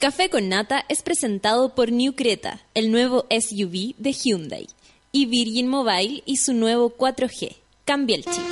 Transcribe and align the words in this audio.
Café 0.00 0.30
con 0.30 0.48
Nata 0.48 0.84
es 0.88 1.02
presentado 1.02 1.74
por 1.74 1.90
New 1.90 2.14
Creta, 2.14 2.60
el 2.74 2.92
nuevo 2.92 3.26
SUV 3.30 3.96
de 3.98 4.12
Hyundai, 4.12 4.68
y 5.10 5.26
Virgin 5.26 5.66
Mobile 5.66 6.22
y 6.24 6.36
su 6.36 6.52
nuevo 6.54 6.96
4G. 6.96 7.56
Cambia 7.84 8.14
el 8.14 8.24
chip. 8.24 8.44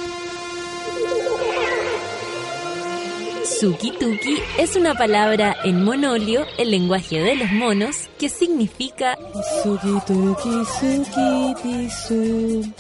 Suki 3.61 3.93
Tuki 3.93 4.39
es 4.59 4.75
una 4.75 4.95
palabra 4.95 5.57
en 5.63 5.85
monolio, 5.85 6.45
el 6.59 6.73
lenguaje 6.73 7.21
de 7.21 7.37
los 7.37 7.53
monos, 7.53 7.95
que 8.19 8.29
significa 8.29 9.17
Suki 9.63 10.01
Tuki 10.05 10.65
Suki 10.81 11.55
Tisu. 11.63 12.73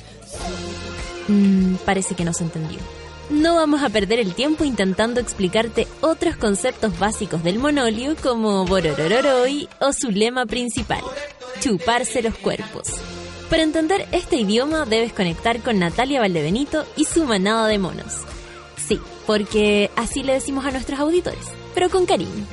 Mm, 1.28 1.76
parece 1.84 2.16
que 2.16 2.24
no 2.24 2.32
se 2.32 2.42
entendió. 2.42 2.95
No 3.30 3.56
vamos 3.56 3.82
a 3.82 3.88
perder 3.88 4.20
el 4.20 4.34
tiempo 4.34 4.64
intentando 4.64 5.18
explicarte 5.18 5.88
otros 6.00 6.36
conceptos 6.36 6.96
básicos 6.96 7.42
del 7.42 7.58
monolio 7.58 8.14
como 8.22 8.64
Bororororoi 8.66 9.68
o 9.80 9.92
su 9.92 10.12
lema 10.12 10.46
principal, 10.46 11.02
chuparse 11.58 12.22
los 12.22 12.36
cuerpos. 12.36 12.86
Para 13.50 13.64
entender 13.64 14.06
este 14.12 14.36
idioma 14.36 14.84
debes 14.84 15.12
conectar 15.12 15.60
con 15.60 15.80
Natalia 15.80 16.20
Valdebenito 16.20 16.86
y 16.96 17.04
su 17.04 17.24
manada 17.24 17.66
de 17.66 17.78
monos. 17.78 18.18
Sí, 18.76 19.00
porque 19.26 19.90
así 19.96 20.22
le 20.22 20.34
decimos 20.34 20.64
a 20.64 20.70
nuestros 20.70 21.00
auditores, 21.00 21.46
pero 21.74 21.90
con 21.90 22.06
cariño. 22.06 22.46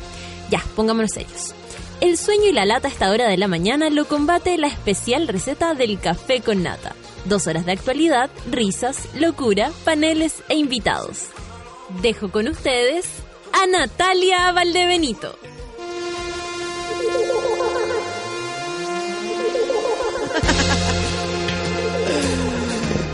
Ya, 0.49 0.63
pongámonos 0.75 1.11
serios. 1.11 1.53
El 2.01 2.17
sueño 2.17 2.45
y 2.49 2.51
la 2.51 2.65
lata 2.65 2.87
a 2.87 2.91
esta 2.91 3.11
hora 3.11 3.27
de 3.27 3.37
la 3.37 3.47
mañana 3.47 3.91
lo 3.91 4.05
combate 4.05 4.57
la 4.57 4.67
especial 4.67 5.27
receta 5.27 5.75
del 5.75 5.99
café 5.99 6.41
con 6.41 6.63
nata. 6.63 6.95
Dos 7.25 7.47
horas 7.47 7.65
de 7.65 7.71
actualidad, 7.71 8.29
risas, 8.51 9.07
locura, 9.15 9.71
paneles 9.85 10.43
e 10.49 10.55
invitados. 10.55 11.27
Dejo 12.01 12.29
con 12.31 12.49
ustedes 12.49 13.05
a 13.53 13.65
Natalia 13.67 14.51
Valdebenito. 14.51 15.37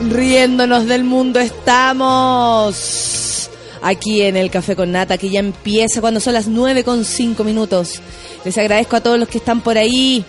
Riéndonos 0.09 0.87
del 0.87 1.03
mundo 1.03 1.39
estamos. 1.39 2.79
Aquí 3.81 4.23
en 4.23 4.37
el 4.37 4.49
Café 4.49 4.75
con 4.75 4.91
Nata, 4.91 5.19
que 5.19 5.29
ya 5.29 5.39
empieza 5.39 6.01
cuando 6.01 6.19
son 6.19 6.33
las 6.33 6.47
9 6.47 6.83
con 6.83 7.05
5 7.05 7.43
minutos. 7.43 8.01
Les 8.43 8.57
agradezco 8.57 8.95
a 8.95 9.01
todos 9.01 9.19
los 9.19 9.29
que 9.29 9.37
están 9.37 9.61
por 9.61 9.77
ahí 9.77 10.25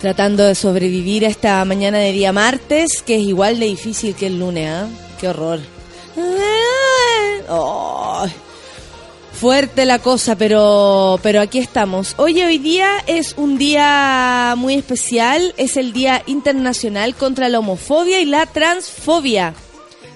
tratando 0.00 0.44
de 0.44 0.54
sobrevivir 0.54 1.24
a 1.24 1.28
esta 1.28 1.64
mañana 1.64 1.98
de 1.98 2.12
día 2.12 2.32
martes, 2.32 3.02
que 3.02 3.16
es 3.16 3.22
igual 3.22 3.58
de 3.58 3.66
difícil 3.66 4.14
que 4.14 4.26
el 4.26 4.38
lunes, 4.38 4.68
¿ah? 4.70 4.88
Qué 5.20 5.28
horror. 5.28 5.60
Ay, 7.50 8.30
fuerte 9.32 9.84
la 9.84 9.98
cosa, 9.98 10.36
pero, 10.36 11.18
pero 11.22 11.40
aquí 11.40 11.58
estamos. 11.58 12.14
Oye, 12.18 12.46
hoy 12.46 12.58
día 12.58 13.02
es 13.06 13.34
un 13.36 13.58
día 13.58 14.54
muy 14.56 14.74
especial, 14.74 15.54
es 15.56 15.76
el 15.76 15.92
Día 15.92 16.22
Internacional 16.26 17.14
contra 17.14 17.48
la 17.48 17.58
Homofobia 17.58 18.20
y 18.20 18.26
la 18.26 18.46
Transfobia. 18.46 19.54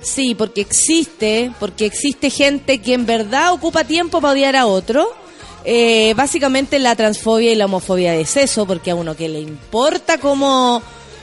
Sí, 0.03 0.35
porque 0.35 0.61
existe, 0.61 1.53
porque 1.61 1.87
existe 1.87 2.29
gente 2.29 2.81
que 2.81 2.95
en 2.95 3.07
verdad 3.07 3.53
ocupa 3.53 3.85
tiempo 3.85 4.21
para 4.21 4.33
odiar 4.33 4.57
a 4.57 4.67
otro. 4.67 5.22
Eh, 5.65 6.15
básicamente 6.17 6.79
la 6.79 6.97
transfobia 6.97 7.53
y 7.53 7.55
la 7.55 7.67
homofobia 7.67 8.15
es 8.17 8.37
eso, 8.37 8.67
porque 8.67 8.91
a 8.91 8.95
uno 8.95 9.17
que 9.17 9.29
le 9.29 9.41
importa 9.41 10.19
cómo 10.19 10.83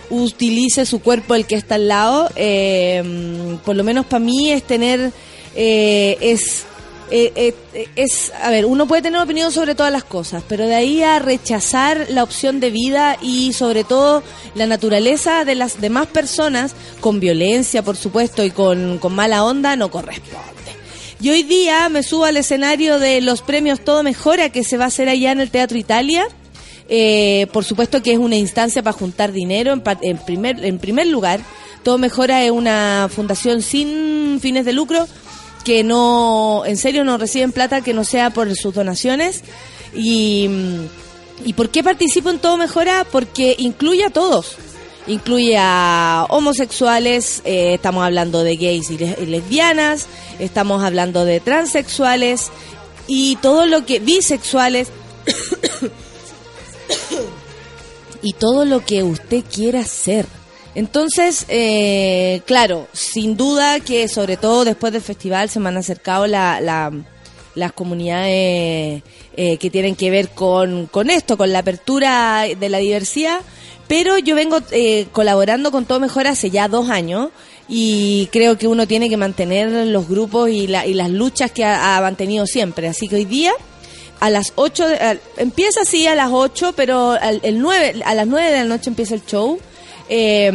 utilice 0.10 0.86
su 0.86 1.02
cuerpo 1.02 1.36
el 1.36 1.46
que 1.46 1.56
está 1.56 1.76
al 1.76 1.88
lado, 1.88 2.30
eh, 2.36 3.58
por 3.66 3.76
lo 3.76 3.84
menos 3.84 4.06
para 4.06 4.20
mí 4.20 4.52
es 4.52 4.64
tener, 4.64 5.12
eh, 5.56 6.18
es, 6.22 6.64
eh, 7.12 7.54
eh, 7.74 7.88
es, 7.96 8.32
a 8.42 8.50
ver, 8.50 8.66
uno 8.66 8.88
puede 8.88 9.02
tener 9.02 9.20
opinión 9.20 9.52
sobre 9.52 9.76
todas 9.76 9.92
las 9.92 10.04
cosas, 10.04 10.44
pero 10.48 10.66
de 10.68 10.76
ahí 10.76 11.04
a 11.04 11.20
rechazar 11.20 12.08
la 12.10 12.24
opción 12.24 12.60
de 12.60 12.72
vida 12.72 13.18
y 13.22 13.54
sobre 13.54 13.84
todo 13.84 14.24
la 14.56 14.68
naturaleza 14.68 15.44
de 15.46 15.56
las 15.56 15.82
demás 15.82 16.08
personas, 16.08 16.74
con 17.00 17.20
violencia, 17.20 17.84
por 17.84 17.98
supuesto, 17.98 18.44
y 18.44 18.52
con, 18.52 19.00
con 19.00 19.14
mala 19.14 19.44
onda, 19.44 19.76
no 19.76 19.90
corresponde. 19.90 20.59
Y 21.22 21.30
hoy 21.30 21.44
día 21.44 21.90
me 21.90 22.02
subo 22.02 22.24
al 22.24 22.38
escenario 22.38 22.98
de 22.98 23.20
los 23.20 23.42
premios 23.42 23.82
Todo 23.82 24.04
Mejora 24.04 24.50
que 24.50 24.64
se 24.64 24.78
va 24.78 24.86
a 24.86 24.88
hacer 24.88 25.10
allá 25.10 25.34
en 25.34 25.42
el 25.42 25.52
Teatro 25.52 25.78
Italia. 25.78 26.26
Eh, 26.88 27.48
por 27.52 27.66
supuesto 27.66 28.02
que 28.02 28.14
es 28.14 28.18
una 28.18 28.38
instancia 28.38 28.82
para 28.82 28.98
juntar 28.98 29.34
dinero 29.34 29.74
en, 29.74 29.84
en 30.02 30.18
primer, 30.18 30.64
en 30.64 30.80
primer 30.80 31.08
lugar. 31.08 31.42
Todo 31.84 31.98
Mejora 31.98 32.44
es 32.46 32.52
una 32.52 33.10
fundación 33.14 33.62
sin 33.62 34.40
fines 34.42 34.64
de 34.64 34.72
lucro 34.72 35.08
que 35.66 35.84
no, 35.84 36.64
en 36.66 36.78
serio 36.78 37.04
no 37.04 37.18
reciben 37.18 37.52
plata 37.52 37.82
que 37.82 37.94
no 37.94 38.06
sea 38.06 38.30
por 38.30 38.56
sus 38.56 38.74
donaciones. 38.74 39.44
Y, 39.94 40.50
¿y 41.44 41.52
por 41.52 41.70
qué 41.70 41.84
participo 41.84 42.30
en 42.30 42.40
Todo 42.40 42.56
Mejora? 42.56 43.06
Porque 43.12 43.56
incluye 43.60 44.06
a 44.06 44.10
todos. 44.10 44.56
Incluye 45.10 45.58
a 45.60 46.26
homosexuales, 46.30 47.42
eh, 47.44 47.74
estamos 47.74 48.06
hablando 48.06 48.44
de 48.44 48.56
gays 48.56 48.90
y, 48.92 48.98
les- 48.98 49.20
y 49.20 49.26
lesbianas, 49.26 50.08
estamos 50.40 50.82
hablando 50.84 51.26
de 51.26 51.40
transexuales 51.42 52.50
y 53.08 53.36
todo 53.38 53.66
lo 53.66 53.86
que 53.86 54.00
bisexuales 54.00 54.88
y 58.22 58.34
todo 58.34 58.66
lo 58.66 58.86
que 58.86 59.04
usted 59.04 59.44
quiera 59.52 59.84
ser. 59.84 60.26
Entonces, 60.76 61.46
eh, 61.48 62.42
claro, 62.46 62.88
sin 62.94 63.36
duda 63.36 63.80
que 63.80 64.08
sobre 64.08 64.38
todo 64.38 64.64
después 64.64 64.94
del 64.94 65.02
festival 65.02 65.50
se 65.50 65.60
me 65.60 65.70
han 65.70 65.78
acercado 65.78 66.28
la, 66.28 66.62
la- 66.62 66.92
las 67.56 67.74
comunidades 67.74 69.02
eh, 69.36 69.58
que 69.60 69.70
tienen 69.72 69.96
que 69.96 70.12
ver 70.12 70.30
con, 70.30 70.86
con 70.86 71.10
esto, 71.10 71.36
con 71.36 71.52
la 71.52 71.60
apertura 71.60 72.46
de 72.58 72.70
la 72.70 72.78
diversidad, 72.78 73.40
pero 73.90 74.18
yo 74.20 74.36
vengo 74.36 74.60
eh, 74.72 75.08
colaborando 75.12 75.70
con 75.72 75.84
Todo 75.84 76.00
Mejor 76.00 76.28
hace 76.28 76.50
ya 76.50 76.70
dos 76.70 76.90
años 76.90 77.30
y 77.68 78.30
creo 78.32 78.58
que 78.58 78.68
uno 78.68 78.88
tiene 78.88 79.10
que 79.10 79.18
mantener 79.18 79.88
los 79.88 80.08
grupos 80.08 80.50
y, 80.50 80.68
la- 80.68 80.86
y 80.88 80.94
las 80.94 81.10
luchas 81.10 81.52
que 81.52 81.66
ha, 81.66 81.98
ha 81.98 82.02
mantenido 82.02 82.46
siempre. 82.48 82.88
Así 82.88 83.08
que 83.10 83.16
hoy 83.18 83.26
día 83.26 83.52
a 84.22 84.30
las 84.30 84.54
8, 84.56 84.88
de- 84.88 84.96
a- 84.96 85.18
empieza 85.38 85.82
así 85.82 86.08
a 86.08 86.16
las 86.16 86.30
8, 86.32 86.74
pero 86.78 87.12
al, 87.12 87.42
el 87.44 87.60
9, 87.60 88.02
a 88.06 88.16
las 88.16 88.26
9 88.28 88.50
de 88.52 88.58
la 88.60 88.66
noche 88.66 88.90
empieza 88.90 89.16
el 89.16 89.26
show. 89.26 89.60
Eh, 90.08 90.52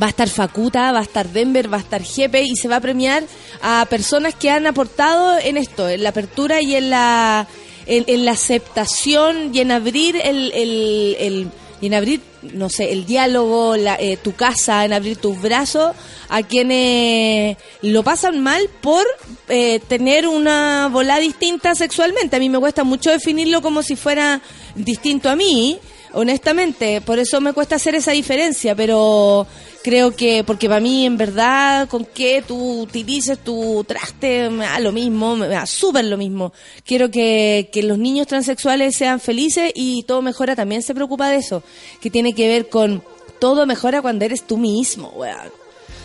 va 0.00 0.06
a 0.06 0.10
estar 0.10 0.28
Facuta, 0.28 0.90
va 0.92 1.00
a 1.00 1.02
estar 1.02 1.28
Denver, 1.28 1.70
va 1.70 1.76
a 1.76 1.80
estar 1.80 2.02
Jepe 2.02 2.42
y 2.42 2.56
se 2.56 2.66
va 2.68 2.76
a 2.76 2.80
premiar 2.80 3.24
a 3.60 3.86
personas 3.90 4.34
que 4.34 4.48
han 4.50 4.66
aportado 4.66 5.38
en 5.38 5.58
esto, 5.58 5.86
en 5.88 6.02
la 6.02 6.08
apertura 6.10 6.62
y 6.62 6.76
en 6.76 6.88
la, 6.88 7.46
en, 7.84 8.24
la 8.24 8.30
aceptación 8.30 9.54
y 9.54 9.60
en 9.60 9.70
abrir 9.70 10.16
el- 10.16 11.50
y 11.82 11.86
en 11.88 11.94
abrir, 11.94 12.20
no 12.54 12.70
sé, 12.70 12.92
el 12.92 13.04
diálogo, 13.04 13.76
la- 13.76 13.96
eh, 14.00 14.16
tu 14.16 14.34
casa, 14.34 14.84
en 14.86 14.92
abrir 14.94 15.16
tus 15.18 15.38
brazos 15.42 15.94
a 16.30 16.42
quienes 16.42 17.56
lo 17.82 18.02
pasan 18.04 18.40
mal 18.40 18.70
por 18.80 19.04
eh, 19.48 19.80
tener 19.88 20.26
una 20.26 20.88
bola 20.90 21.18
distinta 21.18 21.74
sexualmente. 21.74 22.36
A 22.36 22.38
mí 22.38 22.48
me 22.48 22.58
cuesta 22.60 22.84
mucho 22.84 23.10
definirlo 23.10 23.60
como 23.60 23.82
si 23.82 23.96
fuera 23.96 24.40
distinto 24.76 25.28
a 25.28 25.36
mí, 25.36 25.78
honestamente, 26.14 27.00
por 27.00 27.18
eso 27.18 27.40
me 27.40 27.52
cuesta 27.52 27.76
hacer 27.76 27.94
esa 27.94 28.12
diferencia, 28.12 28.74
pero 28.74 29.46
creo 29.82 30.14
que, 30.14 30.44
porque 30.44 30.68
para 30.68 30.80
mí 30.80 31.06
en 31.06 31.16
verdad, 31.16 31.88
con 31.88 32.04
que 32.04 32.42
tú 32.46 32.82
utilices 32.82 33.38
tu 33.38 33.84
traste, 33.84 34.50
me 34.50 34.64
da 34.64 34.78
lo 34.80 34.92
mismo, 34.92 35.36
me 35.36 35.48
da 35.48 35.66
súper 35.66 36.04
lo 36.04 36.16
mismo. 36.16 36.52
Quiero 36.84 37.10
que, 37.10 37.70
que 37.72 37.82
los 37.82 37.98
niños 37.98 38.26
transexuales 38.26 38.96
sean 38.96 39.20
felices 39.20 39.72
y 39.74 40.02
todo 40.04 40.22
mejora 40.22 40.56
también 40.56 40.82
se 40.82 40.94
preocupa 40.94 41.28
de 41.28 41.36
eso, 41.36 41.62
que 42.00 42.10
tiene 42.10 42.34
que 42.34 42.48
ver 42.48 42.68
con 42.68 43.02
todo 43.38 43.66
mejora 43.66 44.02
cuando 44.02 44.24
eres 44.24 44.46
tú 44.46 44.56
mismo, 44.58 45.08
weón. 45.16 45.61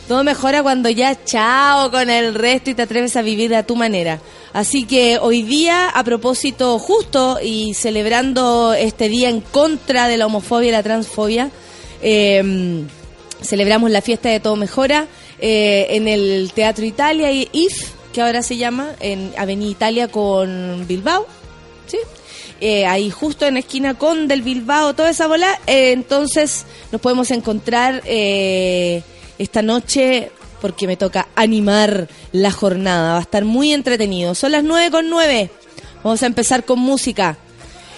Todo 0.07 0.23
mejora 0.23 0.63
cuando 0.63 0.90
ya 0.90 1.23
chao 1.25 1.91
con 1.91 2.09
el 2.09 2.34
resto 2.34 2.69
y 2.69 2.75
te 2.75 2.84
atreves 2.84 3.18
a 3.18 3.22
vivir 3.22 3.53
a 3.53 3.63
tu 3.63 3.75
manera. 3.75 4.22
Así 4.53 4.85
que 4.85 5.18
hoy 5.22 5.44
día, 5.44 5.90
a 5.90 6.03
propósito 6.03 6.79
justo 6.79 7.40
y 7.44 7.73
celebrando 7.73 8.74
este 8.74 9.09
día 9.09 9.30
en 9.30 9.42
contra 9.42 10.07
de 10.07 10.18
la 10.18 10.27
homofobia 10.27 10.69
y 10.69 10.71
la 10.71 10.83
transfobia, 10.83 11.51
eh, 12.01 12.83
celebramos 13.42 13.92
la 13.92 14.01
fiesta 14.01 14.30
de 14.30 14.39
Todo 14.39 14.56
Mejora 14.56 15.07
eh, 15.39 15.88
en 15.92 16.07
el 16.07 16.51
Teatro 16.53 16.86
Italia 16.86 17.31
y 17.31 17.50
IF, 17.51 17.92
que 18.13 18.21
ahora 18.21 18.42
se 18.42 18.57
llama, 18.57 18.89
en 19.00 19.31
Avenida 19.38 19.71
Italia 19.71 20.07
con 20.07 20.86
Bilbao. 20.88 21.27
¿sí? 21.86 21.98
Eh, 22.60 22.86
ahí 22.86 23.12
justo 23.12 23.45
en 23.45 23.56
la 23.56 23.60
esquina 23.60 23.94
con 23.94 24.27
del 24.27 24.42
Bilbao, 24.42 24.95
toda 24.95 25.10
esa 25.10 25.27
bola. 25.27 25.60
Eh, 25.68 25.92
entonces 25.92 26.65
nos 26.92 27.01
podemos 27.01 27.30
encontrar 27.31 28.01
esta 29.38 29.62
noche 29.62 30.31
porque 30.62 30.88
me 30.88 30.98
toca 30.98 31.28
animar 31.36 32.07
la 32.31 32.51
jornada. 32.51 33.13
Va 33.13 33.19
a 33.19 33.22
estar 33.22 33.45
muy 33.45 33.74
entretenido. 33.74 34.36
Son 34.36 34.51
las 34.51 34.63
9 34.63 34.92
con 34.92 35.10
9. 35.10 35.50
Vamos 36.04 36.24
a 36.24 36.25
empezar 36.25 36.66
con 36.66 36.80
música. 36.80 37.38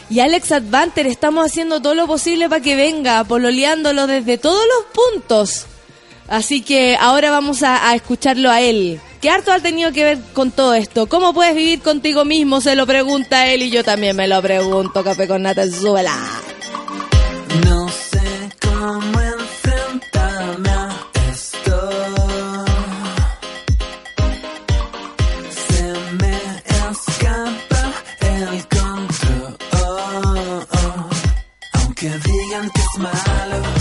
Y 0.10 0.22
Alex 0.22 0.52
Advanter, 0.52 1.06
estamos 1.06 1.46
haciendo 1.46 1.82
todo 1.82 1.94
lo 1.94 2.08
posible 2.08 2.50
para 2.50 2.62
que 2.62 2.76
venga, 2.76 3.24
pololeándolo 3.24 4.08
desde 4.08 4.40
todos 4.40 4.64
los 4.66 4.86
puntos. 4.92 5.66
Así 6.28 6.62
que 6.62 6.98
ahora 7.00 7.32
vamos 7.32 7.64
a, 7.64 7.94
escucharlo 7.96 8.50
a 8.50 8.62
él. 8.62 9.00
¿Qué 9.22 9.30
harto 9.30 9.52
ha 9.52 9.60
tenido 9.60 9.92
que 9.92 10.04
ver 10.04 10.20
con 10.34 10.52
todo 10.52 10.74
esto? 10.74 11.08
¿Cómo 11.08 11.34
puedes 11.34 11.56
vivir 11.56 11.82
contigo 11.82 12.26
mismo? 12.26 12.62
Se 12.62 12.76
lo 12.76 12.88
pregunta 12.88 13.48
él 13.48 13.64
y 13.64 13.70
yo 13.70 13.84
también 13.84 14.16
me 14.16 14.28
lo 14.28 14.42
pregunto. 14.42 15.04
Café 15.04 15.28
con. 15.28 15.44
No 15.44 15.54
sé 17.90 18.50
cómo 18.62 19.39
smile. 33.00 33.79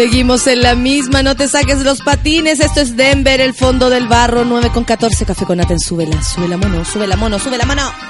Seguimos 0.00 0.46
en 0.46 0.62
la 0.62 0.74
misma, 0.74 1.22
no 1.22 1.36
te 1.36 1.46
saques 1.46 1.84
los 1.84 2.00
patines. 2.00 2.58
Esto 2.60 2.80
es 2.80 2.96
Denver, 2.96 3.38
el 3.38 3.52
fondo 3.52 3.90
del 3.90 4.08
barro, 4.08 4.46
9 4.46 4.70
con 4.72 4.82
14. 4.82 5.26
Café 5.26 5.44
con 5.44 5.60
Aten, 5.60 5.78
sube 5.78 6.06
la, 6.06 6.22
sube 6.22 6.48
la 6.48 6.56
mono, 6.56 6.86
sube 6.86 7.06
la 7.06 7.16
mono, 7.16 7.38
sube 7.38 7.58
la 7.58 7.66
mono. 7.66 8.09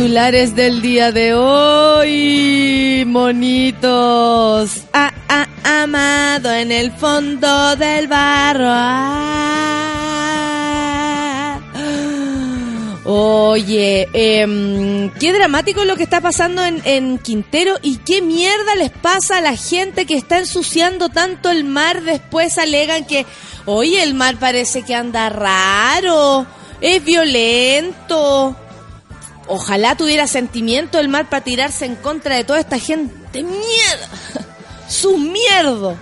Titulares 0.00 0.56
del 0.56 0.80
día 0.80 1.12
de 1.12 1.34
hoy, 1.34 3.04
monitos. 3.06 4.84
Ah, 4.94 5.12
ah, 5.28 5.46
amado 5.82 6.50
en 6.50 6.72
el 6.72 6.90
fondo 6.90 7.76
del 7.76 8.08
barro. 8.08 8.64
Ah. 8.66 9.20
Oye, 13.04 14.08
em, 14.14 15.10
qué 15.20 15.34
dramático 15.34 15.84
lo 15.84 15.96
que 15.96 16.04
está 16.04 16.22
pasando 16.22 16.64
en, 16.64 16.80
en 16.86 17.18
Quintero 17.18 17.74
y 17.82 17.98
qué 17.98 18.22
mierda 18.22 18.76
les 18.76 18.90
pasa 18.90 19.36
a 19.36 19.42
la 19.42 19.54
gente 19.54 20.06
que 20.06 20.16
está 20.16 20.38
ensuciando 20.38 21.10
tanto 21.10 21.50
el 21.50 21.64
mar. 21.64 22.04
Después 22.04 22.56
alegan 22.56 23.04
que, 23.04 23.26
oye, 23.66 24.02
el 24.02 24.14
mar 24.14 24.38
parece 24.38 24.82
que 24.82 24.94
anda 24.94 25.28
raro, 25.28 26.46
es 26.80 27.04
violento. 27.04 28.56
Ojalá 29.46 29.96
tuviera 29.96 30.26
sentimiento 30.26 30.98
el 30.98 31.08
mar 31.08 31.28
para 31.28 31.42
tirarse 31.42 31.84
en 31.84 31.96
contra 31.96 32.36
de 32.36 32.44
toda 32.44 32.60
esta 32.60 32.78
gente. 32.78 33.42
¡Mierda! 33.42 34.08
¡Su 34.88 35.16
mierdo! 35.16 35.96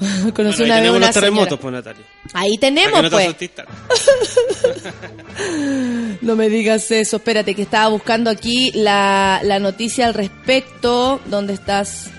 Conocí 0.34 0.60
Bueno, 0.60 0.74
ahí 0.74 0.74
una 0.74 0.76
tenemos 0.76 1.00
los 1.00 1.10
terremotos, 1.10 1.60
pues, 1.60 1.72
Natalia. 1.72 2.04
Ahí 2.32 2.58
tenemos, 2.58 3.02
no 3.02 3.10
pues. 3.10 3.36
No 6.22 6.36
me 6.36 6.48
digas 6.48 6.90
eso. 6.90 7.16
Espérate, 7.16 7.54
que 7.54 7.62
estaba 7.62 7.88
buscando 7.88 8.30
aquí 8.30 8.72
la, 8.72 9.40
la 9.44 9.58
noticia 9.58 10.06
al 10.06 10.14
respecto. 10.14 11.20
¿Dónde 11.26 11.54
estás? 11.54 12.10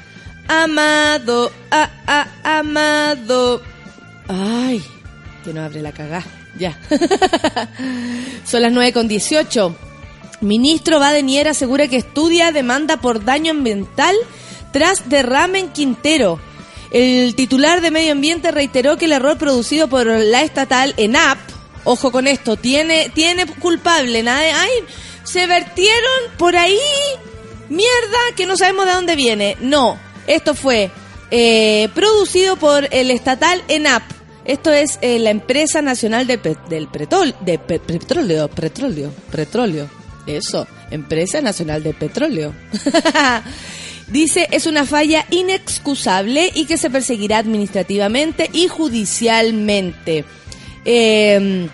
Amado, 0.48 1.52
ah, 1.72 2.28
amado. 2.44 3.62
Ay, 4.28 4.84
que 5.44 5.54
no 5.54 5.64
abre 5.64 5.82
la 5.82 5.92
cagá. 5.92 6.24
Ya. 6.58 6.78
Son 8.46 8.62
las 8.62 8.72
9 8.72 8.92
con 8.92 9.08
18. 9.08 9.76
Ministro 10.42 11.00
Badenier 11.00 11.48
asegura 11.48 11.88
que 11.88 11.98
estudia 11.98 12.52
demanda 12.52 12.98
por 12.98 13.24
daño 13.24 13.52
ambiental 13.52 14.16
tras 14.74 15.08
derrame 15.08 15.60
en 15.60 15.70
Quintero. 15.70 16.40
El 16.92 17.36
titular 17.36 17.80
de 17.80 17.92
Medio 17.92 18.12
Ambiente 18.12 18.52
reiteró 18.52 18.98
que 18.98 19.06
el 19.06 19.14
error 19.14 19.38
producido 19.38 19.88
por 19.88 20.08
la 20.08 20.42
estatal 20.42 20.94
ENAP, 20.98 21.38
ojo 21.84 22.12
con 22.12 22.28
esto, 22.28 22.58
tiene, 22.58 23.10
tiene 23.14 23.46
culpable, 23.46 24.24
nada 24.24 24.42
de, 24.42 24.52
ay, 24.52 24.72
se 25.24 25.48
vertieron 25.48 26.38
por 26.38 26.58
ahí 26.58 26.80
mierda 27.70 28.18
que 28.36 28.46
no 28.46 28.58
sabemos 28.58 28.86
de 28.88 28.92
dónde 28.92 29.16
viene. 29.16 29.56
No, 29.62 29.98
esto 30.28 30.54
fue 30.56 30.92
eh, 31.30 31.88
producido 31.94 32.58
por 32.58 32.88
el 32.92 33.12
estatal 33.12 33.64
ENAP. 33.68 34.04
Esto 34.44 34.72
es 34.72 34.98
eh, 35.02 35.20
la 35.20 35.30
empresa 35.30 35.82
nacional 35.84 36.26
de 36.26 36.38
del 36.68 36.88
petróleo, 36.88 37.36
petróleo, 37.88 38.50
petróleo, 38.50 39.14
petróleo. 39.32 40.01
Eso, 40.26 40.68
empresa 40.92 41.42
nacional 41.42 41.84
de 41.84 41.94
petróleo. 41.94 42.54
Dice, 44.08 44.48
es 44.52 44.66
una 44.66 44.86
falla 44.86 45.26
inexcusable 45.30 46.52
y 46.54 46.66
que 46.66 46.78
se 46.78 46.90
perseguirá 46.90 47.38
administrativamente 47.38 48.50
y 48.52 48.68
judicialmente. 48.68 50.26
Eh, 50.84 51.70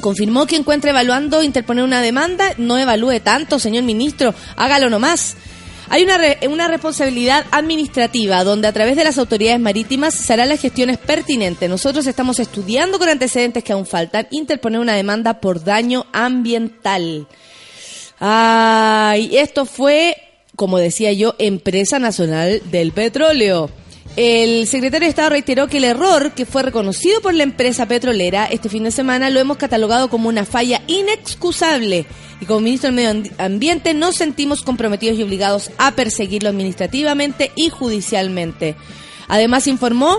confirmó 0.00 0.46
que 0.46 0.56
encuentra 0.56 0.90
evaluando 0.90 1.42
interponer 1.42 1.84
una 1.84 2.00
demanda. 2.00 2.54
No 2.56 2.78
evalúe 2.78 3.20
tanto, 3.20 3.58
señor 3.58 3.82
ministro, 3.84 4.34
hágalo 4.56 4.88
nomás. 4.88 5.36
Hay 5.90 6.04
una, 6.04 6.16
re- 6.16 6.38
una 6.48 6.68
responsabilidad 6.68 7.44
administrativa 7.50 8.42
donde 8.44 8.68
a 8.68 8.72
través 8.72 8.96
de 8.96 9.04
las 9.04 9.18
autoridades 9.18 9.60
marítimas 9.60 10.14
se 10.14 10.32
harán 10.32 10.48
las 10.48 10.60
gestiones 10.62 10.96
pertinentes. 10.96 11.68
Nosotros 11.68 12.06
estamos 12.06 12.38
estudiando 12.38 12.98
con 12.98 13.10
antecedentes 13.10 13.62
que 13.62 13.74
aún 13.74 13.84
faltan 13.84 14.26
interponer 14.30 14.80
una 14.80 14.94
demanda 14.94 15.40
por 15.40 15.62
daño 15.62 16.06
ambiental. 16.14 17.26
Ay, 18.18 19.36
esto 19.36 19.64
fue, 19.64 20.16
como 20.56 20.78
decía 20.78 21.12
yo, 21.12 21.34
Empresa 21.38 21.98
Nacional 21.98 22.62
del 22.70 22.92
Petróleo. 22.92 23.70
El 24.14 24.66
secretario 24.66 25.06
de 25.06 25.10
Estado 25.10 25.30
reiteró 25.30 25.68
que 25.68 25.78
el 25.78 25.84
error 25.84 26.32
que 26.32 26.44
fue 26.44 26.62
reconocido 26.62 27.22
por 27.22 27.32
la 27.32 27.44
empresa 27.44 27.86
petrolera 27.86 28.44
este 28.44 28.68
fin 28.68 28.84
de 28.84 28.90
semana 28.90 29.30
lo 29.30 29.40
hemos 29.40 29.56
catalogado 29.56 30.10
como 30.10 30.28
una 30.28 30.44
falla 30.44 30.82
inexcusable 30.86 32.04
y 32.38 32.44
como 32.44 32.60
ministro 32.60 32.88
del 32.92 32.96
Medio 32.96 33.10
Ambi- 33.10 33.32
Ambiente 33.38 33.94
nos 33.94 34.16
sentimos 34.16 34.60
comprometidos 34.60 35.18
y 35.18 35.22
obligados 35.22 35.70
a 35.78 35.92
perseguirlo 35.92 36.50
administrativamente 36.50 37.52
y 37.56 37.70
judicialmente. 37.70 38.76
Además 39.28 39.66
informó 39.66 40.18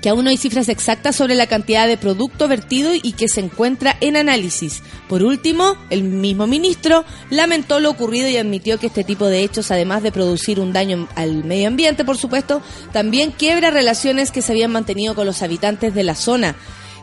que 0.00 0.08
aún 0.08 0.24
no 0.24 0.30
hay 0.30 0.36
cifras 0.36 0.68
exactas 0.68 1.16
sobre 1.16 1.34
la 1.34 1.46
cantidad 1.46 1.86
de 1.86 1.96
producto 1.96 2.48
vertido 2.48 2.92
y 2.94 3.12
que 3.12 3.28
se 3.28 3.40
encuentra 3.40 3.96
en 4.00 4.16
análisis. 4.16 4.82
Por 5.08 5.22
último, 5.22 5.76
el 5.90 6.02
mismo 6.02 6.46
ministro 6.46 7.04
lamentó 7.30 7.80
lo 7.80 7.90
ocurrido 7.90 8.28
y 8.28 8.36
admitió 8.36 8.78
que 8.78 8.88
este 8.88 9.04
tipo 9.04 9.26
de 9.26 9.40
hechos, 9.40 9.70
además 9.70 10.02
de 10.02 10.12
producir 10.12 10.60
un 10.60 10.72
daño 10.72 11.08
al 11.14 11.44
medio 11.44 11.68
ambiente, 11.68 12.04
por 12.04 12.18
supuesto, 12.18 12.62
también 12.92 13.32
quiebra 13.32 13.70
relaciones 13.70 14.30
que 14.30 14.42
se 14.42 14.52
habían 14.52 14.72
mantenido 14.72 15.14
con 15.14 15.26
los 15.26 15.42
habitantes 15.42 15.94
de 15.94 16.02
la 16.02 16.14
zona. 16.14 16.56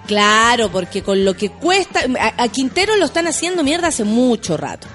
Claro, 0.07 0.69
porque 0.71 1.01
con 1.01 1.23
lo 1.23 1.35
que 1.35 1.50
cuesta, 1.50 2.01
a, 2.19 2.47
Quintero 2.50 2.97
lo 2.97 3.05
están 3.05 3.27
haciendo 3.27 3.63
mierda 3.63 3.88
hace 3.88 4.03
mucho 4.03 4.57
rato. 4.57 4.88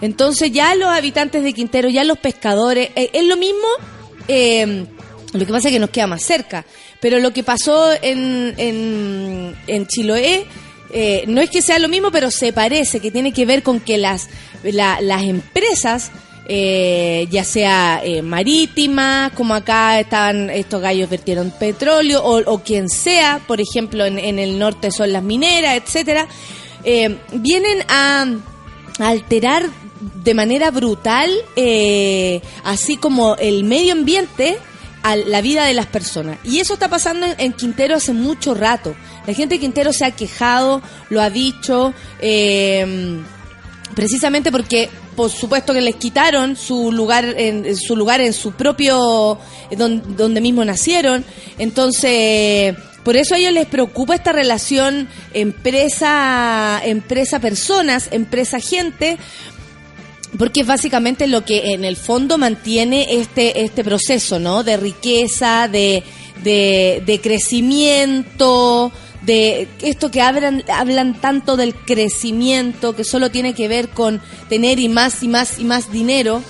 Entonces 0.00 0.52
ya 0.52 0.74
los 0.74 0.88
habitantes 0.88 1.42
de 1.42 1.52
Quintero, 1.52 1.88
ya 1.88 2.04
los 2.04 2.18
pescadores, 2.18 2.90
eh, 2.96 3.10
es 3.12 3.24
lo 3.24 3.36
mismo, 3.36 3.68
eh, 4.26 4.86
lo 5.32 5.46
que 5.46 5.52
pasa 5.52 5.68
es 5.68 5.74
que 5.74 5.78
nos 5.78 5.90
queda 5.90 6.06
más 6.06 6.22
cerca, 6.22 6.64
pero 7.00 7.18
lo 7.20 7.32
que 7.32 7.42
pasó 7.42 7.92
en, 8.02 8.54
en, 8.56 9.56
en 9.66 9.86
Chiloé 9.86 10.46
eh, 10.90 11.24
no 11.26 11.40
es 11.40 11.50
que 11.50 11.62
sea 11.62 11.78
lo 11.78 11.88
mismo, 11.88 12.10
pero 12.10 12.30
se 12.30 12.52
parece, 12.52 13.00
que 13.00 13.10
tiene 13.10 13.32
que 13.32 13.44
ver 13.46 13.62
con 13.62 13.78
que 13.80 13.98
las, 13.98 14.28
la- 14.62 15.00
las 15.00 15.22
empresas, 15.22 16.10
eh, 16.48 17.26
ya 17.30 17.44
sea 17.44 18.00
eh, 18.02 18.22
marítimas, 18.22 19.32
como 19.32 19.54
acá 19.54 20.00
estaban 20.00 20.48
estos 20.50 20.80
gallos 20.80 21.10
vertieron 21.10 21.50
petróleo, 21.50 22.22
o, 22.24 22.38
o 22.50 22.62
quien 22.62 22.88
sea, 22.88 23.40
por 23.46 23.60
ejemplo, 23.60 24.06
en, 24.06 24.18
en 24.18 24.38
el 24.38 24.58
norte 24.58 24.90
son 24.90 25.12
las 25.12 25.22
mineras, 25.22 25.76
etcétera, 25.76 26.26
eh, 26.84 27.18
vienen 27.32 27.82
a 27.88 28.26
a 29.00 29.08
alterar 29.10 29.62
de 30.24 30.34
manera 30.34 30.72
brutal, 30.72 31.30
eh, 31.54 32.40
así 32.64 32.96
como 32.96 33.36
el 33.36 33.62
medio 33.62 33.92
ambiente, 33.92 34.58
a 35.02 35.16
la 35.16 35.40
vida 35.40 35.64
de 35.64 35.74
las 35.74 35.86
personas. 35.86 36.38
Y 36.44 36.60
eso 36.60 36.74
está 36.74 36.88
pasando 36.88 37.26
en, 37.38 37.52
Quintero 37.52 37.96
hace 37.96 38.12
mucho 38.12 38.54
rato. 38.54 38.94
La 39.26 39.34
gente 39.34 39.56
de 39.56 39.60
Quintero 39.60 39.92
se 39.92 40.04
ha 40.04 40.10
quejado, 40.10 40.82
lo 41.10 41.20
ha 41.20 41.30
dicho, 41.30 41.92
eh, 42.20 43.20
precisamente 43.94 44.52
porque 44.52 44.88
por 45.16 45.30
supuesto 45.30 45.72
que 45.72 45.80
les 45.80 45.96
quitaron 45.96 46.54
su 46.56 46.92
lugar 46.92 47.24
en 47.36 47.74
su 47.76 47.96
lugar 47.96 48.20
en 48.20 48.32
su 48.32 48.52
propio 48.52 49.38
eh, 49.70 49.74
don- 49.76 50.16
donde 50.16 50.40
mismo 50.40 50.64
nacieron 50.64 51.24
entonces 51.58 52.76
por 53.02 53.16
eso 53.16 53.34
a 53.34 53.38
ellos 53.38 53.52
les 53.52 53.66
preocupa 53.66 54.14
esta 54.14 54.30
relación 54.30 55.08
empresa 55.34 56.80
empresa 56.84 57.40
personas 57.40 58.08
empresa 58.12 58.60
gente 58.60 59.18
porque 60.36 60.60
es 60.60 60.66
básicamente 60.66 61.26
lo 61.26 61.44
que 61.44 61.72
en 61.72 61.84
el 61.84 61.96
fondo 61.96 62.36
mantiene 62.36 63.14
este 63.14 63.62
este 63.62 63.82
proceso, 63.82 64.38
¿no? 64.38 64.62
De 64.62 64.76
riqueza, 64.76 65.68
de, 65.68 66.02
de, 66.42 67.20
crecimiento, 67.22 68.92
de 69.22 69.68
esto 69.80 70.10
que 70.10 70.20
hablan, 70.20 70.64
hablan 70.68 71.20
tanto 71.20 71.56
del 71.56 71.74
crecimiento, 71.74 72.94
que 72.94 73.04
solo 73.04 73.30
tiene 73.30 73.54
que 73.54 73.68
ver 73.68 73.88
con 73.88 74.20
tener 74.48 74.78
y 74.78 74.88
más 74.88 75.22
y 75.22 75.28
más 75.28 75.58
y 75.58 75.64
más 75.64 75.90
dinero, 75.90 76.42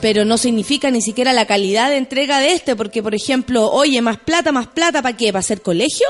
pero 0.00 0.24
no 0.24 0.38
significa 0.38 0.90
ni 0.90 1.02
siquiera 1.02 1.32
la 1.32 1.46
calidad 1.46 1.90
de 1.90 1.96
entrega 1.96 2.38
de 2.38 2.52
este, 2.52 2.76
porque 2.76 3.02
por 3.02 3.14
ejemplo, 3.14 3.70
oye, 3.70 4.00
más 4.02 4.18
plata, 4.18 4.52
más 4.52 4.68
plata, 4.68 5.02
¿para 5.02 5.16
qué? 5.16 5.32
¿Para 5.32 5.40
hacer 5.40 5.62
colegio? 5.62 6.06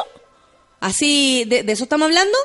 Así, 0.80 1.44
de, 1.46 1.62
de 1.62 1.72
eso 1.72 1.84
estamos 1.84 2.06
hablando. 2.06 2.36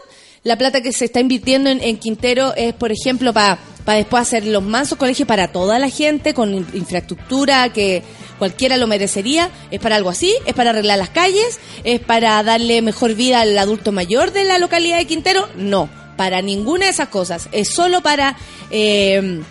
La 0.43 0.57
plata 0.57 0.81
que 0.81 0.91
se 0.91 1.05
está 1.05 1.19
invirtiendo 1.19 1.69
en, 1.69 1.84
en 1.84 1.97
Quintero 1.97 2.55
es, 2.55 2.73
por 2.73 2.91
ejemplo, 2.91 3.31
para 3.31 3.60
después 3.86 4.22
hacer 4.22 4.46
los 4.46 4.63
mansos 4.63 4.98
colegios 4.98 5.28
para 5.28 5.50
toda 5.52 5.80
la 5.80 5.89
gente, 5.89 6.34
con 6.34 6.54
in- 6.54 6.67
infraestructura 6.74 7.74
que 7.74 8.04
cualquiera 8.39 8.78
lo 8.78 8.88
merecería. 8.88 9.50
¿Es 9.72 9.80
para 9.80 9.96
algo 9.96 10.10
así? 10.10 10.34
¿Es 10.46 10.54
para 10.54 10.70
arreglar 10.70 10.98
las 10.98 11.10
calles? 11.10 11.60
¿Es 11.84 12.00
para 12.00 12.41
darle 12.44 12.82
mejor 12.82 13.15
vida 13.15 13.41
al 13.41 13.58
adulto 13.58 13.91
mayor 13.91 14.32
de 14.32 14.44
la 14.46 14.58
localidad 14.60 14.98
de 14.98 15.06
Quintero? 15.08 15.48
No, 15.56 15.89
para 16.17 16.41
ninguna 16.41 16.86
de 16.86 16.91
esas 16.91 17.10
cosas. 17.10 17.50
Es 17.52 17.70
solo 17.74 18.02
para... 18.02 18.38
eh, 18.70 19.41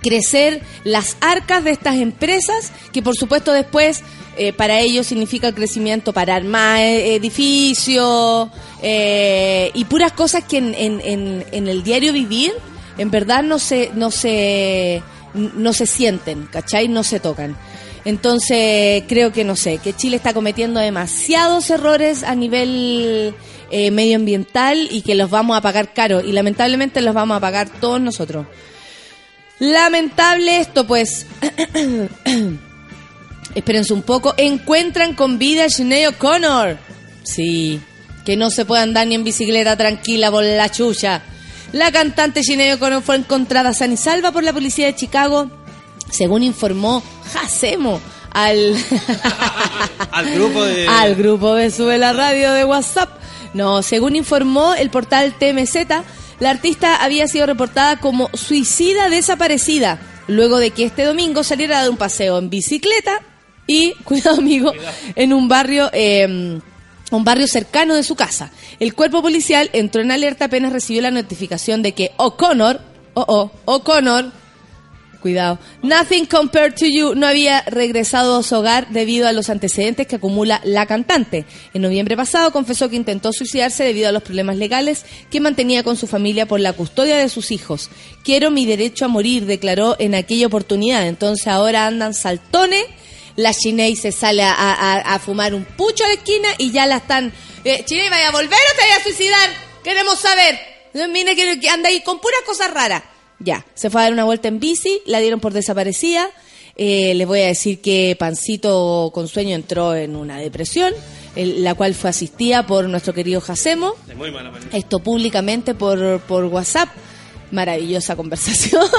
crecer 0.00 0.62
las 0.82 1.16
arcas 1.20 1.62
de 1.62 1.70
estas 1.70 1.96
empresas, 1.96 2.72
que 2.92 3.02
por 3.02 3.14
supuesto 3.14 3.52
después 3.52 4.02
eh, 4.36 4.52
para 4.52 4.80
ellos 4.80 5.06
significa 5.06 5.52
crecimiento 5.54 6.12
para 6.12 6.34
armar 6.34 6.80
eh, 6.80 7.14
edificios 7.14 8.48
eh, 8.82 9.70
y 9.74 9.84
puras 9.84 10.10
cosas 10.10 10.42
que 10.42 10.56
en, 10.56 10.74
en, 10.74 11.00
en, 11.04 11.44
en 11.52 11.68
el 11.68 11.84
diario 11.84 12.12
vivir 12.12 12.52
en 12.98 13.10
verdad 13.10 13.42
no 13.42 13.58
se, 13.58 13.90
no 13.94 14.10
se, 14.10 15.02
no 15.34 15.72
se 15.72 15.86
sienten, 15.86 16.46
¿cachai? 16.46 16.88
No 16.88 17.02
se 17.02 17.20
tocan. 17.20 17.56
Entonces 18.04 19.04
creo 19.08 19.32
que 19.32 19.44
no 19.44 19.54
sé, 19.56 19.78
que 19.78 19.92
Chile 19.92 20.16
está 20.16 20.34
cometiendo 20.34 20.80
demasiados 20.80 21.70
errores 21.70 22.24
a 22.24 22.34
nivel 22.34 23.34
eh, 23.70 23.90
medioambiental 23.90 24.88
y 24.90 25.02
que 25.02 25.14
los 25.14 25.30
vamos 25.30 25.56
a 25.56 25.60
pagar 25.60 25.92
caro 25.92 26.20
y 26.20 26.32
lamentablemente 26.32 27.00
los 27.00 27.14
vamos 27.14 27.36
a 27.36 27.40
pagar 27.40 27.68
todos 27.80 28.00
nosotros. 28.00 28.46
Lamentable 29.60 30.58
esto, 30.58 30.86
pues. 30.86 31.26
Espérense 33.54 33.92
un 33.94 34.02
poco. 34.02 34.34
Encuentran 34.36 35.14
con 35.14 35.38
vida 35.38 35.66
a 35.66 35.68
Sinead 35.68 36.08
O'Connor. 36.10 36.78
Sí, 37.22 37.80
que 38.24 38.36
no 38.36 38.50
se 38.50 38.64
puede 38.64 38.82
andar 38.82 39.06
ni 39.06 39.14
en 39.14 39.22
bicicleta 39.22 39.76
tranquila 39.76 40.32
por 40.32 40.42
la 40.42 40.68
chucha. 40.68 41.22
La 41.72 41.90
cantante 41.90 42.42
Sinead 42.42 42.74
O'Connor 42.74 43.02
fue 43.02 43.16
encontrada 43.16 43.72
san 43.72 43.92
y 43.92 43.96
salva 43.96 44.30
por 44.30 44.44
la 44.44 44.52
policía 44.52 44.86
de 44.86 44.94
Chicago, 44.94 45.50
según 46.10 46.42
informó 46.42 47.02
Jacemo 47.32 47.98
al, 48.30 48.76
Al 50.12 50.34
grupo 50.34 50.64
de... 50.64 50.86
al 50.88 51.14
grupo 51.14 51.54
de 51.54 51.70
Sube 51.70 51.96
la 51.96 52.12
Radio 52.12 52.52
de 52.52 52.64
WhatsApp. 52.66 53.10
No, 53.54 53.82
según 53.82 54.16
informó 54.16 54.74
el 54.74 54.90
portal 54.90 55.34
TMZ, 55.38 55.76
la 56.40 56.50
artista 56.50 57.02
había 57.02 57.26
sido 57.26 57.46
reportada 57.46 57.98
como 58.00 58.28
suicida 58.34 59.08
desaparecida, 59.08 59.98
luego 60.26 60.58
de 60.58 60.70
que 60.70 60.84
este 60.84 61.04
domingo 61.04 61.42
saliera 61.42 61.80
dar 61.80 61.90
un 61.90 61.96
paseo 61.96 62.38
en 62.38 62.50
bicicleta 62.50 63.20
y, 63.66 63.92
cuidado 64.04 64.36
amigo, 64.36 64.72
en 65.16 65.32
un 65.32 65.48
barrio... 65.48 65.88
eh, 65.94 66.60
un 67.16 67.24
barrio 67.24 67.46
cercano 67.46 67.94
de 67.94 68.02
su 68.02 68.14
casa. 68.14 68.50
El 68.80 68.94
cuerpo 68.94 69.22
policial 69.22 69.70
entró 69.72 70.02
en 70.02 70.10
alerta 70.10 70.46
apenas 70.46 70.72
recibió 70.72 71.02
la 71.02 71.10
notificación 71.10 71.82
de 71.82 71.92
que 71.92 72.12
O'Connor, 72.16 72.80
oh, 73.14 73.24
oh, 73.26 73.50
O'Connor, 73.64 74.32
Cuidado. 75.22 75.60
Nothing 75.84 76.26
compared 76.26 76.74
to 76.74 76.86
you 76.86 77.14
no 77.14 77.28
había 77.28 77.62
regresado 77.62 78.38
a 78.38 78.42
su 78.42 78.56
hogar 78.56 78.88
debido 78.90 79.28
a 79.28 79.32
los 79.32 79.50
antecedentes 79.50 80.08
que 80.08 80.16
acumula 80.16 80.60
la 80.64 80.84
cantante. 80.86 81.46
En 81.72 81.82
noviembre 81.82 82.16
pasado 82.16 82.50
confesó 82.50 82.90
que 82.90 82.96
intentó 82.96 83.32
suicidarse 83.32 83.84
debido 83.84 84.08
a 84.08 84.12
los 84.12 84.24
problemas 84.24 84.56
legales 84.56 85.06
que 85.30 85.40
mantenía 85.40 85.84
con 85.84 85.96
su 85.96 86.08
familia 86.08 86.46
por 86.46 86.58
la 86.58 86.72
custodia 86.72 87.16
de 87.18 87.28
sus 87.28 87.52
hijos. 87.52 87.88
Quiero 88.24 88.50
mi 88.50 88.66
derecho 88.66 89.04
a 89.04 89.08
morir, 89.08 89.46
declaró 89.46 89.94
en 90.00 90.16
aquella 90.16 90.48
oportunidad. 90.48 91.06
Entonces 91.06 91.46
ahora 91.46 91.86
andan 91.86 92.14
saltones. 92.14 92.84
La 93.36 93.52
Chiney 93.54 93.96
se 93.96 94.12
sale 94.12 94.42
a, 94.42 94.52
a- 94.52 95.14
a 95.14 95.18
fumar 95.18 95.54
un 95.54 95.64
pucho 95.64 96.04
a 96.04 96.08
la 96.08 96.14
esquina 96.14 96.48
y 96.58 96.70
ya 96.72 96.86
la 96.86 96.96
están. 96.98 97.32
Eh, 97.64 97.82
Chiney, 97.86 98.08
¿vaya 98.08 98.28
a 98.28 98.32
volver 98.32 98.58
o 98.58 98.76
te 98.76 98.82
vaya 98.82 98.96
a 98.96 99.02
suicidar? 99.02 99.50
Queremos 99.84 100.18
saber. 100.18 100.58
No, 100.94 101.08
Mire 101.08 101.34
que 101.34 101.58
que 101.58 101.68
anda 101.70 101.88
ahí 101.88 102.02
con 102.02 102.20
puras 102.20 102.40
cosas 102.44 102.70
raras. 102.72 103.02
Ya, 103.38 103.64
se 103.74 103.90
fue 103.90 104.00
a 104.00 104.04
dar 104.04 104.12
una 104.12 104.24
vuelta 104.24 104.48
en 104.48 104.60
bici, 104.60 105.00
la 105.06 105.18
dieron 105.20 105.40
por 105.40 105.52
desaparecida. 105.52 106.28
Eh, 106.76 107.12
les 107.14 107.26
voy 107.26 107.40
a 107.40 107.46
decir 107.46 107.80
que 107.80 108.16
Pancito 108.18 109.10
con 109.12 109.28
sueño 109.28 109.54
entró 109.54 109.94
en 109.94 110.14
una 110.16 110.38
depresión, 110.38 110.92
el- 111.34 111.64
la 111.64 111.74
cual 111.74 111.94
fue 111.94 112.10
asistida 112.10 112.66
por 112.66 112.88
nuestro 112.88 113.12
querido 113.14 113.40
Jacemo. 113.40 113.94
De 114.06 114.14
muy 114.14 114.30
mala 114.30 114.50
manera. 114.50 114.76
Esto 114.76 114.98
públicamente 115.00 115.74
por, 115.74 116.20
por 116.20 116.44
WhatsApp. 116.44 116.88
Maravillosa 117.50 118.16
conversación. 118.16 118.82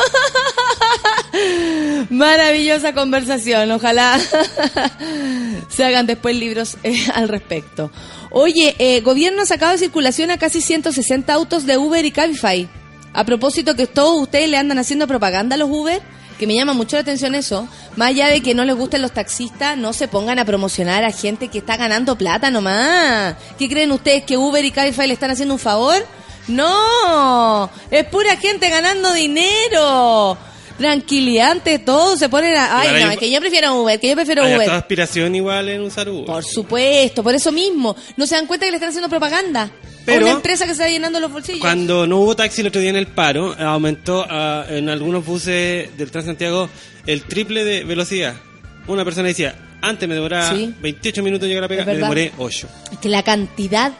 Maravillosa 2.10 2.94
conversación. 2.94 3.72
Ojalá 3.72 4.20
se 5.70 5.84
hagan 5.84 6.08
después 6.08 6.36
libros 6.36 6.78
eh, 6.84 6.98
al 7.14 7.30
respecto. 7.30 7.92
Oye, 8.32 8.76
eh, 8.80 9.02
gobierno 9.02 9.44
ha 9.44 9.46
sacado 9.46 9.74
de 9.74 9.78
circulación 9.78 10.32
a 10.32 10.38
casi 10.38 10.62
160 10.62 11.34
autos 11.34 11.66
de 11.66 11.78
Uber 11.78 12.04
y 12.04 12.12
Cabify. 12.12 12.68
A 13.14 13.26
propósito 13.26 13.76
que 13.76 13.86
todos 13.86 14.20
ustedes 14.22 14.50
le 14.50 14.58
andan 14.58 14.80
haciendo 14.80 15.08
propaganda 15.08 15.56
a 15.56 15.60
los 15.60 15.70
Uber, 15.70 16.02
que 16.40 16.48
me 16.48 16.56
llama 16.56 16.74
mucho 16.74 16.96
la 16.96 17.02
atención 17.02 17.36
eso. 17.36 17.68
Más 17.96 18.10
allá 18.10 18.28
de 18.28 18.42
que 18.42 18.56
no 18.56 18.66
les 18.66 18.76
gusten 18.76 19.04
los 19.04 19.12
taxistas, 19.12 19.78
no 19.78 19.94
se 19.94 20.08
pongan 20.08 20.40
a 20.40 20.46
promocionar 20.46 21.04
a 21.04 21.12
gente 21.12 21.50
que 21.50 21.60
está 21.60 21.78
ganando 21.78 22.18
plata 22.18 22.50
nomás. 22.50 23.36
¿Qué 23.60 23.70
creen 23.70 23.92
ustedes 23.92 24.24
que 24.24 24.38
Uber 24.38 24.66
y 24.66 24.72
Cabify 24.72 25.08
le 25.08 25.14
están 25.14 25.30
haciendo 25.30 25.54
un 25.54 25.60
favor? 25.60 26.04
No, 26.48 27.70
es 27.90 28.06
pura 28.06 28.36
gente 28.38 28.70
ganando 28.70 29.14
dinero. 29.14 30.38
Tranquilidad 30.84 31.52
ante 31.52 31.80
todo, 31.80 32.18
se 32.18 32.28
ponen 32.30 32.56
a... 32.58 32.78
Ay, 32.80 32.88
hay 32.90 33.04
no, 33.06 33.12
es 33.12 33.18
que 33.18 33.32
yo 33.32 33.40
prefiero 33.40 33.82
Uber, 33.82 34.00
que 34.00 34.10
yo 34.10 34.16
prefiero 34.16 34.44
Hay 34.44 34.50
Uber. 34.56 34.62
harta 34.70 34.78
aspiración 34.80 35.34
igual 35.34 35.70
en 35.70 35.82
usar 35.82 36.10
Uber. 36.10 36.26
Por 36.26 36.44
supuesto, 36.44 37.24
por 37.24 37.34
eso 37.34 37.52
mismo. 37.54 37.96
No 38.18 38.28
se 38.28 38.36
dan 38.36 38.46
cuenta 38.48 38.66
que 38.66 38.72
le 38.72 38.78
están 38.78 38.90
haciendo 38.90 39.10
propaganda. 39.10 39.72
Pero- 40.06 40.20
a 40.26 40.30
una 40.30 40.32
empresa 40.38 40.66
que 40.66 40.76
se 40.76 40.82
está 40.82 40.90
llenando 40.90 41.20
los 41.22 41.32
bolsillos. 41.32 41.62
Cuando 41.62 42.06
no 42.06 42.18
hubo 42.20 42.36
taxi 42.36 42.60
el 42.62 42.68
otro 42.68 42.82
día 42.82 42.90
en 42.90 42.98
el 42.98 43.08
paro, 43.08 43.56
aumentó 43.58 44.26
ah, 44.30 44.66
en 44.70 44.90
algunos 44.90 45.26
buses 45.26 45.96
del 45.98 46.12
Transantiago 46.12 46.70
el 47.06 47.22
triple 47.24 47.64
de 47.64 47.86
velocidad. 47.86 48.36
Una 48.88 49.06
persona 49.06 49.30
decía, 49.30 49.56
antes 49.82 50.08
me 50.10 50.16
demoraba 50.16 50.54
Sí. 50.54 50.74
28 50.82 51.24
minutos 51.24 51.48
llegar 51.48 51.64
a 51.64 51.68
pegar, 51.70 51.86
me 51.88 51.96
demoré 51.96 52.34
8. 52.38 52.68
Es 52.92 52.98
que 53.00 53.08
la 53.08 53.24
cantidad 53.24 53.94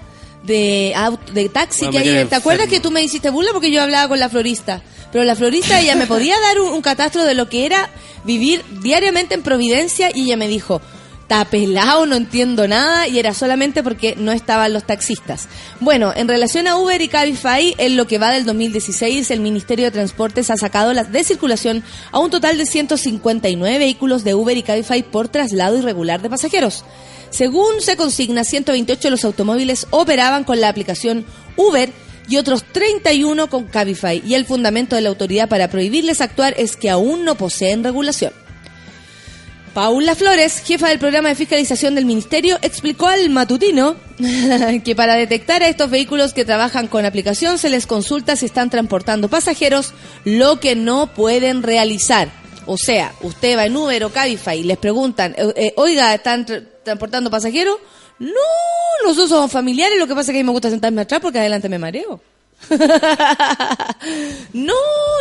de 0.44 0.92
aut- 0.96 1.32
de 1.32 1.48
taxi 1.48 1.86
Bueno, 1.86 2.04
que 2.04 2.18
hay. 2.18 2.26
¿Te 2.26 2.36
acuerdas 2.36 2.68
que 2.68 2.82
tú 2.82 2.92
me 2.92 3.02
hiciste 3.02 3.30
burla 3.30 3.52
porque 3.54 3.72
yo 3.72 3.82
hablaba 3.82 4.10
con 4.10 4.20
la 4.20 4.28
florista? 4.28 4.82
Pero 5.14 5.26
la 5.26 5.36
florista 5.36 5.80
ella 5.80 5.96
me 5.96 6.08
podía 6.08 6.36
dar 6.40 6.60
un, 6.60 6.82
catastro 6.82 7.24
de 7.24 7.36
lo 7.36 7.48
que 7.48 7.68
era 7.68 7.92
vivir 8.26 8.66
diariamente 8.82 9.36
en 9.36 9.44
Providencia 9.44 10.10
y 10.14 10.24
ella 10.24 10.38
me 10.38 10.48
dijo, 10.48 10.82
está 11.22 11.46
pelado, 11.46 12.08
no 12.08 12.16
entiendo 12.16 12.68
nada 12.68 13.08
y 13.08 13.20
era 13.20 13.36
solamente 13.36 13.84
porque 13.84 14.16
no 14.18 14.32
estaban 14.32 14.74
los 14.74 14.86
taxistas. 14.86 15.48
Bueno, 15.80 16.12
en 16.16 16.28
relación 16.28 16.68
a 16.68 16.78
Uber 16.78 17.00
y 17.00 17.10
Cabify, 17.10 17.76
en 17.78 17.96
lo 17.96 18.08
que 18.08 18.18
va 18.18 18.32
del 18.32 18.44
2016, 18.44 19.30
el 19.30 19.40
Ministerio 19.40 19.86
de 19.86 19.92
Transportes 19.92 20.50
ha 20.50 20.58
sacado 20.58 20.94
las 20.94 21.12
de 21.12 21.24
circulación 21.24 21.84
a 22.12 22.18
un 22.18 22.32
total 22.32 22.58
de 22.58 22.66
159 22.66 23.78
vehículos 23.78 24.24
de 24.24 24.34
Uber 24.34 24.58
y 24.58 24.64
Cabify 24.64 25.04
por 25.04 25.28
traslado 25.28 25.78
irregular 25.78 26.24
de 26.24 26.32
pasajeros. 26.32 26.86
Según 27.30 27.82
se 27.82 27.98
consigna, 27.98 28.44
128 28.44 29.04
de 29.04 29.12
los 29.12 29.26
automóviles 29.26 29.86
operaban 29.92 30.44
con 30.44 30.60
la 30.60 30.70
aplicación 30.70 31.24
Uber 31.56 31.92
y 32.30 32.38
otros 32.38 32.64
31 32.64 33.50
con 33.50 33.66
Cabify. 33.66 34.22
Y 34.26 34.36
el 34.36 34.46
fundamento 34.46 34.96
de 34.96 35.02
la 35.02 35.10
autoridad 35.10 35.50
para 35.50 35.70
prohibirles 35.70 36.22
actuar 36.22 36.54
es 36.58 36.76
que 36.76 36.90
aún 36.90 37.26
no 37.26 37.36
poseen 37.36 37.84
regulación. 37.84 38.34
Paula 39.74 40.14
Flores, 40.14 40.60
jefa 40.60 40.90
del 40.90 41.00
programa 41.00 41.30
de 41.30 41.36
fiscalización 41.36 41.96
del 41.96 42.06
ministerio, 42.06 42.60
explicó 42.62 43.08
al 43.08 43.32
matutino 43.32 43.96
que 44.86 44.96
para 44.96 45.16
detectar 45.16 45.64
a 45.64 45.68
estos 45.68 45.90
vehículos 45.90 46.34
que 46.34 46.46
trabajan 46.46 46.88
con 46.88 47.06
aplicación 47.06 47.58
se 47.58 47.70
les 47.70 47.88
consulta 47.88 48.36
si 48.36 48.46
están 48.46 48.70
transportando 48.70 49.30
pasajeros, 49.30 49.94
lo 50.26 50.60
que 50.60 50.76
no 50.76 51.08
pueden 51.16 51.64
realizar. 51.64 52.30
O 52.68 52.78
sea, 52.78 53.14
usted 53.24 53.58
va 53.58 53.66
en 53.66 53.76
Uber 53.76 54.04
o 54.04 54.12
Cabify 54.12 54.60
y 54.60 54.64
les 54.64 54.78
preguntan, 54.78 55.34
eh, 55.38 55.54
eh, 55.56 55.74
oiga, 55.76 56.14
¿están 56.14 56.46
tra- 56.46 56.64
transportando 56.84 57.32
pasajeros? 57.32 57.78
No, 58.20 58.30
nosotros 59.04 59.30
somos 59.30 59.52
familiares, 59.52 60.00
lo 60.00 60.08
que 60.08 60.16
pasa 60.16 60.32
es 60.32 60.36
que 60.36 60.40
a 60.40 60.44
mí 60.44 60.46
me 60.46 60.52
gusta 60.52 60.70
sentarme 60.70 61.02
atrás 61.02 61.20
porque 61.22 61.40
adelante 61.40 61.70
me 61.70 61.80
mareo. 61.80 62.22
no, 64.54 64.74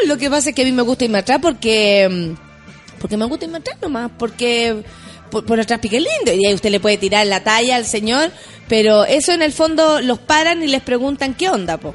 lo 0.06 0.16
que 0.16 0.30
pasa 0.30 0.50
es 0.50 0.54
que 0.54 0.62
a 0.62 0.64
mí 0.64 0.72
me 0.72 0.82
gusta 0.82 1.04
irme 1.04 1.18
atrás 1.18 1.38
porque... 1.40 2.08
mm, 2.08 2.52
porque 3.00 3.16
me 3.16 3.24
gusta 3.24 3.46
irme 3.46 3.58
atrás 3.58 3.78
nomás, 3.82 4.10
porque 4.16 4.84
por, 5.30 5.44
por 5.44 5.58
atrás 5.58 5.80
pique 5.80 5.98
lindo. 5.98 6.32
Y 6.32 6.46
ahí 6.46 6.54
usted 6.54 6.70
le 6.70 6.78
puede 6.78 6.98
tirar 6.98 7.26
la 7.26 7.42
talla 7.42 7.76
al 7.76 7.84
señor, 7.84 8.30
pero 8.68 9.04
eso 9.04 9.32
en 9.32 9.42
el 9.42 9.52
fondo 9.52 10.00
los 10.00 10.20
paran 10.20 10.62
y 10.62 10.68
les 10.68 10.82
preguntan 10.82 11.34
qué 11.34 11.48
onda, 11.48 11.78
po. 11.78 11.94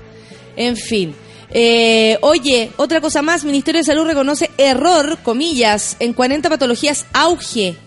En 0.57 0.75
fin. 0.75 1.15
Eh, 1.51 2.17
oye, 2.21 2.71
otra 2.75 2.99
cosa 2.99 3.21
más, 3.21 3.45
Ministerio 3.45 3.79
de 3.79 3.85
Salud 3.85 4.05
reconoce 4.05 4.51
error, 4.57 5.19
comillas, 5.23 5.95
en 5.99 6.13
40 6.13 6.49
patologías 6.49 7.05
auge. 7.13 7.77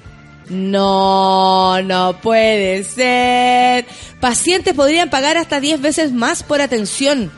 No, 0.51 1.81
no 1.83 2.21
puede 2.21 2.83
ser. 2.83 3.87
Pacientes 4.21 4.75
podrían 4.75 5.09
pagar 5.09 5.37
hasta 5.37 5.61
10 5.61 5.81
veces 5.81 6.13
más 6.13 6.43
por 6.43 6.61
atención. 6.61 7.33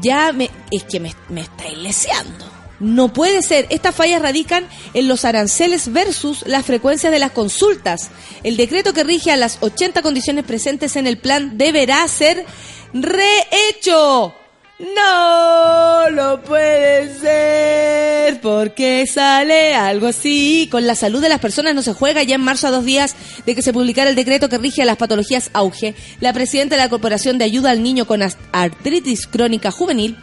Ya 0.00 0.32
me, 0.32 0.50
es 0.70 0.84
que 0.84 0.98
me, 0.98 1.14
me 1.28 1.42
está 1.42 1.68
ileseando. 1.68 2.46
No 2.80 3.12
puede 3.12 3.42
ser. 3.42 3.66
Estas 3.68 3.94
fallas 3.94 4.22
radican 4.22 4.66
en 4.94 5.08
los 5.08 5.26
aranceles 5.26 5.92
versus 5.92 6.42
las 6.46 6.64
frecuencias 6.64 7.12
de 7.12 7.18
las 7.18 7.32
consultas. 7.32 8.10
El 8.42 8.56
decreto 8.56 8.94
que 8.94 9.04
rige 9.04 9.30
a 9.30 9.36
las 9.36 9.58
80 9.60 10.00
condiciones 10.00 10.44
presentes 10.44 10.96
en 10.96 11.06
el 11.06 11.18
plan 11.18 11.58
deberá 11.58 12.06
ser 12.08 12.46
rehecho. 12.94 14.34
No, 14.78 16.10
no 16.10 16.42
puede 16.42 17.14
ser. 17.18 18.40
porque 18.42 19.06
sale 19.06 19.74
algo 19.74 20.08
así? 20.08 20.68
Con 20.70 20.86
la 20.86 20.94
salud 20.94 21.20
de 21.22 21.28
las 21.30 21.40
personas 21.40 21.74
no 21.74 21.82
se 21.82 21.94
juega. 21.94 22.22
Ya 22.22 22.34
en 22.34 22.42
marzo, 22.42 22.66
a 22.66 22.70
dos 22.70 22.84
días 22.84 23.14
de 23.46 23.54
que 23.54 23.62
se 23.62 23.72
publicara 23.72 24.10
el 24.10 24.16
decreto 24.16 24.48
que 24.48 24.58
rige 24.58 24.82
a 24.82 24.84
las 24.84 24.98
patologías 24.98 25.50
auge, 25.54 25.94
la 26.20 26.32
presidenta 26.32 26.76
de 26.76 26.82
la 26.82 26.88
Corporación 26.90 27.38
de 27.38 27.44
Ayuda 27.44 27.70
al 27.70 27.82
Niño 27.82 28.06
con 28.06 28.20
Artritis 28.52 29.26
Crónica 29.26 29.70
Juvenil, 29.70 30.16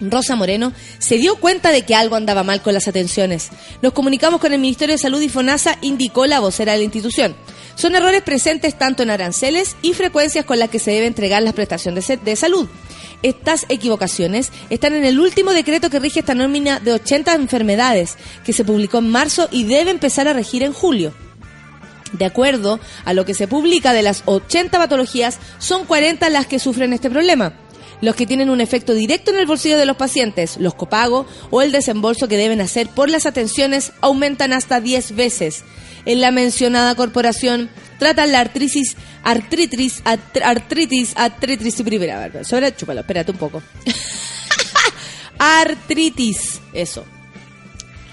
Rosa 0.00 0.34
Moreno 0.36 0.72
se 0.98 1.16
dio 1.18 1.36
cuenta 1.36 1.72
de 1.72 1.82
que 1.82 1.94
algo 1.94 2.16
andaba 2.16 2.42
mal 2.44 2.62
con 2.62 2.72
las 2.72 2.88
atenciones. 2.88 3.48
Nos 3.82 3.92
comunicamos 3.92 4.40
con 4.40 4.52
el 4.52 4.60
Ministerio 4.60 4.94
de 4.94 4.98
Salud 4.98 5.20
y 5.20 5.28
FONASA, 5.28 5.76
indicó 5.82 6.26
la 6.26 6.40
vocera 6.40 6.72
de 6.72 6.78
la 6.78 6.84
institución. 6.84 7.34
Son 7.74 7.94
errores 7.96 8.22
presentes 8.22 8.78
tanto 8.78 9.02
en 9.02 9.10
aranceles 9.10 9.76
y 9.82 9.92
frecuencias 9.94 10.44
con 10.44 10.58
las 10.58 10.70
que 10.70 10.78
se 10.78 10.92
debe 10.92 11.06
entregar 11.06 11.42
la 11.42 11.52
prestación 11.52 11.94
de, 11.94 12.02
se- 12.02 12.16
de 12.16 12.36
salud. 12.36 12.68
Estas 13.22 13.66
equivocaciones 13.68 14.50
están 14.70 14.94
en 14.94 15.04
el 15.04 15.20
último 15.20 15.52
decreto 15.52 15.90
que 15.90 15.98
rige 15.98 16.20
esta 16.20 16.34
nómina 16.34 16.80
de 16.80 16.94
80 16.94 17.34
enfermedades, 17.34 18.16
que 18.44 18.52
se 18.52 18.64
publicó 18.64 18.98
en 18.98 19.10
marzo 19.10 19.48
y 19.50 19.64
debe 19.64 19.90
empezar 19.90 20.26
a 20.26 20.32
regir 20.32 20.62
en 20.62 20.72
julio. 20.72 21.12
De 22.12 22.24
acuerdo 22.24 22.80
a 23.04 23.12
lo 23.12 23.24
que 23.24 23.34
se 23.34 23.46
publica 23.46 23.92
de 23.92 24.02
las 24.02 24.22
80 24.24 24.78
patologías, 24.78 25.38
son 25.58 25.84
40 25.84 26.28
las 26.30 26.46
que 26.46 26.58
sufren 26.58 26.92
este 26.92 27.10
problema. 27.10 27.52
los 28.00 28.16
que 28.16 28.26
tienen 28.26 28.48
un 28.48 28.62
efecto 28.62 28.94
directo 28.94 29.30
en 29.30 29.38
el 29.38 29.44
bolsillo 29.44 29.76
de 29.76 29.84
los 29.84 29.98
pacientes, 29.98 30.56
los 30.58 30.72
copagos 30.72 31.26
o 31.50 31.60
el 31.60 31.70
desembolso 31.70 32.28
que 32.28 32.38
deben 32.38 32.62
hacer 32.62 32.88
por 32.88 33.10
las 33.10 33.26
atenciones 33.26 33.92
aumentan 34.00 34.54
hasta 34.54 34.80
10 34.80 35.16
veces. 35.16 35.64
En 36.06 36.20
la 36.20 36.30
mencionada 36.30 36.94
corporación 36.94 37.68
tratan 37.98 38.32
la 38.32 38.40
artritis, 38.40 38.96
artritis, 39.22 40.00
art- 40.04 40.42
artritis, 40.42 41.12
artritis, 41.16 41.82
primera, 41.82 42.30
sobre, 42.44 42.74
chúpalo, 42.74 43.00
espérate 43.00 43.30
un 43.32 43.36
poco. 43.38 43.62
artritis, 45.38 46.60
eso. 46.72 47.04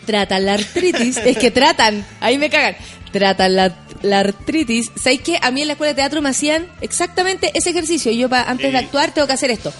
Tratan 0.06 0.46
la 0.46 0.54
artritis, 0.54 1.18
es 1.18 1.38
que 1.38 1.52
tratan, 1.52 2.06
ahí 2.22 2.38
me 2.38 2.50
cagan. 2.50 2.76
Tratan 3.12 3.56
la, 3.56 3.74
la 4.02 4.20
artritis. 4.20 4.92
¿Sabéis 4.96 5.22
qué? 5.22 5.40
A 5.42 5.50
mí 5.52 5.62
en 5.62 5.68
la 5.68 5.74
escuela 5.74 5.92
de 5.94 5.96
teatro 5.96 6.22
me 6.22 6.30
hacían 6.30 6.68
exactamente 6.82 7.52
ese 7.54 7.70
ejercicio. 7.72 8.12
Yo 8.12 8.28
pa- 8.30 8.44
antes 8.44 8.72
de 8.72 8.78
actuar 8.78 9.14
tengo 9.14 9.28
que 9.28 9.34
hacer 9.34 9.50
esto. 9.52 9.72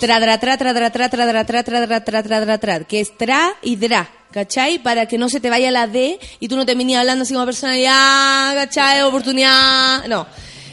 Tra, 0.00 0.18
tra, 0.20 0.38
tra, 0.38 0.56
tra, 0.58 0.74
tra, 0.74 0.90
tra, 0.90 1.08
tra, 1.08 1.26
tra, 1.26 1.44
tra, 1.44 1.64
tra, 1.64 1.86
tra, 1.86 2.04
tra, 2.04 2.22
tra, 2.22 2.40
tra, 2.44 2.58
tra, 2.58 2.80
que 2.84 3.00
es 3.00 3.16
tra 3.16 3.52
y 3.62 3.76
dra, 3.76 4.10
¿cachai? 4.32 4.78
Para 4.80 5.06
que 5.06 5.16
no 5.16 5.28
se 5.28 5.40
te 5.40 5.48
vaya 5.48 5.70
la 5.70 5.86
D 5.86 6.18
y 6.40 6.48
tú 6.48 6.56
no 6.56 6.66
te 6.66 6.74
venías 6.74 7.00
hablando 7.00 7.22
así 7.22 7.32
como 7.34 7.46
personalidad, 7.46 8.54
¿cachai? 8.54 9.02
Oportunidad, 9.02 10.04
no. 10.08 10.26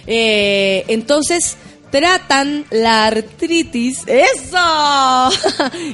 Eh, 0.08 0.86
entonces, 0.88 1.58
tratan 1.92 2.66
la 2.72 3.06
artritis, 3.08 4.04
¡eso! 4.08 4.56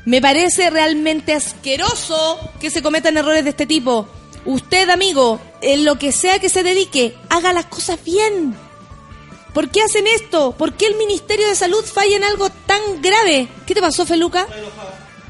Me 0.04 0.20
parece 0.20 0.70
realmente 0.70 1.34
asqueroso 1.34 2.52
que 2.60 2.70
se 2.70 2.82
cometan 2.82 3.16
errores 3.16 3.46
de 3.46 3.52
este 3.52 3.66
tipo. 3.66 4.06
Usted, 4.44 4.90
amigo, 4.90 5.40
en 5.62 5.86
lo 5.86 5.98
que 5.98 6.12
sea 6.12 6.40
que 6.40 6.50
se 6.50 6.62
dedique, 6.62 7.16
haga 7.30 7.54
las 7.54 7.68
cosas 7.68 8.04
bien. 8.04 8.54
¿Por 9.54 9.70
qué 9.70 9.82
hacen 9.82 10.08
esto? 10.08 10.52
¿Por 10.58 10.74
qué 10.74 10.88
el 10.88 10.98
Ministerio 10.98 11.48
de 11.48 11.56
Salud 11.56 11.86
falla 11.86 12.18
en 12.18 12.26
algo 12.26 12.50
tan 12.50 13.02
grave? 13.02 13.48
¿Qué 13.66 13.74
te 13.74 13.80
pasó, 13.80 14.06
Feluca? 14.06 14.46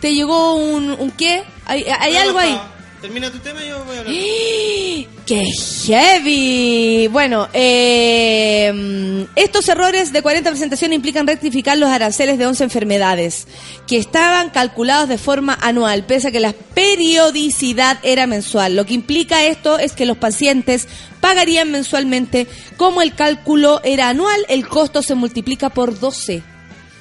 ¿Te 0.03 0.13
llegó 0.13 0.55
un, 0.55 0.91
un 0.91 1.11
qué? 1.11 1.45
¿Hay, 1.65 1.85
hay 1.85 2.17
algo 2.17 2.37
ahí? 2.37 2.59
Termina 2.99 3.31
tu 3.31 3.39
tema 3.39 3.63
y 3.63 3.69
yo 3.69 3.85
voy 3.85 3.95
a 3.95 3.99
hablar. 4.01 4.13
¡Qué 5.25 5.45
heavy! 5.85 7.07
Bueno, 7.07 7.47
eh, 7.53 9.25
estos 9.37 9.69
errores 9.69 10.11
de 10.11 10.21
40 10.21 10.49
presentaciones 10.49 10.97
implican 10.97 11.25
rectificar 11.25 11.77
los 11.77 11.87
aranceles 11.87 12.37
de 12.37 12.45
11 12.45 12.65
enfermedades 12.65 13.47
que 13.87 13.95
estaban 13.95 14.49
calculados 14.49 15.07
de 15.07 15.17
forma 15.17 15.57
anual, 15.61 16.03
pese 16.03 16.27
a 16.27 16.31
que 16.31 16.41
la 16.41 16.51
periodicidad 16.51 17.97
era 18.03 18.27
mensual. 18.27 18.75
Lo 18.75 18.85
que 18.85 18.95
implica 18.95 19.45
esto 19.45 19.79
es 19.79 19.93
que 19.93 20.05
los 20.05 20.17
pacientes 20.17 20.89
pagarían 21.21 21.71
mensualmente. 21.71 22.47
Como 22.75 23.01
el 23.01 23.15
cálculo 23.15 23.79
era 23.85 24.09
anual, 24.09 24.45
el 24.49 24.67
costo 24.67 25.01
se 25.01 25.15
multiplica 25.15 25.69
por 25.69 25.97
12. 25.97 26.43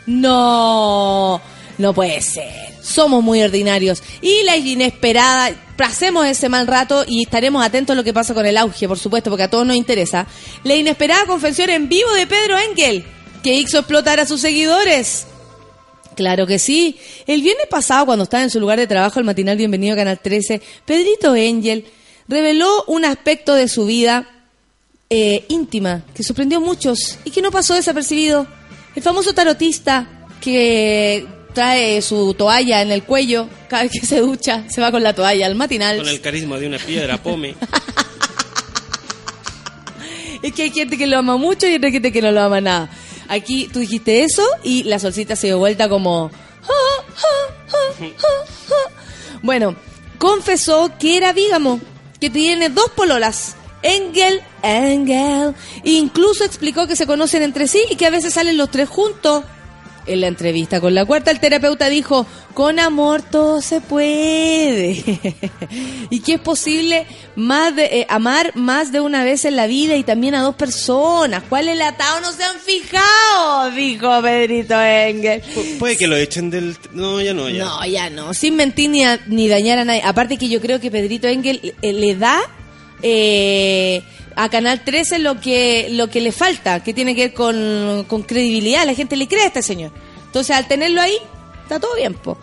No, 0.07 1.43
no 1.79 1.95
puede 1.95 2.21
ser. 2.21 2.72
Somos 2.83 3.23
muy 3.23 3.43
ordinarios. 3.43 4.03
Y 4.21 4.43
la 4.45 4.57
inesperada, 4.57 5.55
pasemos 5.77 6.27
ese 6.27 6.49
mal 6.49 6.67
rato 6.67 7.05
y 7.07 7.23
estaremos 7.23 7.65
atentos 7.65 7.95
a 7.95 7.97
lo 7.97 8.05
que 8.05 8.13
pasa 8.13 8.35
con 8.35 8.45
el 8.45 8.57
auge, 8.57 8.89
por 8.89 8.99
supuesto, 8.99 9.31
porque 9.31 9.45
a 9.45 9.51
todos 9.51 9.67
nos 9.67 9.77
interesa. 9.77 10.27
La 10.65 10.75
inesperada 10.75 11.27
confesión 11.27 11.71
en 11.71 11.89
vivo 11.89 12.13
de 12.13 12.27
Pedro 12.27 12.59
Engel, 12.59 13.05
que 13.43 13.55
hizo 13.55 13.79
explotar 13.79 14.21
a 14.21 14.27
sus 14.27 14.41
seguidores. 14.41 15.27
Claro 16.15 16.47
que 16.47 16.59
sí. 16.59 16.99
El 17.27 17.43
viernes 17.43 17.67
pasado, 17.69 18.07
cuando 18.07 18.25
estaba 18.25 18.43
en 18.43 18.51
su 18.51 18.61
lugar 18.61 18.79
de 18.79 18.87
trabajo, 18.87 19.19
el 19.19 19.25
matinal 19.25 19.57
Bienvenido 19.57 19.95
a 19.95 19.97
Canal 19.97 20.21
13, 20.21 20.61
Pedrito 20.85 21.35
Engel 21.35 21.87
reveló 22.29 22.85
un 22.87 23.05
aspecto 23.05 23.55
de 23.55 23.69
su 23.69 23.87
vida 23.87 24.27
eh, 25.11 25.45
íntima 25.49 26.05
que 26.15 26.23
sorprendió 26.23 26.59
a 26.59 26.63
muchos 26.63 27.19
y 27.25 27.31
que 27.31 27.43
no 27.43 27.51
pasó 27.51 27.75
desapercibido. 27.75 28.47
El 28.95 29.03
famoso 29.03 29.35
tarotista 29.35 30.27
que 30.41 31.27
trae 31.53 32.03
su 32.03 32.35
toalla 32.35 32.83
en 32.83 32.91
el 32.91 33.03
cuello 33.03 33.49
cada 33.69 33.85
vez 33.85 33.93
que 33.93 34.07
se 34.07 34.21
ducha, 34.21 34.65
se 34.69 34.81
va 34.81 34.91
con 34.91 35.03
la 35.03 35.15
toalla 35.15 35.47
al 35.47 35.55
matinal. 35.55 35.99
Con 35.99 36.09
el 36.09 36.21
carisma 36.21 36.59
de 36.59 36.67
una 36.67 36.79
piedra, 36.79 37.23
pome. 37.23 37.55
Es 40.43 40.53
que 40.53 40.65
hay 40.65 40.71
gente 40.73 40.99
que 40.99 41.07
lo 41.07 41.19
ama 41.19 41.37
mucho 41.37 41.69
y 41.69 41.75
hay 41.75 41.93
gente 41.93 42.11
que 42.11 42.21
no 42.21 42.33
lo 42.33 42.43
ama 42.43 42.61
nada. 42.61 42.91
Aquí 43.29 43.71
tú 43.73 43.79
dijiste 43.79 44.25
eso 44.25 44.43
y 44.65 44.83
la 44.83 44.99
solcita 44.99 45.37
se 45.37 45.47
dio 45.47 45.59
vuelta 45.59 45.89
como... 45.89 46.31
Bueno, 49.43 49.77
confesó 50.19 50.93
que 50.99 51.17
era 51.17 51.33
vígamo, 51.33 51.81
que 52.21 52.29
tiene 52.29 52.69
dos 52.69 52.91
pololas. 52.91 53.57
Engel, 53.83 54.41
Engel. 54.63 55.55
Incluso 55.85 56.45
explicó 56.45 56.87
que 56.87 56.97
se 56.97 57.07
conocen 57.07 57.43
entre 57.43 57.67
sí 57.67 57.81
y 57.91 57.97
que 57.97 58.07
a 58.07 58.11
veces 58.11 58.35
salen 58.35 58.57
los 58.57 58.71
tres 58.71 58.89
juntos. 58.89 59.45
En 60.05 60.21
la 60.21 60.27
entrevista 60.27 60.81
con 60.81 60.95
la 60.97 61.05
cuarta, 61.05 61.31
el 61.31 61.39
terapeuta 61.39 61.89
dijo, 61.89 62.27
con 62.55 62.81
amor 62.81 63.23
todo 63.23 63.61
se 63.63 63.81
puede. 63.81 64.97
y 66.11 66.21
que 66.21 66.35
es 66.35 66.41
posible 66.41 67.07
más 67.37 67.75
de, 67.77 67.85
eh, 67.85 68.07
amar 68.09 68.51
más 68.57 68.91
de 68.91 68.99
una 69.01 69.23
vez 69.23 69.45
en 69.45 69.55
la 69.55 69.67
vida 69.69 69.97
y 69.97 70.03
también 70.03 70.35
a 70.35 70.43
dos 70.43 70.57
personas. 70.57 71.45
¿Cuál 71.49 71.69
es 71.69 71.75
el 71.75 71.83
atado? 71.83 72.21
No 72.21 72.33
se 72.33 72.43
han 72.43 72.59
fijado, 72.59 73.71
dijo 73.71 74.21
Pedrito 74.23 74.81
Engel. 74.83 75.41
Pu- 75.55 75.79
puede 75.79 75.97
que 75.97 76.07
lo 76.09 76.17
echen 76.17 76.51
del... 76.51 76.77
No, 76.93 77.21
ya 77.23 77.33
no, 77.33 77.49
ya. 77.49 77.65
No, 77.65 77.87
ya 77.87 78.11
no, 78.11 78.35
sin 78.35 78.57
mentir 78.57 78.91
ni, 78.91 79.05
a- 79.05 79.21
ni 79.29 79.47
dañar 79.47 79.79
a 79.79 79.85
nadie. 79.85 80.03
Aparte 80.05 80.37
que 80.37 80.49
yo 80.49 80.61
creo 80.61 80.81
que 80.81 80.91
Pedrito 80.91 81.29
Engel 81.29 81.75
eh, 81.81 81.93
le 81.93 82.17
da 82.17 82.41
eh, 83.03 84.03
a 84.37 84.49
Canal 84.49 84.85
13 84.85 85.19
lo 85.19 85.41
que 85.41 85.89
lo 85.91 86.09
que 86.09 86.21
le 86.21 86.33
falta, 86.33 86.83
que 86.83 86.95
tiene 86.95 87.15
que 87.15 87.29
ver 87.29 87.35
con, 87.35 88.05
con 88.09 88.23
credibilidad. 88.23 88.87
La 88.87 88.95
gente 88.95 89.17
le 89.17 89.29
cree 89.29 89.45
a 89.45 89.47
este 89.47 89.63
señor. 89.63 89.93
Entonces, 90.27 90.57
al 90.57 90.67
tenerlo 90.67 91.01
ahí, 91.01 91.17
está 91.63 91.79
todo 91.79 91.95
bien. 91.97 92.15
po. 92.15 92.39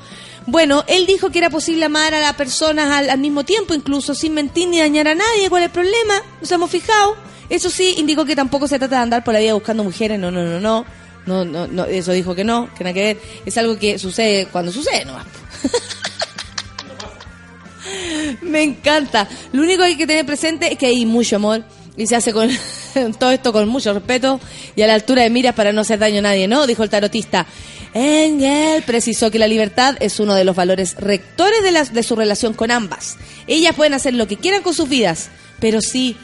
Bueno, 0.46 0.84
él 0.88 1.06
dijo 1.06 1.30
que 1.30 1.40
era 1.40 1.50
posible 1.50 1.86
amar 1.86 2.14
a 2.14 2.20
las 2.20 2.36
personas 2.36 2.92
al, 2.92 3.10
al 3.10 3.20
mismo 3.20 3.44
tiempo, 3.44 3.74
incluso 3.74 4.16
sin 4.16 4.34
mentir 4.34 4.68
ni 4.68 4.80
dañar 4.80 5.08
a 5.08 5.16
nadie. 5.16 5.50
¿Cuál 5.50 5.64
es 5.64 5.68
el 5.68 5.74
problema? 5.74 6.16
Nos 6.42 6.52
hemos 6.52 6.72
fijado. 6.72 7.16
Eso 7.50 7.70
sí, 7.70 7.96
indicó 7.98 8.26
que 8.26 8.36
tampoco 8.36 8.68
se 8.68 8.78
trata 8.78 8.98
de 8.98 9.02
andar 9.02 9.24
por 9.24 9.34
la 9.34 9.40
vida 9.40 9.54
buscando 9.54 9.84
mujeres. 9.84 10.20
No, 10.20 10.32
no, 10.32 10.44
no, 10.44 10.60
no. 10.60 10.86
No, 11.26 11.46
no, 11.46 11.68
no, 11.68 11.86
eso 11.86 12.12
dijo 12.12 12.34
que 12.34 12.44
no, 12.44 12.70
que 12.76 12.84
nada 12.84 12.94
que 12.94 13.04
ver. 13.04 13.18
Es 13.46 13.58
algo 13.58 13.78
que 13.78 14.00
sucede 14.00 14.48
cuando 14.48 14.72
sucede 14.72 15.06
nomás. 15.06 15.28
Me 18.42 18.64
encanta. 18.64 19.28
Lo 19.52 19.62
único 19.62 19.82
que 19.82 19.90
hay 19.90 19.98
que 19.98 20.08
tener 20.08 20.26
presente 20.26 20.72
es 20.72 20.78
que 20.78 20.88
hay 20.88 21.06
mucho 21.06 21.36
amor 21.36 21.64
y 22.00 22.08
se 22.08 22.16
hace 22.16 22.34
con 22.34 22.50
todo 23.20 23.30
esto 23.32 23.54
con 23.54 23.68
mucho 23.70 23.94
respeto 23.94 24.40
y 24.76 24.82
a 24.82 24.88
la 24.88 24.96
altura 24.96 25.22
de 25.24 25.30
miras 25.30 25.54
para 25.54 25.72
no 25.74 25.82
hacer 25.82 26.00
daño 26.00 26.20
a 26.20 26.24
nadie, 26.24 26.48
¿no? 26.48 26.66
Dijo 26.66 26.82
el 26.82 26.90
tarotista. 26.90 27.46
Engel 27.94 28.84
precisó 28.84 29.30
que 29.32 29.40
la 29.40 29.48
libertad 29.48 29.96
es 30.00 30.20
uno 30.20 30.34
de 30.36 30.44
los 30.44 30.56
valores 30.56 30.96
rectores 30.98 31.62
de, 31.64 31.72
las 31.72 31.94
de 31.94 32.04
su 32.04 32.16
relación 32.16 32.54
con 32.54 32.72
ambas. 32.72 33.18
Ellas 33.48 33.76
pueden 33.76 33.94
hacer 33.94 34.14
lo 34.14 34.28
que 34.28 34.38
quieran 34.38 34.62
con 34.64 34.74
sus 34.74 34.88
vidas, 34.90 35.30
pero 35.60 35.82
sí, 35.82 36.16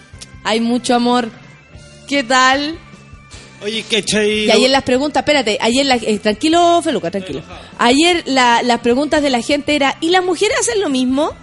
hay 0.43 0.59
mucho 0.61 0.95
amor. 0.95 1.29
¿Qué 2.07 2.23
tal? 2.23 2.77
Oye, 3.63 3.83
¿qué 3.89 4.03
chay? 4.03 4.45
Y 4.45 4.51
ayer 4.51 4.69
las 4.69 4.83
preguntas, 4.83 5.21
espérate, 5.21 5.57
ayer 5.59 5.85
la, 5.88 5.95
eh, 5.95 6.19
tranquilo, 6.19 6.81
Feluca, 6.83 7.09
tranquilo. 7.09 7.41
Ayer 7.79 8.21
la- 8.27 8.61
las 8.61 8.79
preguntas 8.81 9.23
de 9.23 9.31
la 9.31 9.41
gente 9.41 9.75
era, 9.75 9.97
¿y 10.01 10.09
las 10.09 10.23
mujeres 10.23 10.55
hacen 10.59 10.81
lo 10.81 10.89
mismo? 10.89 11.33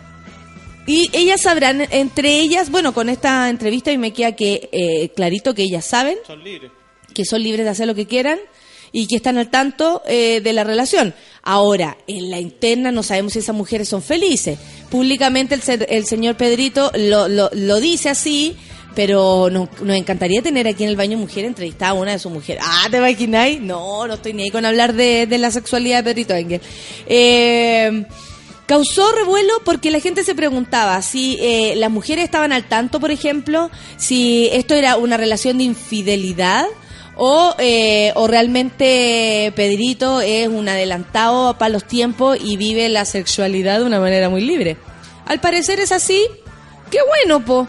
Y 0.87 1.09
ellas 1.13 1.43
sabrán, 1.43 1.87
entre 1.91 2.41
ellas, 2.41 2.71
bueno, 2.71 2.93
con 2.93 3.09
esta 3.09 3.49
entrevista 3.49 3.93
y 3.93 3.99
me 3.99 4.13
queda 4.13 4.33
que 4.33 4.69
eh, 4.73 5.11
clarito 5.15 5.55
que 5.55 5.63
ellas 5.63 5.85
saben 5.85 6.17
Son 6.27 6.43
libres. 6.43 6.71
que 7.15 7.25
son 7.25 7.43
libres 7.43 7.65
de 7.65 7.71
hacer 7.71 7.87
lo 7.87 7.95
que 7.95 8.07
quieran 8.07 8.39
y 8.91 9.07
que 9.07 9.17
están 9.17 9.39
al 9.39 9.49
tanto 9.49 10.03
eh, 10.07 10.41
de 10.43 10.53
la 10.53 10.65
relación. 10.65 11.15
Ahora, 11.43 11.97
en 12.07 12.31
la 12.31 12.41
interna 12.41 12.91
no 12.93 13.03
sabemos 13.03 13.33
si 13.35 13.39
esas 13.39 13.55
mujeres 13.57 13.89
son 13.89 14.03
felices, 14.03 14.59
públicamente 14.91 15.55
el, 15.55 15.63
ser- 15.63 15.87
el 15.89 16.05
señor 16.05 16.37
Pedrito 16.37 16.91
lo, 16.97 17.29
lo, 17.29 17.49
lo 17.53 17.81
dice 17.81 18.09
así, 18.11 18.57
pero 18.95 19.49
no- 19.51 19.69
nos 19.83 19.97
encantaría 19.97 20.43
tener 20.43 20.67
aquí 20.69 20.83
en 20.83 20.91
el 20.91 20.97
baño 20.97 21.17
mujer 21.17 21.45
entrevistada 21.47 21.93
a 21.93 21.95
una 21.95 22.11
de 22.13 22.19
sus 22.19 22.31
mujeres. 22.33 22.63
Ah, 22.67 22.89
¿te 22.91 22.99
imagináis? 22.99 23.61
No, 23.61 24.07
no 24.07 24.15
estoy 24.15 24.35
ni 24.35 24.43
ahí 24.43 24.51
con 24.51 24.67
hablar 24.67 24.93
de, 24.95 25.27
de 25.27 25.39
la 25.39 25.51
sexualidad 25.51 26.05
de 26.05 26.11
Pedrito 26.11 26.35
Engel. 26.35 26.61
Eh, 27.07 28.05
causó 28.73 29.13
revuelo 29.13 29.53
porque 29.67 29.91
la 29.91 30.01
gente 30.01 30.25
se 30.25 30.35
preguntaba 30.35 31.03
si 31.03 31.37
eh, 31.43 31.75
las 31.77 31.91
mujeres 31.91 32.25
estaban 32.25 32.55
al 32.55 32.65
tanto, 32.65 33.01
por 33.01 33.11
ejemplo, 33.11 33.71
si 33.99 34.49
esto 34.51 34.73
era 34.73 34.97
una 34.97 35.19
relación 35.19 35.59
de 35.59 35.65
infidelidad 35.65 36.65
o, 37.15 37.55
eh, 37.59 38.13
o 38.15 38.27
realmente 38.29 39.53
Pedrito 39.55 40.23
es 40.23 40.49
un 40.49 40.71
adelantado 40.71 41.59
para 41.59 41.69
los 41.69 41.85
tiempos 41.85 42.39
y 42.43 42.57
vive 42.57 42.89
la 42.89 43.05
sexualidad 43.05 43.81
de 43.81 43.85
una 43.85 44.01
manera 44.01 44.31
muy 44.31 44.41
libre. 44.41 44.79
Al 45.27 45.39
parecer 45.39 45.79
es 45.79 45.93
así. 45.93 46.27
Qué 46.91 47.01
bueno, 47.07 47.45
po. 47.45 47.69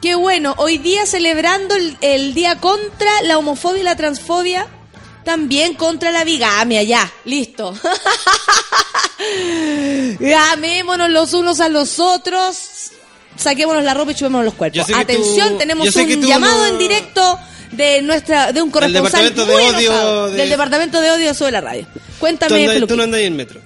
Qué 0.00 0.16
bueno. 0.16 0.56
Hoy 0.58 0.78
día 0.78 1.06
celebrando 1.06 1.76
el, 1.76 1.96
el 2.00 2.34
día 2.34 2.58
contra 2.58 3.22
la 3.22 3.38
homofobia 3.38 3.82
y 3.82 3.84
la 3.84 3.94
transfobia. 3.94 4.66
También 5.24 5.74
contra 5.74 6.10
la 6.10 6.24
bigamia, 6.24 6.82
ya, 6.82 7.10
listo. 7.24 7.74
Amémonos 10.52 11.10
los 11.10 11.32
unos 11.34 11.60
a 11.60 11.68
los 11.68 11.98
otros. 12.00 12.90
Saquémonos 13.36 13.82
la 13.84 13.94
ropa 13.94 14.12
y 14.12 14.14
chupémonos 14.14 14.44
los 14.44 14.54
cuerpos. 14.54 14.86
Atención, 14.94 15.50
tú- 15.50 15.58
tenemos 15.58 15.94
un 15.94 16.20
tú 16.20 16.26
llamado 16.28 16.58
no- 16.58 16.66
en 16.66 16.78
directo 16.78 17.38
de 17.72 18.02
nuestra 18.02 18.52
de 18.52 18.60
un 18.60 18.70
corresponsal 18.70 19.24
departamento 19.24 19.46
de 19.46 19.52
muy 19.54 19.62
odio 19.62 19.90
enojado, 19.92 20.30
de- 20.30 20.36
del 20.36 20.48
departamento 20.50 21.00
de 21.00 21.10
odio 21.10 21.34
sobre 21.34 21.52
la 21.52 21.60
radio. 21.62 21.86
Tú, 21.92 22.00
Cuéntame, 22.18 22.54
andas- 22.54 22.66
tú 22.66 22.74
Peluquín. 22.74 22.96
no 22.98 23.02
andas 23.04 23.18
ahí 23.18 23.26
en 23.26 23.36
metro. 23.36 23.60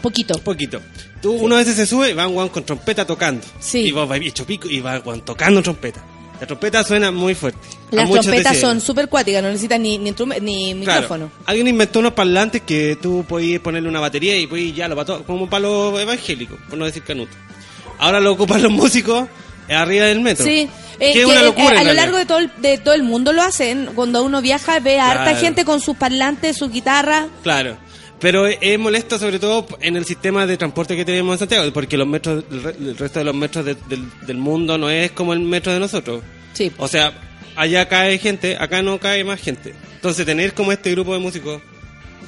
Poquito. 0.00 0.38
Poquito. 0.38 0.80
Tú, 1.20 1.32
uno 1.32 1.56
a 1.56 1.58
veces 1.58 1.76
se 1.76 1.86
sube, 1.86 2.14
va 2.14 2.26
un 2.26 2.32
guan 2.34 2.48
con 2.48 2.64
trompeta 2.64 3.06
tocando. 3.06 3.46
Sí. 3.60 3.80
Y 3.80 3.90
vos 3.90 4.08
hecho 4.28 4.46
pico 4.46 4.68
y 4.70 4.80
va 4.80 4.96
guan 4.98 5.22
tocando 5.22 5.62
trompeta. 5.62 6.02
La 6.40 6.46
trompeta 6.46 6.82
suena 6.82 7.10
muy 7.10 7.34
fuerte. 7.34 7.58
Las 7.90 8.10
trompetas 8.10 8.56
son 8.58 8.80
súper 8.80 9.08
cuáticas, 9.08 9.42
no 9.42 9.48
necesitan 9.48 9.82
ni, 9.82 9.98
ni, 9.98 10.10
ni 10.10 10.14
Claro. 10.84 11.02
micrófono. 11.02 11.30
Alguien 11.44 11.68
inventó 11.68 11.98
unos 11.98 12.14
parlantes 12.14 12.62
que 12.62 12.96
tú 13.00 13.24
podías 13.28 13.60
ponerle 13.60 13.88
una 13.88 14.00
batería 14.00 14.36
y 14.36 14.46
pues 14.46 14.74
ya 14.74 14.88
lo 14.88 14.96
pasó 14.96 15.22
como 15.24 15.50
para 15.50 15.62
los 15.62 16.00
evangélicos, 16.00 16.58
por 16.68 16.78
no 16.78 16.86
decir 16.86 17.02
canuto. 17.02 17.32
Ahora 17.98 18.20
lo 18.20 18.32
ocupan 18.32 18.62
los 18.62 18.72
músicos 18.72 19.28
arriba 19.68 20.06
del 20.06 20.20
metro. 20.20 20.46
Sí, 20.46 20.68
eh, 20.98 21.12
que, 21.12 21.26
una 21.26 21.40
eh, 21.40 21.44
locura. 21.44 21.80
a 21.80 21.84
lo 21.84 21.92
largo 21.92 22.16
de 22.16 22.24
todo, 22.26 22.38
el, 22.38 22.50
de 22.58 22.78
todo 22.78 22.94
el 22.94 23.02
mundo 23.02 23.32
lo 23.32 23.42
hacen. 23.42 23.90
Cuando 23.94 24.22
uno 24.24 24.40
viaja 24.40 24.80
ve 24.80 24.98
a 24.98 25.10
harta 25.10 25.36
gente 25.36 25.64
con 25.66 25.80
sus 25.80 25.96
parlantes, 25.96 26.56
su 26.56 26.70
guitarra. 26.70 27.28
Claro. 27.42 27.76
Pero 28.20 28.46
es- 28.46 28.58
es 28.60 28.78
molesto 28.78 29.18
sobre 29.18 29.38
todo 29.38 29.66
en 29.80 29.96
el 29.96 30.04
sistema 30.04 30.46
de 30.46 30.56
transporte 30.56 30.94
que 30.96 31.04
tenemos 31.04 31.34
en 31.34 31.38
Santiago, 31.38 31.72
porque 31.72 31.96
los 31.96 32.06
metros, 32.06 32.44
el, 32.50 32.62
re- 32.62 32.76
el 32.78 32.96
resto 32.98 33.18
de 33.18 33.24
los 33.24 33.34
metros 33.34 33.64
de- 33.64 33.76
del, 33.88 34.04
del 34.26 34.36
mundo 34.36 34.76
no 34.76 34.90
es 34.90 35.10
como 35.12 35.32
el 35.32 35.40
metro 35.40 35.72
de 35.72 35.80
nosotros. 35.80 36.22
Sí. 36.52 36.70
O 36.76 36.86
sea, 36.86 37.12
allá 37.56 37.88
cae 37.88 38.18
gente, 38.18 38.56
acá 38.58 38.82
no 38.82 38.98
cae 38.98 39.24
más 39.24 39.40
gente. 39.40 39.74
Entonces 39.94 40.24
tener 40.26 40.52
como 40.54 40.70
este 40.72 40.90
grupo 40.92 41.12
de 41.14 41.20
músicos 41.20 41.60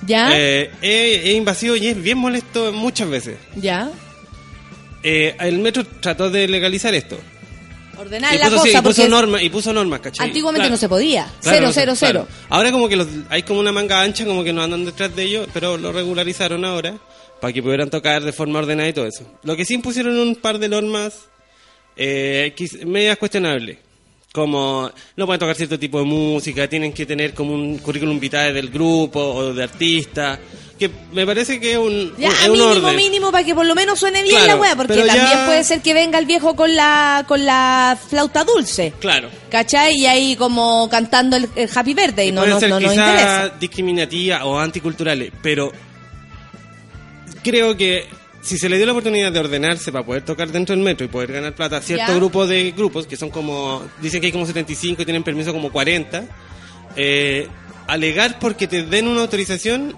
¿Ya? 0.07 0.31
eh, 0.37 0.71
es, 0.81 1.27
es 1.29 1.35
invasivo 1.35 1.77
y 1.77 1.87
es 1.89 2.03
bien 2.03 2.19
molesto 2.19 2.73
muchas 2.73 3.09
veces. 3.09 3.37
¿Ya? 3.57 3.91
Eh, 5.03 5.37
el 5.41 5.59
metro 5.59 5.85
trató 5.85 6.31
de 6.31 6.47
legalizar 6.49 6.95
esto. 6.95 7.19
Ordenar 7.99 8.35
y 8.35 8.39
la 8.39 8.45
puso, 8.47 8.57
cosa 8.59 8.71
sí, 8.71 8.77
y 8.77 8.81
puso 8.83 9.09
normas, 9.09 9.43
y 9.43 9.51
puso 9.51 9.73
normas, 9.73 10.01
¿cachai? 10.01 10.27
antiguamente 10.27 10.63
Claro. 10.63 10.75
no 10.75 10.77
se 10.79 10.89
podía. 10.89 11.25
Claro, 11.41 11.57
cero, 11.57 11.67
no 11.67 11.73
cero, 11.73 11.93
cero. 11.97 12.29
Ahora 12.49 12.73
como 12.73 12.89
que 12.89 12.97
los, 12.97 13.07
hay 13.29 13.43
como 13.43 13.61
una 13.61 13.73
manga 13.73 14.01
ancha, 14.03 14.25
como 14.25 14.43
que 14.43 14.53
no 14.53 14.63
andan 14.63 14.85
detrás 14.85 15.15
de 15.15 15.23
ellos, 15.25 15.49
pero 15.53 15.77
lo 15.77 15.93
regularizaron 15.93 16.65
ahora 16.65 16.95
para 17.41 17.53
que 17.53 17.63
pudieran 17.63 17.91
tocar 17.91 18.23
de 18.23 18.33
forma 18.33 18.61
ordenada 18.61 18.89
y 18.89 18.93
todo 18.93 19.07
eso. 19.07 19.25
Lo 19.43 19.57
que 19.57 19.65
sí 19.65 19.75
impusieron 19.75 20.17
un 20.17 20.37
par 20.37 20.59
de 20.59 20.69
normas 20.69 21.27
eh, 21.97 22.55
medias 22.87 23.19
cuestionables. 23.19 23.79
Como 24.33 24.91
no 25.17 25.27
pueden 25.27 25.41
tocar 25.41 25.55
cierto 25.57 25.79
tipo 25.79 25.99
de 25.99 26.07
música, 26.07 26.67
tienen 26.67 26.95
que 26.95 27.05
tener 27.05 27.35
como 27.35 27.53
un 27.53 27.77
currículum 27.79 28.19
vitae 28.19 28.53
del 28.55 28.71
grupo 28.71 29.21
o 29.21 29.53
de 29.53 29.63
artista, 29.63 30.39
que 30.89 30.91
me 31.13 31.25
parece 31.27 31.59
que 31.61 31.73
es 31.73 31.79
un, 31.79 32.15
Ya, 32.19 32.29
un- 32.29 32.35
es 32.35 32.49
un 32.49 32.53
mínimo, 32.53 32.71
orden. 32.87 32.97
mínimo, 32.97 33.31
para 33.33 33.45
que 33.45 33.55
por 33.55 33.65
lo 33.67 33.75
menos 33.75 33.99
suene 33.99 34.23
bien 34.23 34.35
Claro, 34.37 34.47
la 34.57 34.57
wea, 34.57 34.77
porque 34.77 34.97
ya- 34.97 35.07
también 35.07 35.39
puede 35.47 35.65
ser 35.65 35.81
que 35.81 35.95
venga 35.95 36.19
el 36.19 36.27
viejo 36.27 36.55
con 36.57 36.75
la 36.75 37.25
con 37.29 37.45
la 37.45 37.97
flauta 38.09 38.45
dulce. 38.45 38.93
Claro. 39.01 39.29
¿Cachai? 39.51 39.95
Y 39.97 40.07
ahí 40.07 40.37
como 40.37 40.89
cantando 40.91 41.37
el, 41.37 41.49
el 41.57 41.69
Happy 41.75 41.95
Birthday, 41.95 42.33
no, 42.33 42.41
pueden 42.43 42.55
no, 42.55 42.61
ser 42.61 42.69
no 42.71 42.81
nos 42.81 42.91
quizás 42.93 43.09
interesa. 43.11 43.49
discriminativas 43.61 44.43
o 44.45 44.59
anticulturales, 44.59 45.33
pero 45.43 45.73
creo 47.43 47.77
que 47.77 48.07
si 48.43 48.59
se 48.59 48.69
le 48.69 48.77
dio 48.77 48.87
la 48.87 48.93
oportunidad 48.93 49.31
de 49.31 49.39
ordenarse 49.39 49.93
para 49.93 50.05
poder 50.05 50.25
tocar 50.25 50.51
dentro 50.51 50.75
del 50.75 50.85
metro 50.85 51.05
y 51.05 51.09
poder 51.09 51.33
ganar 51.33 51.55
plata 51.55 51.77
a 51.77 51.81
cierto 51.81 52.15
grupo 52.17 52.47
de 52.47 52.73
grupos, 52.73 53.07
que 53.07 53.17
son 53.17 53.31
como, 53.31 53.83
dicen 54.01 54.21
que 54.21 54.27
hay 54.27 54.33
como 54.33 54.47
75 54.47 55.03
y 55.03 55.05
tienen 55.05 55.23
permiso 55.23 55.53
como 55.53 55.71
40, 55.71 56.25
eh, 56.97 57.47
alegar 57.87 58.39
porque 58.41 58.67
te 58.67 58.83
den 58.85 59.07
una 59.07 59.23
autorización 59.23 59.95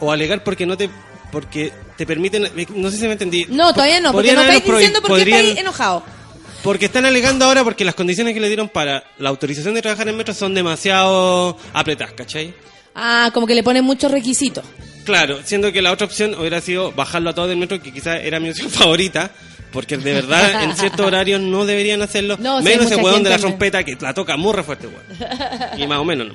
o 0.00 0.10
alegar 0.12 0.42
porque 0.44 0.66
no 0.66 0.76
te 0.76 0.90
porque 1.30 1.72
te 1.96 2.06
permiten 2.06 2.48
no 2.74 2.90
sé 2.90 2.96
si 2.96 3.06
me 3.06 3.12
entendí 3.12 3.46
No, 3.48 3.72
todavía 3.72 4.00
no, 4.00 4.12
porque 4.12 4.32
no 4.32 4.40
estáis 4.40 4.64
diciendo 4.64 5.00
por 5.00 5.16
qué 5.22 5.30
estáis 5.30 5.58
enojados. 5.58 6.02
porque 6.62 6.86
están 6.86 7.06
alegando 7.06 7.44
ahora 7.44 7.62
porque 7.62 7.84
las 7.84 7.94
condiciones 7.94 8.34
que 8.34 8.40
le 8.40 8.48
dieron 8.48 8.68
para 8.68 9.04
la 9.18 9.28
autorización 9.28 9.74
de 9.74 9.82
trabajar 9.82 10.08
en 10.08 10.16
metro 10.16 10.34
son 10.34 10.54
demasiado 10.54 11.56
apretadas, 11.72 12.14
¿cachai? 12.14 12.54
Ah, 12.94 13.30
como 13.32 13.46
que 13.46 13.54
le 13.54 13.62
ponen 13.62 13.84
muchos 13.84 14.10
requisitos. 14.10 14.64
Claro, 15.04 15.38
siendo 15.44 15.72
que 15.72 15.80
la 15.80 15.92
otra 15.92 16.06
opción 16.06 16.34
hubiera 16.38 16.60
sido 16.60 16.92
bajarlo 16.92 17.30
a 17.30 17.34
todo 17.34 17.46
del 17.46 17.56
metro, 17.56 17.80
que 17.80 17.92
quizás 17.92 18.20
era 18.22 18.40
mi 18.40 18.50
opción 18.50 18.68
favorita, 18.70 19.30
porque 19.72 19.96
de 19.96 20.12
verdad 20.12 20.64
en 20.64 20.76
ciertos 20.76 21.06
horarios 21.06 21.40
no 21.40 21.64
deberían 21.64 22.02
hacerlo. 22.02 22.36
No, 22.40 22.60
menos 22.60 22.86
ese 22.86 22.96
mucha 22.96 23.04
hueón 23.06 23.22
de 23.22 23.30
la 23.30 23.38
trompeta 23.38 23.84
que 23.84 23.96
la 24.00 24.12
toca 24.12 24.36
muy 24.36 24.52
fuerte, 24.64 24.88
weón. 24.88 25.04
Y 25.78 25.86
más 25.86 25.98
o 26.00 26.04
menos, 26.04 26.28
¿no? 26.28 26.34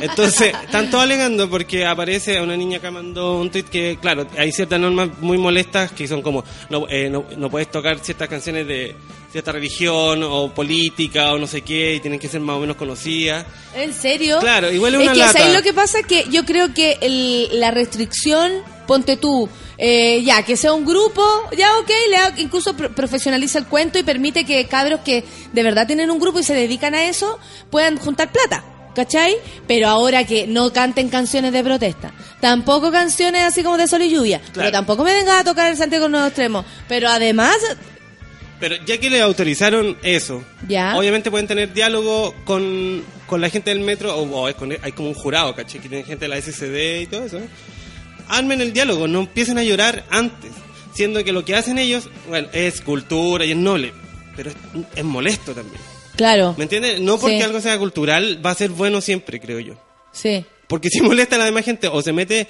Entonces, 0.00 0.52
están 0.64 0.90
todos 0.90 1.04
alegando 1.04 1.48
porque 1.48 1.86
aparece 1.86 2.40
una 2.40 2.56
niña 2.56 2.78
que 2.80 2.90
mandó 2.90 3.38
un 3.40 3.50
tweet 3.50 3.64
que, 3.64 3.98
claro, 4.00 4.26
hay 4.36 4.52
ciertas 4.52 4.78
normas 4.80 5.10
muy 5.20 5.38
molestas 5.38 5.92
que 5.92 6.06
son 6.08 6.22
como, 6.22 6.44
no, 6.70 6.86
eh, 6.88 7.08
no, 7.08 7.24
no 7.36 7.50
puedes 7.50 7.70
tocar 7.70 7.98
ciertas 8.00 8.28
canciones 8.28 8.66
de 8.66 8.96
cierta 9.32 9.52
religión 9.52 10.22
o 10.22 10.52
política 10.54 11.32
o 11.32 11.38
no 11.38 11.46
sé 11.46 11.62
qué 11.62 11.94
y 11.94 12.00
tienen 12.00 12.18
que 12.18 12.28
ser 12.28 12.40
más 12.40 12.56
o 12.56 12.60
menos 12.60 12.76
conocidas. 12.76 13.44
¿En 13.74 13.92
serio? 13.92 14.38
Claro, 14.40 14.70
igual 14.72 14.94
es 14.94 15.00
Es 15.00 15.04
una 15.06 15.12
que 15.12 15.18
lata. 15.20 15.38
¿sabes 15.38 15.54
lo 15.54 15.62
que 15.62 15.72
pasa? 15.74 16.02
Que 16.02 16.24
yo 16.30 16.44
creo 16.44 16.72
que 16.74 16.98
el- 17.00 17.60
la 17.60 17.70
restricción, 17.70 18.52
ponte 18.86 19.16
tú, 19.16 19.48
eh, 19.78 20.22
ya, 20.24 20.42
que 20.42 20.56
sea 20.56 20.72
un 20.72 20.84
grupo, 20.86 21.22
ya 21.56 21.68
ok, 21.78 21.90
le 22.34 22.42
incluso 22.42 22.74
pro- 22.76 22.90
profesionaliza 22.94 23.58
el 23.58 23.66
cuento 23.66 23.98
y 23.98 24.02
permite 24.02 24.44
que 24.44 24.64
cabros 24.66 25.00
que 25.00 25.24
de 25.52 25.62
verdad 25.62 25.86
tienen 25.86 26.10
un 26.10 26.18
grupo 26.18 26.38
y 26.40 26.42
se 26.44 26.54
dedican 26.54 26.94
a 26.94 27.08
eso, 27.08 27.38
puedan 27.70 27.96
juntar 27.98 28.32
plata. 28.32 28.64
¿Cachai? 28.96 29.36
Pero 29.68 29.88
ahora 29.88 30.24
que 30.24 30.46
no 30.46 30.72
canten 30.72 31.08
canciones 31.10 31.52
de 31.52 31.62
protesta, 31.62 32.12
tampoco 32.40 32.90
canciones 32.90 33.42
así 33.42 33.62
como 33.62 33.76
de 33.76 33.86
sol 33.86 34.00
y 34.02 34.10
lluvia, 34.10 34.40
pero 34.40 34.52
Claro. 34.54 34.72
tampoco 34.72 35.04
me 35.04 35.12
venga 35.12 35.38
a 35.38 35.44
tocar 35.44 35.70
el 35.70 35.76
Santiago 35.76 36.08
Nuevo 36.08 36.26
Extremo. 36.26 36.64
Pero 36.88 37.08
además, 37.10 37.56
Pero 38.58 38.74
ya 38.86 38.96
que 38.98 39.10
le 39.10 39.20
autorizaron 39.20 39.98
eso, 40.02 40.42
Ya. 40.66 40.96
obviamente 40.96 41.30
pueden 41.30 41.46
tener 41.46 41.74
diálogo 41.74 42.34
con, 42.46 43.04
con 43.26 43.42
la 43.42 43.50
gente 43.50 43.68
del 43.68 43.80
metro, 43.80 44.16
o, 44.16 44.50
con- 44.54 44.72
hay 44.82 44.92
como 44.92 45.10
un 45.10 45.14
jurado, 45.14 45.54
¿cachai? 45.54 45.78
Que 45.82 45.90
tiene 45.90 46.04
gente 46.04 46.24
de 46.24 46.28
la 46.30 46.38
SCD 46.40 47.02
y 47.02 47.06
todo 47.06 47.24
eso. 47.26 47.38
Armen 48.28 48.62
el 48.62 48.72
diálogo, 48.72 49.06
no 49.08 49.20
empiecen 49.20 49.58
a 49.58 49.62
llorar 49.62 50.04
antes, 50.10 50.52
siendo 50.94 51.22
que 51.22 51.32
lo 51.32 51.44
que 51.44 51.54
hacen 51.54 51.76
ellos, 51.78 52.08
bueno, 52.30 52.48
es 52.54 52.80
cultura 52.80 53.44
y 53.44 53.50
es 53.50 53.56
noble, 53.58 53.92
pero 54.34 54.48
es, 54.48 54.56
es 54.96 55.04
molesto 55.04 55.52
también. 55.52 55.82
Claro, 56.16 56.54
¿Me 56.56 56.64
entiendes? 56.64 57.00
No 57.00 57.18
porque 57.18 57.36
Sí. 57.38 57.42
algo 57.42 57.60
sea 57.60 57.78
cultural 57.78 58.44
va 58.44 58.50
a 58.50 58.54
ser 58.54 58.70
bueno 58.70 59.00
siempre, 59.00 59.40
creo 59.40 59.60
yo. 59.60 59.74
sí. 60.12 60.44
Porque 60.68 60.88
si 60.90 61.00
molesta 61.02 61.36
a 61.36 61.38
la 61.38 61.44
demás 61.44 61.64
gente 61.64 61.86
o 61.86 62.02
se 62.02 62.12
mete 62.12 62.48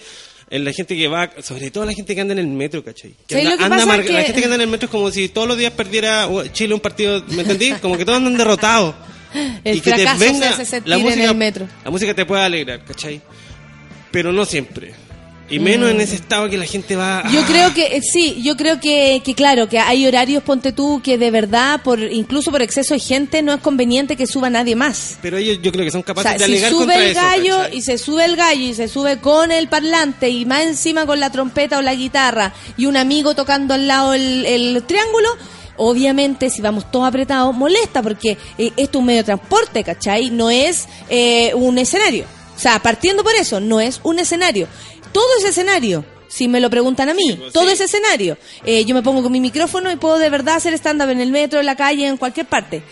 en 0.49 0.65
la 0.65 0.73
gente 0.73 0.97
que 0.97 1.07
va, 1.09 1.31
sobre 1.43 1.71
todo 1.71 1.85
la 1.85 1.93
gente 1.93 2.15
que 2.15 2.21
anda 2.23 2.33
en 2.33 2.39
el 2.39 2.47
metro, 2.47 2.83
¿cachai? 2.83 3.11
Que 3.27 3.35
¿Sabes 3.35 3.45
anda, 3.45 3.51
lo 3.51 3.59
que 3.59 3.65
anda 3.65 3.77
pasa? 3.77 3.85
amarga- 3.93 4.13
La 4.13 4.21
Que- 4.21 4.25
gente 4.27 4.41
que 4.41 4.45
anda 4.47 4.55
en 4.55 4.61
el 4.63 4.69
metro 4.69 4.87
es 4.87 4.91
como 4.91 5.11
si 5.11 5.29
todos 5.29 5.47
los 5.47 5.59
días 5.59 5.73
perdiera 5.73 6.27
uh, 6.27 6.47
Chile 6.49 6.73
un 6.73 6.81
partido, 6.81 7.23
¿me 7.29 7.43
entendí? 7.43 7.73
Como 7.73 7.99
que 7.99 8.05
todos 8.07 8.17
andan 8.19 8.37
derrotados. 8.39 8.95
El 9.65 9.83
se 9.83 9.93
hace 9.93 10.65
sentir 10.65 10.95
en 10.95 11.21
el 11.21 11.35
metro. 11.35 11.69
La 11.85 11.91
música 11.91 12.15
te 12.15 12.25
puede 12.25 12.43
alegrar, 12.43 12.83
¿cachai? 12.85 13.21
Pero 14.11 14.33
no 14.33 14.47
siempre. 14.47 14.95
Y 15.49 15.61
menos 15.61 15.91
en 15.91 16.01
ese 16.01 16.17
estado 16.17 16.51
que 16.51 16.57
la 16.57 16.65
gente 16.65 16.97
va... 16.97 17.23
Yo 17.31 17.41
ah, 17.41 17.45
creo 17.47 17.75
que 17.75 17.97
eh, 17.97 18.03
sí, 18.03 18.43
yo 18.43 18.57
creo 18.57 18.81
que, 18.81 19.23
que 19.25 19.35
claro, 19.35 19.69
que 19.69 19.79
hay 19.79 20.07
horarios, 20.07 20.43
ponte 20.43 20.73
tú, 20.73 21.01
que 21.03 21.19
de 21.19 21.31
verdad, 21.31 21.83
por 21.83 22.01
incluso 22.01 22.51
por 22.51 22.63
exceso 22.63 22.95
de 22.95 23.01
gente, 23.01 23.43
no 23.43 23.53
es 23.53 23.61
conveniente 23.61 24.17
que 24.17 24.27
suba 24.27 24.51
nadie 24.51 24.75
más. 24.75 25.19
Pero 25.23 25.37
ellos 25.37 25.59
yo 25.63 25.71
creo 25.71 25.85
que 25.85 25.93
son 25.93 26.01
O 26.01 26.05
capaces 26.05 26.31
sea, 26.31 26.39
de 26.39 26.45
si 26.47 26.53
alegar 26.53 26.71
sube 26.71 26.81
contra 26.81 27.03
el 27.03 27.11
eso, 27.11 27.21
gallo 27.21 27.57
¿cachai? 27.59 27.77
y 27.77 27.83
se 27.83 27.99
sube 27.99 28.25
el 28.25 28.37
gallo 28.37 28.63
y 28.63 28.75
se 28.75 28.89
sube 28.89 29.19
con 29.19 29.53
el 29.53 29.69
parlante 29.69 30.29
y 30.29 30.45
más 30.47 30.63
encima 30.63 31.07
con 31.07 31.21
la 31.21 31.31
trompeta 31.31 31.79
o 31.79 31.83
la 31.83 31.95
guitarra 31.95 32.53
y 32.77 32.87
un 32.87 32.97
amigo 32.97 33.35
tocando 33.35 33.75
al 33.75 33.87
lado 33.87 34.15
el, 34.15 34.45
el 34.47 34.83
triángulo, 34.85 35.29
obviamente 35.77 36.51
si 36.51 36.61
vamos 36.61 36.91
todos 36.91 37.07
apretados 37.07 37.55
molesta 37.55 38.03
porque 38.03 38.37
eh, 38.59 38.73
esto 38.77 38.99
es 38.99 39.01
un 39.01 39.07
medio 39.07 39.21
de 39.21 39.25
transporte, 39.25 39.85
¿cachai? 39.85 40.31
No 40.31 40.51
es 40.51 40.89
eh, 41.09 41.53
un 41.55 41.79
escenario. 41.79 42.25
O 42.57 42.59
sea, 42.59 42.79
partiendo 42.81 43.23
por 43.23 43.35
eso, 43.35 43.61
no 43.61 43.81
es 43.81 44.01
un 44.03 44.19
escenario. 44.19 44.67
Todo 45.17 45.27
es 45.39 45.45
escenario. 45.45 46.05
si 46.29 46.49
me 46.49 46.61
lo 46.61 46.69
preguntan 46.69 47.09
a 47.09 47.15
mí. 47.15 47.35
pues, 47.39 47.53
Todo 47.53 47.67
sí. 47.67 47.73
ese 47.73 47.85
escenario. 47.85 48.37
Eh, 48.65 48.85
yo 48.85 48.95
me 48.95 49.03
pongo 49.03 49.23
con 49.23 49.33
mi 49.33 49.41
micrófono 49.41 49.91
y 49.91 49.97
puedo 49.97 50.19
de 50.19 50.29
verdad 50.29 50.57
hacer 50.57 50.75
stand-up 50.75 51.09
en 51.11 51.21
el 51.21 51.31
metro, 51.31 51.61
en 51.61 51.67
la 51.67 51.77
calle, 51.77 52.07
en 52.07 52.17
cualquier 52.19 52.47
parte. 52.47 52.83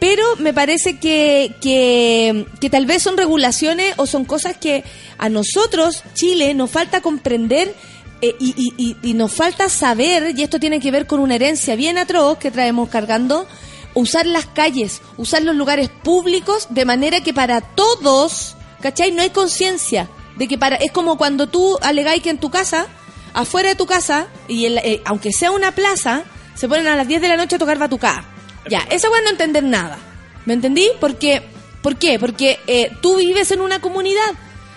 Pero 0.00 0.22
me 0.38 0.52
parece 0.54 0.98
que, 0.98 1.54
que, 1.60 2.46
que 2.60 2.70
tal 2.70 2.86
vez 2.86 3.02
son 3.02 3.16
regulaciones 3.16 3.94
o 3.98 4.06
son 4.06 4.24
cosas 4.24 4.56
que 4.56 4.84
a 5.18 5.28
nosotros, 5.28 6.02
Chile, 6.14 6.54
nos 6.54 6.70
falta 6.70 7.00
comprender 7.02 7.74
eh, 8.22 8.34
y, 8.38 8.54
y- 8.56 8.74
y- 8.76 8.96
y 9.10 9.14
nos 9.14 9.32
falta 9.32 9.68
saber, 9.68 10.32
y 10.38 10.42
esto 10.42 10.58
tiene 10.60 10.80
que 10.80 10.90
ver 10.90 11.06
con 11.06 11.20
una 11.20 11.34
herencia 11.34 11.74
bien 11.76 11.98
atroz 11.98 12.38
que 12.38 12.50
traemos 12.50 12.88
cargando, 12.88 13.46
usar 13.94 14.24
las 14.26 14.46
calles, 14.46 15.02
usar 15.18 15.42
los 15.42 15.54
lugares 15.56 15.90
públicos 16.02 16.68
de 16.70 16.84
manera 16.84 17.22
que 17.22 17.34
para 17.34 17.60
todos, 17.60 18.56
¿cachai? 18.80 19.10
No 19.12 19.20
hay 19.22 19.30
conciencia 19.30 20.08
de 20.36 20.48
que 20.48 20.58
para 20.58 20.76
es 20.76 20.90
como 20.92 21.16
cuando 21.16 21.46
tú 21.48 21.78
alegáis 21.82 22.22
que 22.22 22.30
en 22.30 22.38
tu 22.38 22.50
casa, 22.50 22.86
afuera 23.34 23.68
de 23.70 23.74
tu 23.74 23.86
casa, 23.86 24.26
y 24.48 24.66
en 24.66 24.74
la- 24.76 24.80
eh, 24.82 25.02
aunque 25.04 25.32
sea 25.32 25.50
una 25.50 25.72
plaza, 25.72 26.24
se 26.54 26.68
ponen 26.68 26.86
a 26.86 26.96
las 26.96 27.06
10 27.08 27.20
de 27.20 27.28
la 27.28 27.36
noche 27.36 27.56
a 27.56 27.58
tocar 27.58 27.78
batucada. 27.78 28.24
Ya, 28.68 28.78
eso 28.90 29.08
es 29.14 29.22
no 29.24 29.30
entender 29.30 29.62
nada. 29.64 29.98
¿Me 30.46 30.54
entendí? 30.54 30.88
Porque, 31.00 31.42
¿Por 31.82 31.96
qué? 31.96 32.18
Porque 32.18 32.58
eh, 32.66 32.90
tú 33.02 33.16
vives 33.16 33.50
en 33.50 33.60
una 33.60 33.78
comunidad. 33.80 34.32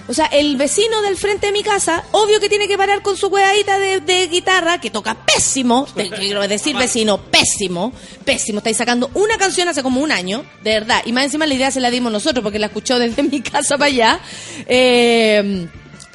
O 0.08 0.14
sea, 0.14 0.28
el 0.28 0.56
vecino 0.56 1.02
del 1.02 1.18
frente 1.18 1.48
de 1.48 1.52
mi 1.54 1.64
casa, 1.64 2.04
obvio 2.12 2.40
que 2.40 2.50
tiene 2.50 2.68
que 2.68 2.78
parar 2.78 3.02
con 3.02 3.18
su 3.18 3.28
hueadita 3.28 3.78
de, 3.78 4.00
de 4.00 4.28
guitarra, 4.28 4.80
que 4.80 4.90
toca 4.90 5.16
pésimo, 5.26 5.88
te 5.96 6.10
quiero 6.10 6.48
decir 6.48 6.76
vecino, 6.78 7.22
pésimo, 7.22 7.92
pésimo. 8.24 8.60
Estáis 8.60 8.78
sacando 8.78 9.10
una 9.14 9.38
canción 9.38 9.68
hace 9.68 9.84
como 9.84 10.02
un 10.02 10.12
año, 10.12 10.46
de 10.64 10.72
verdad. 10.72 11.02
Y 11.06 11.12
más 11.12 11.26
encima 11.26 11.46
la 11.46 11.54
idea 11.54 11.72
se 11.72 11.82
la 11.82 11.90
dimos 11.90 12.12
nosotros, 12.12 12.42
porque 12.44 12.60
la 12.60 12.68
escuchó 12.68 13.00
desde 13.00 13.24
mi 13.32 13.42
casa 13.42 13.78
para 13.78 13.88
allá. 13.88 14.20
Eh, 14.68 15.68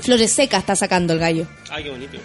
Flores 0.02 0.32
Secas 0.32 0.60
está 0.60 0.74
sacando 0.74 1.12
el 1.12 1.20
gallo. 1.20 1.46
Ay, 1.70 1.84
qué 1.84 1.90
bonito. 1.90 2.18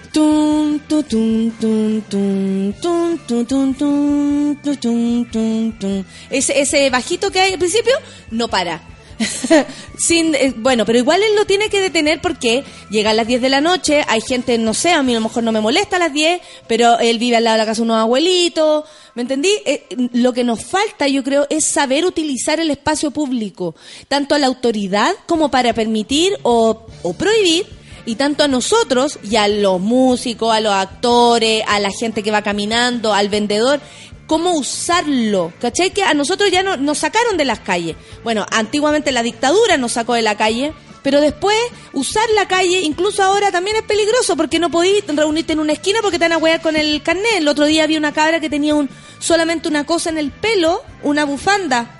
Ese, 6.29 6.59
ese 6.59 6.89
bajito 6.89 7.29
que 7.31 7.39
hay 7.39 7.53
al 7.53 7.59
principio 7.59 7.93
no 8.31 8.47
para. 8.47 8.81
Sin, 9.97 10.35
eh, 10.35 10.53
bueno, 10.55 10.85
pero 10.85 10.99
igual 10.99 11.21
él 11.23 11.35
lo 11.35 11.45
tiene 11.45 11.69
que 11.69 11.81
detener 11.81 12.21
porque 12.21 12.63
llega 12.89 13.11
a 13.11 13.13
las 13.13 13.27
10 13.27 13.41
de 13.41 13.49
la 13.49 13.61
noche, 13.61 14.03
hay 14.07 14.21
gente, 14.21 14.57
no 14.57 14.73
sé, 14.73 14.91
a 14.91 15.01
mí 15.03 15.13
a 15.13 15.15
lo 15.15 15.21
mejor 15.21 15.43
no 15.43 15.51
me 15.51 15.61
molesta 15.61 15.95
a 15.95 15.99
las 15.99 16.13
10, 16.13 16.41
pero 16.67 16.99
él 16.99 17.17
vive 17.17 17.37
al 17.37 17.43
lado 17.43 17.55
de 17.55 17.59
la 17.59 17.65
casa 17.65 17.81
de 17.81 17.85
unos 17.85 17.97
abuelitos, 17.97 18.85
¿me 19.15 19.23
entendí? 19.23 19.51
Eh, 19.65 19.85
lo 20.13 20.33
que 20.33 20.43
nos 20.43 20.63
falta, 20.63 21.07
yo 21.07 21.23
creo, 21.23 21.47
es 21.49 21.65
saber 21.65 22.05
utilizar 22.05 22.59
el 22.59 22.69
espacio 22.69 23.11
público, 23.11 23.75
tanto 24.07 24.35
a 24.35 24.39
la 24.39 24.47
autoridad 24.47 25.13
como 25.25 25.49
para 25.49 25.73
permitir 25.73 26.33
o, 26.43 26.85
o 27.01 27.13
prohibir 27.13 27.65
y 28.05 28.15
tanto 28.15 28.43
a 28.43 28.47
nosotros 28.47 29.19
y 29.29 29.35
a 29.35 29.49
los 29.49 29.81
músicos, 29.81 30.53
a 30.53 30.61
los 30.61 30.71
actores, 30.71 31.61
a 31.67 31.79
la 31.79 31.89
gente 31.91 32.23
que 32.23 32.31
va 32.31 32.41
caminando, 32.41 33.13
al 33.13 33.27
vendedor, 33.27 33.81
cómo 34.27 34.51
usarlo. 34.51 35.51
¿Cachai? 35.59 35.91
Que 35.91 36.03
a 36.03 36.13
nosotros 36.13 36.51
ya 36.51 36.61
no- 36.63 36.77
nos 36.77 36.99
sacaron 36.99 37.37
de 37.37 37.45
las 37.45 37.59
calles. 37.59 37.95
Bueno, 38.23 38.45
antiguamente 38.51 39.11
la 39.11 39.23
dictadura 39.23 39.77
nos 39.77 39.93
sacó 39.93 40.13
de 40.13 40.21
la 40.21 40.37
calle, 40.37 40.73
pero 41.03 41.21
después 41.21 41.55
usar 41.93 42.23
la 42.35 42.47
calle, 42.47 42.81
incluso 42.81 43.23
ahora 43.23 43.51
también 43.51 43.77
es 43.77 43.83
peligroso 43.83 44.35
porque 44.35 44.59
no 44.59 44.69
podéis 44.69 45.03
reunirte 45.07 45.53
en 45.53 45.59
una 45.59 45.73
esquina 45.73 45.99
porque 46.01 46.19
te 46.19 46.25
van 46.25 46.33
a 46.33 46.37
huear 46.37 46.61
con 46.61 46.75
el 46.75 47.01
carnet. 47.01 47.37
El 47.37 47.47
otro 47.47 47.65
día 47.65 47.87
vi 47.87 47.97
una 47.97 48.13
cabra 48.13 48.39
que 48.39 48.49
tenía 48.49 48.75
un, 48.75 48.89
solamente 49.19 49.67
una 49.69 49.85
cosa 49.85 50.09
en 50.09 50.17
el 50.17 50.31
pelo, 50.31 50.83
una 51.03 51.23
bufanda. 51.25 51.93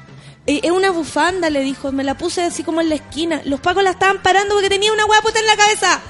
Eh, 0.45 0.61
Es 0.63 0.71
una 0.71 0.91
bufanda, 0.91 1.49
le 1.49 1.61
dijo. 1.61 1.91
Me 1.91 2.03
la 2.03 2.17
puse 2.17 2.41
así 2.43 2.63
como 2.63 2.79
en 2.81 2.89
la 2.89 2.95
esquina. 2.95 3.41
Los 3.45 3.59
pacos 3.59 3.83
la 3.83 3.89
estaban 3.91 4.21
parando 4.21 4.55
porque 4.55 4.69
tenía 4.69 4.91
una 4.93 5.05
hueá 5.05 5.21
puesta 5.21 5.39
en 5.41 5.45
la 5.45 5.55
cabeza. 5.57 6.01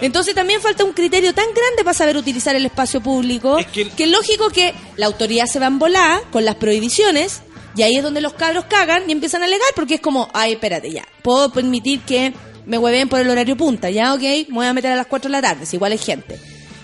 Entonces 0.00 0.34
también 0.34 0.60
falta 0.60 0.84
un 0.84 0.92
criterio 0.92 1.32
tan 1.34 1.46
grande 1.46 1.84
para 1.84 1.94
saber 1.94 2.16
utilizar 2.16 2.54
el 2.56 2.66
espacio 2.66 3.00
público 3.00 3.58
Es 3.58 3.66
que- 3.66 3.88
que 3.88 4.04
es 4.04 4.10
lógico 4.10 4.50
que 4.50 4.74
la 4.96 5.06
autoridad 5.06 5.46
se 5.46 5.58
va 5.58 5.66
a 5.66 5.68
embolar 5.68 6.22
con 6.30 6.44
las 6.44 6.56
prohibiciones 6.56 7.42
y 7.76 7.82
ahí 7.82 7.96
es 7.96 8.02
donde 8.02 8.20
los 8.20 8.34
cabros 8.34 8.64
cagan 8.66 9.04
y 9.08 9.12
empiezan 9.12 9.42
a 9.42 9.46
alegar 9.46 9.68
porque 9.74 9.94
es 9.96 10.00
como, 10.00 10.28
ay, 10.34 10.52
espérate, 10.54 10.90
ya, 10.90 11.04
puedo 11.22 11.50
permitir 11.52 12.00
que 12.00 12.32
me 12.66 12.78
hueven 12.78 13.08
por 13.08 13.20
el 13.20 13.28
horario 13.30 13.56
punta, 13.56 13.90
ya, 13.90 14.12
ok, 14.14 14.20
me 14.22 14.54
voy 14.54 14.66
a 14.66 14.72
meter 14.72 14.92
a 14.92 14.96
las 14.96 15.06
4 15.06 15.28
de 15.28 15.32
la 15.32 15.42
tarde, 15.42 15.66
si 15.66 15.76
igual 15.76 15.92
hay 15.92 15.98
gente. 15.98 16.38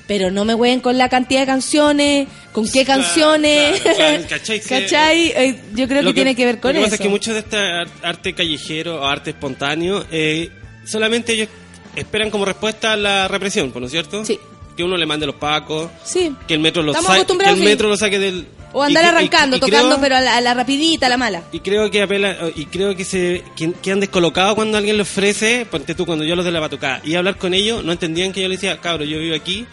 Pero 0.06 0.30
no 0.30 0.44
me 0.44 0.54
hueven 0.54 0.80
con 0.80 0.98
la 0.98 1.08
cantidad 1.08 1.40
de 1.40 1.46
canciones, 1.46 2.28
con 2.52 2.64
qué 2.70 2.84
Claro, 2.84 3.02
canciones, 3.02 3.80
claro, 3.80 3.96
claro, 3.96 4.24
¿cachai? 4.28 4.60
¿cachai? 4.60 5.26
Eh, 5.28 5.60
yo 5.74 5.88
creo 5.88 6.02
que, 6.04 6.12
tiene 6.12 6.34
que 6.34 6.44
ver 6.44 6.60
con 6.60 6.72
lo 6.74 6.80
que 6.80 6.86
eso. 6.86 6.90
pasa 6.90 6.94
es 6.96 7.00
que 7.00 7.08
mucho 7.08 7.32
de 7.32 7.38
este 7.40 7.56
ar- 7.56 7.88
arte 8.02 8.34
callejero 8.34 9.00
o 9.00 9.04
arte 9.06 9.30
espontáneo, 9.30 10.04
eh, 10.10 10.50
solamente 10.84 11.32
ellos 11.32 11.48
esperan 11.96 12.30
como 12.30 12.44
respuesta 12.44 12.92
a 12.92 12.96
la 12.96 13.28
represión, 13.28 13.70
pues, 13.70 13.80
¿no 13.80 13.86
es 13.86 13.92
cierto? 13.92 14.24
Sí. 14.24 14.38
Que 14.76 14.82
uno 14.84 14.96
le 14.96 15.04
mande 15.06 15.26
los 15.26 15.34
pacos, 15.34 15.90
Sí. 16.04 16.34
que 16.48 16.54
el 16.54 16.60
metro 16.60 16.82
lo 16.82 16.94
saque, 16.94 17.26
que 17.26 17.50
el 17.50 17.60
metro 17.62 17.88
lo 17.88 17.96
saque 17.96 18.18
del... 18.18 18.46
O 18.74 18.82
andar 18.82 19.02
y 19.02 19.06
que- 19.06 19.12
y- 19.12 19.16
arrancando, 19.16 19.56
y 19.56 19.60
tocando, 19.60 19.88
creo- 19.90 20.00
pero 20.00 20.16
a 20.16 20.20
la, 20.22 20.36
a 20.38 20.40
la 20.40 20.54
rapidita, 20.54 21.04
a 21.06 21.08
la 21.10 21.18
mala. 21.18 21.42
Y 21.52 21.60
creo 21.60 21.90
que 21.90 22.00
apela, 22.00 22.34
y 22.56 22.64
creo 22.64 22.96
que 22.96 23.04
se 23.04 23.44
que, 23.54 23.70
quedan 23.82 24.00
descolocados 24.00 24.54
cuando 24.54 24.78
alguien 24.78 24.96
le 24.96 25.02
ofrece, 25.02 25.66
ponte 25.70 25.94
tú, 25.94 26.06
cuando 26.06 26.24
yo 26.24 26.34
los 26.36 26.44
de 26.46 26.52
la 26.52 26.60
batucada, 26.60 27.02
y 27.04 27.14
hablar 27.14 27.36
con 27.36 27.52
ellos, 27.52 27.84
no 27.84 27.92
entendían 27.92 28.32
que 28.32 28.40
yo 28.40 28.48
le 28.48 28.54
decía, 28.54 28.78
cabro, 28.80 29.04
yo 29.04 29.18
vivo 29.18 29.36
aquí, 29.36 29.66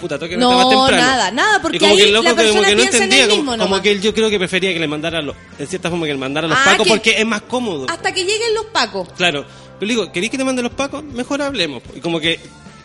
puta, 0.00 0.18
toque 0.18 0.38
No, 0.38 0.50
más 0.52 0.68
temprano. 0.70 0.96
nada, 0.96 1.30
nada, 1.30 1.60
porque 1.60 1.76
Y 1.76 1.80
como 1.80 1.92
ahí 1.92 1.98
que 1.98 2.04
el 2.06 2.12
loco 2.14 2.24
la 2.24 2.30
como 2.30 2.46
que 2.46 2.52
no 2.54 2.62
en 2.62 2.80
entendía, 2.80 3.28
como, 3.28 3.82
que 3.82 3.90
él 3.90 4.00
yo 4.00 4.14
creo 4.14 4.30
que 4.30 4.38
prefería 4.38 4.72
que 4.72 4.80
le 4.80 4.88
mandara, 4.88 5.20
los, 5.20 5.36
en 5.58 5.66
cierta 5.66 5.90
forma, 5.90 6.06
que 6.06 6.12
le 6.12 6.18
mandara 6.18 6.48
los 6.48 6.56
Ah, 6.56 6.62
pacos, 6.64 6.84
que- 6.86 6.90
porque 6.90 7.10
es 7.18 7.26
más 7.26 7.42
cómodo. 7.42 7.84
Hasta 7.90 8.14
que 8.14 8.22
lleguen 8.24 8.54
los 8.54 8.64
pacos. 8.72 9.10
Claro, 9.14 9.44
pero 9.78 9.86
le 9.86 9.94
digo, 9.94 10.12
¿queréis 10.12 10.30
que 10.30 10.38
te 10.38 10.44
mande 10.44 10.62
los 10.62 10.72
pacos? 10.72 11.02
Mejor 11.04 11.42
hablemos. 11.42 11.82
Y 11.94 12.00
como 12.00 12.20
que 12.20 12.38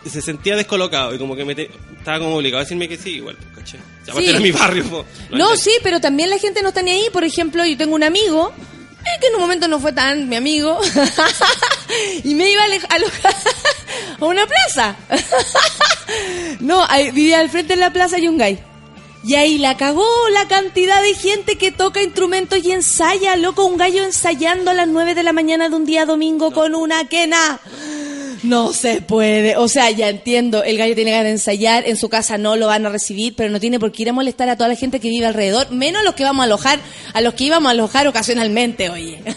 se 0.10 0.22
sentía 0.22 0.56
descolocado 0.56 1.16
y 1.16 1.18
como 1.18 1.36
que 1.36 1.46
me 1.46 1.56
te- 1.56 1.70
estaba 1.98 2.20
como 2.20 2.36
obligado 2.36 2.60
a 2.60 2.64
decirme 2.64 2.90
que 2.90 2.98
sí, 2.98 3.12
igual, 3.16 3.38
pues, 3.38 3.66
¿cachai? 3.66 3.80
O 3.80 4.06
sea, 4.06 4.12
aparte 4.14 4.24
Sí. 4.26 4.30
era 4.32 4.40
mi 4.40 4.52
barrio, 4.52 4.84
po. 4.86 5.06
No, 5.32 5.56
sí, 5.56 5.72
pero 5.82 6.02
también 6.02 6.30
la 6.30 6.38
gente 6.38 6.62
no 6.62 6.70
está 6.70 6.82
ni 6.82 6.92
ahí. 6.92 7.06
Por 7.14 7.24
ejemplo, 7.24 7.66
yo 7.66 7.78
tengo 7.78 7.96
un 7.96 8.04
amigo 8.04 8.52
eh, 9.06 9.20
que 9.22 9.28
en 9.28 9.36
un 9.36 9.42
momento 9.42 9.68
no 9.68 9.80
fue 9.80 9.94
tan 9.94 10.28
mi 10.30 10.36
amigo 10.36 10.80
y 12.24 12.36
me 12.36 12.50
iba 12.52 12.62
a 12.64 12.66
alojar 12.96 13.36
a 14.20 14.26
una 14.26 14.46
plaza. 14.46 14.96
no, 16.60 16.86
ahí, 16.90 17.12
vivía 17.12 17.40
al 17.40 17.50
frente 17.50 17.74
de 17.74 17.80
la 17.80 17.92
plaza 17.92 18.18
Yungay. 18.20 18.60
Y 19.26 19.36
ahí 19.36 19.58
la 19.58 19.78
cagó 19.78 20.06
la 20.34 20.48
cantidad 20.48 21.02
de 21.02 21.14
gente 21.14 21.58
que 21.58 21.72
toca 21.72 22.02
instrumentos 22.02 22.60
y 22.64 22.72
ensaya, 22.72 23.38
loco, 23.38 23.64
un 23.66 23.78
gallo 23.78 24.04
ensayando 24.04 24.72
a 24.72 24.74
las 24.74 24.88
9 24.88 25.16
de 25.16 25.24
la 25.24 25.32
mañana 25.32 25.70
de 25.70 25.76
un 25.76 25.86
día 25.86 26.06
domingo 26.06 26.52
con 26.52 26.76
una 26.76 27.08
quena. 27.08 27.62
No 28.44 28.74
se 28.74 29.02
puede. 29.02 29.56
O 29.56 29.70
sea, 29.70 29.90
ya 29.92 30.10
entiendo, 30.10 30.64
el 30.64 30.78
gallo 30.78 30.94
tiene 30.94 31.12
ganas 31.12 31.26
de 31.26 31.32
ensayar, 31.32 31.88
en 31.88 31.96
su 31.96 32.10
casa 32.10 32.38
no 32.38 32.58
lo 32.58 32.68
van 32.68 32.86
a 32.86 32.90
recibir, 32.90 33.34
pero 33.36 33.50
no 33.50 33.62
tiene 33.62 33.80
por 33.80 33.94
qué 33.94 34.02
ir 34.04 34.10
a 34.10 34.14
molestar 34.14 34.50
a 34.50 34.58
toda 34.58 34.68
la 34.68 34.76
gente 34.76 35.00
que 35.00 35.08
vive 35.08 35.26
alrededor, 35.26 35.72
menos 35.72 36.02
a 36.02 36.04
los 36.04 36.16
que 36.16 36.26
vamos 36.26 36.44
a 36.44 36.46
alojar, 36.46 36.80
a 37.14 37.22
los 37.22 37.34
que 37.34 37.46
íbamos 37.46 37.70
a 37.70 37.72
alojar 37.72 38.06
ocasionalmente, 38.08 38.90
oye. 38.90 39.24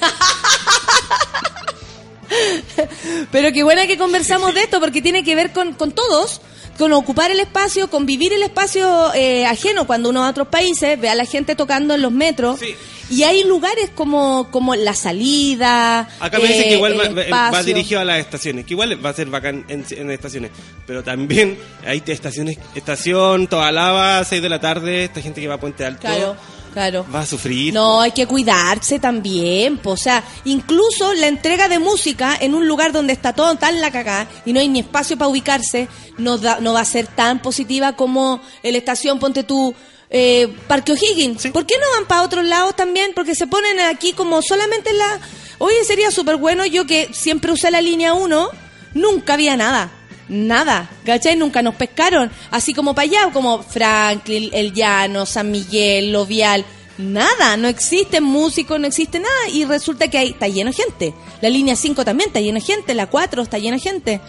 Pero 3.30 3.52
qué 3.52 3.62
buena 3.62 3.86
que 3.86 3.96
conversamos 3.96 4.52
de 4.54 4.62
esto, 4.62 4.80
porque 4.80 5.00
tiene 5.00 5.22
que 5.22 5.36
ver 5.36 5.52
con, 5.52 5.74
con 5.74 5.92
todos, 5.92 6.40
con 6.76 6.92
ocupar 6.92 7.30
el 7.30 7.40
espacio, 7.40 7.88
con 7.88 8.06
vivir 8.06 8.32
el 8.32 8.42
espacio 8.42 9.12
eh, 9.14 9.46
ajeno. 9.46 9.86
Cuando 9.86 10.10
uno 10.10 10.20
va 10.20 10.28
a 10.28 10.30
otros 10.30 10.48
países, 10.48 11.00
ve 11.00 11.08
a 11.08 11.14
la 11.14 11.24
gente 11.24 11.54
tocando 11.54 11.94
en 11.94 12.02
los 12.02 12.12
metros. 12.12 12.60
Sí. 12.60 12.74
Y 13.08 13.22
hay 13.22 13.44
lugares 13.44 13.90
como, 13.94 14.48
como 14.50 14.74
la 14.74 14.94
salida. 14.94 16.08
Acá 16.18 16.38
me 16.38 16.48
dicen 16.48 16.64
eh, 16.64 16.68
que 16.68 16.74
igual 16.74 17.00
el 17.00 17.32
va, 17.32 17.62
dirigido 17.62 18.00
a 18.00 18.04
las 18.04 18.18
estaciones, 18.18 18.64
que 18.64 18.74
igual 18.74 19.04
va 19.04 19.10
a 19.10 19.12
ser 19.12 19.28
bacán 19.28 19.64
en, 19.68 19.84
en 19.90 20.10
estaciones, 20.10 20.50
pero 20.86 21.04
también 21.04 21.56
hay 21.86 22.02
estaciones, 22.04 22.58
estación, 22.74 23.46
toda 23.46 23.70
lava, 23.70 24.24
6 24.24 24.42
de 24.42 24.48
la 24.48 24.60
tarde, 24.60 25.04
esta 25.04 25.20
gente 25.20 25.40
que 25.40 25.46
va 25.46 25.54
a 25.54 25.60
Puente 25.60 25.84
Alto 25.84 26.00
Claro, 26.00 26.36
claro. 26.76 27.06
va 27.14 27.20
a 27.20 27.26
sufrir. 27.26 27.72
No, 27.72 28.02
hay 28.02 28.10
que 28.12 28.26
cuidarse 28.26 28.98
también, 28.98 29.78
po. 29.78 29.92
o 29.92 29.96
sea, 29.96 30.22
incluso 30.44 31.14
la 31.14 31.26
entrega 31.26 31.68
de 31.68 31.78
música 31.78 32.36
en 32.38 32.54
un 32.54 32.68
lugar 32.68 32.92
donde 32.92 33.14
está 33.14 33.32
todo 33.32 33.54
tan 33.56 33.80
la 33.80 33.90
cagada 33.90 34.28
y 34.44 34.52
no 34.52 34.60
hay 34.60 34.68
ni 34.68 34.80
espacio 34.80 35.16
para 35.16 35.28
ubicarse, 35.28 35.88
no, 36.18 36.36
da- 36.36 36.58
no 36.60 36.74
va 36.74 36.80
a 36.80 36.84
ser 36.84 37.06
tan 37.06 37.40
positiva 37.40 37.94
como 37.96 38.40
el 38.62 38.76
estación 38.76 39.18
Ponte 39.18 39.42
tú, 39.42 39.74
eh, 40.10 40.54
Parque 40.68 40.92
O'Higgins. 40.92 41.40
Sí. 41.42 41.48
¿Por 41.50 41.64
qué 41.64 41.74
no 41.80 41.86
van 41.98 42.06
para 42.06 42.22
otros 42.22 42.44
lados 42.44 42.76
también? 42.76 43.12
Porque 43.14 43.34
se 43.34 43.46
ponen 43.46 43.80
aquí 43.80 44.12
como 44.12 44.42
solamente 44.42 44.90
en 44.90 44.98
la... 44.98 45.18
Oye, 45.58 45.82
sería 45.84 46.10
súper 46.10 46.36
bueno, 46.36 46.66
yo 46.66 46.86
que 46.86 47.08
siempre 47.14 47.50
usé 47.52 47.70
la 47.70 47.80
línea 47.80 48.12
1, 48.12 48.48
nunca 48.94 49.32
había 49.34 49.56
nada. 49.56 49.90
Nada, 50.28 50.90
¿cachai? 51.04 51.36
Nunca 51.36 51.62
nos 51.62 51.76
pescaron. 51.76 52.30
Así 52.50 52.74
como 52.74 52.94
para 52.94 53.04
allá, 53.04 53.30
como 53.32 53.62
Franklin, 53.62 54.50
El 54.52 54.72
Llano, 54.72 55.24
San 55.24 55.50
Miguel, 55.50 56.12
Lovial. 56.12 56.64
Nada, 56.98 57.56
no 57.56 57.68
existen 57.68 58.24
músicos, 58.24 58.80
no 58.80 58.86
existe 58.86 59.20
nada. 59.20 59.48
Y 59.52 59.64
resulta 59.64 60.08
que 60.08 60.18
ahí 60.18 60.30
está 60.30 60.48
lleno 60.48 60.70
de 60.70 60.76
gente. 60.76 61.14
La 61.40 61.48
línea 61.48 61.76
5 61.76 62.04
también 62.04 62.28
está 62.28 62.40
llena 62.40 62.58
de 62.58 62.64
gente, 62.64 62.94
la 62.94 63.06
4 63.06 63.42
está 63.42 63.58
llena 63.58 63.76
de 63.76 63.82
gente. 63.82 64.20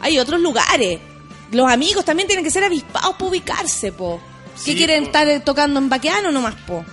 Hay 0.00 0.18
otros 0.18 0.40
lugares. 0.40 1.00
Los 1.50 1.70
amigos 1.70 2.04
también 2.04 2.26
tienen 2.26 2.44
que 2.44 2.50
ser 2.50 2.64
avispados 2.64 3.14
para 3.16 3.28
ubicarse, 3.28 3.92
po. 3.92 4.20
¿Qué 4.64 4.72
Sí, 4.72 4.76
quieren 4.76 5.04
po. 5.04 5.06
estar 5.08 5.44
tocando 5.44 5.80
en 5.80 5.88
Baqueano 5.88 6.32
nomás, 6.32 6.54
po? 6.66 6.84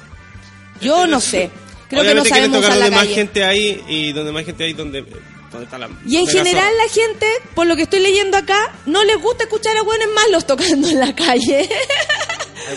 Yo 0.82 1.08
no 1.08 1.22
sé. 1.22 1.50
Creo 1.90 2.04
que 2.04 2.14
no 2.14 2.22
quieren 2.24 2.52
sabemos 2.52 2.58
tocar 2.58 2.72
usar 2.72 2.78
la 2.78 2.86
donde 2.86 3.08
más 3.08 3.16
gente 3.16 3.44
hay 3.44 3.84
y 3.88 4.12
donde 4.12 4.32
más 4.32 4.46
gente 4.46 4.64
hay, 4.64 4.74
donde 4.74 5.02
¿Dónde 5.02 5.20
está 5.20 5.29
la 5.52 5.90
Y 6.06 6.18
en 6.18 6.28
general 6.28 6.72
la 6.78 6.94
gente, 6.94 7.28
por 7.56 7.68
lo 7.68 7.76
que 7.76 7.84
estoy 7.84 8.00
leyendo 8.00 8.38
acá, 8.38 8.72
no 8.86 9.04
les 9.04 9.22
gusta 9.22 9.44
escuchar 9.44 9.76
a 9.78 9.84
buenos 9.84 10.08
malos 10.14 10.46
tocando 10.48 10.88
en 10.88 11.00
la 11.00 11.16
calle. 11.16 11.70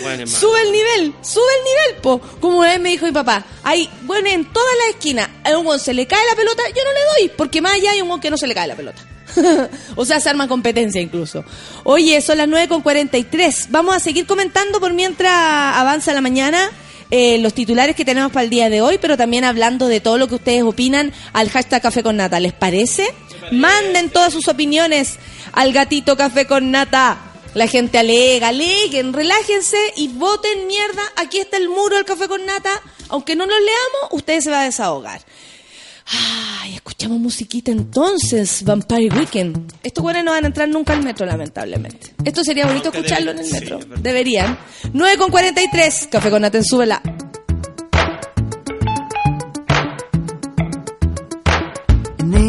Hueones 0.03 0.31
sube 0.31 0.61
el 0.61 0.71
nivel, 0.71 1.13
sube 1.21 1.43
el 1.59 1.63
nivel, 1.63 2.01
po. 2.01 2.19
Como 2.39 2.59
una 2.59 2.69
vez 2.69 2.79
me 2.79 2.89
dijo 2.89 3.05
mi 3.05 3.11
papá, 3.11 3.45
hay 3.63 3.89
bueno 4.03 4.27
en 4.29 4.45
todas 4.51 4.75
las 4.79 4.95
esquinas, 4.95 5.29
a 5.43 5.57
un 5.57 5.67
weón 5.67 5.79
se 5.79 5.93
le 5.93 6.07
cae 6.07 6.25
la 6.29 6.35
pelota, 6.35 6.63
yo 6.69 6.83
no 6.83 6.91
le 6.93 6.99
doy, 7.27 7.37
porque 7.37 7.61
más 7.61 7.73
allá 7.73 7.91
hay 7.91 8.01
un 8.01 8.07
weón 8.07 8.21
que 8.21 8.31
no 8.31 8.37
se 8.37 8.47
le 8.47 8.55
cae 8.55 8.67
la 8.67 8.75
pelota. 8.75 9.01
o 9.95 10.05
sea, 10.05 10.19
se 10.19 10.29
arma 10.29 10.47
competencia 10.47 11.01
incluso. 11.01 11.43
Oye, 11.83 12.21
son 12.21 12.37
las 12.37 12.47
9 12.47 12.67
con 12.67 12.81
43. 12.81 13.67
Vamos 13.69 13.95
a 13.95 13.99
seguir 13.99 14.25
comentando 14.25 14.79
por 14.79 14.93
mientras 14.93 15.31
avanza 15.31 16.13
la 16.13 16.21
mañana. 16.21 16.69
Eh, 17.11 17.37
los 17.39 17.53
titulares 17.53 17.95
que 17.95 18.05
tenemos 18.05 18.31
para 18.31 18.43
el 18.43 18.49
día 18.49 18.69
de 18.69 18.81
hoy, 18.81 18.97
pero 18.99 19.17
también 19.17 19.43
hablando 19.43 19.87
de 19.87 19.99
todo 19.99 20.17
lo 20.17 20.27
que 20.27 20.35
ustedes 20.35 20.63
opinan 20.63 21.13
al 21.33 21.49
hashtag 21.49 21.81
Café 21.81 22.03
con 22.03 22.17
Nata. 22.17 22.39
¿Les 22.39 22.53
parece? 22.53 23.13
Manden 23.51 24.09
todas 24.09 24.33
sus 24.33 24.47
opiniones 24.47 25.17
al 25.51 25.73
gatito 25.73 26.17
Café 26.17 26.45
con 26.45 26.71
Nata. 26.71 27.17
La 27.53 27.67
gente 27.67 27.99
alega, 27.99 28.47
aleguen, 28.47 29.13
relájense 29.13 29.77
y 29.95 30.07
voten 30.07 30.65
mierda. 30.65 31.03
Aquí 31.17 31.37
está 31.37 31.57
el 31.57 31.69
muro 31.69 31.95
del 31.95 32.05
Café 32.05 32.27
con 32.27 32.45
Nata. 32.45 32.81
Aunque 33.09 33.35
no 33.35 33.45
lo 33.45 33.53
leamos, 33.53 34.11
ustedes 34.11 34.45
se 34.45 34.49
va 34.49 34.61
a 34.61 34.65
desahogar. 34.65 35.21
Ay, 36.05 36.75
escuchamos 36.75 37.19
musiquita 37.19 37.71
entonces, 37.71 38.63
Vampire 38.63 39.15
Weekend. 39.15 39.73
Estos 39.83 40.03
buenos 40.03 40.23
no 40.23 40.31
van 40.31 40.43
a 40.43 40.47
entrar 40.47 40.67
nunca 40.69 40.93
al 40.93 41.03
metro, 41.03 41.25
lamentablemente. 41.25 42.13
Esto 42.23 42.43
sería 42.43 42.65
bonito 42.65 42.89
escucharlo 42.89 43.31
en 43.31 43.39
el 43.39 43.49
metro. 43.51 43.79
Deberían. 43.99 44.57
9 44.93 45.17
con 45.17 45.31
43, 45.31 46.07
Café 46.11 46.29
con 46.29 46.41
Nata 46.41 46.57
en 46.57 46.63
súbela. 46.65 47.01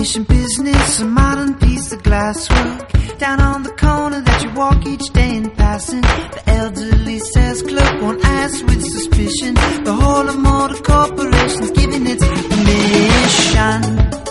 Ancient 0.05 0.29
business, 0.29 1.01
a 1.01 1.07
modern 1.07 1.55
piece 1.55 1.91
of 1.91 2.03
glasswork. 2.03 2.93
Down 3.19 3.41
on 3.41 3.63
the 3.63 3.71
corner 3.71 4.21
that 4.21 4.43
you 4.43 4.51
walk 4.51 4.85
each 4.87 5.09
day 5.15 5.35
in 5.35 5.51
passing. 5.53 6.03
The 6.03 6.43
elderly 6.47 7.19
says 7.21 7.63
clerk 7.63 8.03
won't 8.03 8.23
ask 8.23 8.67
with 8.67 8.83
suspicion. 8.85 9.55
The 9.55 9.95
whole 9.95 10.29
of 10.29 10.37
motor 10.39 10.83
corporation's 10.83 11.71
giving 11.71 12.07
its 12.07 12.23
permission. 12.23 13.44
A 13.57 14.24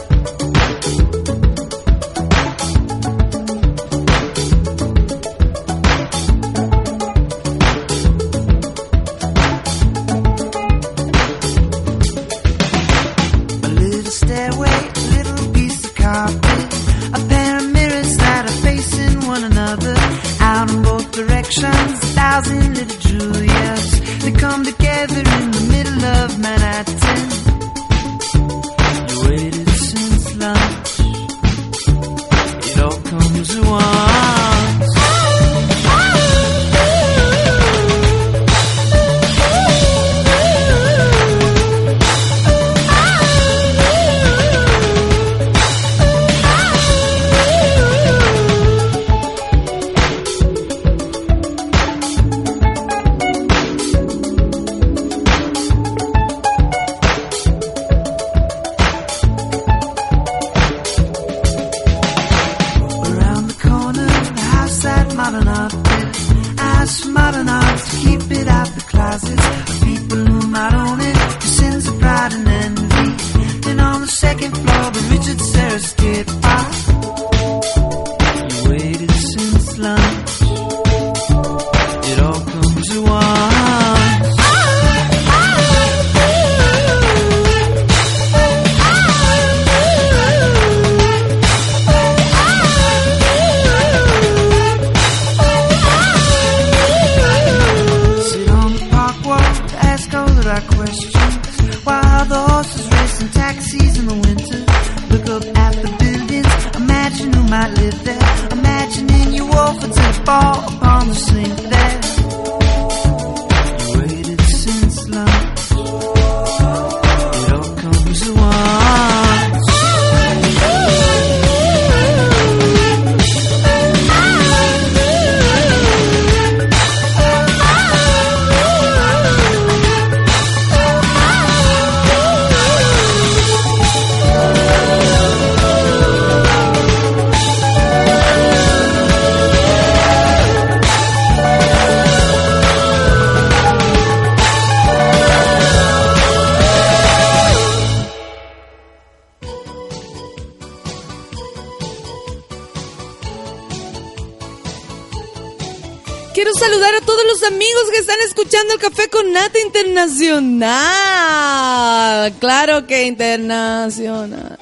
Claro 162.43 162.85
que 162.85 163.05
internacional. 163.05 164.57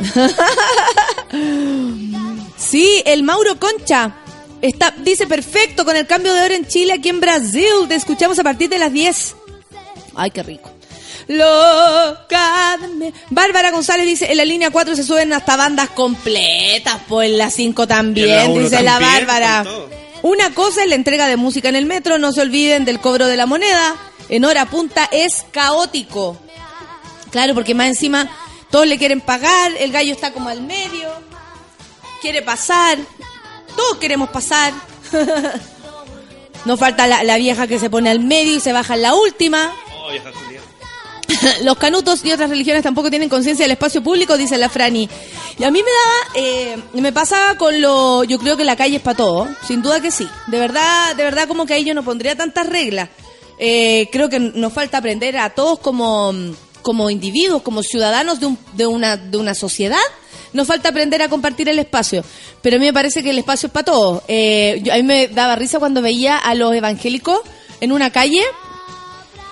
sí, 2.55 3.01
el 3.07 3.23
Mauro 3.23 3.59
Concha. 3.59 4.17
Está, 4.61 4.93
dice 4.99 5.25
perfecto 5.25 5.83
con 5.83 5.95
el 5.95 6.05
cambio 6.05 6.31
de 6.35 6.43
hora 6.43 6.53
en 6.53 6.67
Chile, 6.67 6.93
aquí 6.93 7.09
en 7.09 7.19
Brasil. 7.19 7.65
Te 7.87 7.95
escuchamos 7.95 8.37
a 8.37 8.43
partir 8.43 8.69
de 8.69 8.77
las 8.77 8.93
10. 8.93 9.35
Ay, 10.13 10.29
qué 10.29 10.43
rico. 10.43 10.69
Loca 11.27 12.77
Bárbara 13.31 13.71
González 13.71 14.05
dice, 14.05 14.31
en 14.31 14.37
la 14.37 14.45
línea 14.45 14.69
4 14.69 14.95
se 14.95 15.03
suben 15.03 15.33
hasta 15.33 15.55
bandas 15.55 15.89
completas, 15.89 16.97
pues 17.07 17.31
en 17.31 17.39
la 17.39 17.49
5 17.49 17.81
Y 17.81 17.83
en 17.83 17.89
la 17.89 17.95
también, 17.95 18.59
dice 18.59 18.83
la 18.83 18.99
Bárbara. 18.99 19.65
Una 20.21 20.53
cosa 20.53 20.83
es 20.83 20.87
la 20.87 20.93
entrega 20.93 21.25
de 21.27 21.35
música 21.35 21.69
en 21.69 21.75
el 21.75 21.87
metro, 21.87 22.19
no 22.19 22.31
se 22.31 22.41
olviden 22.41 22.85
del 22.85 22.99
cobro 22.99 23.25
de 23.25 23.37
la 23.37 23.47
moneda. 23.47 23.95
En 24.29 24.45
hora 24.45 24.67
punta 24.67 25.09
es 25.11 25.45
caótico. 25.49 26.37
Claro, 27.31 27.53
porque 27.53 27.73
más 27.73 27.87
encima 27.87 28.29
todos 28.69 28.87
le 28.87 28.97
quieren 28.97 29.21
pagar, 29.21 29.71
el 29.79 29.91
gallo 29.91 30.13
está 30.13 30.33
como 30.33 30.49
al 30.49 30.61
medio, 30.61 31.09
quiere 32.21 32.41
pasar, 32.41 32.97
todos 33.75 33.97
queremos 33.97 34.29
pasar. 34.29 34.73
no 36.65 36.77
falta 36.77 37.07
la, 37.07 37.23
la 37.23 37.37
vieja 37.37 37.67
que 37.67 37.79
se 37.79 37.89
pone 37.89 38.09
al 38.09 38.19
medio 38.19 38.55
y 38.55 38.59
se 38.59 38.73
baja 38.73 38.95
en 38.95 39.01
la 39.01 39.15
última. 39.15 39.73
Oh, 39.97 40.11
vieja. 40.11 40.31
Los 41.63 41.77
canutos 41.77 42.23
y 42.23 42.31
otras 42.31 42.49
religiones 42.49 42.83
tampoco 42.83 43.09
tienen 43.09 43.29
conciencia 43.29 43.63
del 43.63 43.71
espacio 43.71 44.03
público, 44.03 44.37
dice 44.37 44.57
la 44.57 44.69
Frani. 44.69 45.09
Y 45.57 45.63
a 45.63 45.71
mí 45.71 45.81
me 45.83 45.91
daba, 45.91 46.45
eh, 46.47 46.77
me 46.93 47.11
pasaba 47.11 47.57
con 47.57 47.81
lo, 47.81 48.23
yo 48.23 48.39
creo 48.39 48.57
que 48.57 48.63
la 48.63 48.75
calle 48.75 48.97
es 48.97 49.01
para 49.01 49.17
todo, 49.17 49.47
sin 49.67 49.81
duda 49.81 50.01
que 50.01 50.11
sí. 50.11 50.27
De 50.47 50.59
verdad, 50.59 51.15
de 51.15 51.23
verdad 51.23 51.47
como 51.47 51.65
que 51.65 51.73
ahí 51.73 51.83
yo 51.83 51.93
no 51.93 52.03
pondría 52.03 52.35
tantas 52.35 52.67
reglas. 52.67 53.09
Eh, 53.57 54.09
creo 54.11 54.29
que 54.29 54.39
nos 54.39 54.73
falta 54.73 54.97
aprender 54.97 55.37
a 55.37 55.51
todos 55.51 55.79
como, 55.79 56.33
como 56.81 57.09
individuos, 57.09 57.61
como 57.61 57.83
ciudadanos 57.83 58.39
de, 58.39 58.45
un- 58.47 58.57
de, 58.73 58.87
una, 58.87 59.17
de 59.17 59.37
una 59.37 59.53
sociedad, 59.55 59.99
Nos 60.53 60.67
falta 60.67 60.89
aprender 60.89 61.21
a 61.21 61.29
compartir 61.29 61.69
el 61.69 61.79
espacio. 61.79 62.25
Pero 62.61 62.75
a 62.75 62.79
mí 62.79 62.85
me 62.85 62.91
parece 62.93 63.23
que 63.23 63.29
el 63.29 63.37
espacio 63.37 63.67
es 63.67 63.73
para 63.73 63.85
todos. 63.85 64.21
Eh, 64.27 64.81
yo- 64.83 64.91
a 64.93 64.97
mí 64.97 65.03
me 65.03 65.29
daba 65.29 65.55
risa 65.55 65.79
cuando 65.79 66.01
veía 66.01 66.37
a 66.37 66.53
los 66.55 66.73
evangélicos 66.75 67.39
en 67.79 67.91
una 67.93 68.09
calle, 68.11 68.41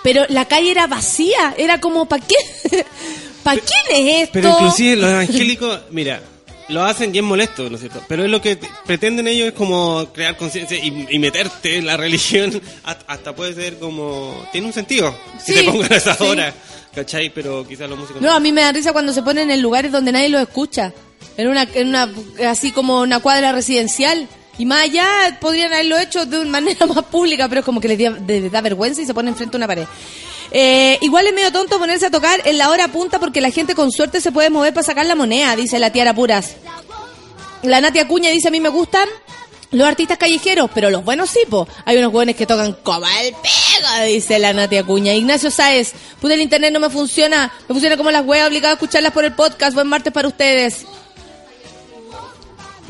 pero 0.04 0.26
la 0.30 0.46
calle 0.46 0.72
era 0.72 0.88
vacía. 0.88 1.56
Era 1.58 1.80
como, 1.80 2.06
¿para 2.08 2.26
qué? 2.26 2.36
¿Para 3.44 3.62
quién 3.62 3.98
es 4.08 4.24
esto? 4.24 4.34
Pero 4.34 4.50
inclusive 4.52 4.96
los 4.98 5.10
evangélicos, 5.10 5.80
mira, 5.92 6.22
lo 6.68 6.84
hacen 6.84 7.16
es 7.16 7.24
molesto, 7.24 7.70
¿no 7.70 7.76
es 7.76 7.82
cierto? 7.82 8.04
Pero 8.08 8.26
es 8.26 8.30
lo 8.30 8.42
que 8.42 8.58
te- 8.58 8.70
pretenden 8.86 9.28
ellos 9.28 9.48
es 9.48 9.54
como 9.54 10.08
crear 10.14 10.36
conciencia 10.38 10.78
y, 10.78 11.08
y 11.10 11.18
meterte 11.20 11.78
en 11.78 11.86
la 11.86 11.96
religión. 12.06 12.62
Hasta, 12.84 13.06
hasta 13.12 13.34
puede 13.36 13.54
ser 13.56 13.80
como... 13.80 14.46
Tiene 14.52 14.68
un 14.68 14.74
sentido 14.74 15.16
si 15.44 15.54
te 15.54 15.64
pongan 15.64 15.92
a 15.94 15.96
esa 15.96 16.14
sí. 16.16 16.24
hora. 16.26 16.54
¿Cachai? 16.94 17.30
Pero 17.34 17.66
quizás 17.68 17.90
los 17.90 18.00
músicos... 18.00 18.22
No, 18.22 18.32
a 18.32 18.40
mí 18.40 18.52
me 18.52 18.62
da 18.62 18.72
risa 18.72 18.94
cuando 18.94 19.14
se 19.14 19.22
ponen 19.22 19.52
en 19.52 19.62
lugares 19.62 19.92
donde 19.92 20.12
nadie 20.12 20.30
los 20.30 20.42
escucha. 20.42 20.94
En 21.38 21.48
una, 21.48 21.68
en 21.74 21.90
una, 21.90 22.10
así 22.48 22.72
como 22.72 23.02
una 23.02 23.20
cuadra 23.20 23.52
residencial. 23.52 24.28
Y 24.58 24.66
más 24.66 24.84
allá 24.84 25.38
podrían 25.40 25.72
haberlo 25.72 25.98
hecho 25.98 26.26
de 26.26 26.40
una 26.40 26.50
manera 26.60 26.86
más 26.86 27.06
pública, 27.06 27.48
pero 27.48 27.60
es 27.60 27.66
como 27.66 27.80
que 27.80 27.88
les 27.88 28.00
da, 28.00 28.20
les 28.28 28.52
da 28.52 28.62
vergüenza 28.62 29.02
y 29.02 29.06
se 29.06 29.14
ponen 29.14 29.36
frente 29.36 29.56
a 29.56 29.60
una 29.60 29.68
pared. 29.68 29.86
Eh, 30.52 30.98
igual 31.02 31.28
es 31.28 31.34
medio 31.34 31.52
tonto 31.52 31.78
ponerse 31.78 32.08
a 32.08 32.12
tocar 32.12 32.42
en 32.46 32.58
la 32.58 32.70
hora 32.70 32.88
punta 32.88 33.20
porque 33.20 33.40
la 33.40 33.52
gente 33.52 33.76
con 33.76 33.92
suerte 33.92 34.20
se 34.20 34.32
puede 34.32 34.50
mover 34.50 34.74
para 34.74 34.84
sacar 34.84 35.06
la 35.06 35.16
moneda, 35.16 35.56
dice 35.56 35.78
la 35.78 35.92
Tiara 35.92 36.14
Puras. 36.14 36.56
La 37.62 37.82
Natia 37.82 38.08
Cuña 38.08 38.30
dice, 38.32 38.48
a 38.48 38.52
mí 38.52 38.60
me 38.60 38.70
gustan 38.70 39.08
los 39.72 39.88
artistas 39.88 40.18
callejeros, 40.18 40.70
pero 40.74 40.90
los 40.90 41.04
buenos 41.04 41.30
sí, 41.30 41.40
po. 41.50 41.68
Hay 41.86 41.98
unos 41.98 42.12
jóvenes 42.12 42.36
que 42.36 42.46
tocan 42.46 42.74
como 42.84 43.06
el 43.06 43.34
pega, 43.34 44.04
dice 44.04 44.40
la 44.40 44.54
Natia 44.54 44.84
Cuña. 44.84 45.14
Ignacio 45.14 45.52
Sáez, 45.52 45.94
puta 46.20 46.34
el 46.34 46.42
internet 46.42 46.74
no 46.74 46.80
me 46.80 46.90
funciona, 46.90 47.52
me 47.68 47.74
funciona 47.74 47.96
como 47.98 48.12
las 48.12 48.26
weas, 48.26 48.48
obligado 48.48 48.72
a 48.72 48.74
escucharlas 48.74 49.14
por 49.14 49.26
el 49.26 49.34
podcast. 49.34 49.76
Buen 49.76 49.88
martes 49.88 50.12
para 50.12 50.28
ustedes. 50.28 50.86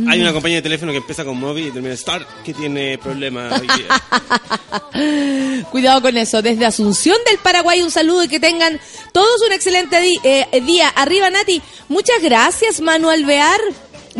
Hay 0.07 0.21
una 0.21 0.31
compañía 0.31 0.57
de 0.57 0.61
teléfono 0.61 0.93
que 0.93 0.99
empieza 0.99 1.25
con 1.25 1.37
móvil 1.37 1.67
y 1.67 1.71
termina 1.71 1.93
Star 1.93 2.25
que 2.45 2.53
tiene 2.53 2.97
problemas. 2.97 3.59
hoy 3.59 3.67
día. 3.67 5.63
Cuidado 5.71 6.01
con 6.01 6.15
eso. 6.15 6.41
Desde 6.41 6.65
Asunción 6.65 7.17
del 7.27 7.37
Paraguay, 7.39 7.81
un 7.81 7.91
saludo 7.91 8.23
y 8.23 8.29
que 8.29 8.39
tengan 8.39 8.79
todos 9.11 9.41
un 9.45 9.51
excelente 9.51 9.97
eh, 10.23 10.61
día. 10.61 10.87
Arriba, 10.89 11.29
Nati. 11.29 11.61
Muchas 11.89 12.21
gracias, 12.21 12.79
Manu 12.79 13.09
Alvear. 13.09 13.59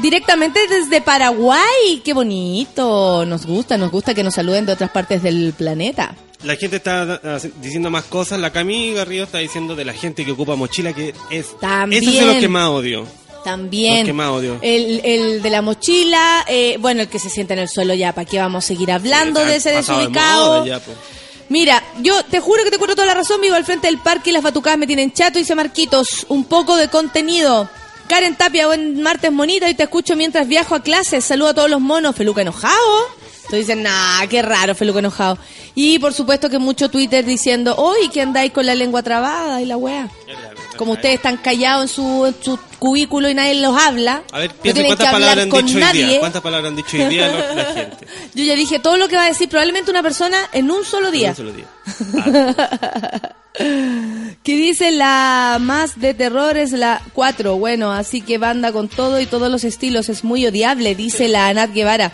Directamente 0.02 0.60
desde 0.68 1.02
Paraguay. 1.02 2.02
Qué 2.04 2.14
bonito. 2.14 3.26
Nos 3.26 3.46
gusta, 3.46 3.78
nos 3.78 3.92
gusta 3.92 4.14
que 4.14 4.24
nos 4.24 4.36
saluden 4.36 4.66
de 4.66 4.74
otras 4.74 4.92
partes 4.92 5.22
del 5.24 5.54
planeta. 5.58 6.16
La 6.44 6.56
gente 6.56 6.78
está 6.78 7.20
ah, 7.24 7.38
diciendo 7.62 7.90
más 7.90 8.06
cosas. 8.06 8.40
La 8.40 8.52
Camille 8.52 8.94
Garrido 8.94 9.26
está 9.26 9.40
diciendo 9.40 9.76
de 9.76 9.84
la 9.86 9.94
gente 9.94 10.24
que 10.24 10.32
ocupa 10.32 10.56
mochila 10.56 10.94
que 10.94 11.14
es... 11.30 11.60
También. 11.60 12.04
Eso 12.08 12.20
es 12.22 12.36
lo 12.36 12.40
que 12.40 12.48
más 12.48 12.70
odio. 12.70 13.06
También. 13.44 13.98
Los 14.00 14.06
que 14.06 14.14
más 14.14 14.30
odio. 14.30 14.58
El, 14.62 15.02
el 15.04 15.42
de 15.42 15.50
la 15.50 15.62
mochila, 15.62 16.46
eh, 16.48 16.78
bueno, 16.80 17.02
el 17.02 17.08
que 17.10 17.20
se 17.20 17.30
sienta 17.30 17.54
en 17.54 17.60
el 17.62 17.70
suelo 17.70 17.94
ya, 17.94 18.14
¿para 18.14 18.26
qué 18.30 18.38
vamos 18.40 18.64
a 18.64 18.68
seguir 18.68 18.92
hablando 18.92 19.42
Sí, 19.42 19.48
de 19.48 19.56
ese 19.58 19.70
de 19.72 19.76
desubicado? 19.78 20.60
moda 20.60 20.66
ya, 20.68 20.80
po. 20.80 20.92
Mira, 21.50 21.84
yo 22.02 22.24
te 22.26 22.40
juro 22.40 22.64
que 22.64 22.70
te 22.72 22.78
cuento 22.78 22.96
toda 22.96 23.08
la 23.08 23.16
razón, 23.16 23.42
vivo 23.42 23.56
al 23.56 23.66
frente 23.66 23.88
del 23.88 23.98
parque 23.98 24.30
y 24.30 24.34
las 24.34 24.44
batucadas 24.44 24.78
me 24.78 24.86
tienen 24.88 25.12
chato, 25.12 25.40
dice 25.40 25.56
Marquitos, 25.56 26.26
un 26.30 26.46
poco 26.46 26.76
de 26.78 26.90
contenido. 26.90 27.68
Karen 28.10 28.36
Tapia, 28.36 28.66
buen 28.66 29.04
martes 29.04 29.32
monito 29.32 29.68
y 29.68 29.76
te 29.76 29.84
escucho 29.84 30.16
mientras 30.16 30.48
viajo 30.48 30.74
a 30.74 30.82
clases. 30.82 31.24
Saludo 31.24 31.50
a 31.50 31.54
todos 31.54 31.70
los 31.70 31.80
monos. 31.80 32.16
Feluca 32.16 32.42
enojado. 32.42 33.19
Entonces 33.50 33.66
dicen, 33.66 33.82
nah, 33.82 34.28
qué 34.28 34.44
raro, 34.44 34.76
Feluca 34.76 35.00
enojado. 35.00 35.40
Y 35.74 35.98
por 35.98 36.14
supuesto 36.14 36.50
que 36.52 36.60
mucho 36.60 36.90
Twitter 36.90 37.26
diciendo, 37.26 37.74
hoy 37.78 38.10
que 38.10 38.22
andáis 38.22 38.52
con 38.52 38.64
la 38.68 38.76
lengua 38.76 39.02
trabada 39.02 39.60
y 39.60 39.66
la 39.66 39.76
wea. 39.76 40.08
Como 40.78 40.92
ustedes 40.94 41.16
están 41.16 41.38
callados 41.38 41.82
en 41.84 41.88
su, 41.90 42.26
en 42.28 42.36
su 42.42 42.60
cubículo 42.78 43.28
y 43.28 43.34
nadie 43.34 43.56
los 43.56 43.76
habla, 43.76 44.22
A 44.32 44.38
ver, 44.40 44.52
no 44.54 44.62
piensa 44.62 44.82
tienen 44.82 44.84
que 44.84 44.88
cuántas 44.98 45.12
palabras 45.12 45.30
hablar 45.32 45.40
han 45.40 45.50
con 45.50 45.66
dicho 45.66 45.78
hoy 45.78 45.84
nadie. 45.84 46.06
día. 46.06 46.20
¿Cuántas 46.20 46.42
palabras 46.44 46.70
han 46.70 46.76
dicho 46.76 46.98
hoy 46.98 47.06
día 47.06 47.28
la 47.28 47.66
gente? 47.74 48.08
Yo 48.36 48.44
ya 48.44 48.56
dije 48.56 48.78
todo 48.80 48.98
lo 48.98 49.08
que 49.08 49.16
va 49.16 49.24
a 49.24 49.28
decir 49.28 49.50
probablemente 49.50 49.90
una 49.90 50.04
persona 50.04 50.38
en 50.54 50.70
un 50.70 50.86
solo 50.86 51.08
En 51.08 51.14
día. 51.14 51.30
un 51.32 51.36
solo 51.36 51.52
día. 51.54 51.66
Ah, 53.62 54.36
Que 54.44 54.56
dice 54.56 54.92
la 54.92 55.58
más 55.60 56.00
de 56.00 56.14
terror 56.14 56.56
es 56.56 56.72
la 56.72 57.02
4. 57.14 57.58
Bueno, 57.58 57.92
así 57.92 58.22
que 58.22 58.38
banda 58.38 58.72
con 58.72 58.88
todo 58.88 59.20
y 59.20 59.26
todos 59.26 59.52
los 59.52 59.64
estilos. 59.64 60.08
Es 60.08 60.24
muy 60.24 60.46
odiable, 60.48 60.96
dice 60.96 61.28
la 61.28 61.48
Anat 61.48 61.74
Guevara. 61.74 62.12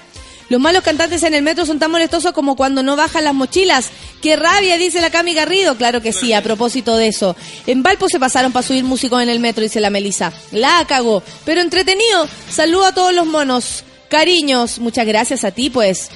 Los 0.50 0.62
malos 0.62 0.84
cantantes 0.84 1.24
en 1.24 1.34
el 1.34 1.42
metro 1.42 1.66
son 1.66 1.80
tan 1.80 1.92
molestosos 1.92 2.32
como 2.34 2.56
cuando 2.56 2.84
no 2.84 2.96
bajan 2.96 3.24
las 3.24 3.34
mochilas. 3.34 3.90
¡Qué 4.22 4.36
rabia! 4.36 4.78
Dice 4.78 5.02
la 5.02 5.10
Cami 5.10 5.34
Garrido. 5.34 5.76
Claro 5.76 6.02
que 6.02 6.14
sí, 6.14 6.34
a 6.34 6.44
propósito 6.44 6.98
de 6.98 7.08
eso. 7.08 7.36
En 7.66 7.82
Valpo 7.84 8.08
se 8.10 8.20
pasaron 8.20 8.52
para 8.52 8.66
subir 8.66 8.84
músicos 8.84 9.22
en 9.22 9.30
el 9.30 9.40
metro, 9.40 9.64
dice 9.64 9.80
la 9.80 9.90
Melisa. 9.90 10.32
La 10.52 10.86
cagó. 10.88 11.24
Pero 11.46 11.62
entretenido. 11.62 12.28
Saludo 12.50 12.86
a 12.86 12.94
todos 12.94 13.14
los 13.14 13.26
monos. 13.26 13.84
Cariños. 14.10 14.80
Muchas 14.80 15.08
gracias 15.08 15.44
a 15.44 15.52
ti, 15.52 15.70
pues. 15.70 16.10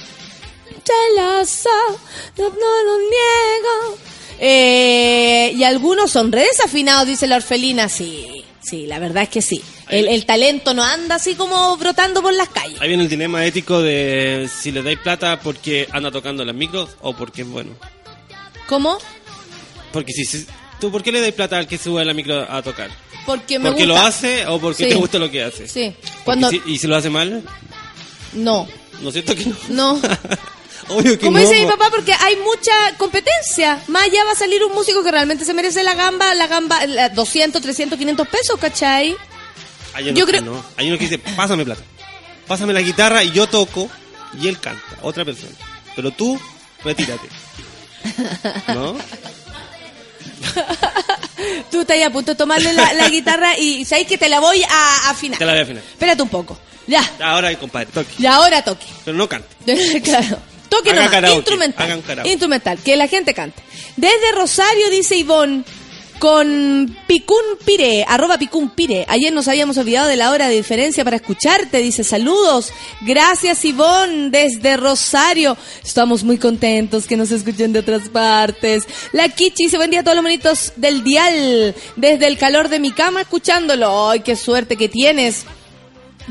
No, 2.38 2.48
no 2.48 2.84
lo 2.84 2.98
niego. 2.98 3.98
Eh, 4.38 5.52
y 5.54 5.64
algunos 5.64 6.10
son 6.10 6.32
re 6.32 6.44
desafinados, 6.44 7.06
dice 7.06 7.26
la 7.26 7.36
orfelina. 7.36 7.88
Sí, 7.88 8.44
sí, 8.62 8.86
la 8.86 8.98
verdad 8.98 9.24
es 9.24 9.28
que 9.28 9.42
sí. 9.42 9.62
El, 9.88 10.08
el 10.08 10.24
talento 10.26 10.74
no 10.74 10.82
anda 10.84 11.16
así 11.16 11.34
como 11.34 11.76
brotando 11.76 12.22
por 12.22 12.32
las 12.34 12.48
calles. 12.48 12.80
Ahí 12.80 12.88
viene 12.88 13.02
el 13.04 13.08
dilema 13.08 13.44
ético 13.44 13.80
de 13.82 14.48
si 14.60 14.70
le 14.72 14.82
dais 14.82 14.98
plata 14.98 15.40
porque 15.40 15.88
anda 15.92 16.10
tocando 16.10 16.44
las 16.44 16.54
micros 16.54 16.90
o 17.00 17.14
porque 17.14 17.42
es 17.42 17.48
bueno. 17.48 17.72
¿Cómo? 18.68 18.98
Porque 19.92 20.12
si, 20.12 20.24
si- 20.24 20.46
tú, 20.80 20.90
¿por 20.92 21.02
qué 21.02 21.10
le 21.12 21.20
dais 21.20 21.34
plata 21.34 21.58
al 21.58 21.66
que 21.66 21.76
sube 21.78 22.02
a 22.02 22.04
la 22.04 22.14
micro 22.14 22.46
a 22.48 22.62
tocar? 22.62 22.90
Porque 23.26 23.58
me 23.58 23.70
¿Porque 23.70 23.84
gusta. 23.86 24.00
lo 24.00 24.06
hace 24.06 24.46
o 24.46 24.60
porque 24.60 24.84
Sí. 24.84 24.90
te 24.90 24.94
gusta 24.96 25.18
lo 25.18 25.30
que 25.30 25.42
hace? 25.42 25.66
Sí. 25.68 25.92
Cuando... 26.24 26.48
si- 26.50 26.62
¿Y 26.66 26.78
si 26.78 26.86
lo 26.86 26.96
hace 26.96 27.10
mal? 27.10 27.42
No, 28.32 28.68
¿No 29.02 29.08
es 29.08 29.12
cierto 29.14 29.34
que 29.34 29.46
no? 29.46 29.56
no. 29.70 30.00
Obvio 30.90 31.18
que 31.18 31.24
Como 31.26 31.38
no. 31.38 31.48
dice 31.48 31.60
mi 31.64 31.70
papá, 31.70 31.88
porque 31.90 32.12
hay 32.12 32.36
mucha 32.36 32.72
competencia. 32.98 33.80
Más 33.88 34.04
allá 34.04 34.24
va 34.24 34.32
a 34.32 34.36
salir 34.36 34.62
un 34.64 34.72
músico 34.74 35.02
que 35.02 35.10
realmente 35.10 35.44
se 35.44 35.54
merece 35.54 35.82
la 35.82 35.94
gamba, 35.94 36.34
la 36.34 36.46
gamba, 36.46 36.84
la 36.86 37.08
200, 37.10 37.60
300, 37.62 37.98
500 37.98 38.28
pesos, 38.28 38.58
¿cachai? 38.60 39.16
Hay 39.94 40.04
unos 40.04 40.18
yo 40.18 40.26
creo- 40.26 40.42
no. 40.42 40.64
Hay 40.76 40.88
uno 40.88 40.98
que 40.98 41.04
dice, 41.04 41.18
pásame 41.18 41.64
plata. 41.64 41.82
Pásame 42.46 42.72
la 42.72 42.80
guitarra 42.82 43.22
y 43.24 43.30
yo 43.32 43.46
toco 43.48 43.88
y 44.40 44.48
él 44.48 44.58
canta. 44.60 44.82
Otra 45.02 45.24
persona. 45.24 45.52
Pero 45.94 46.10
tú, 46.10 46.40
retírate. 46.84 47.28
¿No? 48.68 48.96
Tú 51.70 51.80
estás 51.82 51.96
a 52.04 52.10
punto 52.10 52.32
de 52.32 52.36
tomarle 52.36 52.72
la, 52.72 52.92
la 52.94 53.08
guitarra 53.08 53.56
y 53.58 53.84
sabes 53.84 54.06
que 54.06 54.18
te 54.18 54.28
la 54.28 54.40
voy 54.40 54.62
a 54.68 55.10
afinar. 55.10 55.38
Te 55.38 55.44
la 55.44 55.52
voy 55.52 55.60
a 55.60 55.64
afinar. 55.64 55.82
Espérate 55.82 56.22
un 56.22 56.28
poco. 56.28 56.58
Ya. 56.86 57.08
Ahora, 57.22 57.54
compadre, 57.56 57.86
toque. 57.86 58.08
Y 58.18 58.26
ahora 58.26 58.62
toque. 58.62 58.86
Pero 59.04 59.16
no 59.16 59.28
cante. 59.28 60.00
claro. 60.04 60.38
Toque 60.70 60.90
Haga 60.90 61.00
nomás. 61.00 61.10
karaoke, 61.10 61.36
Instrumental. 61.38 61.84
hagan 61.86 62.00
karaoke. 62.02 62.30
Instrumental. 62.30 62.78
Que 62.78 62.96
la 62.96 63.08
gente 63.08 63.34
cante. 63.34 63.62
Desde 63.96 64.32
Rosario, 64.34 64.88
dice 64.88 65.16
Ivonne, 65.16 65.64
con 66.18 66.96
Picún 67.06 67.42
Pire, 67.64 68.04
arroba 68.06 68.36
Picún 68.38 68.68
Pire. 68.70 69.06
Ayer 69.08 69.32
nos 69.32 69.48
habíamos 69.48 69.78
olvidado 69.78 70.06
de 70.06 70.16
la 70.16 70.30
hora 70.30 70.48
de 70.48 70.54
diferencia 70.54 71.02
para 71.02 71.16
escucharte. 71.16 71.78
Dice 71.78 72.04
saludos. 72.04 72.72
Gracias 73.00 73.64
Ivonne, 73.64 74.28
desde 74.30 74.76
Rosario. 74.76 75.56
Estamos 75.82 76.22
muy 76.22 76.36
contentos 76.36 77.06
que 77.06 77.16
nos 77.16 77.30
escuchen 77.30 77.72
de 77.72 77.78
otras 77.78 78.10
partes. 78.10 78.84
La 79.12 79.30
Kichi 79.30 79.64
dice 79.64 79.78
buen 79.78 79.90
día 79.90 80.00
a 80.00 80.02
todos 80.04 80.16
los 80.16 80.22
monitos 80.22 80.74
del 80.76 81.02
dial. 81.02 81.74
Desde 81.96 82.26
el 82.26 82.36
calor 82.36 82.68
de 82.68 82.80
mi 82.80 82.90
cama 82.92 83.22
escuchándolo. 83.22 84.10
Ay, 84.10 84.20
qué 84.20 84.36
suerte 84.36 84.76
que 84.76 84.90
tienes. 84.90 85.46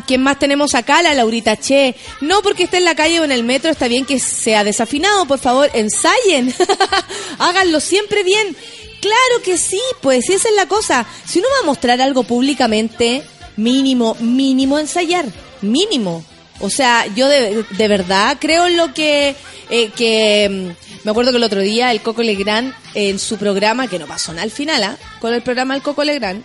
¿Quién 0.05 0.21
más 0.21 0.39
tenemos 0.39 0.75
acá? 0.75 1.01
La 1.01 1.13
Laurita 1.13 1.57
Che. 1.57 1.95
No 2.21 2.41
porque 2.41 2.63
esté 2.63 2.77
en 2.77 2.85
la 2.85 2.95
calle 2.95 3.19
o 3.19 3.23
en 3.23 3.31
el 3.31 3.43
metro, 3.43 3.71
está 3.71 3.87
bien 3.87 4.05
que 4.05 4.19
sea 4.19 4.63
desafinado, 4.63 5.25
por 5.25 5.39
favor, 5.39 5.69
ensayen. 5.73 6.53
Háganlo 7.39 7.79
siempre 7.79 8.23
bien. 8.23 8.55
Claro 9.01 9.43
que 9.43 9.57
sí, 9.57 9.81
pues 10.01 10.29
esa 10.29 10.49
es 10.49 10.55
la 10.55 10.67
cosa. 10.67 11.05
Si 11.25 11.39
uno 11.39 11.47
va 11.55 11.63
a 11.63 11.65
mostrar 11.65 12.01
algo 12.01 12.23
públicamente, 12.23 13.23
mínimo, 13.55 14.15
mínimo 14.19 14.77
ensayar. 14.79 15.25
Mínimo. 15.61 16.23
O 16.61 16.69
sea, 16.69 17.05
yo 17.15 17.27
de, 17.29 17.63
verdad 17.87 18.37
creo 18.39 18.67
en 18.67 18.75
lo 18.75 18.93
que, 18.93 19.35
eh, 19.69 19.89
que 19.95 20.49
mm, 20.49 21.05
me 21.05 21.11
acuerdo 21.11 21.31
que 21.31 21.37
el 21.37 21.43
otro 21.43 21.61
día 21.61 21.91
el 21.91 22.01
Coco 22.01 22.21
Legrand 22.21 22.73
en 22.93 23.17
su 23.17 23.37
programa, 23.37 23.87
que 23.87 23.99
no 23.99 24.07
pasó 24.07 24.33
nada 24.33 24.43
al 24.43 24.51
final, 24.51 24.83
¿ah? 24.83 24.97
con 25.21 25.33
el 25.33 25.41
programa 25.41 25.73
del 25.73 25.83
Coco 25.83 26.03
Legrand, 26.03 26.43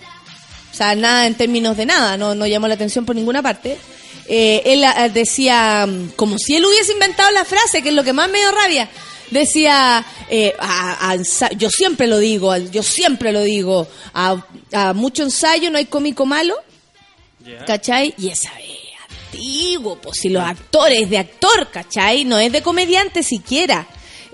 o 0.75 0.77
sea, 0.77 0.97
nada 0.97 1.29
en 1.29 1.37
términos 1.37 1.77
de 1.77 1.87
nada, 1.87 2.17
no, 2.17 2.35
no 2.35 2.49
llamó 2.49 2.67
la 2.67 2.75
atención 2.75 3.07
por 3.07 3.15
ninguna 3.15 3.43
parte. 3.43 3.79
Eh, 4.27 4.61
él 4.67 4.83
ah, 4.83 5.09
decía, 5.09 5.87
como 6.17 6.37
si 6.37 6.57
él 6.57 6.65
hubiese 6.65 6.93
inventado 6.95 7.31
la 7.31 7.45
frase, 7.45 7.81
que 7.81 7.91
es 7.91 7.95
lo 7.95 8.03
que 8.03 8.13
más 8.13 8.29
me 8.29 8.39
dio 8.39 8.51
rabia. 8.51 8.89
Decía, 9.31 10.05
eh, 10.29 10.53
a- 10.59 11.17
yo 11.57 11.71
siempre 11.71 12.09
lo 12.09 12.19
digo, 12.19 12.57
yo 12.57 12.83
siempre 12.83 13.31
lo 13.33 13.43
digo, 13.43 13.87
a, 14.15 14.45
a 14.73 14.93
mucho 14.95 15.23
ensayo 15.23 15.71
no 15.71 15.79
hay 15.79 15.85
cómico 15.85 16.27
malo, 16.27 16.57
¿cachai? 17.67 18.15
Y 18.19 18.29
esa 18.31 18.51
es 18.59 19.31
antiguo, 19.33 19.97
pues 20.01 20.19
si 20.21 20.29
los 20.29 20.43
actores 20.43 21.09
de 21.09 21.19
actor, 21.19 21.71
¿cachai? 21.71 22.25
No 22.25 22.37
es 22.39 22.51
de 22.51 22.63
comediante 22.63 23.23
siquiera. 23.23 23.87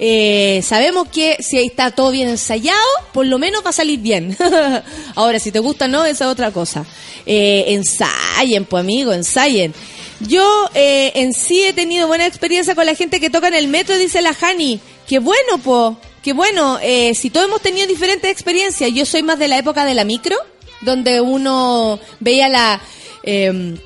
Eh, 0.02 0.62
sabemos 0.64 1.08
que 1.08 1.36
si 1.40 1.58
ahí 1.58 1.66
está 1.66 1.90
todo 1.90 2.10
bien 2.10 2.26
ensayado, 2.26 2.80
por 3.12 3.26
lo 3.26 3.38
menos 3.38 3.62
va 3.62 3.68
a 3.68 3.74
salir 3.74 4.00
bien. 4.00 4.34
Ahora, 5.14 5.38
si 5.38 5.52
te 5.52 5.58
gusta 5.58 5.88
no, 5.88 6.06
esa 6.06 6.24
es 6.24 6.30
otra 6.30 6.50
cosa. 6.52 6.86
Eh, 7.26 7.66
ensayen, 7.68 8.64
pues 8.64 8.80
amigo, 8.80 9.12
ensayen. 9.12 9.74
Yo 10.20 10.70
eh, 10.72 11.12
en 11.16 11.34
sí 11.34 11.64
he 11.64 11.74
tenido 11.74 12.06
buena 12.06 12.24
experiencia 12.24 12.74
con 12.74 12.86
la 12.86 12.94
gente 12.94 13.20
que 13.20 13.28
toca 13.28 13.48
en 13.48 13.54
el 13.54 13.68
metro, 13.68 13.98
dice 13.98 14.22
la 14.22 14.34
Hani. 14.40 14.80
Qué 15.06 15.18
bueno, 15.18 15.58
po. 15.62 15.98
Qué 16.22 16.32
bueno. 16.32 16.78
Eh, 16.82 17.14
si 17.14 17.28
todos 17.28 17.48
hemos 17.48 17.60
tenido 17.60 17.86
diferentes 17.86 18.30
experiencias, 18.30 18.90
yo 18.94 19.04
soy 19.04 19.22
más 19.22 19.38
de 19.38 19.48
la 19.48 19.58
época 19.58 19.84
de 19.84 19.92
la 19.92 20.04
micro, 20.04 20.36
donde 20.80 21.20
uno 21.20 22.00
veía 22.20 22.48
la... 22.48 22.80
em, 23.22 23.76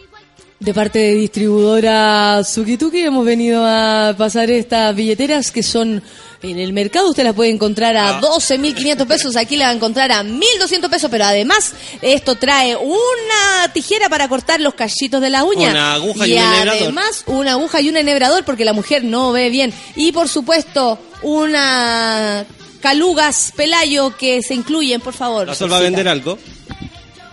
de 0.64 0.72
parte 0.72 0.98
de 0.98 1.14
distribuidora 1.14 2.40
Tsukituki 2.42 3.00
hemos 3.00 3.26
venido 3.26 3.62
a 3.66 4.14
pasar 4.16 4.50
estas 4.50 4.96
billeteras 4.96 5.50
que 5.50 5.62
son 5.62 6.02
en 6.42 6.58
el 6.58 6.72
mercado 6.72 7.10
usted 7.10 7.22
las 7.22 7.34
puede 7.34 7.50
encontrar 7.50 7.96
a 7.96 8.18
12.500 8.20 9.06
pesos, 9.06 9.36
aquí 9.36 9.56
la 9.56 9.66
va 9.66 9.70
a 9.72 9.74
encontrar 9.74 10.10
a 10.10 10.22
1.200 10.22 10.88
pesos, 10.88 11.10
pero 11.10 11.24
además 11.24 11.74
esto 12.00 12.36
trae 12.36 12.76
una 12.76 13.72
tijera 13.74 14.08
para 14.08 14.26
cortar 14.28 14.60
los 14.60 14.74
cachitos 14.74 15.20
de 15.20 15.30
la 15.30 15.44
uña. 15.44 15.70
Una 15.70 15.94
aguja 15.94 16.26
y 16.26 16.32
un 16.32 16.38
enhebrador. 16.38 16.82
además 16.82 17.24
una 17.26 17.52
aguja 17.52 17.80
y 17.80 17.88
un 17.88 17.96
enhebrador 17.96 18.44
porque 18.44 18.64
la 18.64 18.72
mujer 18.72 19.04
no 19.04 19.32
ve 19.32 19.50
bien. 19.50 19.72
Y 19.96 20.12
por 20.12 20.28
supuesto 20.28 20.98
una 21.22 22.44
calugas 22.80 23.52
pelayo 23.56 24.14
que 24.14 24.42
se 24.42 24.54
incluyen, 24.54 25.00
por 25.00 25.14
favor. 25.14 25.46
¿La 25.46 25.54
Sol 25.54 25.72
va 25.72 25.78
a 25.78 25.80
vender 25.80 26.06
algo? 26.06 26.38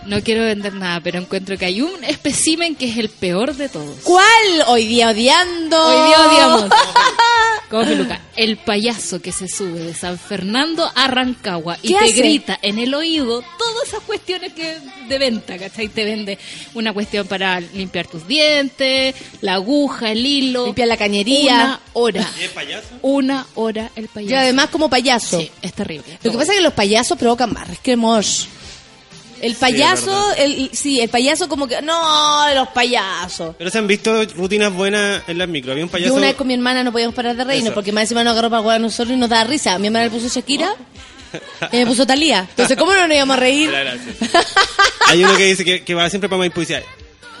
No 0.06 0.20
quiero 0.22 0.42
vender 0.44 0.74
nada, 0.74 1.00
pero 1.00 1.18
encuentro 1.20 1.56
que 1.56 1.64
hay 1.64 1.80
un 1.80 2.02
espécimen 2.04 2.74
que 2.74 2.90
es 2.90 2.98
el 2.98 3.08
peor 3.08 3.54
de 3.54 3.68
todos. 3.68 3.98
¿Cuál? 4.02 4.24
Hoy 4.66 4.86
día 4.86 5.10
odiando. 5.10 5.86
Hoy 5.86 6.08
día 6.08 6.28
odiamos. 6.28 6.64
Como 7.70 7.84
peluca. 7.84 8.20
El 8.36 8.58
payaso 8.58 9.22
que 9.22 9.32
se 9.32 9.48
sube 9.48 9.80
de 9.80 9.94
San 9.94 10.18
Fernando 10.18 10.90
a 10.94 11.06
Rancagua 11.06 11.78
y 11.82 11.88
¿Qué 11.88 11.94
te 11.94 12.04
hace? 12.04 12.12
grita 12.14 12.58
en 12.60 12.78
el 12.78 12.92
oído 12.92 13.42
todas 13.58 13.88
esas 13.88 14.00
cuestiones 14.00 14.52
que 14.52 14.76
de 15.08 15.18
venta, 15.18 15.56
¿cachai? 15.56 15.88
Te 15.88 16.04
vende 16.04 16.38
una 16.74 16.92
cuestión 16.92 17.26
para 17.26 17.60
limpiar 17.60 18.06
tus 18.08 18.26
dientes, 18.26 19.14
la 19.40 19.54
aguja, 19.54 20.10
el 20.12 20.26
hilo. 20.26 20.66
Limpia 20.66 20.84
la 20.86 20.96
cañería. 20.98 21.54
Una 21.54 21.80
hora. 21.94 22.30
¿Y 22.38 22.44
es 22.44 22.50
payaso? 22.50 22.88
Una 23.02 23.46
hora 23.54 23.90
el 23.96 24.08
payaso. 24.08 24.34
Y 24.34 24.36
además 24.36 24.68
como 24.68 24.90
payaso. 24.90 25.40
Sí, 25.40 25.50
es 25.62 25.72
terrible. 25.72 26.18
Lo 26.22 26.32
que 26.32 26.36
pasa 26.38 26.52
es 26.52 26.58
que 26.58 26.62
los 26.64 26.74
payasos 26.74 27.16
provocan 27.16 27.52
más 27.52 27.68
resquemor. 27.68 28.24
El 29.42 29.56
payaso, 29.56 30.32
es 30.32 30.38
el, 30.38 30.70
sí, 30.72 31.00
el 31.00 31.08
payaso 31.08 31.48
como 31.48 31.66
que, 31.66 31.82
no, 31.82 32.54
los 32.54 32.68
payasos. 32.68 33.56
Pero 33.58 33.70
se 33.70 33.78
han 33.78 33.88
visto 33.88 34.24
rutinas 34.36 34.72
buenas 34.72 35.22
en 35.26 35.36
las 35.36 35.48
micro. 35.48 35.72
Había 35.72 35.84
un 35.84 35.90
payaso. 35.90 36.10
Yo 36.10 36.14
una 36.16 36.28
vez 36.28 36.36
con 36.36 36.46
mi 36.46 36.54
hermana 36.54 36.84
no 36.84 36.92
podíamos 36.92 37.14
parar 37.14 37.34
de 37.34 37.42
reírnos 37.42 37.70
Eso. 37.70 37.74
porque 37.74 37.90
más 37.90 38.02
encima 38.02 38.22
nos 38.22 38.32
agarró 38.32 38.50
para 38.50 38.62
jugar 38.62 38.76
a 38.76 38.78
nosotros 38.78 39.16
y 39.16 39.18
nos 39.18 39.28
daba 39.28 39.42
risa. 39.44 39.76
Mi 39.80 39.88
hermana 39.88 40.04
le 40.04 40.10
puso 40.12 40.28
Shakira 40.28 40.74
y 41.72 41.76
me 41.76 41.86
puso 41.86 42.06
Talía. 42.06 42.46
Entonces, 42.48 42.76
¿cómo 42.76 42.94
no 42.94 43.06
nos 43.06 43.16
íbamos 43.16 43.36
a 43.36 43.40
reír? 43.40 43.70
Hay 45.08 45.24
uno 45.24 45.36
que 45.36 45.46
dice 45.46 45.64
que, 45.64 45.82
que 45.82 45.94
va 45.94 46.08
siempre 46.08 46.28
para 46.28 46.38
Maipú 46.38 46.60
y 46.60 46.66
dice, 46.66 46.84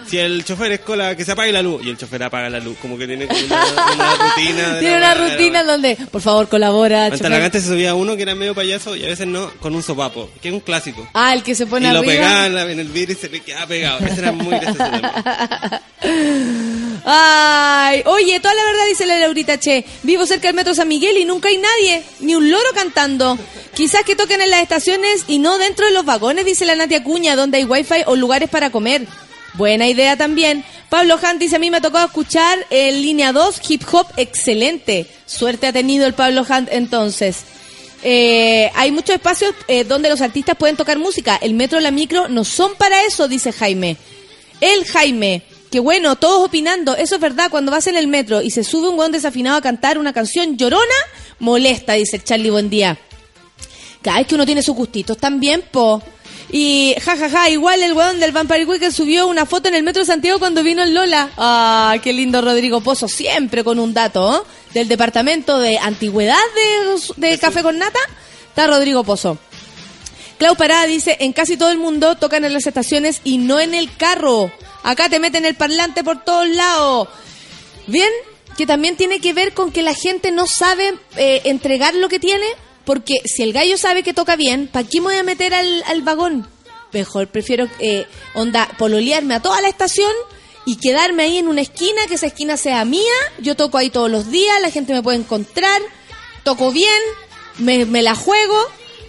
si 0.08 0.18
el 0.18 0.44
chofer 0.44 0.72
es 0.72 0.80
cola, 0.80 1.16
que 1.16 1.24
se 1.24 1.32
apague 1.32 1.52
la 1.52 1.62
luz. 1.62 1.84
Y 1.84 1.90
el 1.90 1.96
chofer 1.98 2.22
apaga 2.22 2.48
la 2.50 2.60
luz. 2.60 2.76
Como 2.80 2.96
que 2.98 3.06
tiene 3.06 3.26
como 3.26 3.40
una, 3.44 3.64
una 3.94 4.14
rutina. 4.16 4.78
Tiene 4.78 4.96
una 4.96 5.14
rutina 5.14 5.64
donde, 5.64 5.96
por 6.10 6.20
favor, 6.20 6.48
colabora. 6.48 7.06
Antes 7.06 7.20
chofer. 7.20 7.52
se 7.52 7.60
subía 7.68 7.94
uno 7.94 8.16
que 8.16 8.22
era 8.22 8.34
medio 8.34 8.54
payaso 8.54 8.94
y 8.96 9.04
a 9.04 9.08
veces 9.08 9.26
no, 9.26 9.50
con 9.60 9.74
un 9.74 9.82
sopapo, 9.82 10.30
que 10.40 10.48
es 10.48 10.54
un 10.54 10.60
clásico. 10.60 11.06
Ah, 11.14 11.32
el 11.34 11.42
que 11.42 11.54
se 11.54 11.66
pone 11.66 11.88
y 11.88 11.92
lo 11.92 11.98
arriba. 12.00 12.12
pegaba 12.14 12.46
en, 12.46 12.54
la- 12.54 12.70
en 12.70 12.78
el 12.80 12.88
vidrio 12.88 13.16
y 13.16 13.20
se 13.20 13.28
le 13.28 13.40
quedaba 13.40 13.66
pegado. 13.66 13.98
Ese 14.06 14.20
era 14.20 14.32
muy 14.32 14.50
gracioso. 14.58 14.90
Ay, 17.04 18.02
oye, 18.06 18.38
toda 18.40 18.54
la 18.54 18.64
verdad 18.64 18.86
dice 18.88 19.06
la 19.06 19.18
Laurita 19.18 19.58
Che. 19.58 19.84
Vivo 20.02 20.24
cerca 20.26 20.48
del 20.48 20.54
metro 20.56 20.74
San 20.74 20.86
Miguel 20.88 21.16
y 21.16 21.24
nunca 21.24 21.48
hay 21.48 21.58
nadie, 21.58 22.02
ni 22.20 22.34
un 22.34 22.48
loro 22.50 22.68
cantando. 22.74 23.36
Quizás 23.74 24.02
que 24.04 24.14
toquen 24.14 24.40
en 24.40 24.50
las 24.50 24.62
estaciones 24.62 25.24
y 25.26 25.38
no 25.38 25.58
dentro 25.58 25.86
de 25.86 25.92
los 25.92 26.04
vagones, 26.04 26.44
dice 26.44 26.64
la 26.64 26.76
Natia 26.76 27.02
Cuña, 27.02 27.34
donde 27.36 27.58
hay 27.58 27.64
wifi 27.64 28.02
o 28.06 28.14
lugares 28.16 28.48
para 28.50 28.70
comer. 28.70 29.06
Buena 29.54 29.86
idea 29.86 30.16
también. 30.16 30.64
Pablo 30.88 31.16
Hunt 31.16 31.38
dice, 31.38 31.56
a 31.56 31.58
mí 31.58 31.70
me 31.70 31.78
ha 31.78 31.80
tocado 31.80 32.06
escuchar 32.06 32.58
en 32.70 33.02
línea 33.02 33.32
2 33.32 33.60
hip 33.68 33.82
hop 33.92 34.06
excelente. 34.16 35.06
Suerte 35.26 35.66
ha 35.66 35.72
tenido 35.72 36.06
el 36.06 36.14
Pablo 36.14 36.46
Hunt 36.48 36.68
entonces. 36.70 37.44
Eh, 38.02 38.70
hay 38.74 38.90
muchos 38.90 39.14
espacios 39.14 39.54
eh, 39.68 39.84
donde 39.84 40.08
los 40.08 40.20
artistas 40.20 40.56
pueden 40.56 40.76
tocar 40.76 40.98
música. 40.98 41.38
El 41.40 41.54
metro 41.54 41.80
la 41.80 41.90
micro 41.90 42.28
no 42.28 42.44
son 42.44 42.74
para 42.76 43.04
eso, 43.04 43.28
dice 43.28 43.52
Jaime. 43.52 43.96
El 44.60 44.84
Jaime, 44.86 45.42
que 45.70 45.80
bueno, 45.80 46.16
todos 46.16 46.46
opinando, 46.46 46.96
eso 46.96 47.16
es 47.16 47.20
verdad, 47.20 47.50
cuando 47.50 47.70
vas 47.70 47.86
en 47.86 47.96
el 47.96 48.08
metro 48.08 48.42
y 48.42 48.50
se 48.50 48.64
sube 48.64 48.88
un 48.88 48.98
hueón 48.98 49.12
desafinado 49.12 49.56
a 49.56 49.62
cantar 49.62 49.98
una 49.98 50.12
canción 50.12 50.56
llorona, 50.56 50.84
molesta, 51.38 51.94
dice 51.94 52.22
Charlie 52.22 52.50
Buen 52.50 52.70
Día. 52.70 52.98
Cada 54.02 54.18
vez 54.18 54.26
que 54.26 54.34
uno 54.34 54.46
tiene 54.46 54.62
sus 54.62 54.74
gustitos 54.74 55.16
también, 55.18 55.62
po. 55.70 56.02
Y 56.54 56.94
jajaja, 57.00 57.30
ja, 57.30 57.38
ja, 57.44 57.48
igual 57.48 57.82
el 57.82 57.94
weón 57.94 58.20
del 58.20 58.30
Vampire 58.30 58.66
Weekend 58.66 58.92
subió 58.92 59.26
una 59.26 59.46
foto 59.46 59.68
en 59.68 59.74
el 59.74 59.82
metro 59.82 60.02
de 60.02 60.06
Santiago 60.06 60.38
cuando 60.38 60.62
vino 60.62 60.82
el 60.82 60.92
Lola. 60.92 61.30
Ah, 61.38 61.96
qué 62.02 62.12
lindo 62.12 62.42
Rodrigo 62.42 62.82
Pozo, 62.82 63.08
siempre 63.08 63.64
con 63.64 63.78
un 63.78 63.94
dato, 63.94 64.36
¿eh? 64.36 64.48
Del 64.74 64.86
departamento 64.86 65.58
de 65.58 65.78
antigüedad 65.78 66.36
de, 67.16 67.28
de 67.28 67.38
Café 67.38 67.62
con 67.62 67.78
Nata, 67.78 67.98
está 68.48 68.66
Rodrigo 68.66 69.02
Pozo. 69.02 69.38
Clau 70.38 70.54
Parada 70.54 70.86
dice, 70.86 71.16
en 71.20 71.32
casi 71.32 71.56
todo 71.56 71.70
el 71.70 71.78
mundo 71.78 72.16
tocan 72.16 72.44
en 72.44 72.52
las 72.52 72.66
estaciones 72.66 73.22
y 73.24 73.38
no 73.38 73.58
en 73.58 73.74
el 73.74 73.94
carro. 73.96 74.52
Acá 74.82 75.08
te 75.08 75.20
meten 75.20 75.46
el 75.46 75.54
parlante 75.54 76.04
por 76.04 76.22
todos 76.22 76.48
lados. 76.48 77.08
Bien, 77.86 78.10
que 78.58 78.66
también 78.66 78.96
tiene 78.96 79.20
que 79.20 79.32
ver 79.32 79.54
con 79.54 79.72
que 79.72 79.82
la 79.82 79.94
gente 79.94 80.30
no 80.32 80.46
sabe 80.46 80.94
eh, 81.16 81.42
entregar 81.44 81.94
lo 81.94 82.08
que 82.08 82.18
tiene, 82.18 82.46
porque 82.84 83.14
si 83.24 83.42
el 83.42 83.52
gallo 83.52 83.76
sabe 83.76 84.02
que 84.02 84.12
toca 84.14 84.36
bien, 84.36 84.68
¿para 84.68 84.86
qué 84.86 85.00
me 85.00 85.06
voy 85.06 85.16
a 85.16 85.22
meter 85.22 85.54
al, 85.54 85.82
al 85.86 86.02
vagón? 86.02 86.48
Mejor 86.92 87.28
prefiero, 87.28 87.68
eh, 87.78 88.06
onda, 88.34 88.68
pololearme 88.78 89.34
a 89.34 89.40
toda 89.40 89.60
la 89.60 89.68
estación 89.68 90.12
y 90.66 90.76
quedarme 90.76 91.24
ahí 91.24 91.38
en 91.38 91.48
una 91.48 91.60
esquina, 91.60 92.02
que 92.06 92.14
esa 92.14 92.26
esquina 92.26 92.56
sea 92.56 92.84
mía, 92.84 93.12
yo 93.38 93.56
toco 93.56 93.78
ahí 93.78 93.90
todos 93.90 94.10
los 94.10 94.30
días, 94.30 94.60
la 94.60 94.70
gente 94.70 94.92
me 94.92 95.02
puede 95.02 95.18
encontrar, 95.18 95.80
toco 96.44 96.70
bien, 96.70 97.00
me, 97.58 97.86
me 97.86 98.02
la 98.02 98.14
juego. 98.14 98.56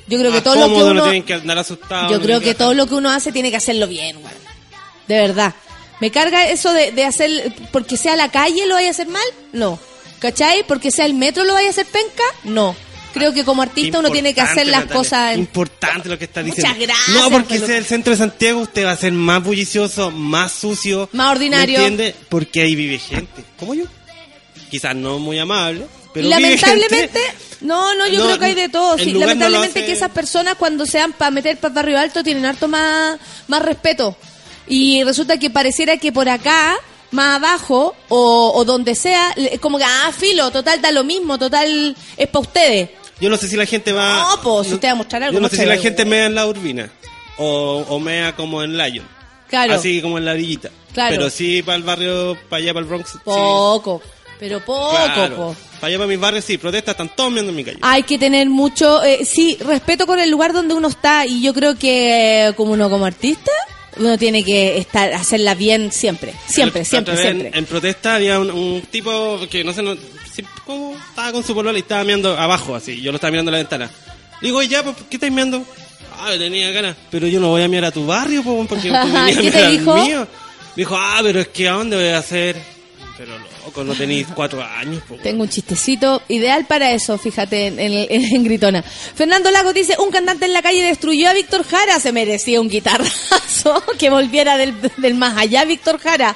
Yo 0.08 0.20
creo 0.20 0.32
que 0.32 0.42
todo 0.42 0.56
lo 0.56 0.68
que 0.68 0.80
no 0.80 0.88
uno... 0.88 1.04
tienen 1.04 1.24
que 1.24 1.34
andar 1.34 1.58
asustados. 1.58 2.12
Yo 2.12 2.18
no 2.18 2.24
creo 2.24 2.42
que 2.42 2.56
todo 2.56 2.74
lo 2.74 2.88
que 2.88 2.96
uno 2.96 3.10
hace 3.10 3.32
tiene 3.32 3.52
que 3.52 3.58
hacerlo 3.58 3.88
bien, 3.88 4.18
weón. 4.18 4.34
De 5.08 5.16
verdad. 5.16 5.54
¿Me 6.00 6.12
carga 6.12 6.50
eso 6.50 6.74
de, 6.74 6.92
de 6.92 7.06
hacer, 7.06 7.54
porque 7.72 7.96
sea 7.96 8.16
la 8.16 8.30
calle 8.30 8.66
lo 8.66 8.76
vaya 8.76 8.90
a 8.90 8.92
hacer 8.92 9.08
mal? 9.08 9.24
No. 9.54 9.80
¿Cachai? 10.20 10.66
Porque 10.68 10.92
sea 10.92 11.06
el 11.06 11.14
metro 11.14 11.44
lo 11.44 11.54
vaya 11.54 11.68
a 11.68 11.72
hacer 11.72 11.86
penca? 11.86 12.24
No. 12.44 12.76
Creo 13.14 13.34
que 13.34 13.44
como 13.46 13.62
artista 13.62 14.00
uno 14.00 14.10
tiene 14.10 14.34
que 14.34 14.42
hacer 14.42 14.66
las 14.68 14.82
Natalia, 14.82 14.96
cosas. 14.96 15.38
Importante 15.38 16.10
lo 16.10 16.18
que 16.18 16.26
está 16.26 16.42
Muchas 16.42 16.56
diciendo. 16.58 16.80
gracias, 16.86 17.10
No, 17.16 17.30
porque 17.30 17.56
Pablo. 17.56 17.68
sea 17.68 17.78
el 17.78 17.86
centro 17.86 18.12
de 18.12 18.18
Santiago, 18.18 18.62
usted 18.62 18.86
va 18.86 18.92
a 18.92 18.98
ser 18.98 19.12
más 19.14 19.44
bullicioso, 19.44 20.10
más 20.12 20.52
sucio. 20.52 21.10
Más 21.14 21.32
ordinario. 21.32 21.80
¿Me 21.80 21.86
entiende? 21.88 22.16
Porque 22.30 22.62
ahí 22.62 22.76
vive 22.76 22.98
gente. 23.00 23.44
Como 23.60 23.76
yo. 23.76 23.86
Quizás 24.72 24.96
no 24.96 25.20
muy 25.20 25.38
amable, 25.38 25.86
pero 26.14 26.28
lamentablemente, 26.28 27.20
no, 27.62 27.94
no, 27.94 28.08
yo 28.08 28.20
No, 28.20 28.26
creo 28.26 28.40
que 28.40 28.46
hay 28.46 28.56
de 28.56 28.70
todo. 28.70 28.98
Sí, 28.98 29.14
no 29.14 29.20
lamentablemente 29.20 29.86
que 29.86 29.92
esas 29.92 30.10
personas 30.10 30.56
cuando 30.56 30.86
sean 30.88 31.14
para 31.14 31.30
meter 31.30 31.58
para 31.58 31.76
barrio 31.76 32.00
alto 32.00 32.24
tienen 32.24 32.46
harto 32.46 32.68
más, 32.68 33.20
más 33.48 33.62
respeto. 33.62 34.18
Y 34.68 35.04
resulta 35.04 35.38
que 35.38 35.52
pareciera 35.52 35.98
que 35.98 36.12
por 36.12 36.28
acá, 36.28 36.76
más 37.12 37.36
abajo, 37.36 37.96
o, 38.10 38.54
o 38.56 38.66
donde 38.66 38.96
sea, 38.96 39.32
es 39.36 39.60
como 39.60 39.78
que, 39.78 39.84
ah, 39.84 40.12
filo, 40.18 40.50
total 40.50 40.82
da 40.82 40.92
lo 40.92 41.04
mismo, 41.04 41.38
total 41.38 41.96
es 42.18 42.28
para 42.28 42.42
ustedes. 42.42 42.90
Yo 43.20 43.30
no 43.30 43.38
sé 43.38 43.48
si 43.48 43.56
la 43.56 43.66
gente 43.66 43.92
va. 43.94 44.36
No, 44.36 44.42
pues, 44.42 44.68
si 44.68 44.74
usted 44.74 44.88
va 44.90 44.92
a 44.92 44.96
mostrar 44.96 45.24
algo, 45.24 45.34
Yo 45.36 45.40
no 45.42 45.50
sé 45.50 45.58
si 45.58 45.66
la 45.66 45.78
gente 45.78 46.04
mea 46.06 46.26
en 46.26 46.36
la 46.36 46.46
urbina. 46.48 46.90
O, 47.38 47.86
o 47.90 48.00
mea 48.00 48.36
como 48.36 48.62
en 48.64 48.78
Lion. 48.78 49.06
Claro. 49.50 49.74
Así 49.76 50.02
como 50.02 50.18
en 50.18 50.26
la 50.26 50.32
orillita. 50.32 50.70
Claro. 50.94 51.16
Pero 51.16 51.30
sí 51.30 51.62
para 51.64 51.76
el 51.78 51.84
barrio, 51.84 52.38
para 52.50 52.62
allá, 52.62 52.74
para 52.74 52.84
el 52.84 52.90
Bronx. 52.90 53.10
sí. 53.12 53.18
Poco, 53.24 54.02
pero 54.40 54.60
poco, 54.64 54.92
Claro. 54.92 55.36
po. 55.36 55.56
Para 55.80 55.88
allá, 55.90 55.98
para 55.98 56.08
mis 56.08 56.20
barrios, 56.20 56.46
sí. 56.46 56.58
Protestas, 56.58 56.94
están 56.94 57.10
todos 57.16 57.30
mirando 57.32 57.52
en 57.52 57.56
mi 57.56 57.64
calle. 57.64 57.78
Hay 57.82 58.04
que 58.04 58.18
tener 58.18 58.50
mucho, 58.50 59.04
eh, 59.04 59.26
sí, 59.26 59.58
respeto 59.62 60.06
con 60.08 60.20
el 60.20 60.30
lugar 60.30 60.54
donde 60.54 60.74
uno 60.74 60.88
está 60.88 61.26
y 61.26 61.42
yo 61.42 61.54
creo 61.54 61.76
que 61.78 62.48
eh, 62.48 62.54
como 62.56 62.74
uno 62.74 62.90
como 62.90 63.06
artista, 63.06 63.52
uno 63.98 64.18
tiene 64.18 64.44
que 64.44 64.78
estar 64.78 65.14
hacerla 65.14 65.56
bien 65.56 65.92
siempre, 65.92 66.34
siempre, 66.48 66.86
siempre, 66.86 67.18
siempre. 67.18 67.48
En, 67.50 67.56
en 67.58 67.66
protesta 67.66 68.16
había 68.16 68.40
un, 68.40 68.50
un 68.52 68.82
tipo 68.90 69.40
que 69.50 69.64
no 69.64 69.74
sé, 69.74 69.82
no, 69.84 69.96
¿cómo? 70.66 70.96
estaba 71.10 71.32
con 71.32 71.44
su 71.44 71.54
polola 71.54 71.78
y 71.78 71.82
estaba 71.82 72.04
mirando 72.04 72.38
abajo, 72.38 72.76
así. 72.76 73.02
Yo 73.02 73.12
lo 73.12 73.18
estaba 73.18 73.32
mirando 73.32 73.50
a 73.50 73.54
la 73.54 73.58
ventana. 73.60 73.90
Le 74.42 74.48
digo, 74.48 74.60
"Oye, 74.60 74.68
ya, 74.70 74.84
pues, 74.84 74.96
¿qué 75.10 75.18
estáis 75.18 75.32
mirando? 75.32 75.66
Ah, 76.20 76.32
tenía 76.38 76.72
ganas. 76.72 76.96
Pero 77.10 77.28
yo 77.28 77.40
no 77.40 77.50
voy 77.50 77.64
a 77.64 77.68
mirar 77.68 77.86
a 77.86 77.92
tu 77.92 78.06
barrio, 78.06 78.44
po, 78.44 78.66
porque 78.68 78.90
tú 78.90 78.96
¿Qué 79.42 79.52
te 79.52 79.70
dijo? 79.72 79.96
mío. 79.96 80.28
Me 80.76 80.82
dijo, 80.82 80.96
ah, 80.98 81.20
pero 81.22 81.42
es 81.42 81.48
que 81.50 81.68
¿a 81.68 81.74
dónde 81.74 81.96
voy 81.98 82.08
a 82.08 82.18
hacer? 82.18 82.56
Pero 83.16 83.38
loco, 83.66 83.84
no 83.84 83.94
tenéis 83.94 84.26
cuatro 84.34 84.64
años. 84.64 85.04
po, 85.08 85.16
Tengo 85.22 85.44
un 85.44 85.50
chistecito 85.50 86.24
ideal 86.30 86.66
para 86.66 86.92
eso, 86.94 87.18
fíjate, 87.20 87.68
en, 87.68 87.80
en- 87.80 88.10
en 88.10 88.44
Gritona. 88.44 88.82
Fernando 88.82 89.52
Lagos 89.52 89.74
dice, 89.76 89.96
un 90.00 90.10
cantante 90.10 90.46
en 90.46 90.54
la 90.54 90.64
calle 90.64 90.82
destruyó 90.82 91.30
a 91.30 91.34
Víctor 91.34 91.64
Jara, 91.64 92.00
se 92.00 92.12
merecía 92.12 92.60
un 92.60 92.70
guitarrazo 92.70 93.84
que 94.00 94.10
volviera 94.10 94.58
del, 94.58 94.74
del 94.98 95.14
más 95.14 95.38
allá 95.38 95.64
Víctor 95.66 96.00
Jara. 96.00 96.36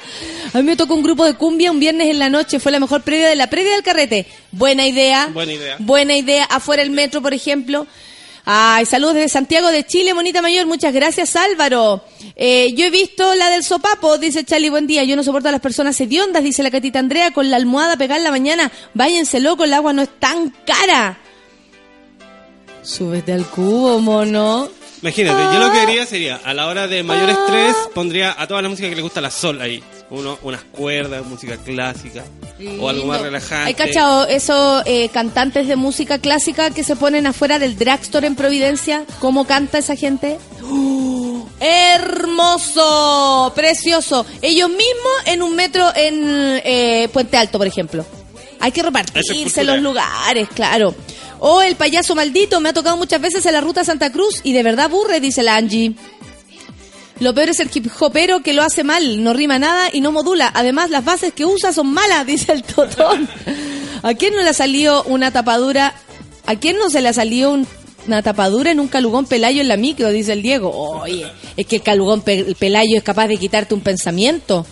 A 0.52 0.58
mí 0.58 0.62
me 0.64 0.76
tocó 0.76 0.94
un 0.94 1.02
grupo 1.02 1.24
de 1.24 1.34
cumbia 1.34 1.72
un 1.72 1.80
viernes 1.80 2.08
en 2.08 2.18
la 2.20 2.30
noche, 2.30 2.60
fue 2.60 2.70
la 2.72 2.78
mejor 2.80 3.02
previa 3.02 3.28
de 3.28 3.36
la 3.36 3.48
previa 3.50 3.72
del 3.72 3.82
carrete. 3.82 4.26
Buena 4.52 4.86
idea. 4.86 5.26
Buena 5.32 5.52
idea. 5.52 5.76
Buena 5.80 6.16
idea, 6.16 6.44
afuera 6.44 6.82
el 6.82 6.90
metro, 6.90 7.20
por 7.20 7.34
ejemplo. 7.34 7.86
Ay, 8.50 8.86
saludos 8.86 9.16
desde 9.16 9.28
Santiago 9.28 9.68
de 9.68 9.84
Chile, 9.84 10.14
Monita 10.14 10.40
Mayor. 10.40 10.64
Muchas 10.64 10.94
gracias, 10.94 11.36
Álvaro. 11.36 12.02
Eh, 12.34 12.72
yo 12.74 12.86
he 12.86 12.90
visto 12.90 13.34
la 13.34 13.50
del 13.50 13.62
sopapo, 13.62 14.16
dice 14.16 14.42
Charlie, 14.42 14.70
buen 14.70 14.86
día. 14.86 15.04
Yo 15.04 15.16
no 15.16 15.22
soporto 15.22 15.50
a 15.50 15.52
las 15.52 15.60
personas 15.60 16.00
hediondas, 16.00 16.42
dice 16.42 16.62
la 16.62 16.70
catita 16.70 16.98
Andrea, 16.98 17.30
con 17.34 17.50
la 17.50 17.56
almohada 17.56 17.98
pegada 17.98 18.16
en 18.16 18.24
la 18.24 18.30
mañana. 18.30 18.72
Váyanse 18.94 19.40
loco, 19.40 19.64
el 19.64 19.74
agua 19.74 19.92
no 19.92 20.00
es 20.00 20.08
tan 20.18 20.48
cara. 20.64 21.18
Súbete 22.80 23.34
al 23.34 23.44
cubo, 23.44 24.00
mono. 24.00 24.70
Imagínate, 25.02 25.54
yo 25.54 25.66
lo 25.66 25.70
que 25.70 25.80
haría 25.80 26.06
sería, 26.06 26.40
a 26.42 26.54
la 26.54 26.68
hora 26.68 26.88
de 26.88 27.02
mayor 27.02 27.28
estrés, 27.28 27.76
pondría 27.94 28.34
a 28.38 28.46
toda 28.46 28.62
la 28.62 28.70
música 28.70 28.88
que 28.88 28.96
le 28.96 29.02
gusta 29.02 29.20
la 29.20 29.30
sol 29.30 29.60
ahí. 29.60 29.84
Uno, 30.10 30.38
unas 30.42 30.62
cuerdas, 30.64 31.24
música 31.26 31.56
clásica. 31.58 32.24
O 32.80 32.88
algo 32.88 33.06
más 33.06 33.20
relajante. 33.20 33.68
¿Hay 33.68 33.74
cachado 33.74 34.26
esos 34.26 34.82
eh, 34.86 35.10
cantantes 35.10 35.68
de 35.68 35.76
música 35.76 36.18
clásica 36.18 36.70
que 36.70 36.82
se 36.82 36.96
ponen 36.96 37.26
afuera 37.26 37.58
del 37.58 37.76
drugstore 37.76 38.26
en 38.26 38.34
Providencia? 38.34 39.04
¿Cómo 39.20 39.46
canta 39.46 39.78
esa 39.78 39.96
gente? 39.96 40.38
¡Oh! 40.64 41.46
¡Hermoso! 41.60 43.52
¡Precioso! 43.54 44.24
Ellos 44.40 44.70
mismos 44.70 45.12
en 45.26 45.42
un 45.42 45.54
metro 45.54 45.92
en 45.94 46.60
eh, 46.64 47.08
Puente 47.12 47.36
Alto, 47.36 47.58
por 47.58 47.66
ejemplo. 47.66 48.04
Hay 48.60 48.72
que 48.72 48.82
repartirse 48.82 49.60
es 49.60 49.66
los 49.66 49.80
lugares, 49.80 50.48
claro. 50.54 50.94
O 51.40 51.62
el 51.62 51.76
payaso 51.76 52.14
maldito, 52.14 52.60
me 52.60 52.70
ha 52.70 52.72
tocado 52.72 52.96
muchas 52.96 53.20
veces 53.20 53.46
en 53.46 53.52
la 53.52 53.60
ruta 53.60 53.84
Santa 53.84 54.10
Cruz 54.10 54.40
y 54.42 54.52
de 54.52 54.62
verdad 54.62 54.86
aburre, 54.86 55.20
dice 55.20 55.42
la 55.42 55.56
Angie. 55.56 55.94
Lo 57.20 57.34
peor 57.34 57.48
es 57.48 57.58
el 57.60 57.70
hip 57.74 57.88
hopero 57.98 58.40
que 58.42 58.52
lo 58.52 58.62
hace 58.62 58.84
mal, 58.84 59.22
no 59.24 59.32
rima 59.34 59.58
nada 59.58 59.88
y 59.92 60.00
no 60.00 60.12
modula. 60.12 60.50
Además, 60.54 60.90
las 60.90 61.04
bases 61.04 61.32
que 61.32 61.44
usa 61.44 61.72
son 61.72 61.92
malas, 61.92 62.24
dice 62.26 62.52
el 62.52 62.62
Totón. 62.62 63.28
¿A 64.02 64.14
quién 64.14 64.34
no 64.34 64.42
le 64.42 64.50
ha 64.50 64.54
salido 64.54 65.02
una 65.04 65.32
tapadura? 65.32 65.94
¿A 66.46 66.54
quién 66.56 66.78
no 66.78 66.90
se 66.90 67.00
le 67.00 67.08
ha 67.08 67.12
salido 67.12 67.52
un- 67.52 67.66
una 68.06 68.22
tapadura 68.22 68.70
en 68.70 68.78
un 68.80 68.86
calugón 68.88 69.26
pelayo 69.26 69.60
en 69.60 69.68
la 69.68 69.76
micro? 69.76 70.10
Dice 70.10 70.32
el 70.32 70.42
Diego. 70.42 70.70
Oye, 70.70 71.26
es 71.56 71.66
que 71.66 71.76
el 71.76 71.82
calugón 71.82 72.22
pe- 72.22 72.38
el 72.38 72.54
pelayo 72.54 72.96
es 72.96 73.02
capaz 73.02 73.26
de 73.26 73.36
quitarte 73.36 73.74
un 73.74 73.80
pensamiento. 73.80 74.64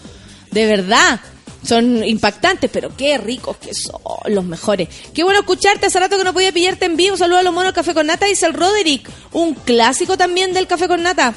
De 0.53 0.67
verdad. 0.67 1.21
Son 1.67 2.05
impactantes, 2.05 2.71
pero 2.73 2.95
qué 2.97 3.19
ricos 3.19 3.57
que 3.57 3.75
son 3.75 4.01
los 4.27 4.45
mejores. 4.45 4.89
Qué 5.13 5.25
bueno 5.25 5.41
escucharte. 5.41 5.87
Hace 5.87 5.99
rato 5.99 6.17
que 6.17 6.23
no 6.23 6.33
podía 6.33 6.53
pillarte 6.53 6.85
en 6.85 6.97
vivo. 6.97 7.17
Saludos 7.17 7.41
a 7.41 7.43
los 7.43 7.53
monos 7.53 7.73
Café 7.73 7.93
con 7.93 8.07
Nata, 8.07 8.27
dice 8.27 8.47
el 8.47 8.53
Roderick. 8.55 9.11
Un 9.33 9.55
clásico 9.55 10.17
también 10.17 10.55
del 10.55 10.69
Café 10.69 10.87
con 10.87 11.03
Nata. 11.03 11.35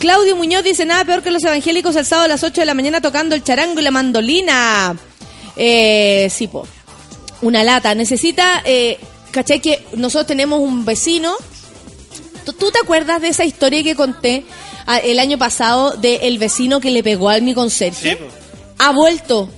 Claudio 0.00 0.34
Muñoz 0.34 0.64
dice 0.64 0.86
nada 0.86 1.04
peor 1.04 1.22
que 1.22 1.30
los 1.30 1.44
evangélicos 1.44 1.94
el 1.94 2.06
sábado 2.06 2.24
a 2.24 2.28
las 2.28 2.42
8 2.42 2.62
de 2.62 2.64
la 2.64 2.72
mañana 2.72 3.02
tocando 3.02 3.34
el 3.34 3.44
charango 3.44 3.80
y 3.80 3.82
la 3.82 3.90
mandolina. 3.90 4.96
Eh, 5.56 6.26
sí, 6.34 6.48
po. 6.48 6.66
Una 7.42 7.62
lata. 7.62 7.94
Necesita, 7.94 8.62
eh, 8.64 8.98
¿cachai? 9.30 9.60
Que 9.60 9.84
nosotros 9.92 10.26
tenemos 10.26 10.60
un 10.60 10.86
vecino. 10.86 11.34
¿Tú, 12.46 12.54
tú 12.54 12.70
te 12.70 12.78
acuerdas 12.82 13.20
de 13.20 13.28
esa 13.28 13.44
historia 13.44 13.82
que 13.82 13.94
conté 13.94 14.44
ah, 14.86 14.96
el 14.96 15.18
año 15.18 15.36
pasado 15.36 15.90
de 15.92 16.16
el 16.22 16.38
vecino 16.38 16.80
que 16.80 16.90
le 16.90 17.02
pegó 17.02 17.28
al 17.28 17.42
mi 17.42 17.52
conserje? 17.52 18.12
Sí, 18.12 18.24
ha 18.78 18.92
vuelto. 18.92 19.50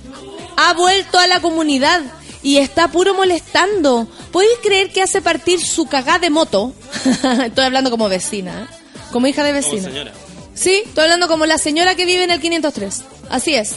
Ha 0.57 0.73
vuelto 0.73 1.19
a 1.19 1.27
la 1.27 1.39
comunidad 1.39 2.01
y 2.43 2.57
está 2.57 2.89
puro 2.89 3.13
molestando. 3.13 4.07
¿Podéis 4.33 4.59
creer 4.61 4.91
que 4.91 5.01
hace 5.01 5.21
partir 5.21 5.65
su 5.65 5.85
cagá 5.85 6.19
de 6.19 6.29
moto? 6.29 6.73
Estoy 7.45 7.63
hablando 7.63 7.89
como 7.89 8.09
vecina, 8.09 8.63
¿eh? 8.63 8.75
Como 9.13 9.27
hija 9.27 9.43
de 9.43 9.51
Como 9.53 9.61
vecina. 9.63 9.89
señora. 9.89 10.11
Sí, 10.55 10.83
estoy 10.85 11.03
hablando 11.03 11.27
como 11.27 11.45
la 11.45 11.57
señora 11.57 11.95
que 11.95 12.05
vive 12.05 12.23
en 12.23 12.31
el 12.31 12.39
503. 12.39 13.01
Así 13.29 13.55
es. 13.55 13.75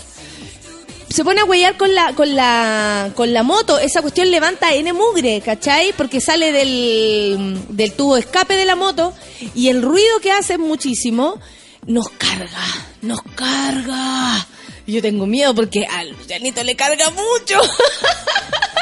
Se 1.09 1.24
pone 1.24 1.41
a 1.41 1.45
huellar 1.45 1.77
con 1.77 1.95
la, 1.95 2.12
con 2.14 2.35
la, 2.35 3.11
con 3.14 3.33
la 3.33 3.43
moto. 3.43 3.79
Esa 3.79 4.03
cuestión 4.03 4.31
levanta 4.31 4.74
N 4.74 4.93
mugre, 4.93 5.41
¿cachai? 5.41 5.93
Porque 5.97 6.20
sale 6.20 6.53
del, 6.53 7.59
del 7.70 7.93
tubo 7.93 8.16
escape 8.16 8.55
de 8.55 8.64
la 8.66 8.77
moto 8.77 9.14
y 9.55 9.68
el 9.68 9.81
ruido 9.83 10.20
que 10.20 10.33
hace 10.33 10.59
muchísimo. 10.59 11.41
Nos 11.87 12.11
carga, 12.11 12.64
nos 13.03 13.22
carga. 13.22 14.47
Yo 14.87 15.01
tengo 15.01 15.27
miedo 15.27 15.55
porque 15.55 15.87
al 15.87 16.11
Lucianito 16.11 16.62
le 16.64 16.74
carga 16.77 17.11
mucho. 17.11 17.61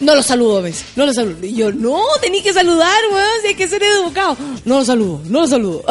No 0.00 0.14
lo 0.14 0.22
saludo, 0.22 0.60
¿ves? 0.62 0.84
No 0.96 1.06
lo 1.06 1.14
saludo. 1.14 1.46
Y 1.46 1.54
yo, 1.54 1.72
no, 1.72 2.02
tenés 2.20 2.42
que 2.42 2.52
saludar, 2.52 2.98
weón, 3.12 3.28
si 3.42 3.48
hay 3.48 3.54
que 3.54 3.68
ser 3.68 3.82
educado. 3.82 4.36
No 4.64 4.78
lo 4.78 4.84
saludo, 4.84 5.20
no 5.24 5.40
lo 5.40 5.46
saludo. 5.46 5.84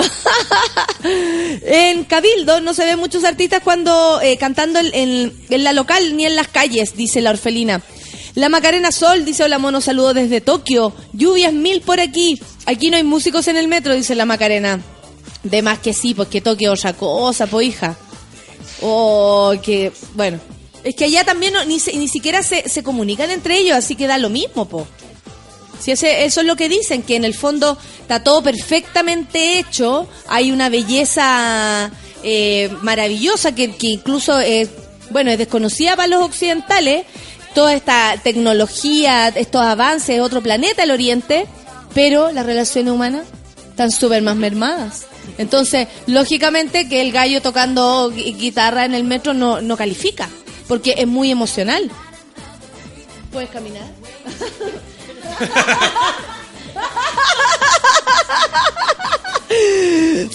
en 1.64 2.04
Cabildo 2.04 2.62
no 2.62 2.74
se 2.74 2.86
ven 2.86 3.00
muchos 3.00 3.24
artistas 3.24 3.62
cuando 3.64 4.20
eh, 4.22 4.38
cantando 4.38 4.80
en, 4.80 5.34
la 5.50 5.74
local 5.74 6.16
ni 6.16 6.26
en 6.26 6.36
las 6.36 6.48
calles, 6.48 6.96
dice 6.96 7.22
la 7.22 7.32
orfelina. 7.32 7.82
La 8.36 8.50
Macarena 8.50 8.92
Sol 8.92 9.26
dice, 9.26 9.44
hola 9.44 9.60
mono, 9.60 9.80
saludo 9.80 10.14
desde 10.14 10.42
Tokio. 10.42 10.94
Lluvias 11.14 11.54
mil 11.54 11.82
por 11.82 12.00
aquí. 12.00 12.40
Aquí 12.66 12.90
no 12.90 12.98
hay 12.98 13.04
músicos 13.04 13.48
en 13.48 13.58
el 13.58 13.68
metro, 13.68 13.94
dice 13.94 14.16
la 14.16 14.26
Macarena. 14.26 14.82
De 15.44 15.62
más 15.62 15.80
que 15.80 15.94
sí, 15.94 16.14
porque 16.14 16.42
Tokio 16.42 16.74
es 16.74 16.80
otra 16.80 16.94
cosa, 16.94 17.48
po 17.48 17.62
hija. 17.62 17.96
Oh, 18.82 19.54
que, 19.62 19.92
bueno. 20.16 20.40
Es 20.84 20.96
que 20.96 21.06
allá 21.06 21.24
también 21.24 21.54
no- 21.54 21.64
ni, 21.66 21.78
ni 21.96 22.08
siquiera 22.08 22.44
se, 22.44 22.68
se 22.68 22.84
comunican 22.84 23.30
entre 23.32 23.58
ellos, 23.58 23.78
así 23.78 23.96
que 23.96 24.08
da 24.08 24.18
lo 24.18 24.30
mismo, 24.30 24.66
po. 24.68 24.88
Si 25.80 25.92
eso 25.92 26.06
es 26.08 26.38
lo 26.48 26.56
que 26.56 26.70
dicen, 26.70 27.02
que 27.04 27.16
en 27.18 27.26
el 27.26 27.34
fondo 27.34 27.78
está 28.02 28.24
todo 28.24 28.42
perfectamente 28.42 29.60
hecho, 29.60 30.08
hay 30.28 30.52
una 30.52 30.70
belleza 30.70 31.92
eh, 32.24 32.70
maravillosa 32.82 33.54
que, 33.54 33.76
que 33.76 33.88
incluso, 33.88 34.40
es, 34.40 34.70
bueno, 35.10 35.32
es 35.32 35.38
desconocida 35.38 35.96
para 35.98 36.08
los 36.08 36.24
occidentales, 36.24 37.06
toda 37.54 37.74
esta 37.74 38.16
tecnología, 38.24 39.28
estos 39.30 39.62
avances, 39.62 40.22
otro 40.22 40.42
planeta, 40.42 40.84
el 40.84 40.92
Oriente, 40.92 41.48
pero 41.94 42.32
las 42.32 42.46
relaciones 42.46 42.94
humanas 42.94 43.26
están 43.70 43.92
súper 43.92 44.22
más 44.22 44.36
mermadas. 44.38 45.04
Entonces, 45.38 45.88
lógicamente 46.08 46.88
que 46.88 47.02
el 47.02 47.12
gallo 47.12 47.42
tocando 47.42 48.10
gui- 48.12 48.38
guitarra 48.38 48.86
en 48.86 48.94
el 48.96 49.04
metro 49.04 49.34
no, 49.34 49.60
no 49.62 49.76
califica, 49.76 50.30
porque 50.68 50.96
es 50.98 51.08
muy 51.08 51.32
emocional. 51.32 51.90
¿Puedes 53.32 53.50
caminar? 53.50 53.84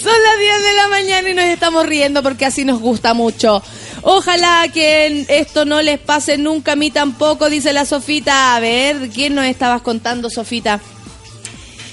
Son 0.01 0.23
las 0.23 0.39
10 0.39 0.63
de 0.63 0.73
la 0.73 0.87
mañana 0.87 1.29
y 1.29 1.33
nos 1.33 1.45
estamos 1.45 1.85
riendo 1.85 2.23
porque 2.23 2.45
así 2.45 2.63
nos 2.63 2.79
gusta 2.79 3.13
mucho. 3.13 3.61
Ojalá 4.01 4.67
que 4.73 5.25
esto 5.27 5.65
no 5.65 5.81
les 5.81 5.99
pase 5.99 6.37
nunca 6.37 6.73
a 6.73 6.75
mí 6.75 6.89
tampoco, 6.89 7.49
dice 7.49 7.73
la 7.73 7.85
Sofita. 7.85 8.55
A 8.55 8.59
ver, 8.59 9.09
¿quién 9.09 9.35
nos 9.35 9.45
estabas 9.45 9.81
contando, 9.81 10.29
Sofita? 10.29 10.79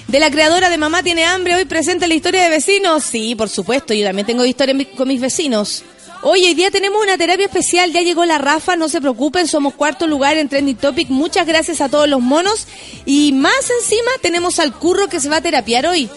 De 0.07 0.21
la 0.21 0.31
creadora 0.31 0.69
de 0.69 0.79
Mamá 0.79 1.03
tiene 1.03 1.25
hambre, 1.25 1.57
hoy 1.57 1.65
presenta 1.65 2.07
la 2.07 2.15
historia 2.15 2.45
de 2.45 2.51
vecinos. 2.51 3.03
Sí, 3.03 3.35
por 3.35 3.49
supuesto, 3.49 3.93
yo 3.93 4.07
también 4.07 4.27
tengo 4.27 4.45
historia 4.45 4.77
con 4.97 5.09
mis 5.09 5.21
vecinos. 5.21 5.83
Hoy, 6.29 6.45
hoy 6.45 6.55
día 6.55 6.73
tenemos 6.73 7.01
una 7.01 7.17
terapia 7.17 7.47
especial, 7.47 7.93
ya 7.93 8.01
llegó 8.01 8.25
la 8.25 8.39
Rafa, 8.39 8.75
no 8.75 8.89
se 8.89 9.01
preocupen, 9.01 9.47
somos 9.47 9.75
cuarto 9.75 10.09
lugar 10.09 10.37
en 10.37 10.49
Trending 10.49 10.77
Topic. 10.77 11.09
Muchas 11.09 11.47
gracias 11.47 11.81
a 11.81 11.89
todos 11.89 12.09
los 12.09 12.21
monos. 12.21 12.67
Y 13.05 13.31
más 13.31 13.71
encima 13.81 14.11
tenemos 14.23 14.59
al 14.59 14.73
curro 14.73 15.07
que 15.07 15.21
se 15.21 15.29
va 15.29 15.37
a 15.37 15.41
terapiar 15.41 15.87
hoy. 15.87 16.11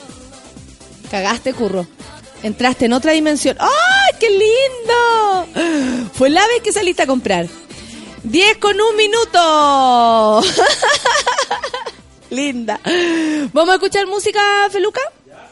Cagaste, 1.12 1.54
curro. 1.54 1.86
Entraste 2.42 2.86
en 2.86 2.94
otra 2.94 3.12
dimensión. 3.12 3.56
¡Ay, 3.60 4.18
qué 4.20 4.32
lindo! 4.32 6.10
Fue 6.16 6.32
la 6.32 6.42
vez 6.48 6.64
que 6.64 6.72
saliste 6.72 7.04
a 7.04 7.06
comprar. 7.06 7.48
10 8.24 8.58
con 8.58 8.82
un 8.82 8.96
minuto. 8.96 10.42
Linda. 12.32 12.80
¿Vamos 13.54 13.70
a 13.70 13.76
escuchar 13.76 14.08
música, 14.08 14.42
Feluca? 14.72 15.02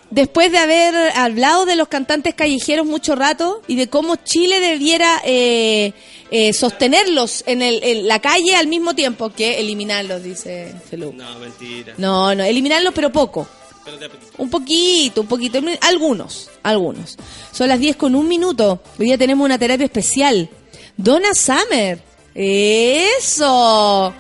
Después 0.10 0.52
de 0.52 0.58
haber 0.58 0.96
hablado 1.16 1.66
de 1.66 1.76
los 1.76 1.90
cantantes 1.90 2.34
callejeros 2.34 2.86
mucho 2.86 3.16
rato 3.16 3.62
y 3.68 3.76
de 3.76 3.90
cómo 3.90 4.16
Chile 4.16 4.62
debiera 4.62 5.22
eh, 5.26 5.94
eh, 6.32 6.54
sostenerlos 6.54 7.44
en, 7.46 7.62
el, 7.62 7.84
en 7.84 8.08
la 8.08 8.20
calle 8.20 8.56
al 8.56 8.68
mismo 8.68 8.96
tiempo 8.96 9.30
que 9.32 9.60
eliminarlos, 9.60 10.24
dice 10.24 10.74
Feluca. 10.90 11.18
No, 11.18 11.40
mentira. 11.40 11.94
No, 11.98 12.34
no, 12.34 12.44
eliminarlos 12.44 12.94
pero 12.94 13.12
poco. 13.12 13.48
Pero 13.84 13.98
de. 13.98 14.10
Un 14.38 14.50
poquito, 14.50 15.22
un 15.22 15.28
poquito. 15.28 15.60
Algunos, 15.82 16.50
algunos. 16.64 17.18
Son 17.52 17.68
las 17.68 17.80
10 17.80 17.98
con 17.98 18.16
un 18.16 18.28
minuto. 18.28 18.82
Hoy 18.98 19.08
día 19.08 19.18
tenemos 19.18 19.44
una 19.44 19.58
terapia 19.58 19.86
especial. 19.86 20.50
Donna 20.96 21.34
Summer. 21.34 22.00
Eso 22.34 24.14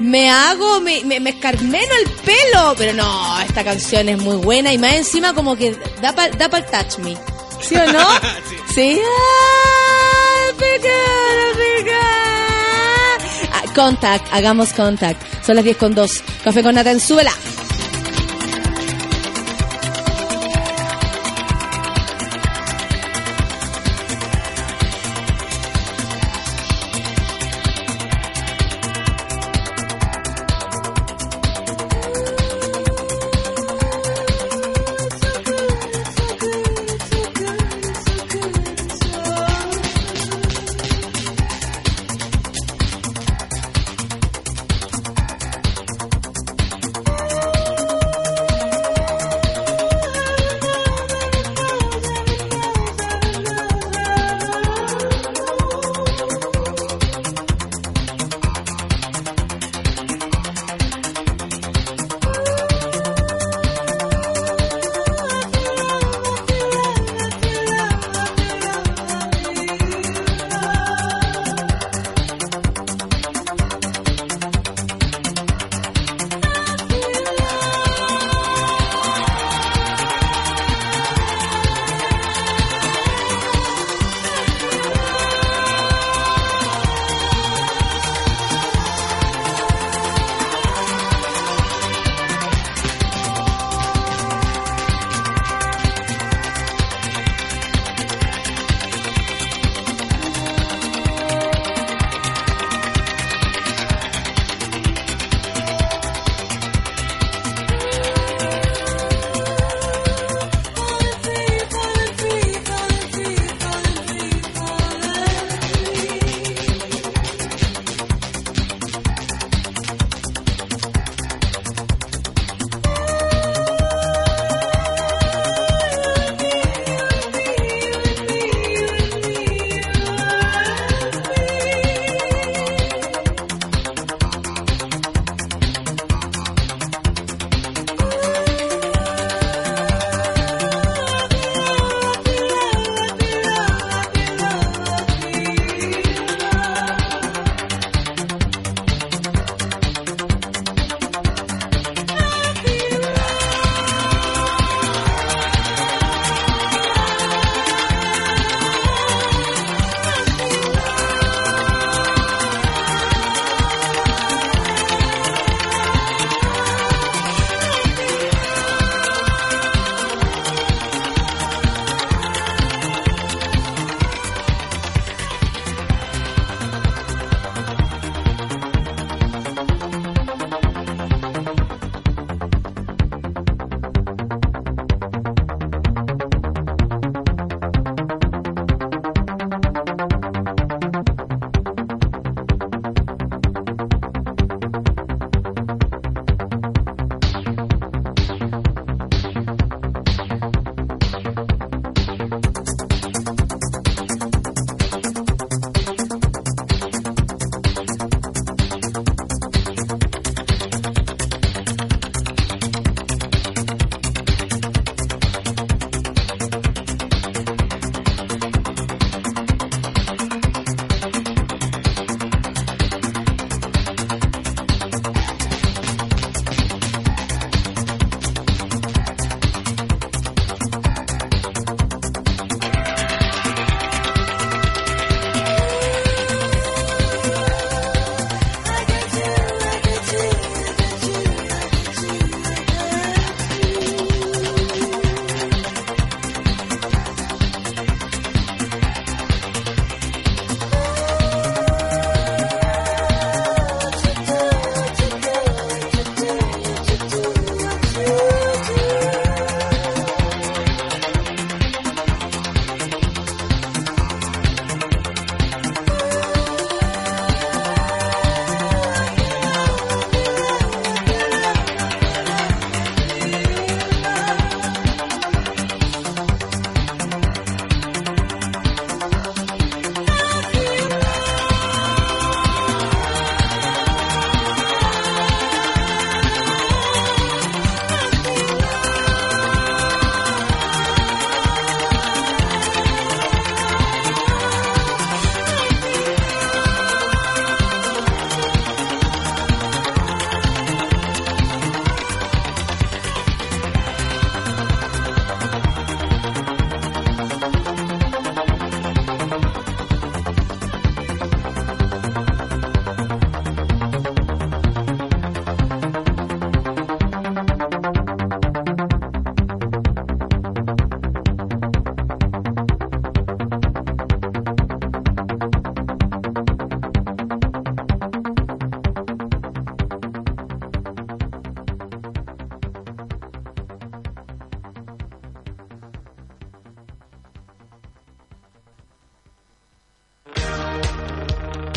me 0.00 0.30
hago, 0.30 0.80
me, 0.80 1.04
me, 1.04 1.20
me 1.20 1.30
escarmeno 1.30 1.94
el 2.04 2.10
pelo. 2.10 2.74
Pero 2.76 2.92
no, 2.94 3.40
esta 3.40 3.64
canción 3.64 4.08
es 4.08 4.18
muy 4.18 4.36
buena 4.36 4.72
y 4.72 4.78
más 4.78 4.94
encima 4.94 5.34
como 5.34 5.56
que 5.56 5.76
da 6.00 6.14
para 6.14 6.34
da 6.36 6.48
pa 6.48 6.62
touch 6.64 6.98
me. 6.98 7.16
¿Sí 7.60 7.76
o 7.76 7.92
no? 7.92 8.08
sí. 8.74 8.98
Ah, 13.52 13.62
contact, 13.74 14.26
hagamos 14.32 14.72
contact. 14.72 15.20
Son 15.44 15.56
las 15.56 15.64
10 15.64 15.76
con 15.76 15.94
2. 15.94 16.22
Café 16.44 16.62
con 16.62 16.74
Nata 16.74 16.90
en 16.90 17.00
súbela. 17.00 17.32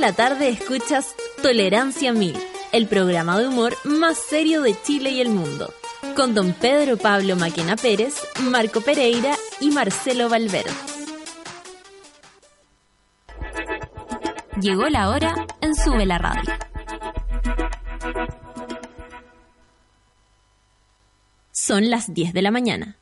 La 0.00 0.14
tarde 0.14 0.48
escuchas 0.48 1.14
Tolerancia 1.42 2.14
Mil, 2.14 2.34
el 2.72 2.86
programa 2.86 3.38
de 3.38 3.48
humor 3.48 3.76
más 3.84 4.16
serio 4.16 4.62
de 4.62 4.74
Chile 4.82 5.10
y 5.10 5.20
el 5.20 5.28
mundo, 5.28 5.74
con 6.16 6.34
don 6.34 6.54
Pedro 6.54 6.96
Pablo 6.96 7.36
Maquena 7.36 7.76
Pérez, 7.76 8.14
Marco 8.44 8.80
Pereira 8.80 9.34
y 9.60 9.70
Marcelo 9.70 10.30
Valverde. 10.30 10.70
Llegó 14.58 14.88
la 14.88 15.10
hora 15.10 15.46
en 15.60 15.74
Sube 15.74 16.06
la 16.06 16.16
Radio. 16.16 16.50
Son 21.52 21.90
las 21.90 22.14
10 22.14 22.32
de 22.32 22.40
la 22.40 22.50
mañana. 22.50 22.96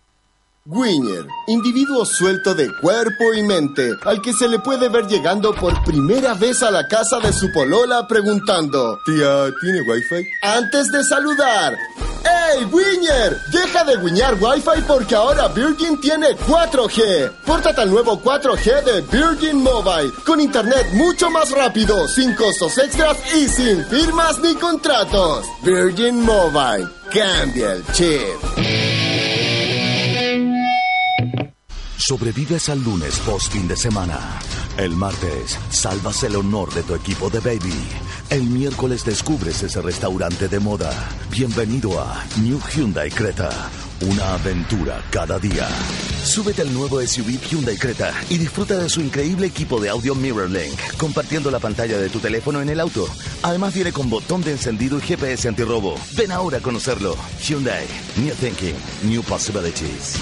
Winner, 0.70 1.26
individuo 1.46 2.04
suelto 2.04 2.54
de 2.54 2.70
cuerpo 2.82 3.32
y 3.32 3.42
mente, 3.42 3.96
al 4.04 4.20
que 4.20 4.34
se 4.34 4.46
le 4.48 4.58
puede 4.58 4.90
ver 4.90 5.06
llegando 5.06 5.54
por 5.54 5.82
primera 5.82 6.34
vez 6.34 6.62
a 6.62 6.70
la 6.70 6.86
casa 6.86 7.18
de 7.20 7.32
su 7.32 7.50
polola 7.52 8.06
preguntando, 8.06 9.00
tía, 9.06 9.46
¿tiene 9.62 9.80
wifi? 9.80 10.28
Antes 10.42 10.92
de 10.92 11.02
saludar, 11.04 11.74
¡Hey, 12.22 12.66
Winner! 12.70 13.40
Deja 13.50 13.84
de 13.84 13.96
guiñar 13.96 14.34
Wi-Fi 14.38 14.82
porque 14.86 15.14
ahora 15.14 15.48
Virgin 15.48 15.98
tiene 16.00 16.36
4G. 16.36 17.32
Pórtate 17.46 17.80
al 17.80 17.90
nuevo 17.90 18.20
4G 18.20 18.84
de 18.84 19.00
Virgin 19.02 19.62
Mobile, 19.62 20.12
con 20.26 20.38
internet 20.38 20.88
mucho 20.92 21.30
más 21.30 21.50
rápido, 21.50 22.06
sin 22.08 22.34
costos 22.34 22.76
extras 22.76 23.16
y 23.34 23.48
sin 23.48 23.82
firmas 23.86 24.38
ni 24.40 24.54
contratos. 24.56 25.46
Virgin 25.62 26.22
Mobile, 26.22 26.88
cambia 27.10 27.72
el 27.72 27.86
chip. 27.92 28.87
Sobrevives 32.08 32.70
al 32.70 32.82
lunes 32.82 33.18
post 33.18 33.52
fin 33.52 33.68
de 33.68 33.76
semana. 33.76 34.18
El 34.78 34.96
martes, 34.96 35.58
salvas 35.68 36.22
el 36.22 36.36
honor 36.36 36.72
de 36.72 36.82
tu 36.82 36.94
equipo 36.94 37.28
de 37.28 37.38
baby. 37.40 37.74
El 38.30 38.44
miércoles 38.44 39.04
descubres 39.04 39.62
ese 39.62 39.82
restaurante 39.82 40.48
de 40.48 40.58
moda. 40.58 40.90
Bienvenido 41.30 42.00
a 42.00 42.24
New 42.40 42.58
Hyundai 42.74 43.10
Creta. 43.10 43.50
Una 44.00 44.32
aventura 44.32 45.04
cada 45.10 45.38
día. 45.38 45.68
Súbete 46.24 46.62
al 46.62 46.72
nuevo 46.72 46.98
SUV 46.98 47.38
Hyundai 47.42 47.76
Creta 47.76 48.14
y 48.30 48.38
disfruta 48.38 48.78
de 48.78 48.88
su 48.88 49.02
increíble 49.02 49.48
equipo 49.48 49.78
de 49.78 49.90
audio 49.90 50.14
MirrorLink, 50.14 50.80
compartiendo 50.96 51.50
la 51.50 51.58
pantalla 51.58 51.98
de 51.98 52.08
tu 52.08 52.20
teléfono 52.20 52.62
en 52.62 52.70
el 52.70 52.80
auto. 52.80 53.06
Además 53.42 53.74
viene 53.74 53.92
con 53.92 54.08
botón 54.08 54.40
de 54.40 54.52
encendido 54.52 54.96
y 54.96 55.02
GPS 55.02 55.46
antirrobo. 55.46 55.94
Ven 56.16 56.32
ahora 56.32 56.56
a 56.56 56.62
conocerlo. 56.62 57.14
Hyundai. 57.42 57.84
New 58.16 58.34
Thinking. 58.34 58.76
New 59.02 59.22
Possibilities. 59.24 60.16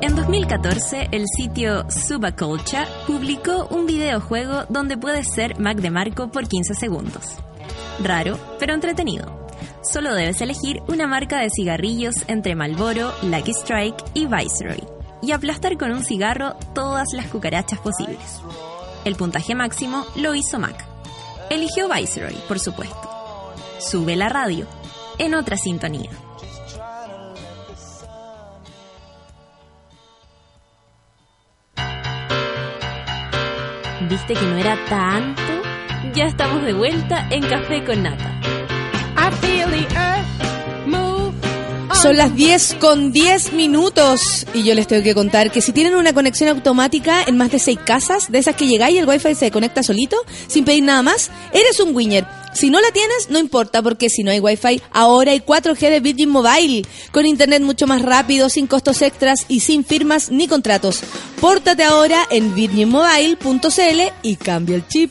En 0.00 0.16
2014, 0.16 1.08
el 1.12 1.26
sitio 1.28 1.84
Subaculture 1.90 2.86
publicó 3.06 3.66
un 3.66 3.84
videojuego 3.86 4.64
donde 4.70 4.96
puedes 4.96 5.26
ser 5.34 5.60
Mac 5.60 5.76
de 5.78 5.90
Marco 5.90 6.30
por 6.30 6.48
15 6.48 6.74
segundos. 6.74 7.36
Raro, 8.02 8.38
pero 8.58 8.72
entretenido. 8.72 9.46
Solo 9.82 10.14
debes 10.14 10.40
elegir 10.40 10.80
una 10.88 11.06
marca 11.06 11.38
de 11.38 11.50
cigarrillos 11.50 12.14
entre 12.28 12.54
Marlboro, 12.54 13.12
Lucky 13.22 13.52
Strike 13.52 14.02
y 14.14 14.24
Viceroy, 14.24 14.82
y 15.20 15.32
aplastar 15.32 15.76
con 15.76 15.92
un 15.92 16.02
cigarro 16.02 16.54
todas 16.74 17.08
las 17.12 17.26
cucarachas 17.26 17.80
posibles. 17.80 18.40
El 19.04 19.16
puntaje 19.16 19.54
máximo 19.54 20.06
lo 20.16 20.34
hizo 20.34 20.58
Mac. 20.58 20.82
Eligió 21.50 21.90
Viceroy, 21.90 22.36
por 22.48 22.58
supuesto. 22.58 23.10
Sube 23.80 24.16
la 24.16 24.30
radio, 24.30 24.66
en 25.22 25.34
otra 25.34 25.56
sintonía. 25.56 26.10
¿Viste 34.08 34.34
que 34.34 34.42
no 34.42 34.56
era 34.58 34.76
tanto? 34.88 35.42
Ya 36.14 36.24
estamos 36.24 36.64
de 36.64 36.74
vuelta 36.74 37.28
en 37.30 37.42
Café 37.42 37.84
con 37.84 38.02
Nata. 38.02 38.40
Son 42.02 42.16
las 42.16 42.34
10 42.34 42.78
con 42.80 43.12
10 43.12 43.52
minutos 43.52 44.44
y 44.52 44.64
yo 44.64 44.74
les 44.74 44.88
tengo 44.88 45.04
que 45.04 45.14
contar 45.14 45.52
que 45.52 45.60
si 45.60 45.70
tienen 45.70 45.94
una 45.94 46.12
conexión 46.12 46.48
automática 46.48 47.22
en 47.24 47.36
más 47.36 47.52
de 47.52 47.60
6 47.60 47.78
casas, 47.86 48.32
de 48.32 48.38
esas 48.38 48.56
que 48.56 48.66
llegáis 48.66 48.96
y 48.96 48.98
el 48.98 49.08
wifi 49.08 49.36
se 49.36 49.52
conecta 49.52 49.84
solito, 49.84 50.16
sin 50.48 50.64
pedir 50.64 50.82
nada 50.82 51.02
más, 51.02 51.30
eres 51.52 51.78
un 51.78 51.94
winner. 51.94 52.41
Si 52.54 52.70
no 52.70 52.80
la 52.80 52.90
tienes, 52.92 53.30
no 53.30 53.38
importa, 53.38 53.82
porque 53.82 54.10
si 54.10 54.22
no 54.22 54.30
hay 54.30 54.40
wifi, 54.40 54.80
ahora 54.90 55.32
hay 55.32 55.40
4G 55.40 55.90
de 55.90 56.00
Virgin 56.00 56.28
Mobile, 56.28 56.86
con 57.10 57.26
internet 57.26 57.62
mucho 57.62 57.86
más 57.86 58.02
rápido, 58.02 58.48
sin 58.48 58.66
costos 58.66 59.02
extras 59.02 59.46
y 59.48 59.60
sin 59.60 59.84
firmas 59.84 60.30
ni 60.30 60.48
contratos. 60.48 61.00
Pórtate 61.40 61.82
ahora 61.82 62.26
en 62.30 62.54
virginmobile.cl 62.54 64.00
y 64.22 64.36
cambia 64.36 64.76
el 64.76 64.86
chip. 64.86 65.10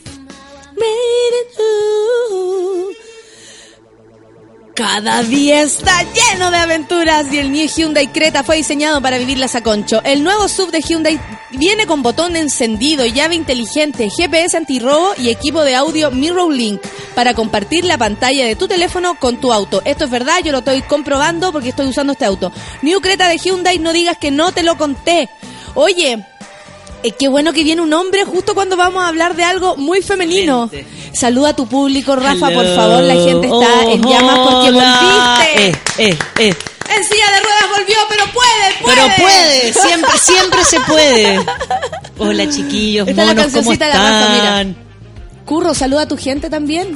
Cada 4.81 5.21
día 5.21 5.61
está 5.61 6.01
lleno 6.01 6.49
de 6.49 6.57
aventuras 6.57 7.31
y 7.31 7.37
el 7.37 7.51
New 7.51 7.67
Hyundai 7.67 8.07
Creta 8.07 8.43
fue 8.43 8.57
diseñado 8.57 8.99
para 8.99 9.19
vivirlas 9.19 9.53
a 9.53 9.61
concho. 9.61 10.01
El 10.03 10.23
nuevo 10.23 10.47
sub 10.47 10.71
de 10.71 10.81
Hyundai 10.81 11.21
viene 11.51 11.85
con 11.85 12.01
botón 12.01 12.35
encendido, 12.35 13.05
llave 13.05 13.35
inteligente, 13.35 14.09
GPS 14.09 14.57
antirrobo 14.57 15.13
y 15.19 15.29
equipo 15.29 15.63
de 15.63 15.75
audio 15.75 16.09
Mirror 16.09 16.51
Link 16.51 16.81
para 17.13 17.35
compartir 17.35 17.85
la 17.85 17.99
pantalla 17.99 18.47
de 18.47 18.55
tu 18.55 18.67
teléfono 18.67 19.19
con 19.19 19.37
tu 19.37 19.53
auto. 19.53 19.83
Esto 19.85 20.05
es 20.05 20.09
verdad, 20.09 20.41
yo 20.43 20.51
lo 20.51 20.57
estoy 20.57 20.81
comprobando 20.81 21.51
porque 21.51 21.69
estoy 21.69 21.85
usando 21.85 22.13
este 22.13 22.25
auto. 22.25 22.51
New 22.81 23.01
Creta 23.01 23.29
de 23.29 23.37
Hyundai, 23.37 23.77
no 23.77 23.93
digas 23.93 24.17
que 24.17 24.31
no 24.31 24.51
te 24.51 24.63
lo 24.63 24.79
conté. 24.79 25.29
Oye, 25.75 26.25
eh, 27.03 27.11
qué 27.17 27.27
bueno 27.27 27.53
que 27.53 27.63
viene 27.63 27.81
un 27.81 27.93
hombre 27.93 28.23
justo 28.25 28.53
cuando 28.53 28.77
vamos 28.77 29.03
a 29.03 29.07
hablar 29.07 29.35
de 29.35 29.43
algo 29.43 29.75
muy 29.77 30.01
femenino. 30.01 30.69
Saluda 31.13 31.49
a 31.49 31.55
tu 31.55 31.67
público, 31.67 32.15
Rafa, 32.15 32.49
por 32.49 32.65
favor. 32.75 33.03
La 33.03 33.15
gente 33.15 33.47
está 33.47 33.91
en 33.91 34.01
llamas 34.01 34.39
porque 34.39 34.71
volviste. 34.71 35.67
Eh, 35.67 35.75
eh, 35.97 36.17
eh. 36.39 36.55
En 36.93 37.03
silla 37.05 37.31
de 37.31 37.39
ruedas 37.39 37.77
volvió, 37.77 37.95
pero 38.09 38.23
puede, 38.33 38.81
puede. 38.81 38.95
Pero 38.95 39.15
puede, 39.17 39.73
siempre, 39.73 40.17
siempre 40.21 40.63
se 40.65 40.79
puede. 40.81 41.45
Hola 42.17 42.49
chiquillos, 42.49 43.07
Esta 43.07 43.21
es 43.21 43.27
la 43.27 43.35
¿cómo 43.35 43.71
la 43.73 43.87
Rafa, 43.87 44.19
están? 44.33 44.67
mira. 44.67 44.75
Curro, 45.45 45.73
saluda 45.73 46.01
a 46.01 46.07
tu 46.07 46.17
gente 46.17 46.49
también. 46.49 46.95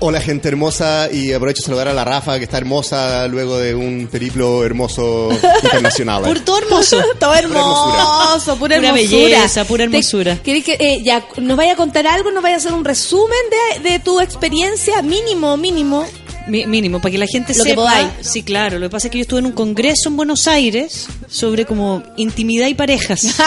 Hola 0.00 0.20
gente 0.20 0.48
hermosa 0.48 1.08
y 1.10 1.32
aprovecho 1.32 1.62
de 1.62 1.66
saludar 1.66 1.88
a 1.88 1.94
la 1.94 2.04
Rafa 2.04 2.36
que 2.38 2.44
está 2.44 2.58
hermosa 2.58 3.26
luego 3.28 3.56
de 3.58 3.74
un 3.74 4.06
periplo 4.10 4.62
hermoso 4.64 5.30
internacional. 5.62 6.22
Por 6.22 6.40
todo 6.40 6.58
hermoso. 6.58 7.00
Todo 7.18 7.34
hermoso, 7.34 8.56
pura, 8.58 8.76
Pura 8.76 8.88
hermosura. 8.90 8.94
belleza, 9.22 9.64
pura 9.64 9.84
hermosura. 9.84 10.36
¿Querés 10.42 10.64
que 10.64 10.76
eh, 10.78 11.02
ya 11.02 11.24
nos 11.38 11.56
vaya 11.56 11.72
a 11.72 11.76
contar 11.76 12.06
algo? 12.06 12.30
¿Nos 12.32 12.42
vaya 12.42 12.56
a 12.56 12.58
hacer 12.58 12.72
un 12.74 12.84
resumen 12.84 13.38
de, 13.82 13.88
de 13.90 13.98
tu 14.00 14.20
experiencia? 14.20 15.00
Mínimo, 15.00 15.56
mínimo. 15.56 16.04
Mi- 16.48 16.66
mínimo, 16.66 17.00
para 17.00 17.12
que 17.12 17.18
la 17.18 17.26
gente 17.26 17.54
Lo 17.54 17.64
que 17.64 17.70
sepa. 17.70 17.82
podáis. 17.82 18.08
Sí, 18.20 18.42
claro. 18.42 18.78
Lo 18.78 18.86
que 18.88 18.90
pasa 18.90 19.06
es 19.06 19.10
que 19.12 19.18
yo 19.18 19.22
estuve 19.22 19.38
en 19.40 19.46
un 19.46 19.52
congreso 19.52 20.10
en 20.10 20.16
Buenos 20.16 20.46
Aires 20.46 21.06
sobre 21.28 21.64
como 21.64 22.02
intimidad 22.18 22.66
y 22.66 22.74
parejas. 22.74 23.24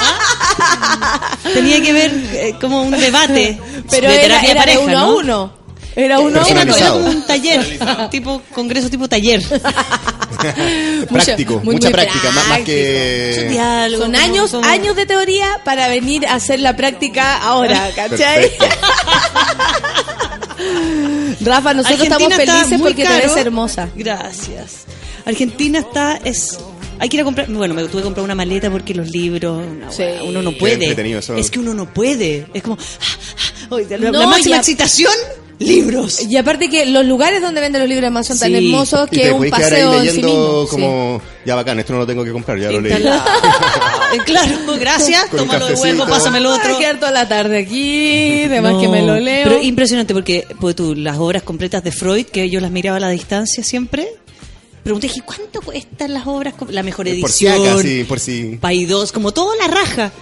¿Ah? 0.00 1.36
Tenía 1.54 1.80
que 1.80 1.92
ver 1.92 2.10
eh, 2.32 2.54
como 2.60 2.82
un 2.82 2.90
debate 2.90 3.60
Pero 3.90 4.08
de 4.08 4.14
era, 4.24 4.40
terapia 4.40 4.48
de 4.48 4.50
era 4.52 4.60
pareja, 4.62 4.78
de 4.80 4.84
uno 4.86 4.92
¿no? 4.92 5.00
a 5.00 5.14
uno. 5.14 5.57
Era 5.98 6.20
uno 6.20 6.40
a 6.40 6.48
Era, 6.48 6.62
uno. 6.62 6.76
era 6.76 6.90
como 6.92 7.06
un 7.10 7.26
taller, 7.26 7.78
tipo 8.10 8.40
congreso 8.54 8.88
tipo 8.88 9.08
taller. 9.08 9.42
práctico, 11.10 11.60
muy, 11.64 11.74
mucha 11.74 11.88
muy 11.88 11.92
práctica, 11.94 12.30
más, 12.30 12.60
que... 12.60 13.46
diálogos, 13.50 14.06
Son 14.06 14.14
años, 14.14 14.54
años 14.62 14.94
de 14.94 15.06
teoría 15.06 15.60
para 15.64 15.88
venir 15.88 16.24
a 16.28 16.34
hacer 16.34 16.60
la 16.60 16.76
práctica 16.76 17.38
ahora, 17.42 17.90
¿cachai? 17.96 18.48
Rafa, 21.40 21.74
nosotros 21.74 22.00
Argentina 22.00 22.36
estamos 22.36 22.38
está 22.38 22.52
felices 22.52 22.78
muy 22.78 22.88
porque 22.88 23.02
te 23.02 23.08
caro. 23.08 23.26
ves 23.28 23.36
hermosa. 23.36 23.88
Gracias. 23.96 24.84
Argentina 25.24 25.80
está 25.80 26.20
es 26.24 26.58
hay 27.00 27.08
que 27.08 27.16
ir 27.16 27.20
a 27.20 27.24
comprar, 27.24 27.48
bueno, 27.50 27.74
me 27.74 27.82
tuve 27.84 28.02
que 28.02 28.04
comprar 28.04 28.24
una 28.24 28.34
maleta 28.34 28.70
porque 28.70 28.92
los 28.94 29.08
libros, 29.08 29.64
una 29.66 29.90
Sí. 29.90 30.04
uno 30.24 30.42
no 30.42 30.52
puede. 30.52 30.96
Es 31.36 31.50
que 31.50 31.58
uno 31.58 31.74
no 31.74 31.92
puede. 31.92 32.46
Es 32.54 32.62
como 32.62 32.76
ah, 32.80 33.68
ah, 33.72 33.76
la, 33.90 34.10
No, 34.10 34.18
la 34.20 34.26
máxima 34.26 34.56
ya- 34.56 34.60
excitación 34.60 35.12
libros. 35.58 36.20
Y 36.22 36.36
aparte 36.36 36.68
que 36.70 36.86
los 36.86 37.04
lugares 37.04 37.42
donde 37.42 37.60
venden 37.60 37.80
los 37.80 37.88
libros 37.88 38.04
además 38.04 38.26
son 38.26 38.38
tan 38.38 38.48
Sí. 38.50 38.56
hermosos 38.56 39.08
que 39.10 39.26
es 39.28 39.32
un 39.32 39.42
quedar 39.42 39.54
ahí 39.60 39.64
paseo 39.64 40.02
en 40.02 40.10
sí 40.10 40.22
mismo. 40.22 40.64
Sí. 40.64 40.70
como, 40.70 41.22
ya 41.44 41.54
bacán, 41.56 41.78
esto 41.80 41.92
no 41.92 41.98
lo 42.00 42.06
tengo 42.06 42.24
que 42.24 42.32
comprar, 42.32 42.58
ya 42.58 42.70
lo 42.70 42.80
leí. 42.80 42.92
Eh, 42.92 42.98
claro, 44.24 44.56
gracias, 44.78 45.30
tómalo 45.30 45.66
de 45.66 45.74
vuelvo, 45.74 46.06
pásame 46.06 46.38
el 46.38 46.44
Voy 46.44 46.52
a 46.52 46.56
otro. 46.56 46.78
quedar 46.78 47.00
toda 47.00 47.12
la 47.12 47.28
tarde 47.28 47.58
aquí, 47.58 48.42
además 48.46 48.74
No, 48.74 48.80
que 48.80 48.88
me 48.88 49.02
lo 49.02 49.18
leo. 49.18 49.44
Pero 49.48 49.62
impresionante 49.62 50.14
porque 50.14 50.46
pues, 50.60 50.76
tú, 50.76 50.94
las 50.94 51.18
obras 51.18 51.42
completas 51.42 51.82
de 51.82 51.92
Freud, 51.92 52.26
que 52.26 52.48
yo 52.50 52.60
las 52.60 52.70
miraba 52.70 52.98
a 52.98 53.00
la 53.00 53.08
distancia 53.10 53.64
siempre, 53.64 54.08
pregunté, 54.84 55.08
dije, 55.08 55.22
¿cuánto 55.22 55.60
cuestan 55.60 56.14
las 56.14 56.26
obras? 56.26 56.54
La 56.70 56.82
mejor 56.82 57.06
Por 57.20 57.30
si 57.30 57.46
edición, 57.46 57.68
acá, 57.68 57.82
sí, 57.82 58.04
por 58.04 58.20
si. 58.20 58.56
Pay 58.60 58.86
2, 58.86 59.12
como 59.12 59.32
toda 59.32 59.54
la 59.56 59.66
raja. 59.66 60.12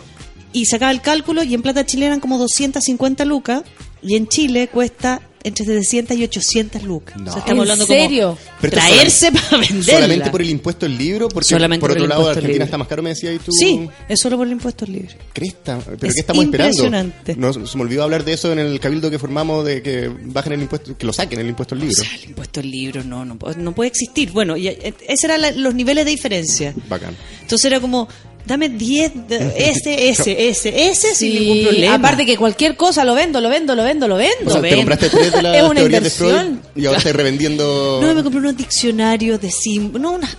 Y 0.53 0.65
sacaba 0.65 0.91
el 0.91 1.03
cálculo 1.03 1.43
y 1.43 1.53
en 1.53 1.61
plata 1.61 1.85
chilena 1.85 2.07
eran 2.07 2.21
como 2.21 2.39
250 2.39 3.27
lucas 3.27 3.63
y 4.07 4.16
en 4.16 4.28
Chile 4.28 4.69
cuesta 4.69 5.20
entre 5.45 5.65
700 5.65 6.16
y 6.16 6.24
800 6.24 6.83
lucas. 6.83 7.16
No. 7.16 7.31
O 7.31 7.33
sea, 7.33 7.39
estamos 7.39 7.53
¿En 7.66 7.70
hablando 7.70 7.87
serio? 7.87 8.37
como 8.61 8.70
traerse 8.73 9.31
para 9.31 9.59
venderla. 9.59 9.85
Solamente 9.93 10.31
por 10.31 10.43
el 10.43 10.51
impuesto 10.51 10.87
del 10.87 10.99
libro, 10.99 11.28
porque 11.28 11.49
Solamente 11.49 11.81
por 11.81 11.91
por 11.91 11.97
otro 11.99 12.03
el 12.05 12.09
lado 12.11 12.28
Argentina 12.28 12.53
libro. 12.53 12.65
está 12.65 12.78
más 12.78 12.89
caro, 12.89 13.03
me 13.05 13.11
decías 13.11 13.35
y 13.37 13.39
tú. 13.39 13.53
Sí, 13.53 13.89
es 14.09 14.19
solo 14.19 14.37
por 14.39 14.47
el 14.49 14.53
impuesto 14.55 14.85
al 14.87 14.93
libre. 14.93 15.16
Cresta, 15.33 15.78
pero 15.85 16.09
Es 16.09 16.15
¿qué 16.15 16.20
estamos 16.20 16.45
esperando? 16.45 16.70
impresionante. 16.73 17.37
No, 17.37 17.53
se 17.53 17.77
me 17.77 17.83
olvidó 17.85 18.03
hablar 18.03 18.24
de 18.24 18.33
eso 18.33 18.53
en 18.53 18.59
el 18.59 18.81
cabildo 18.81 19.09
que 19.09 19.20
formamos, 19.20 19.65
de 19.65 19.83
que 19.83 20.11
bajen 20.24 20.55
el 20.55 20.62
impuesto, 20.62 20.99
que 20.99 21.07
lo 21.07 21.12
saquen 21.12 21.39
el 21.39 21.47
impuesto 21.47 21.77
al 21.77 21.81
libro. 21.81 21.95
O 21.97 22.05
sea, 22.05 22.12
el 22.16 22.24
impuesto 22.24 22.59
al 22.59 22.69
libro 22.70 23.05
no, 23.05 23.24
no, 23.24 23.39
puede- 23.39 23.57
no 23.62 23.73
puede 23.73 23.89
existir. 23.89 24.33
Bueno, 24.33 24.57
y 24.57 24.66
eh, 24.66 24.95
esos 25.07 25.24
eran 25.24 25.43
la- 25.43 25.53
los 25.53 25.77
niveles 25.77 26.05
de 26.07 26.11
diferencia. 26.11 26.74
Bacán. 26.89 27.16
Entonces 27.43 27.65
era 27.66 27.78
como, 27.78 28.09
dame 28.47 28.68
10, 28.68 29.28
de- 29.28 29.52
ese, 29.70 30.09
ese, 30.09 30.48
ese, 30.48 30.89
ese 30.89 31.14
sin 31.14 31.35
ningún 31.35 31.62
problema. 31.64 31.94
Aparte 31.94 32.24
que 32.24 32.36
cualquier 32.36 32.77
cosa 32.77 33.05
lo 33.05 33.14
vendo, 33.14 33.40
lo 33.40 33.48
vendo, 33.48 33.74
lo 33.74 33.82
vendo, 33.85 34.06
lo 34.09 34.16
vendo. 34.16 34.47
O 34.47 34.51
sea, 34.52 34.60
ven. 34.60 34.70
te 34.70 34.77
compraste 34.77 35.09
tres 35.10 35.32
de 35.32 35.43
las 35.43 35.56
Es 35.56 35.62
una 35.62 35.74
teorías 35.74 36.02
de 36.05 36.10
Freud 36.10 36.31
inversión. 36.31 36.62
y 36.77 36.86
ahora 36.86 36.98
estás 36.98 37.16
revendiendo 37.16 37.98
No, 38.02 38.14
me 38.14 38.23
compré 38.23 38.40
unos 38.40 38.56
diccionarios 38.56 39.40
de 39.40 39.51
símbolos, 39.51 40.01
no, 40.02 40.12
unas... 40.12 40.36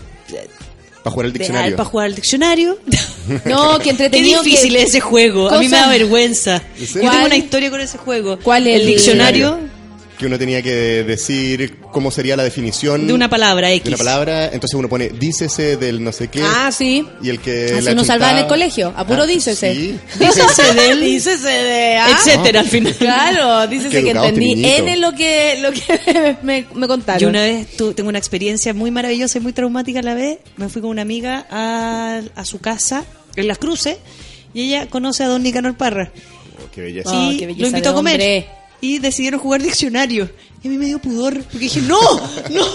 para 1.03 1.11
jugar 1.13 1.25
al 1.27 1.33
diccionario. 1.33 1.75
Para 1.75 1.89
jugar 1.89 2.05
al 2.07 2.15
diccionario. 2.15 2.77
No, 3.43 3.77
que 3.77 3.83
Qué 3.83 3.89
entretenido. 3.89 4.41
difícil 4.41 4.71
que- 4.71 4.83
es 4.83 4.89
ese 4.89 5.01
juego. 5.01 5.49
A 5.49 5.59
mí 5.59 5.67
me 5.67 5.75
da 5.75 5.89
vergüenza. 5.89 6.61
¿En 6.79 6.85
Yo 6.85 6.93
tengo 6.93 7.09
¿Cuál? 7.09 7.25
una 7.25 7.35
historia 7.35 7.69
con 7.69 7.81
ese 7.81 7.97
juego. 7.97 8.39
¿Cuál 8.41 8.67
es 8.67 8.75
El 8.75 8.81
el- 8.83 8.87
diccionario 8.87 9.59
que 10.17 10.25
uno 10.25 10.37
tenía 10.39 10.61
que 10.61 11.03
decir 11.03 11.77
cómo 11.91 12.09
sería 12.11 12.35
la 12.35 12.43
definición 12.43 13.05
de 13.07 13.13
una 13.13 13.29
palabra 13.29 13.71
X. 13.71 13.83
de 13.83 13.89
una 13.89 13.97
palabra, 13.97 14.45
entonces 14.45 14.73
uno 14.73 14.89
pone 14.89 15.09
dícese 15.09 15.77
del 15.77 16.03
no 16.03 16.11
sé 16.11 16.27
qué 16.29 16.41
Ah, 16.43 16.71
sí. 16.71 17.05
y 17.21 17.29
el 17.29 17.39
que 17.39 17.73
Así 17.75 17.81
la 17.85 17.91
uno 17.91 18.03
salvaba 18.03 18.31
en 18.33 18.37
el 18.39 18.47
colegio. 18.47 18.93
A 18.97 19.05
puro 19.05 19.23
Ah, 19.23 19.25
dícese. 19.27 19.73
sí. 19.75 19.99
Dícese 20.19 20.73
de 20.73 20.89
él, 20.89 20.99
Dícese 21.01 21.47
de... 21.47 21.97
ah. 21.97 22.09
etcétera, 22.11 22.59
al 22.61 22.67
final. 22.67 22.93
Claro, 22.95 23.67
dícese 23.67 23.89
que 23.91 23.97
este 23.99 24.11
entendí 24.11 24.55
niñito. 24.55 24.77
N 24.83 24.97
lo 24.97 25.11
que, 25.13 25.59
lo 25.61 25.71
que 25.71 26.35
me, 26.43 26.65
me 26.73 26.87
contaron. 26.87 27.19
Yo 27.21 27.29
una 27.29 27.41
vez 27.41 27.75
tu- 27.77 27.93
tengo 27.93 28.09
una 28.09 28.17
experiencia 28.19 28.73
muy 28.73 28.89
maravillosa 28.91 29.37
y 29.37 29.41
muy 29.41 29.53
traumática 29.53 29.99
a 29.99 30.03
la 30.03 30.13
vez. 30.15 30.39
Me 30.55 30.67
fui 30.69 30.81
con 30.81 30.89
una 30.91 31.03
amiga 31.03 31.45
a, 31.51 32.21
a 32.35 32.45
su 32.45 32.59
casa 32.59 33.05
en 33.35 33.47
Las 33.47 33.57
Cruces 33.59 33.97
y 34.53 34.63
ella 34.63 34.87
conoce 34.89 35.23
a 35.23 35.27
don 35.27 35.43
Nicanor 35.43 35.77
Parra. 35.77 36.11
Oh, 36.59 36.71
qué 36.73 36.81
belleza. 36.81 37.09
Ah, 37.13 37.29
y 37.31 37.37
qué 37.37 37.45
belleza 37.45 37.61
lo 37.61 37.67
invitó 37.67 37.89
a 37.89 37.93
comer. 37.93 38.13
hombre. 38.15 38.47
Y 38.79 38.99
decidieron 38.99 39.39
jugar 39.39 39.61
diccionario. 39.61 40.29
Y 40.63 40.67
a 40.67 40.71
mí 40.71 40.77
me 40.77 40.85
dio 40.85 40.99
pudor. 40.99 41.41
Porque 41.43 41.59
dije, 41.59 41.81
no, 41.81 41.99
no. 42.49 42.65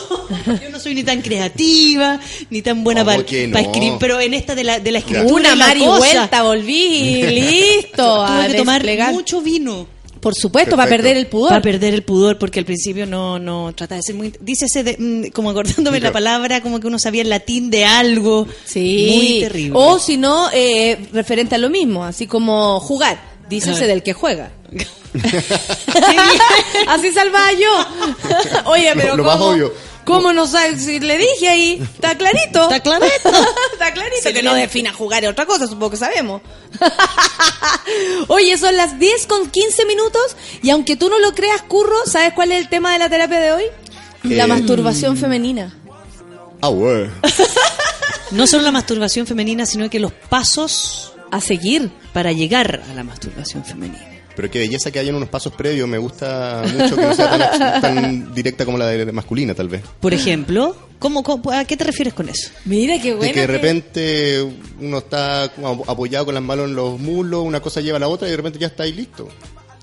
Yo 0.60 0.70
no 0.70 0.78
soy 0.78 0.94
ni 0.94 1.02
tan 1.02 1.20
creativa, 1.22 2.20
ni 2.50 2.62
tan 2.62 2.84
buena 2.84 3.04
¿Cómo 3.04 3.24
para 3.24 3.60
escribir. 3.60 3.94
Pero 3.98 4.20
en 4.20 4.34
esta 4.34 4.54
de 4.54 4.64
la, 4.64 4.80
de 4.80 4.92
la 4.92 4.98
escritura. 4.98 5.32
Una 5.32 5.54
y 5.54 5.56
la 5.56 5.66
mar 5.66 5.76
y 5.76 5.80
cosa, 5.80 5.98
vuelta, 5.98 6.42
volví 6.42 6.86
y 6.86 7.22
listo. 7.40 8.26
Tuve 8.26 8.44
a 8.44 8.48
que 8.48 8.54
tomar 8.54 8.82
desplegar. 8.82 9.12
mucho 9.12 9.40
vino. 9.40 9.86
Por 10.22 10.36
supuesto, 10.36 10.76
para 10.76 10.88
perder 10.88 11.16
el 11.16 11.26
pudor. 11.26 11.48
Para 11.48 11.62
perder 11.62 11.94
el 11.94 12.04
pudor, 12.04 12.38
porque 12.38 12.60
al 12.60 12.64
principio 12.64 13.06
no, 13.06 13.40
no 13.40 13.72
trataba 13.74 13.96
de 13.96 14.02
ser 14.04 14.14
muy. 14.14 14.32
Dícese, 14.40 14.84
de, 14.84 14.96
mm, 14.96 15.30
como 15.32 15.50
acordándome 15.50 15.98
la 15.98 16.12
palabra, 16.12 16.60
como 16.62 16.78
que 16.78 16.86
uno 16.86 17.00
sabía 17.00 17.22
el 17.22 17.28
latín 17.28 17.70
de 17.70 17.84
algo. 17.84 18.46
Sí. 18.64 19.10
Muy 19.16 19.40
terrible. 19.40 19.72
O 19.74 19.98
si 19.98 20.16
no, 20.16 20.48
eh, 20.52 21.08
referente 21.12 21.56
a 21.56 21.58
lo 21.58 21.70
mismo, 21.70 22.04
así 22.04 22.28
como 22.28 22.78
jugar. 22.78 23.31
Dícese 23.48 23.86
del 23.86 24.02
que 24.02 24.12
juega. 24.12 24.50
así 26.88 27.12
salvaba 27.12 27.52
yo. 27.52 27.86
Oye, 28.70 28.92
pero 28.94 29.16
Lo 29.16 29.24
¿cómo, 29.24 29.44
obvio. 29.46 29.72
¿Cómo 30.04 30.32
no 30.32 30.46
sabes? 30.46 30.82
Si 30.84 30.98
le 31.00 31.16
dije 31.18 31.48
ahí, 31.48 31.80
está 31.94 32.16
clarito. 32.16 32.62
Está 32.62 32.80
clarito. 32.80 33.28
está 33.72 33.92
clarito. 33.92 34.32
que 34.32 34.42
no 34.42 34.54
defina 34.54 34.92
jugar 34.92 35.22
es 35.24 35.30
otra 35.30 35.46
cosa, 35.46 35.66
supongo 35.66 35.90
que 35.90 35.96
sabemos. 35.98 36.42
Oye, 38.28 38.56
son 38.58 38.76
las 38.76 38.98
10 38.98 39.26
con 39.26 39.48
15 39.50 39.84
minutos 39.86 40.36
y 40.62 40.70
aunque 40.70 40.96
tú 40.96 41.08
no 41.08 41.18
lo 41.20 41.34
creas, 41.34 41.62
Curro, 41.62 41.96
¿sabes 42.06 42.32
cuál 42.34 42.52
es 42.52 42.58
el 42.58 42.68
tema 42.68 42.92
de 42.92 42.98
la 42.98 43.08
terapia 43.08 43.38
de 43.40 43.52
hoy? 43.52 43.64
La 44.24 44.44
Eh, 44.44 44.48
masturbación 44.48 45.16
femenina. 45.16 45.76
Ah, 46.60 46.68
güey. 46.68 47.08
No 48.30 48.46
solo 48.46 48.62
la 48.62 48.70
masturbación 48.72 49.26
femenina, 49.26 49.66
sino 49.66 49.90
que 49.90 49.98
los 50.00 50.12
pasos 50.12 51.11
A 51.32 51.40
seguir. 51.40 51.90
para 52.12 52.30
llegar 52.32 52.82
a 52.88 52.94
la 52.94 53.02
masturbación 53.02 53.64
femenina. 53.64 53.98
Pero 54.36 54.50
qué 54.50 54.60
belleza 54.60 54.90
que 54.90 54.98
hayan 54.98 55.14
unos 55.14 55.28
pasos 55.28 55.52
previos. 55.52 55.86
Me 55.88 55.98
gusta 55.98 56.62
mucho 56.72 56.96
que 56.96 57.02
no 57.02 57.14
sea 57.14 57.30
tan, 57.58 57.80
tan 57.82 58.34
directa 58.34 58.64
como 58.64 58.78
la 58.78 58.86
de 58.86 59.12
masculina, 59.12 59.54
tal 59.54 59.68
vez. 59.68 59.82
Por 60.00 60.14
ejemplo, 60.14 60.74
¿cómo, 60.98 61.22
cómo- 61.22 61.50
a 61.52 61.64
qué 61.66 61.76
te 61.76 61.84
refieres 61.84 62.14
con 62.14 62.28
eso? 62.30 62.50
Mira 62.64 62.96
qué 63.00 63.08
De 63.10 63.14
bueno. 63.14 63.34
que 63.34 63.40
de 63.40 63.46
repente 63.46 64.42
uno 64.80 64.98
está 64.98 65.44
apoyado 65.86 66.24
con 66.26 66.34
las 66.34 66.42
manos 66.42 66.68
en 66.70 66.74
los 66.76 66.98
muslos, 66.98 67.44
una 67.44 67.60
cosa 67.60 67.82
lleva 67.82 67.98
a 67.98 68.00
la 68.00 68.08
otra 68.08 68.26
y 68.26 68.30
de 68.30 68.36
repente 68.38 68.58
ya 68.58 68.68
está 68.68 68.84
ahí 68.84 68.92
listo. 68.94 69.28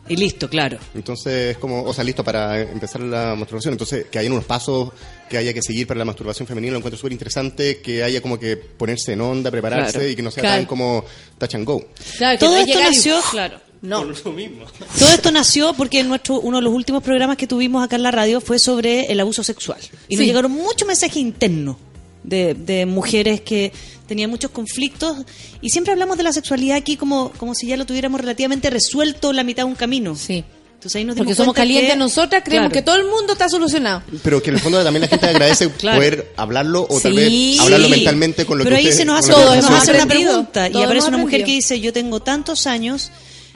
Y 0.10 0.16
listo, 0.18 0.50
claro. 0.50 0.78
Entonces, 0.96 1.52
es 1.52 1.58
como, 1.58 1.84
o 1.84 1.94
sea, 1.94 2.04
listo 2.04 2.24
para 2.24 2.60
empezar 2.60 3.00
la 3.02 3.36
masturbación. 3.36 3.74
Entonces, 3.76 4.08
que 4.12 4.20
hayan 4.20 4.32
unos 4.34 4.46
pasos 4.46 4.90
que 5.30 5.38
haya 5.38 5.54
que 5.54 5.62
seguir 5.62 5.86
para 5.88 6.00
la 6.00 6.06
masturbación 6.06 6.48
femenina, 6.48 6.72
lo 6.74 6.80
encuentro 6.80 6.98
súper 6.98 7.12
interesante, 7.14 7.80
que 7.82 8.04
haya 8.04 8.20
como 8.22 8.40
que 8.40 8.58
ponerse 8.58 9.14
en 9.14 9.22
onda, 9.22 9.52
prepararse 9.52 9.94
Claro. 9.94 10.10
y 10.10 10.16
que 10.16 10.22
no 10.24 10.32
sea 10.32 10.42
Claro. 10.42 10.58
tan 10.58 10.66
como 10.66 11.06
touch 11.38 11.54
and 11.56 11.66
go. 11.66 11.86
Claro, 12.18 12.40
que 12.40 12.46
Todo 12.46 12.56
no 12.56 12.62
esto 12.62 12.74
llegar 12.74 12.92
y- 12.92 12.96
nació, 12.96 13.20
claro. 13.32 13.60
No. 13.82 14.04
Lo 14.04 14.32
mismo. 14.34 14.66
Todo 14.98 15.10
esto 15.10 15.32
nació 15.32 15.74
porque 15.74 16.00
en 16.02 16.10
nuestro, 16.10 16.42
uno 16.42 16.58
de 16.58 16.64
los 16.64 16.74
últimos 16.74 17.02
programas 17.02 17.38
que 17.38 17.48
tuvimos 17.48 17.82
acá 17.82 17.96
en 17.96 18.04
la 18.04 18.12
radio 18.12 18.42
fue 18.42 18.60
sobre 18.60 19.06
el 19.10 19.20
abuso 19.22 19.42
sexual. 19.44 19.80
Y 20.10 20.16
nos 20.16 20.22
Sí. 20.24 20.26
llegaron 20.28 20.52
muchos 20.52 20.86
mensajes 20.86 21.16
internos 21.16 21.78
de, 22.24 22.56
de 22.56 22.86
mujeres 22.86 23.40
que 23.40 23.72
tenían 24.10 24.30
muchos 24.30 24.52
conflictos. 24.52 25.16
Y 25.62 25.70
siempre 25.70 25.94
hablamos 25.94 26.18
de 26.18 26.24
la 26.24 26.34
sexualidad 26.34 26.76
aquí 26.76 26.98
como, 26.98 27.32
como 27.38 27.56
si 27.56 27.68
ya 27.68 27.78
lo 27.78 27.86
tuviéramos 27.86 28.20
relativamente 28.20 28.70
resuelto 28.70 29.32
la 29.32 29.44
mitad 29.46 29.64
de 29.64 29.70
un 29.70 29.76
camino. 29.76 30.16
Sí. 30.18 30.44
Entonces 30.74 30.96
ahí 30.98 31.04
nos 31.06 31.18
Porque 31.18 31.36
somos 31.36 31.54
calientes 31.54 31.92
que- 31.92 31.98
nosotras, 31.98 32.42
creemos 32.44 32.70
Claro. 32.72 32.74
que 32.74 32.86
todo 32.86 32.96
el 32.96 33.04
mundo 33.06 33.34
está 33.34 33.50
solucionado. 33.50 34.02
Pero 34.24 34.42
que 34.42 34.50
en 34.50 34.56
el 34.56 34.62
fondo 34.62 34.82
también 34.82 35.02
la 35.02 35.08
gente 35.10 35.26
agradece 35.28 35.70
Claro. 35.78 35.98
poder 35.98 36.32
hablarlo 36.38 36.88
o 36.90 37.00
tal 37.02 37.12
Sí. 37.12 37.18
vez 37.18 37.60
hablarlo 37.60 37.90
mentalmente 37.90 38.46
con 38.46 38.58
lo 38.60 38.64
Pero 38.64 38.76
que 38.76 38.80
ahí 38.82 38.86
usted- 38.88 38.98
se 39.00 39.06
nos 39.06 39.20
hace, 39.20 39.32
nos 39.32 39.70
hace 39.72 39.92
una 39.94 40.06
pregunta 40.06 40.70
y 40.70 40.82
aparece 40.82 41.08
una 41.10 41.18
mujer 41.18 41.44
que 41.44 41.52
dice, 41.52 41.80
yo 41.82 41.92
tengo 41.92 42.22
tantos 42.22 42.66
años, 42.66 43.12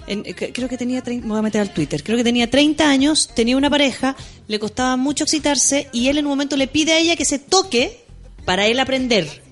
en- 0.05 0.23
eh, 0.25 0.33
creo 0.35 0.67
que 0.67 0.77
tenía, 0.77 1.01
me 1.07 1.21
voy 1.21 1.39
a 1.39 1.41
meter 1.41 1.61
al 1.61 1.73
Twitter, 1.73 2.03
creo 2.03 2.17
que 2.17 2.25
tenía 2.25 2.49
30 2.49 2.89
años, 2.89 3.29
tenía 3.33 3.55
una 3.55 3.69
pareja, 3.69 4.17
le 4.49 4.59
costaba 4.59 4.97
mucho 4.97 5.23
excitarse 5.23 5.87
y 5.93 6.09
él 6.09 6.17
en 6.17 6.25
un 6.25 6.29
momento 6.31 6.57
le 6.57 6.67
pide 6.67 6.91
a 6.91 6.99
ella 6.99 7.15
que 7.15 7.23
se 7.23 7.39
toque 7.39 8.03
para 8.43 8.67
él 8.67 8.81
aprender. 8.81 9.42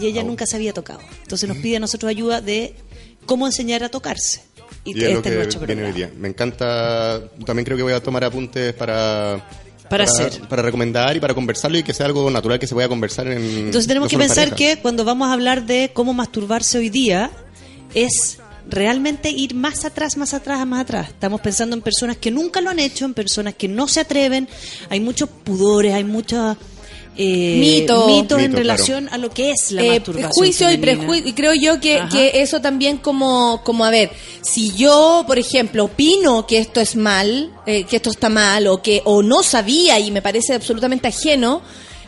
Y 0.00 0.06
ella 0.06 0.22
nunca 0.22 0.46
se 0.46 0.56
había 0.56 0.72
tocado. 0.72 1.00
Entonces 1.22 1.48
nos 1.48 1.58
pide 1.58 1.76
a 1.76 1.80
nosotros 1.80 2.10
ayuda 2.10 2.40
de 2.40 2.74
cómo 3.24 3.46
enseñar 3.46 3.84
a 3.84 3.88
tocarse. 3.88 4.42
Y, 4.84 4.98
Y 4.98 5.04
es 5.04 5.10
este 5.16 5.28
es 5.30 5.34
nuestro 5.36 5.66
viene 5.66 5.84
hoy 5.84 5.92
día. 5.92 6.10
Me 6.16 6.28
encanta, 6.28 7.20
también 7.44 7.64
creo 7.64 7.76
que 7.76 7.82
voy 7.82 7.92
a 7.92 8.02
tomar 8.02 8.24
apuntes 8.24 8.74
para... 8.74 9.44
Para 9.88 10.02
hacer. 10.02 10.40
Para 10.48 10.62
recomendar 10.62 11.16
y 11.16 11.20
para 11.20 11.32
conversarlo 11.32 11.78
y 11.78 11.84
que 11.84 11.94
sea 11.94 12.06
algo 12.06 12.28
natural 12.28 12.58
que 12.58 12.66
se 12.66 12.74
pueda 12.74 12.88
conversar 12.88 13.28
en... 13.28 13.42
Entonces 13.42 13.86
tenemos 13.86 14.08
que 14.08 14.18
pensar 14.18 14.50
pareja. 14.50 14.56
que 14.56 14.82
cuando 14.82 15.04
vamos 15.04 15.28
a 15.28 15.32
hablar 15.32 15.64
de 15.64 15.92
cómo 15.92 16.12
masturbarse 16.12 16.78
hoy 16.78 16.88
día 16.88 17.30
es 17.94 18.38
realmente 18.68 19.30
ir 19.30 19.54
más 19.54 19.84
atrás, 19.84 20.16
más 20.16 20.34
atrás, 20.34 20.66
más 20.66 20.82
atrás. 20.82 21.08
Estamos 21.10 21.40
pensando 21.40 21.76
en 21.76 21.82
personas 21.82 22.16
que 22.16 22.30
nunca 22.30 22.60
lo 22.60 22.70
han 22.70 22.78
hecho, 22.78 23.04
en 23.04 23.14
personas 23.14 23.54
que 23.54 23.68
no 23.68 23.86
se 23.88 24.00
atreven. 24.00 24.48
Hay 24.90 25.00
muchos 25.00 25.28
pudores, 25.28 25.94
hay 25.94 26.04
muchos 26.04 26.56
eh, 27.18 27.56
Mito. 27.58 28.06
mitos 28.06 28.38
en 28.40 28.50
Mito, 28.50 28.58
relación 28.58 29.08
a 29.10 29.18
lo 29.18 29.30
que 29.30 29.50
es 29.50 29.72
la 29.72 29.82
Eh, 29.82 29.88
masturbación. 29.90 30.32
juicio 30.32 30.70
y 30.72 30.76
prejuicio 30.76 31.28
y 31.28 31.32
creo 31.32 31.54
yo 31.54 31.80
que, 31.80 32.02
que 32.10 32.42
eso 32.42 32.60
también 32.60 32.98
como 32.98 33.62
como 33.64 33.84
a 33.84 33.90
ver 33.90 34.10
si 34.42 34.72
yo 34.74 35.24
por 35.26 35.38
ejemplo 35.38 35.84
opino 35.84 36.46
que 36.46 36.58
esto 36.58 36.80
es 36.80 36.94
mal 36.96 37.50
eh, 37.66 37.84
que 37.84 37.96
esto 37.96 38.10
está 38.10 38.28
mal 38.28 38.66
o 38.66 38.82
que 38.82 39.00
o 39.04 39.22
no 39.22 39.42
sabía 39.42 39.98
y 39.98 40.10
me 40.10 40.20
parece 40.22 40.54
absolutamente 40.54 41.08
ajeno 41.08 41.62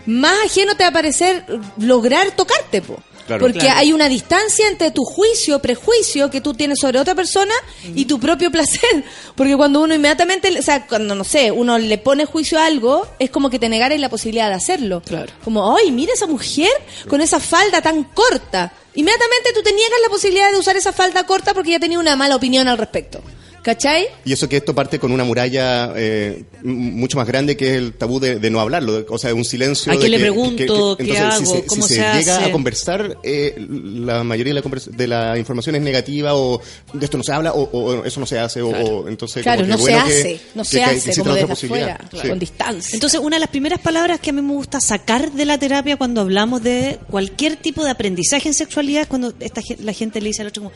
más 0.07 0.35
ajeno 0.47 0.75
te 0.77 0.85
va 0.85 0.89
a 0.91 0.93
parecer 0.93 1.45
lograr 1.79 2.31
tocarte 2.37 2.83
po. 2.83 2.99
Claro. 3.29 3.43
porque 3.45 3.59
Claro. 3.61 3.79
hay 3.79 3.93
una 3.93 4.09
distancia 4.09 4.67
entre 4.67 4.91
tu 4.91 5.05
juicio, 5.05 5.61
prejuicio 5.61 6.31
que 6.31 6.41
tú 6.41 6.55
tienes 6.55 6.81
sobre 6.81 6.99
otra 6.99 7.15
persona 7.15 7.55
y 7.95 8.07
tu 8.07 8.19
propio 8.19 8.51
placer. 8.51 9.05
Porque 9.37 9.55
cuando 9.57 9.81
uno 9.81 9.95
inmediatamente, 9.95 10.59
o 10.59 10.63
sea, 10.63 10.87
cuando 10.87 11.15
no 11.15 11.23
sé, 11.23 11.53
uno 11.53 11.79
le 11.79 11.99
pone 11.99 12.25
juicio 12.25 12.59
a 12.59 12.65
algo, 12.67 13.07
es 13.21 13.31
como 13.31 13.51
que 13.51 13.59
te 13.59 13.69
negarais 13.69 14.01
la 14.01 14.09
posibilidad 14.09 14.49
de 14.49 14.55
hacerlo. 14.55 15.03
Claro. 15.05 15.31
Como, 15.45 15.77
ay, 15.77 15.93
mira 15.93 16.13
esa 16.15 16.27
mujer 16.27 16.71
con 17.07 17.21
esa 17.21 17.39
falda 17.39 17.81
tan 17.83 18.03
corta. 18.05 18.73
Inmediatamente 18.95 19.53
tú 19.55 19.63
te 19.63 19.73
niegas 19.73 19.99
la 20.03 20.09
posibilidad 20.09 20.51
de 20.51 20.59
usar 20.59 20.77
esa 20.77 20.93
falda 20.93 21.25
corta 21.25 21.55
porque 21.55 21.73
ya 21.73 21.79
tenía 21.79 21.99
una 21.99 22.17
mala 22.17 22.35
opinión 22.35 22.67
al 22.67 22.79
respecto. 22.79 23.23
¿Cachai? 23.69 24.07
Y 24.25 24.33
eso 24.33 24.49
que 24.49 24.57
esto 24.57 24.75
parte 24.75 24.99
con 24.99 25.13
una 25.13 25.25
muralla 25.25 25.93
eh, 25.95 26.45
mucho 26.63 27.19
más 27.19 27.27
grande 27.27 27.55
que 27.55 27.73
es 27.73 27.77
el 27.77 27.93
tabú 27.93 28.19
de, 28.19 28.39
de 28.39 28.49
no 28.51 28.61
hablarlo, 28.61 29.05
o 29.11 29.19
sea, 29.19 29.35
un 29.35 29.45
silencio. 29.45 29.93
¿A 29.93 29.97
de 29.97 30.01
quién 30.01 30.13
le 30.13 30.17
que- 30.17 30.23
pregunto? 30.23 30.97
que- 30.97 31.05
¿Qué 31.05 31.11
entonces, 31.13 31.37
si 31.39 31.45
hago? 31.45 31.55
se, 31.63 31.67
¿Cómo 31.67 31.87
si 31.87 31.95
se 31.97 32.01
llega 32.01 32.37
hace? 32.39 32.45
a 32.47 32.51
conversar, 32.53 33.19
eh, 33.23 33.55
la 33.69 34.25
mayoría 34.25 34.55
de 34.55 35.07
la, 35.07 35.33
de 35.35 35.39
información 35.39 35.77
es 35.77 35.83
negativa 35.83 36.35
o 36.35 36.61
de 36.95 37.05
esto 37.05 37.19
no 37.19 37.23
se 37.25 37.33
habla 37.33 37.53
o, 37.53 37.63
o 37.65 38.05
eso 38.07 38.21
no 38.21 38.27
se 38.27 38.39
hace 38.39 38.63
o, 38.63 38.71
o 38.71 39.07
entonces 39.09 39.43
Claro, 39.43 39.63
como 39.63 39.77
que 39.77 39.83
no 39.83 39.85
se 39.85 39.91
bueno 39.93 40.07
que- 40.07 40.13
hace, 40.13 40.41
no 40.55 40.65
se 40.65 40.77
que 40.79 40.85
hace 40.85 41.21
como 41.21 41.35
desde 41.35 41.53
afuera, 41.53 42.01
Sí. 42.23 42.29
con 42.29 42.39
distancia. 42.39 42.95
Entonces, 42.95 43.21
una 43.21 43.37
de 43.37 43.41
las 43.41 43.51
primeras 43.51 43.81
palabras 43.81 44.19
que 44.21 44.31
a 44.31 44.33
mí 44.33 44.41
me 44.41 44.53
gusta 44.55 44.81
sacar 44.81 45.31
de 45.33 45.45
la 45.45 45.59
terapia 45.59 45.99
cuando 45.99 46.23
hablamos 46.23 46.63
de 46.63 46.99
cualquier 47.11 47.57
tipo 47.57 47.85
de 47.85 47.91
aprendizaje 47.91 48.49
en 48.49 48.55
sexualidad 48.55 49.03
es 49.03 49.09
cuando 49.09 49.35
esta, 49.41 49.61
la 49.81 49.93
gente 49.93 50.23
le 50.23 50.29
dice 50.29 50.41
al 50.41 50.49
otro 50.49 50.63
como, 50.63 50.75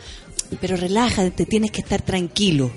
pero 0.61 0.77
relájate, 0.77 1.47
tienes 1.47 1.71
que 1.71 1.81
estar 1.81 2.03
tranquilo. 2.03 2.71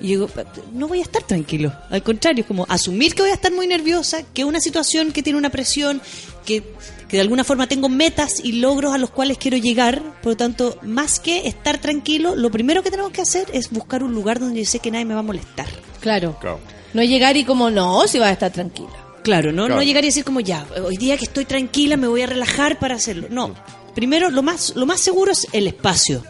Y 0.00 0.08
yo 0.08 0.26
digo, 0.26 0.42
no 0.72 0.88
voy 0.88 0.98
a 0.98 1.02
estar 1.02 1.22
tranquilo. 1.22 1.72
Al 1.88 2.02
contrario, 2.02 2.42
es 2.42 2.46
como 2.46 2.66
asumir 2.68 3.14
que 3.14 3.22
voy 3.22 3.30
a 3.30 3.34
estar 3.34 3.52
muy 3.52 3.66
nerviosa, 3.66 4.22
que 4.22 4.44
una 4.44 4.60
situación 4.60 5.12
que 5.12 5.22
tiene 5.22 5.38
una 5.38 5.50
presión, 5.50 6.02
que, 6.44 6.62
que 7.08 7.16
de 7.16 7.20
alguna 7.22 7.44
forma 7.44 7.66
tengo 7.68 7.88
metas 7.88 8.40
y 8.42 8.52
logros 8.52 8.92
a 8.92 8.98
los 8.98 9.10
cuales 9.10 9.38
quiero 9.38 9.56
llegar. 9.56 10.02
Por 10.20 10.32
lo 10.32 10.36
tanto, 10.36 10.78
más 10.82 11.20
que 11.20 11.46
estar 11.46 11.78
tranquilo, 11.80 12.36
lo 12.36 12.50
primero 12.50 12.82
que 12.82 12.90
tenemos 12.90 13.12
que 13.12 13.22
hacer 13.22 13.46
es 13.52 13.70
buscar 13.70 14.02
un 14.02 14.12
lugar 14.14 14.40
donde 14.40 14.62
yo 14.62 14.66
sé 14.66 14.80
que 14.80 14.90
nadie 14.90 15.04
me 15.04 15.14
va 15.14 15.20
a 15.20 15.24
molestar. 15.24 15.68
Claro. 16.00 16.36
Claro. 16.40 16.60
No 16.92 17.02
llegar 17.02 17.36
y 17.36 17.44
como, 17.44 17.70
no, 17.70 18.06
si 18.06 18.18
vas 18.18 18.28
a 18.28 18.32
estar 18.32 18.52
tranquila. 18.52 18.90
Claro, 19.22 19.52
¿no? 19.52 19.64
Claro. 19.64 19.76
No 19.76 19.82
llegar 19.82 20.04
y 20.04 20.08
decir 20.08 20.24
como 20.24 20.40
ya, 20.40 20.66
hoy 20.84 20.98
día 20.98 21.16
que 21.16 21.24
estoy 21.24 21.46
tranquila 21.46 21.96
me 21.96 22.08
voy 22.08 22.20
a 22.22 22.26
relajar 22.26 22.78
para 22.78 22.94
hacerlo. 22.96 23.28
No. 23.30 23.54
Primero, 23.94 24.30
lo 24.30 24.42
más, 24.42 24.74
lo 24.76 24.84
más 24.86 25.00
seguro 25.00 25.32
es 25.32 25.46
el 25.52 25.66
espacio. 25.66 26.22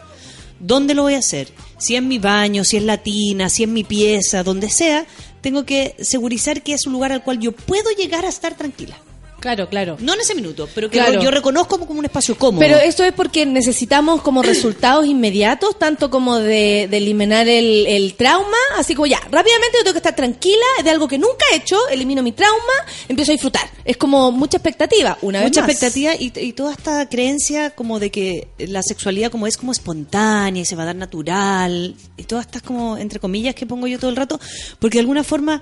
¿Dónde 0.59 0.93
lo 0.93 1.03
voy 1.03 1.15
a 1.15 1.19
hacer? 1.19 1.49
Si 1.77 1.95
es 1.95 2.03
mi 2.03 2.19
baño, 2.19 2.63
si 2.63 2.77
es 2.77 2.83
la 2.83 2.97
tina, 2.97 3.49
si 3.49 3.63
es 3.63 3.69
mi 3.69 3.83
pieza, 3.83 4.43
donde 4.43 4.69
sea, 4.69 5.05
tengo 5.41 5.65
que 5.65 5.95
segurizar 5.99 6.63
que 6.63 6.73
es 6.73 6.87
un 6.87 6.93
lugar 6.93 7.11
al 7.11 7.23
cual 7.23 7.39
yo 7.39 7.51
puedo 7.51 7.89
llegar 7.91 8.25
a 8.25 8.29
estar 8.29 8.55
tranquila. 8.55 8.97
Claro, 9.39 9.69
claro. 9.69 9.97
No 9.99 10.13
en 10.15 10.21
ese 10.21 10.33
minuto, 10.33 10.67
pero 10.73 10.89
que 10.89 10.97
Claro. 10.97 11.21
yo 11.21 11.29
reconozco 11.29 11.77
como, 11.79 11.99
un 11.99 12.05
espacio 12.05 12.35
cómodo. 12.37 12.59
Pero 12.59 12.77
esto 12.77 13.03
es 13.03 13.13
porque 13.13 13.45
necesitamos 13.45 14.21
como 14.21 14.41
resultados 14.43 15.05
inmediatos, 15.05 15.77
tanto 15.77 16.09
como 16.09 16.37
de, 16.39 16.87
de 16.89 16.97
eliminar 16.97 17.47
el, 17.47 17.85
el 17.87 18.15
trauma, 18.15 18.57
así 18.77 18.95
como 18.95 19.05
ya, 19.05 19.19
rápidamente 19.29 19.77
yo 19.77 19.83
tengo 19.83 19.93
que 19.93 19.99
estar 19.99 20.15
tranquila 20.15 20.65
de 20.83 20.89
algo 20.89 21.07
que 21.07 21.17
nunca 21.17 21.45
he 21.53 21.57
hecho, 21.57 21.77
elimino 21.89 22.23
mi 22.23 22.31
trauma, 22.31 22.55
empiezo 23.07 23.31
a 23.31 23.33
disfrutar. 23.33 23.69
Es 23.83 23.97
como 23.97 24.31
mucha 24.31 24.57
expectativa, 24.57 25.17
una 25.21 25.39
vez 25.41 25.49
mucha 25.49 25.61
más. 25.61 25.69
expectativa 25.69 26.15
y, 26.15 26.31
y 26.35 26.53
toda 26.53 26.71
esta 26.71 27.07
creencia 27.07 27.69
como 27.71 27.99
de 27.99 28.09
que 28.09 28.47
la 28.57 28.81
sexualidad 28.81 29.29
como 29.31 29.45
es 29.45 29.57
como 29.57 29.71
espontánea 29.71 30.63
y 30.63 30.65
se 30.65 30.75
va 30.75 30.83
a 30.83 30.87
dar 30.87 30.95
natural 30.95 31.95
y 32.17 32.23
todas 32.23 32.45
estas 32.47 32.63
como 32.63 32.97
entre 32.97 33.19
comillas 33.19 33.53
que 33.53 33.65
pongo 33.67 33.85
yo 33.87 33.99
todo 33.99 34.09
el 34.09 34.15
rato 34.15 34.39
porque 34.79 34.95
de 34.97 35.01
alguna 35.01 35.23
forma 35.23 35.61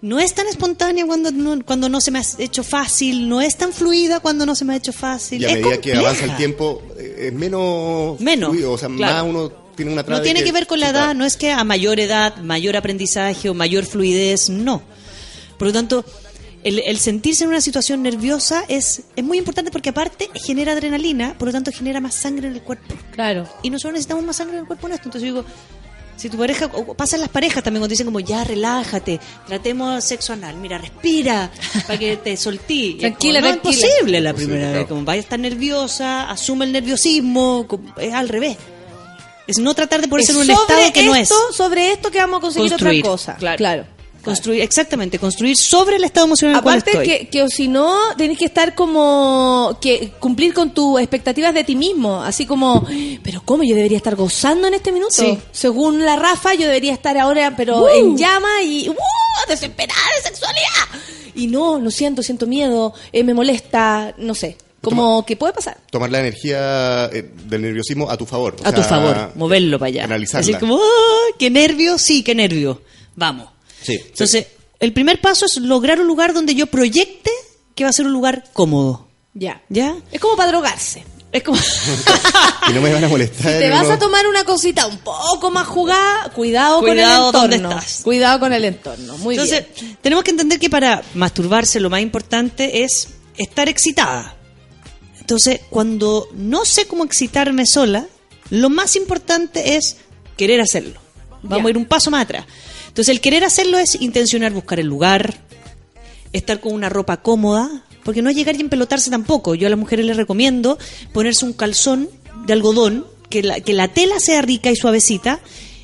no 0.00 0.18
es 0.18 0.34
tan 0.34 0.46
espontánea 0.46 1.06
cuando 1.06 1.30
no, 1.32 1.64
cuando 1.64 1.88
no 1.88 2.00
se 2.00 2.10
me 2.10 2.18
ha 2.18 2.22
hecho 2.38 2.64
fácil 2.64 3.28
no 3.28 3.40
es 3.40 3.56
tan 3.56 3.72
fluida 3.72 4.20
cuando 4.20 4.46
no 4.46 4.54
se 4.54 4.64
me 4.64 4.74
ha 4.74 4.76
hecho 4.76 4.92
fácil 4.92 5.42
Y 5.42 5.44
a 5.44 5.48
es 5.48 5.54
medida 5.56 5.80
que 5.80 5.94
avanza 5.94 6.24
el 6.24 6.36
tiempo 6.36 6.82
eh, 6.98 7.28
es 7.28 7.32
menos 7.32 8.20
Menos, 8.20 8.50
fluido, 8.50 8.72
o 8.72 8.78
sea, 8.78 8.88
claro. 8.88 9.14
más 9.14 9.22
uno 9.24 9.52
tiene 9.74 9.92
una 9.92 10.02
no 10.02 10.22
tiene 10.22 10.42
que 10.42 10.52
ver 10.52 10.66
con 10.66 10.80
la 10.80 10.90
edad 10.90 11.14
no 11.14 11.24
es 11.24 11.36
que 11.36 11.52
a 11.52 11.62
mayor 11.64 12.00
edad 12.00 12.36
mayor 12.38 12.76
aprendizaje 12.76 13.50
o 13.50 13.54
mayor 13.54 13.84
fluidez 13.84 14.48
no 14.48 14.82
por 15.58 15.68
lo 15.68 15.72
tanto 15.72 16.04
el, 16.66 16.80
el 16.84 16.98
sentirse 16.98 17.44
en 17.44 17.50
una 17.50 17.60
situación 17.60 18.02
nerviosa 18.02 18.64
es, 18.68 19.02
es 19.14 19.24
muy 19.24 19.38
importante 19.38 19.70
porque 19.70 19.90
aparte 19.90 20.30
genera 20.34 20.72
adrenalina, 20.72 21.38
por 21.38 21.46
lo 21.46 21.52
tanto 21.52 21.70
genera 21.70 22.00
más 22.00 22.16
sangre 22.16 22.48
en 22.48 22.54
el 22.54 22.62
cuerpo. 22.62 22.92
Claro. 23.12 23.48
Y 23.62 23.70
nosotros 23.70 23.92
necesitamos 23.92 24.24
más 24.24 24.34
sangre 24.34 24.56
en 24.56 24.62
el 24.62 24.66
cuerpo 24.66 24.88
en 24.88 24.94
esto. 24.94 25.06
Entonces 25.06 25.28
yo 25.28 25.42
digo, 25.42 25.48
si 26.16 26.28
tu 26.30 26.38
pareja, 26.38 26.66
o 26.72 26.94
pasa 26.94 27.16
en 27.16 27.20
las 27.22 27.30
parejas 27.30 27.62
también 27.62 27.80
cuando 27.80 27.90
dicen 27.92 28.06
como, 28.06 28.20
ya 28.20 28.42
relájate, 28.44 29.20
tratemos 29.46 30.02
sexo 30.04 30.32
anal, 30.32 30.56
mira, 30.56 30.78
respira, 30.78 31.50
para 31.86 31.98
que 31.98 32.16
te 32.16 32.36
soltí. 32.36 32.96
Tranquila, 32.98 33.40
como, 33.40 33.54
no, 33.54 33.60
tranquila. 33.60 33.86
es 33.86 33.92
posible 33.94 34.20
la 34.20 34.32
Posible, 34.32 34.46
primera 34.54 34.66
vez, 34.72 34.76
claro. 34.80 34.88
como 34.88 35.04
vaya 35.04 35.20
a 35.20 35.22
estar 35.22 35.38
nerviosa, 35.38 36.30
asume 36.30 36.64
el 36.64 36.72
nerviosismo, 36.72 37.66
como- 37.68 37.94
es 37.98 38.12
al 38.14 38.28
revés. 38.28 38.56
Es 39.46 39.58
no 39.58 39.74
tratar 39.74 40.00
de 40.00 40.08
ponerse 40.08 40.32
en 40.32 40.38
un 40.38 40.50
estado 40.50 40.92
que 40.92 41.04
no 41.04 41.14
es. 41.14 41.22
esto, 41.30 41.36
Sobre 41.52 41.92
esto 41.92 42.10
que 42.10 42.18
vamos 42.18 42.38
a 42.38 42.40
conseguir 42.40 42.70
Construir, 42.70 43.00
otra 43.02 43.10
cosa. 43.10 43.36
claro. 43.36 43.56
claro. 43.58 43.86
Construir, 44.26 44.60
exactamente, 44.62 45.18
construir 45.18 45.56
sobre 45.56 45.96
el 45.96 46.04
estado 46.04 46.26
emocional 46.26 46.54
en 46.54 46.56
el 46.58 46.62
cual 46.62 46.78
Aparte 46.78 46.90
estoy. 46.90 47.06
que, 47.06 47.28
que 47.28 47.42
o 47.42 47.48
si 47.48 47.68
no, 47.68 47.96
tenés 48.16 48.38
que 48.38 48.44
estar 48.44 48.74
como 48.74 49.78
que 49.80 50.12
cumplir 50.18 50.52
con 50.52 50.74
tus 50.74 51.00
expectativas 51.00 51.54
de 51.54 51.64
ti 51.64 51.76
mismo, 51.76 52.22
así 52.22 52.44
como, 52.46 52.86
pero 53.22 53.42
cómo 53.44 53.62
yo 53.62 53.74
debería 53.74 53.96
estar 53.96 54.16
gozando 54.16 54.68
en 54.68 54.74
este 54.74 54.92
minuto. 54.92 55.14
Sí. 55.14 55.38
Según 55.52 56.04
la 56.04 56.16
Rafa, 56.16 56.54
yo 56.54 56.66
debería 56.66 56.92
estar 56.92 57.16
ahora 57.18 57.54
pero 57.56 57.82
¡Uh! 57.84 57.88
en 57.88 58.16
llama 58.18 58.62
y 58.62 58.88
¡uh! 58.88 58.94
desesperada 59.48 60.00
de 60.16 60.28
sexualidad. 60.28 61.00
Y 61.34 61.46
no, 61.48 61.78
lo 61.78 61.90
siento, 61.90 62.22
siento 62.22 62.46
miedo, 62.46 62.94
eh, 63.12 63.22
me 63.22 63.34
molesta, 63.34 64.14
no 64.18 64.34
sé, 64.34 64.56
como 64.80 65.26
que 65.26 65.36
puede 65.36 65.52
pasar. 65.52 65.76
tomar 65.90 66.10
la 66.10 66.20
energía 66.20 67.06
eh, 67.12 67.30
del 67.44 67.62
nerviosismo 67.62 68.10
a 68.10 68.16
tu 68.16 68.24
favor. 68.24 68.56
o 68.64 68.66
a 68.66 68.72
tu 68.72 68.82
favor, 68.82 69.32
moverlo 69.34 69.78
para 69.78 69.88
allá. 69.88 70.04
Analizarla. 70.04 70.40
Así 70.40 70.54
como, 70.54 70.76
¡ah! 70.76 71.34
qué 71.38 71.50
nervio, 71.50 71.98
sí, 71.98 72.22
qué 72.22 72.34
nervio. 72.34 72.82
Vamos. 73.16 73.48
Sí. 73.86 73.94
Entonces, 74.06 74.46
el 74.80 74.92
primer 74.92 75.20
paso 75.20 75.46
es 75.46 75.56
lograr 75.56 76.00
un 76.00 76.06
lugar 76.06 76.34
donde 76.34 76.54
yo 76.54 76.66
proyecte 76.66 77.30
que 77.74 77.84
va 77.84 77.90
a 77.90 77.92
ser 77.92 78.06
un 78.06 78.12
lugar 78.12 78.44
cómodo. 78.52 79.06
Ya. 79.34 79.62
¿Ya? 79.68 79.96
Es 80.12 80.20
como 80.20 80.36
para 80.36 80.48
drogarse. 80.50 81.04
Es 81.32 81.42
como. 81.42 81.58
Y 82.68 82.72
no 82.72 82.80
me 82.80 82.92
van 82.92 83.04
a 83.04 83.08
molestar. 83.08 83.52
Si 83.52 83.58
te 83.58 83.70
vas 83.70 83.88
a 83.88 83.98
tomar 83.98 84.26
una 84.26 84.44
cosita 84.44 84.86
un 84.86 84.98
poco 84.98 85.50
más 85.50 85.66
jugada, 85.66 86.30
cuidado, 86.30 86.80
Cuidado 86.80 87.32
con 87.32 87.32
el 87.32 87.32
dónde 87.42 87.56
entorno. 87.56 87.78
estás. 87.78 88.02
Cuidado 88.02 88.40
con 88.40 88.52
el 88.52 88.64
entorno. 88.64 89.18
Muy 89.18 89.34
Entonces, 89.36 89.66
bien. 89.80 89.98
tenemos 90.00 90.24
que 90.24 90.30
entender 90.30 90.58
que 90.58 90.70
para 90.70 91.02
masturbarse 91.14 91.78
lo 91.80 91.90
más 91.90 92.00
importante 92.00 92.82
es 92.84 93.08
estar 93.36 93.68
excitada. 93.68 94.36
Entonces, 95.20 95.60
cuando 95.70 96.28
no 96.34 96.64
sé 96.64 96.86
cómo 96.86 97.04
excitarme 97.04 97.66
sola, 97.66 98.06
lo 98.50 98.70
más 98.70 98.96
importante 98.96 99.76
es 99.76 99.96
querer 100.36 100.60
hacerlo. 100.60 101.00
Vamos 101.42 101.62
Ya. 101.64 101.66
a 101.66 101.70
ir 101.70 101.76
un 101.78 101.86
paso 101.86 102.10
más 102.10 102.22
atrás. 102.22 102.46
Entonces, 102.96 103.14
el 103.14 103.20
querer 103.20 103.44
hacerlo 103.44 103.76
es 103.78 103.94
intencionar 104.00 104.54
buscar 104.54 104.80
el 104.80 104.86
lugar, 104.86 105.34
estar 106.32 106.60
con 106.60 106.72
una 106.72 106.88
ropa 106.88 107.18
cómoda, 107.18 107.84
porque 108.04 108.22
no 108.22 108.30
es 108.30 108.36
llegar 108.36 108.56
y 108.56 108.62
empelotarse 108.62 109.10
tampoco. 109.10 109.54
Yo 109.54 109.66
a 109.66 109.70
las 109.70 109.78
mujeres 109.78 110.06
les 110.06 110.16
recomiendo 110.16 110.78
ponerse 111.12 111.44
un 111.44 111.52
calzón 111.52 112.08
de 112.46 112.54
algodón, 112.54 113.06
que 113.28 113.42
la, 113.42 113.60
que 113.60 113.74
la 113.74 113.88
tela 113.88 114.18
sea 114.18 114.40
rica 114.40 114.70
y 114.70 114.76
suavecita, 114.76 115.40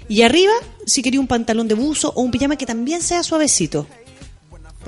y 0.08 0.22
arriba, 0.22 0.54
si 0.86 1.02
quería 1.02 1.20
un 1.20 1.26
pantalón 1.26 1.68
de 1.68 1.74
buzo 1.74 2.14
o 2.16 2.22
un 2.22 2.30
pijama 2.30 2.56
que 2.56 2.64
también 2.64 3.02
sea 3.02 3.22
suavecito. 3.22 3.86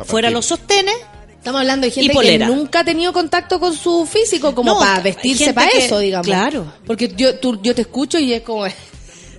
Fuera 0.06 0.30
los 0.30 0.46
sostenes, 0.46 0.94
Estamos 1.36 1.60
hablando 1.60 1.84
de 1.86 1.90
gente 1.90 2.14
que 2.18 2.38
nunca 2.38 2.80
ha 2.80 2.84
tenido 2.86 3.12
contacto 3.12 3.60
con 3.60 3.76
su 3.76 4.06
físico, 4.06 4.54
como 4.54 4.72
No, 4.72 4.78
para 4.78 5.00
vestirse 5.00 5.52
para 5.52 5.70
que- 5.70 5.84
eso, 5.84 5.98
digamos. 5.98 6.26
claro. 6.26 6.72
Porque 6.86 7.12
yo, 7.14 7.38
tú, 7.38 7.60
yo 7.62 7.74
te 7.74 7.82
escucho 7.82 8.18
y 8.18 8.32
es 8.32 8.40
como, 8.40 8.64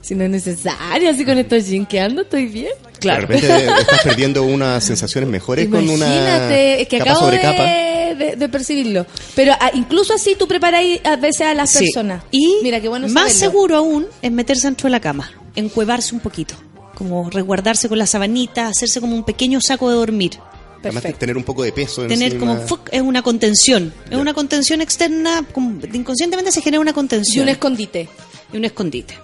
si 0.06 0.16
no 0.16 0.24
es 0.24 0.30
necesario, 0.30 1.10
así 1.10 1.26
con 1.26 1.38
estos 1.38 1.66
jeans 1.68 1.88
que 1.88 2.00
ando, 2.00 2.22
estoy 2.22 2.46
bien. 2.46 2.72
De 3.02 3.16
repente 3.16 3.48
estás 3.80 4.02
perdiendo 4.04 4.44
unas 4.44 4.84
sensaciones 4.84 5.30
mejores 5.30 5.68
con 5.68 5.80
una 5.90 6.06
Imagínate, 6.06 6.82
es 6.82 6.88
que 6.88 6.98
capa 7.00 7.12
acabo 7.12 7.26
sobre 7.26 7.38
de, 7.38 7.42
capa. 7.44 7.64
de- 7.64 8.36
de 8.38 8.50
percibirlo. 8.50 9.06
Pero 9.36 9.54
ah, 9.60 9.72
incluso 9.74 10.14
así 10.14 10.36
tú 10.38 10.48
preparáis 10.48 11.02
a 11.04 11.16
veces 11.18 11.42
a 11.48 11.54
las 11.54 11.70
Sí. 11.72 11.80
personas. 11.86 12.24
Y 12.32 12.58
Mira, 12.64 12.80
qué 12.80 12.88
bueno 12.88 13.08
más 13.10 13.34
saberlo. 13.34 13.40
seguro 13.52 13.76
aún 13.78 14.08
es 14.22 14.32
meterse 14.32 14.68
dentro 14.68 14.88
de 14.88 14.92
la 14.92 15.00
cama, 15.02 15.32
encuevarse 15.56 16.14
un 16.16 16.22
poquito, 16.22 16.56
como 16.96 17.30
resguardarse 17.30 17.90
con 17.90 17.98
la 17.98 18.06
sabanita, 18.08 18.68
hacerse 18.68 19.02
como 19.02 19.16
un 19.16 19.24
pequeño 19.24 19.60
saco 19.62 19.90
de 19.90 19.96
dormir. 19.96 20.34
Además, 20.80 21.02
Perfecto. 21.02 21.20
tener 21.20 21.36
un 21.38 21.44
poco 21.44 21.64
de 21.64 21.72
peso 21.72 22.06
Tener 22.06 22.34
encima. 22.34 22.54
como 22.56 22.68
fuck, 22.68 22.90
es 22.92 23.02
una 23.02 23.24
contención, 23.24 23.92
es 24.06 24.12
Ya. 24.12 24.18
una 24.20 24.34
contención 24.36 24.82
externa, 24.82 25.44
como- 25.52 25.80
inconscientemente 25.92 26.52
se 26.52 26.62
genera 26.62 26.80
una 26.80 26.92
Y 26.92 26.94
contención 26.94 27.44
un 27.44 27.50
escondite. 27.50 28.08
y 28.54 28.58
un 28.58 28.66
escondite. 28.66 29.16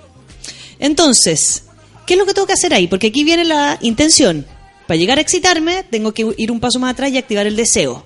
Entonces, 0.82 1.64
¿qué 2.06 2.16
es 2.16 2.20
lo 2.20 2.26
que 2.26 2.34
tengo 2.34 2.46
que 2.48 2.54
hacer 2.54 2.74
ahí? 2.74 2.88
Porque 2.88 3.08
aquí 3.08 3.24
viene 3.24 3.46
la 3.46 3.78
intención. 3.82 4.46
Para 4.88 4.98
llegar 4.98 5.18
a 5.20 5.22
excitarme, 5.22 5.84
tengo 5.90 6.12
que 6.14 6.28
ir 6.38 6.52
un 6.52 6.60
paso 6.60 6.78
más 6.80 6.92
atrás 6.92 7.12
y 7.12 7.18
activar 7.18 7.48
el 7.48 7.56
deseo. 7.56 8.06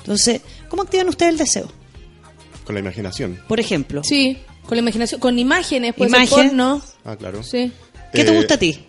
Entonces, 0.00 0.42
¿cómo 0.68 0.82
activan 0.82 1.08
ustedes 1.08 1.32
el 1.32 1.38
deseo? 1.38 1.70
Con 2.64 2.74
la 2.74 2.80
imaginación. 2.80 3.40
Por 3.48 3.58
ejemplo, 3.60 4.02
Sí, 4.04 4.36
con 4.66 4.76
la 4.76 4.82
imaginación, 4.82 5.20
con 5.20 5.38
imágenes, 5.38 5.94
pues 5.96 6.08
Imagen. 6.10 6.28
porno. 6.28 6.82
Ah, 7.04 7.16
claro. 7.16 7.42
Sí. 7.42 7.72
¿qué 8.12 8.24
te 8.24 8.32
Eh, 8.32 8.36
gusta 8.36 8.54
a 8.54 8.58
ti? 8.58 8.84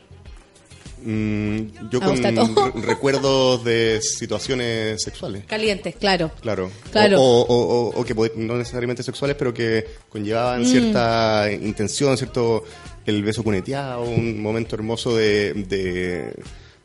Mm, 1.03 1.89
yo 1.91 1.99
Me 1.99 2.05
con 2.07 2.09
gusta 2.11 2.34
todo. 2.34 2.72
re- 2.73 2.81
recuerdos 2.81 3.64
de 3.64 3.99
situaciones 4.01 5.01
sexuales. 5.03 5.43
Calientes, 5.45 5.95
claro. 5.95 6.31
Claro. 6.41 6.72
Claro. 6.91 7.22
O, 7.22 7.41
o- 7.41 7.89
o- 7.89 8.01
o 8.01 8.03
que 8.03 8.15
no 8.35 8.57
necesariamente 8.57 9.03
sexuales, 9.03 9.35
pero 9.38 9.53
que 9.53 9.85
conllevaban 10.09 10.64
Mm. 10.64 10.65
cierta 10.65 11.49
intención, 11.51 12.18
cierto 12.18 12.64
el 13.07 13.23
beso 13.23 13.43
cuneteado, 13.43 14.03
un 14.03 14.41
momento 14.41 14.75
hermoso 14.75 15.15
de, 15.15 15.53
de, 15.53 16.34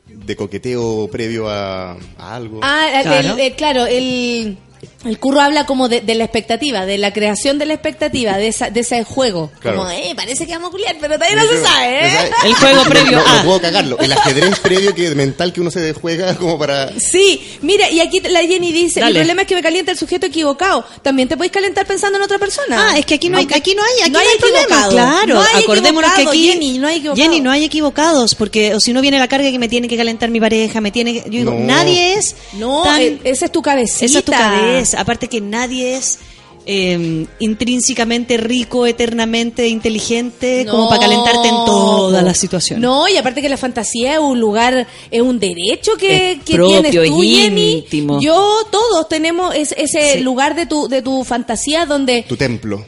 de 0.07 0.35
coqueteo 0.35 1.07
previo 1.11 1.49
a, 1.49 1.91
a 2.17 2.35
algo. 2.35 2.59
Ah, 2.63 2.87
el- 2.95 3.03
Claro. 3.03 3.33
el- 3.33 3.39
el- 3.39 3.53
claro, 3.55 3.85
el, 3.85 4.57
El 5.05 5.19
curro 5.19 5.41
habla 5.41 5.65
como 5.65 5.89
de, 5.89 6.01
de 6.01 6.15
la 6.15 6.23
expectativa, 6.23 6.85
de 6.85 6.97
la 6.97 7.11
creación 7.13 7.57
de 7.59 7.65
la 7.65 7.73
expectativa, 7.73 8.37
de, 8.37 8.47
esa, 8.47 8.69
de 8.69 8.79
ese 8.81 9.03
juego. 9.03 9.51
Claro. 9.59 9.77
Como, 9.77 9.89
eh, 9.89 10.13
parece 10.15 10.45
que 10.45 10.53
vamos 10.53 10.69
a 10.69 10.71
culiar, 10.71 10.95
pero 10.99 11.15
todavía 11.15 11.35
no 11.43 11.47
se 11.49 11.61
sabe, 11.63 12.05
¿eh? 12.07 12.31
El 12.45 12.53
juego 12.55 12.83
previo 12.89 13.17
No, 13.17 13.43
puedo 13.45 13.61
cagarlo. 13.61 13.97
El 13.99 14.11
ajedrez 14.13 14.59
previo 14.59 14.93
que 14.95 15.09
mental 15.15 15.51
que 15.53 15.61
uno 15.61 15.71
se 15.71 15.93
juega 15.93 16.35
como 16.37 16.57
para... 16.57 16.91
Sí, 16.99 17.41
mira, 17.61 17.89
y 17.89 17.99
aquí 17.99 18.19
la 18.21 18.41
Jenny 18.41 18.71
dice, 18.71 18.99
Dale. 18.99 19.11
el 19.11 19.17
problema 19.25 19.41
es 19.43 19.47
que 19.47 19.55
me 19.55 19.61
calienta 19.63 19.91
el 19.91 19.97
sujeto 19.97 20.25
equivocado. 20.27 20.85
También 21.01 21.27
te 21.27 21.35
podéis 21.37 21.51
calentar 21.51 21.85
pensando 21.85 22.17
en 22.17 22.23
otra 22.23 22.39
persona. 22.39 22.91
Ah, 22.91 22.97
es 22.97 23.05
que 23.05 23.15
aquí 23.15 23.29
no 23.29 23.37
hay, 23.37 23.47
aquí 23.53 23.75
no 23.75 23.83
hay, 23.83 24.01
aquí 24.03 24.11
no 24.11 24.19
hay 24.19 24.27
problema. 24.39 24.61
equivocado. 24.63 24.91
Claro, 24.91 25.33
No 25.35 25.41
hay 25.41 25.63
acordémonos 25.63 26.11
que 26.13 26.21
aquí 26.23 26.47
Jenny, 26.49 26.77
no 26.77 26.87
hay 26.87 26.97
equivocado. 26.97 27.21
Jenny, 27.23 27.39
no 27.41 27.51
hay 27.51 27.63
equivocados, 27.65 28.35
porque 28.35 28.73
o 28.75 28.79
si 28.79 28.93
no 28.93 29.01
viene 29.01 29.19
la 29.19 29.27
carga 29.27 29.51
que 29.51 29.59
me 29.59 29.67
tiene 29.69 29.87
que 29.87 29.97
calentar 29.97 30.29
mi 30.29 30.39
pareja, 30.39 30.81
me 30.81 30.91
tiene 30.91 31.13
que, 31.13 31.19
yo 31.29 31.39
digo, 31.39 31.51
No. 31.51 31.59
nadie 31.59 32.13
es 32.15 32.35
No, 32.53 32.83
tan- 32.83 33.01
eh, 33.01 33.19
esa 33.23 33.45
es 33.45 33.51
tu 33.51 33.61
cabecita. 33.61 34.05
esa 34.05 34.19
es 34.19 34.25
tu 34.25 34.31
cabeza, 34.31 34.72
aparte 34.95 35.27
que 35.27 35.41
nadie 35.41 35.95
es 35.97 36.19
eh, 36.65 37.25
intrínsecamente 37.39 38.37
rico, 38.37 38.85
eternamente 38.87 39.67
inteligente, 39.67 40.65
como 40.69 40.87
para 40.87 41.01
calentarte 41.01 41.47
en 41.49 41.55
todas 41.65 42.23
las 42.23 42.37
situaciones. 42.37 42.81
No, 42.81 43.07
y 43.09 43.17
aparte 43.17 43.41
que 43.41 43.49
la 43.49 43.57
fantasía 43.57 44.13
es 44.13 44.19
un 44.19 44.39
lugar, 44.39 44.87
es 45.11 45.21
un 45.21 45.39
derecho 45.39 45.91
que, 45.97 46.31
Es 46.33 46.43
que 46.43 46.55
propio, 46.55 46.81
tienes 46.81 46.91
tú, 47.09 47.21
es 47.21 47.29
Jenny. 47.29 47.71
íntimo. 47.79 48.21
Yo, 48.21 48.59
todos 48.71 49.09
tenemos 49.09 49.53
es- 49.55 49.73
ese 49.77 50.13
Sí. 50.13 50.19
lugar 50.21 50.55
de 50.55 50.65
tu, 50.65 50.87
de 50.87 51.01
tu 51.01 51.23
fantasía 51.25 51.85
donde 51.85 52.23
Tu 52.27 52.37
templo. 52.37 52.85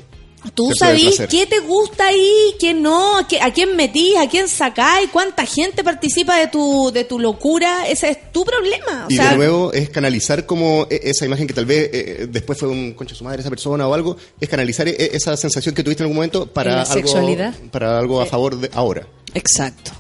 Tú 0.54 0.70
placer. 0.78 1.28
qué 1.30 1.46
te 1.46 1.60
gusta 1.60 2.08
ahí, 2.08 2.56
qué 2.60 2.74
no, 2.74 3.18
a 3.18 3.28
qué- 3.28 3.42
a 3.42 3.52
quién 3.52 3.76
metís, 3.76 4.16
a 4.18 4.28
quién 4.30 4.48
sacáis, 4.48 5.10
cuánta 5.12 5.46
gente 5.46 5.84
participa 5.84 6.38
de 6.38 6.48
tu, 6.48 6.92
de 6.94 7.04
tu 7.04 7.20
locura. 7.20 7.88
Ese 7.88 8.10
es 8.10 8.32
tu 8.32 8.46
problema. 8.46 9.06
O 9.08 9.12
y 9.12 9.16
sea, 9.16 9.32
de 9.32 9.38
nuevo 9.38 9.74
es 9.74 9.90
canalizar 9.90 10.46
como 10.46 10.88
e- 10.90 11.02
esa 11.04 11.26
imagen 11.26 11.48
que 11.48 11.54
tal 11.54 11.66
vez 11.66 11.90
eh, 11.94 12.28
después 12.30 12.58
fue 12.60 12.70
un 12.70 12.94
concha 12.94 13.14
de 13.14 13.18
su 13.18 13.24
madre 13.24 13.42
esa 13.42 13.50
persona 13.50 13.88
o 13.88 13.94
algo, 13.94 14.18
es 14.40 14.48
canalizar 14.50 14.88
e- 14.88 14.96
esa 15.14 15.36
sensación 15.38 15.74
que 15.74 15.84
tuviste 15.84 16.04
en 16.04 16.06
algún 16.06 16.18
momento 16.18 16.44
En 16.44 16.50
para 16.50 16.72
la 16.76 16.82
algo, 16.84 16.94
sexualidad. 16.94 17.54
para 17.72 17.98
algo 17.98 18.22
a 18.22 18.26
favor 18.26 18.58
de 18.60 18.70
ahora. 18.74 19.08
Exacto. 19.34 19.92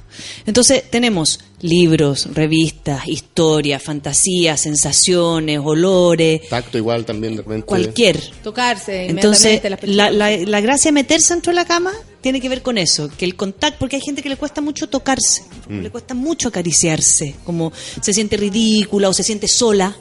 Entonces 0.45 0.89
tenemos 0.89 1.39
libros, 1.65 2.27
revistas, 2.33 3.07
historias, 3.07 3.81
fantasías, 3.83 4.61
sensaciones, 4.61 5.59
olores, 5.63 6.47
Tacto 6.49 6.77
igual 6.77 7.05
también 7.05 7.35
de 7.35 7.41
repente. 7.41 7.65
cualquier. 7.65 8.19
tocarse 8.43 9.07
Entonces, 9.07 9.61
inmediatamente 9.63 9.69
las 9.69 9.97
la, 9.97 10.05
personas. 10.07 10.39
la, 10.45 10.49
la 10.51 10.61
gracia 10.61 10.89
de 10.89 10.93
meterse 10.93 11.33
dentro 11.33 11.51
de 11.51 11.55
la 11.55 11.65
cama 11.65 11.91
tiene 12.21 12.39
que 12.41 12.49
ver 12.49 12.61
con 12.61 12.77
eso, 12.77 13.09
que 13.17 13.25
el 13.25 13.35
contacto, 13.35 13.77
porque 13.79 13.97
hay 13.97 14.01
gente 14.01 14.21
que 14.23 14.29
le 14.29 14.37
cuesta 14.37 14.61
mucho 14.61 14.87
tocarse, 14.87 15.43
Mm. 15.67 15.81
le 15.81 15.89
cuesta 15.89 16.13
mucho 16.13 16.47
acariciarse, 16.49 17.35
como 17.43 17.71
se 18.01 18.13
siente 18.13 18.37
ridícula 18.37 19.09
o 19.09 19.13
se 19.13 19.23
siente 19.23 19.47
sola, 19.47 19.95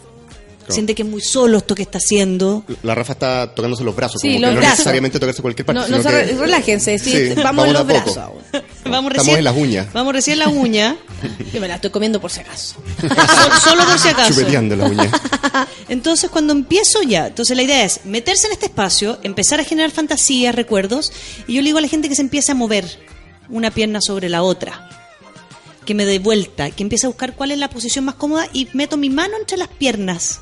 siente 0.72 0.94
que 0.94 1.02
es 1.02 1.08
muy 1.08 1.20
solo 1.20 1.58
esto 1.58 1.74
que 1.74 1.82
está 1.82 1.98
haciendo. 1.98 2.64
La 2.82 2.94
Rafa 2.94 3.12
está 3.14 3.54
tocándose 3.54 3.84
los 3.84 3.94
brazos, 3.94 4.20
Sí, 4.20 4.28
como 4.28 4.40
los 4.40 4.48
que 4.50 4.54
no 4.54 4.60
brazos. 4.60 4.78
necesariamente 4.78 5.18
tocarse 5.20 5.42
cualquier 5.42 5.66
parte. 5.66 5.80
No, 5.80 5.86
sino 5.86 5.98
no 5.98 6.04
que- 6.04 6.10
re- 6.10 6.32
relájense, 6.36 6.98
sí, 6.98 7.10
Sí, 7.10 7.34
vamos, 7.42 7.66
en 7.66 7.72
de 7.72 7.78
a 7.78 7.82
los 7.82 7.86
brazos 7.88 8.16
ahora. 8.16 8.40
Vamos 8.52 8.64
Estamos 8.84 9.12
recién, 9.12 9.38
en 9.38 9.44
las 9.44 9.56
uñas. 9.56 9.92
Vamos 9.92 10.12
recién 10.12 10.32
en 10.34 10.38
la 10.40 10.48
uña, 10.48 10.96
Yo 11.52 11.60
me 11.60 11.68
la 11.68 11.76
estoy 11.76 11.90
comiendo 11.90 12.20
por 12.20 12.30
si 12.30 12.40
acaso. 12.40 12.76
sol- 13.00 13.52
solo 13.62 13.84
por 13.84 13.98
si 13.98 14.08
acaso. 14.08 14.32
Chupeteando 14.34 14.76
las 14.76 14.90
uñas. 14.90 15.08
Entonces, 15.88 16.30
cuando 16.30 16.52
empiezo 16.52 17.02
ya, 17.02 17.26
entonces 17.28 17.56
la 17.56 17.62
idea 17.62 17.84
es 17.84 18.00
meterse 18.04 18.46
en 18.46 18.54
este 18.54 18.66
espacio, 18.66 19.18
empezar 19.22 19.60
a 19.60 19.64
generar 19.64 19.90
fantasías, 19.90 20.54
recuerdos, 20.54 21.12
y 21.46 21.54
yo 21.54 21.60
le 21.62 21.66
digo 21.66 21.78
a 21.78 21.80
la 21.82 21.88
gente 21.88 22.08
que 22.08 22.14
se 22.14 22.22
empiece 22.22 22.52
a 22.52 22.54
mover 22.54 22.84
una 23.50 23.70
pierna 23.70 24.00
sobre 24.00 24.28
la 24.28 24.42
otra, 24.42 24.88
que 25.84 25.94
me 25.94 26.06
dé 26.06 26.18
vuelta, 26.18 26.70
que 26.70 26.82
empiece 26.82 27.06
a 27.06 27.10
buscar 27.10 27.34
cuál 27.34 27.50
es 27.50 27.58
la 27.58 27.68
posición 27.68 28.06
más 28.06 28.14
cómoda 28.14 28.48
y 28.52 28.68
meto 28.72 28.96
mi 28.96 29.10
mano 29.10 29.34
entre 29.38 29.58
las 29.58 29.68
piernas. 29.68 30.40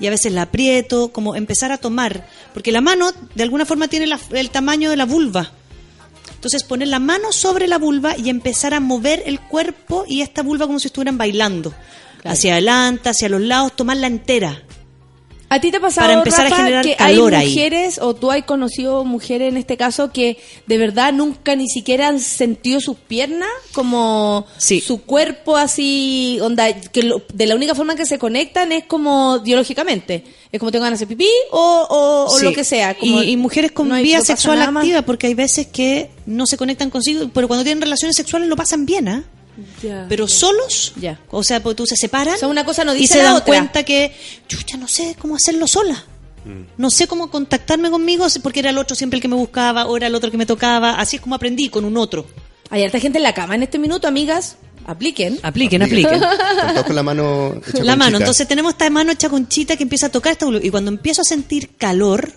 Y 0.00 0.06
a 0.06 0.10
veces 0.10 0.32
la 0.32 0.42
aprieto, 0.42 1.12
como 1.12 1.36
empezar 1.36 1.70
a 1.72 1.78
tomar, 1.78 2.26
porque 2.52 2.72
la 2.72 2.80
mano 2.80 3.10
de 3.34 3.42
alguna 3.42 3.64
forma 3.64 3.88
tiene 3.88 4.06
la- 4.06 4.20
el 4.32 4.50
tamaño 4.50 4.90
de 4.90 4.96
la 4.96 5.04
vulva. 5.06 5.52
Entonces 6.34 6.64
poner 6.64 6.88
la 6.88 6.98
mano 6.98 7.32
sobre 7.32 7.66
la 7.68 7.78
vulva 7.78 8.16
y 8.18 8.28
empezar 8.28 8.74
a 8.74 8.80
mover 8.80 9.22
el 9.26 9.40
cuerpo 9.40 10.04
y 10.06 10.20
esta 10.20 10.42
vulva 10.42 10.66
como 10.66 10.78
si 10.78 10.88
estuvieran 10.88 11.16
bailando. 11.16 11.72
Hacia 12.24 12.52
adelante, 12.54 13.08
hacia 13.10 13.28
los 13.28 13.40
lados, 13.40 13.76
tomarla 13.76 14.06
entera. 14.06 14.62
¿A 15.50 15.60
ti 15.60 15.70
te 15.70 15.76
ha 15.76 15.80
pasado, 15.80 16.06
Para 16.08 16.18
empezar 16.18 16.46
a 16.46 16.56
generar 16.56 16.84
que 16.84 16.96
calor 16.96 17.34
hay 17.34 17.42
ahí? 17.44 17.48
mujeres, 17.50 17.98
o 18.02 18.14
tú 18.14 18.30
has 18.32 18.42
conocido 18.44 19.04
mujeres 19.04 19.48
en 19.50 19.56
este 19.56 19.76
caso, 19.76 20.10
que 20.10 20.38
de 20.66 20.78
verdad 20.78 21.12
nunca 21.12 21.54
ni 21.54 21.68
siquiera 21.68 22.08
han 22.08 22.18
sentido 22.18 22.80
sus 22.80 22.96
piernas, 22.96 23.48
como 23.72 24.46
Sí. 24.56 24.80
su 24.80 25.02
cuerpo 25.02 25.56
así, 25.56 26.38
onda, 26.42 26.72
que 26.72 27.02
lo- 27.04 27.22
de 27.32 27.46
la 27.46 27.54
única 27.54 27.74
forma 27.74 27.92
en 27.92 27.98
que 27.98 28.06
se 28.06 28.18
conectan 28.18 28.72
es 28.72 28.84
como 28.84 29.38
biológicamente. 29.40 30.24
Es 30.50 30.58
como 30.60 30.72
tengo 30.72 30.84
ganas 30.84 31.00
de 31.00 31.06
pipí 31.06 31.28
o, 31.50 31.86
o- 31.88 32.26
o 32.34 32.38
Sí. 32.38 32.44
lo 32.44 32.52
que 32.52 32.64
sea. 32.64 32.94
Como 32.96 33.22
y, 33.22 33.30
y 33.32 33.36
mujeres 33.36 33.72
con 33.72 33.88
no 33.88 33.96
vía 33.96 34.20
sexual 34.22 34.60
activa, 34.62 35.02
porque 35.02 35.26
hay 35.28 35.34
veces 35.34 35.66
que 35.66 36.10
no 36.26 36.46
se 36.46 36.56
conectan 36.56 36.90
consigo, 36.90 37.28
pero 37.34 37.48
cuando 37.48 37.64
tienen 37.64 37.82
relaciones 37.82 38.16
sexuales 38.16 38.48
lo 38.48 38.56
pasan 38.56 38.86
bien, 38.86 39.08
¿ah? 39.08 39.24
Ya. 39.82 40.06
Pero 40.08 40.26
solos, 40.28 40.92
Ya. 40.96 41.20
o 41.30 41.42
sea, 41.44 41.62
porque 41.62 41.76
tú 41.76 41.86
se 41.86 41.96
separan 41.96 42.34
O 42.34 42.38
sea, 42.38 42.48
una 42.48 42.64
cosa 42.64 42.84
no 42.84 42.94
y 42.94 42.98
dice 42.98 43.14
se 43.14 43.18
la 43.18 43.24
dan 43.24 43.32
otra. 43.34 43.46
cuenta 43.46 43.82
que, 43.84 44.12
ya 44.66 44.76
no 44.76 44.88
sé 44.88 45.16
cómo 45.18 45.36
hacerlo 45.36 45.66
sola. 45.66 46.04
No 46.76 46.90
sé 46.90 47.06
cómo 47.06 47.30
contactarme 47.30 47.90
conmigo 47.90 48.26
porque 48.42 48.60
era 48.60 48.68
el 48.70 48.76
otro 48.76 48.94
siempre 48.94 49.16
el 49.16 49.22
que 49.22 49.28
me 49.28 49.36
buscaba 49.36 49.86
o 49.86 49.96
era 49.96 50.08
el 50.08 50.14
otro 50.14 50.30
que 50.30 50.36
me 50.36 50.44
tocaba. 50.44 51.00
Así 51.00 51.16
es 51.16 51.22
como 51.22 51.34
aprendí 51.34 51.68
con 51.70 51.86
un 51.86 51.96
otro. 51.96 52.26
Hay 52.68 52.82
harta 52.84 53.00
gente 53.00 53.16
en 53.18 53.22
la 53.24 53.32
cama 53.32 53.54
en 53.54 53.62
este 53.62 53.78
minuto, 53.78 54.08
amigas. 54.08 54.56
Apliquen. 54.84 55.38
Apliquen, 55.42 55.82
apliquen. 55.82 56.20
Con 56.86 56.94
la 56.94 57.02
mano 57.02 57.54
hecha 57.66 57.82
La 57.82 57.96
mano, 57.96 58.18
entonces 58.18 58.46
tenemos 58.46 58.72
esta 58.72 58.90
mano 58.90 59.12
hecha 59.12 59.30
conchita 59.30 59.76
que 59.76 59.84
empieza 59.84 60.06
a 60.06 60.08
tocar 60.10 60.32
esta 60.32 60.46
y 60.62 60.68
cuando 60.68 60.90
empiezo 60.90 61.22
a 61.22 61.24
sentir 61.24 61.70
calor, 61.78 62.30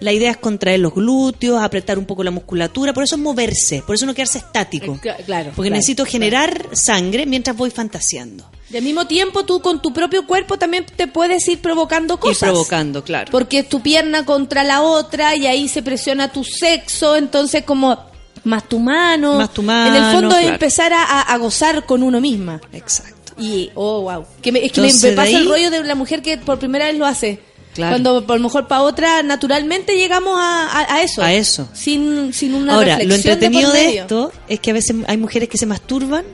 la 0.00 0.12
idea 0.12 0.30
es 0.30 0.36
contraer 0.38 0.80
los 0.80 0.94
glúteos, 0.94 1.62
apretar 1.62 1.98
un 1.98 2.06
poco 2.06 2.24
la 2.24 2.30
musculatura, 2.30 2.92
por 2.92 3.04
eso 3.04 3.16
es 3.16 3.20
moverse, 3.20 3.82
por 3.86 3.94
eso 3.94 4.06
no 4.06 4.14
quedarse 4.14 4.38
estático. 4.38 4.94
Eh, 4.94 4.98
cl- 5.02 5.24
claro, 5.24 5.50
Porque 5.54 5.68
claro, 5.68 5.76
necesito 5.76 6.04
generar 6.06 6.68
sangre 6.72 7.26
mientras 7.26 7.56
voy 7.56 7.70
fantaseando. 7.70 8.50
Y 8.72 8.76
al 8.76 8.82
mismo 8.84 9.06
tiempo 9.06 9.44
tú 9.44 9.60
con 9.60 9.82
tu 9.82 9.92
propio 9.92 10.26
cuerpo 10.26 10.56
también 10.56 10.86
te 10.86 11.06
puedes 11.08 11.46
ir 11.48 11.60
provocando 11.60 12.14
Ir 12.14 12.20
cosas. 12.20 12.50
provocando, 12.50 13.02
claro. 13.04 13.28
Porque 13.30 13.58
es 13.60 13.68
tu 13.68 13.80
pierna 13.82 14.24
contra 14.24 14.62
la 14.64 14.82
otra 14.82 15.34
y 15.36 15.46
ahí 15.46 15.68
se 15.68 15.82
presiona 15.82 16.30
tu 16.32 16.44
sexo, 16.44 17.16
entonces 17.16 17.64
como 17.64 17.98
más 18.44 18.68
tu 18.68 18.78
mano. 18.78 19.34
Más 19.34 19.52
tu 19.52 19.60
En 19.60 19.66
mano, 19.66 19.96
el 19.96 20.14
fondo 20.14 20.38
es 20.38 20.46
empezar 20.46 20.92
a, 20.94 21.36
gozar 21.38 21.84
con 21.84 22.02
uno 22.02 22.20
misma. 22.20 22.60
Exacto. 22.72 23.34
Y, 23.38 23.70
oh, 23.74 24.02
wow. 24.02 24.24
Que 24.40 24.52
me- 24.52 24.64
es 24.64 24.70
que 24.72 24.80
me- 24.80 24.86
Entonces, 24.88 25.02
me, 25.02 25.10
de 25.10 25.16
pasa 25.16 25.30
el 25.38 25.48
rollo 25.48 25.70
de 25.70 25.82
la 25.84 25.94
mujer 25.94 26.22
que 26.22 26.38
por 26.38 26.58
primera 26.58 26.86
vez 26.86 26.96
lo 26.96 27.06
hace. 27.06 27.40
Claro. 27.74 27.92
Cuando 27.94 28.24
a 28.28 28.36
lo 28.36 28.42
mejor 28.42 28.66
para 28.66 28.82
otra 28.82 29.22
naturalmente 29.22 29.96
llegamos 29.96 30.34
a, 30.38 30.68
a- 30.70 30.94
a 30.94 31.02
eso. 31.02 31.22
A 31.22 31.32
eso. 31.32 31.68
Sin, 31.72 32.32
sin 32.32 32.54
una 32.54 32.74
Ahora, 32.74 32.94
lo 32.94 32.98
reflexión 33.00 33.32
entretenido 33.34 33.70
por 33.70 33.78
de, 33.78 33.86
medio. 33.86 34.02
esto 34.02 34.32
es 34.48 34.60
que 34.60 34.70
a 34.70 34.74
veces 34.74 34.96
hay 35.06 35.16
mujeres 35.16 35.48
que 35.48 35.56
se 35.56 35.66
masturban, 35.66 36.24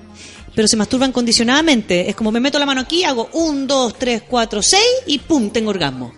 pero 0.54 0.66
se 0.66 0.76
masturban 0.76 1.12
condicionadamente. 1.12 2.08
Es 2.08 2.16
como 2.16 2.32
me 2.32 2.40
meto 2.40 2.58
la 2.58 2.64
mano 2.66 2.80
aquí, 2.80 3.04
hago 3.04 3.28
un, 3.34 3.66
dos, 3.66 3.98
tres, 3.98 4.22
cuatro, 4.26 4.62
seis 4.62 4.82
y 5.06 5.18
pum, 5.18 5.50
tengo 5.50 5.70
orgasmo. 5.70 6.12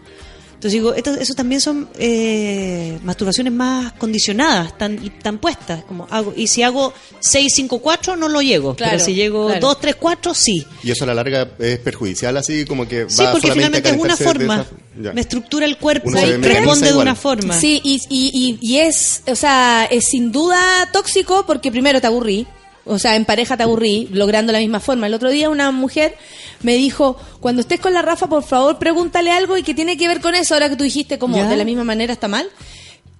Entonces 0.58 0.72
digo, 0.72 0.92
esto, 0.92 1.14
eso 1.14 1.34
también 1.34 1.60
son 1.60 1.88
eh, 2.00 2.98
masturbaciones 3.04 3.52
más 3.52 3.92
condicionadas, 3.92 4.76
tan, 4.76 4.98
y 5.04 5.08
tan 5.10 5.38
puestas. 5.38 5.84
Como 5.84 6.08
hago, 6.10 6.32
y 6.36 6.48
si 6.48 6.64
hago 6.64 6.92
6, 7.20 7.52
5, 7.54 7.78
4, 7.78 8.16
no 8.16 8.28
lo 8.28 8.42
llego. 8.42 8.74
Claro, 8.74 8.94
pero 8.94 9.04
si 9.04 9.14
llego 9.14 9.46
claro. 9.46 9.60
2, 9.68 9.80
3, 9.80 9.94
4, 9.94 10.34
sí. 10.34 10.66
Y 10.82 10.90
eso 10.90 11.04
a 11.04 11.06
la 11.06 11.14
larga 11.14 11.48
es 11.60 11.78
perjudicial, 11.78 12.36
así 12.36 12.64
como 12.64 12.88
que 12.88 13.06
Sí, 13.08 13.22
va 13.22 13.30
porque 13.30 13.46
solamente 13.46 13.78
a 13.78 13.82
finalmente 13.82 13.90
es 13.90 13.96
una 13.96 14.16
forma. 14.16 14.66
esa-. 14.96 15.12
Me 15.14 15.20
estructura 15.20 15.64
el 15.64 15.76
cuerpo 15.78 16.08
Uno 16.08 16.20
y 16.26 16.32
responde 16.32 16.86
de 16.86 16.90
igual. 16.90 17.06
una 17.06 17.14
forma. 17.14 17.54
Sí, 17.56 17.80
y, 17.84 18.02
y, 18.10 18.58
y, 18.60 18.68
y 18.68 18.78
es, 18.80 19.22
o 19.28 19.36
sea, 19.36 19.84
es 19.88 20.06
sin 20.06 20.32
duda 20.32 20.58
tóxico 20.92 21.44
porque 21.46 21.70
primero 21.70 22.00
te 22.00 22.08
aburrí, 22.08 22.48
o 22.88 22.98
sea, 22.98 23.14
en 23.16 23.24
pareja 23.24 23.56
te 23.56 23.62
aburrí, 23.62 24.08
logrando 24.12 24.52
la 24.52 24.58
misma 24.58 24.80
forma. 24.80 25.06
El 25.06 25.14
otro 25.14 25.30
día 25.30 25.48
una 25.50 25.70
mujer 25.70 26.16
me 26.62 26.74
dijo, 26.74 27.16
cuando 27.40 27.60
estés 27.62 27.78
con 27.80 27.94
la 27.94 28.02
Rafa, 28.02 28.26
por 28.28 28.42
favor, 28.42 28.78
pregúntale 28.78 29.30
algo 29.30 29.56
y 29.56 29.62
que 29.62 29.74
tiene 29.74 29.96
que 29.96 30.08
ver 30.08 30.20
con 30.20 30.34
eso, 30.34 30.54
ahora 30.54 30.68
que 30.68 30.76
tú 30.76 30.84
dijiste 30.84 31.18
como 31.18 31.36
Ya. 31.36 31.48
de 31.48 31.56
la 31.56 31.64
misma 31.64 31.84
manera 31.84 32.12
está 32.12 32.26
mal. 32.28 32.48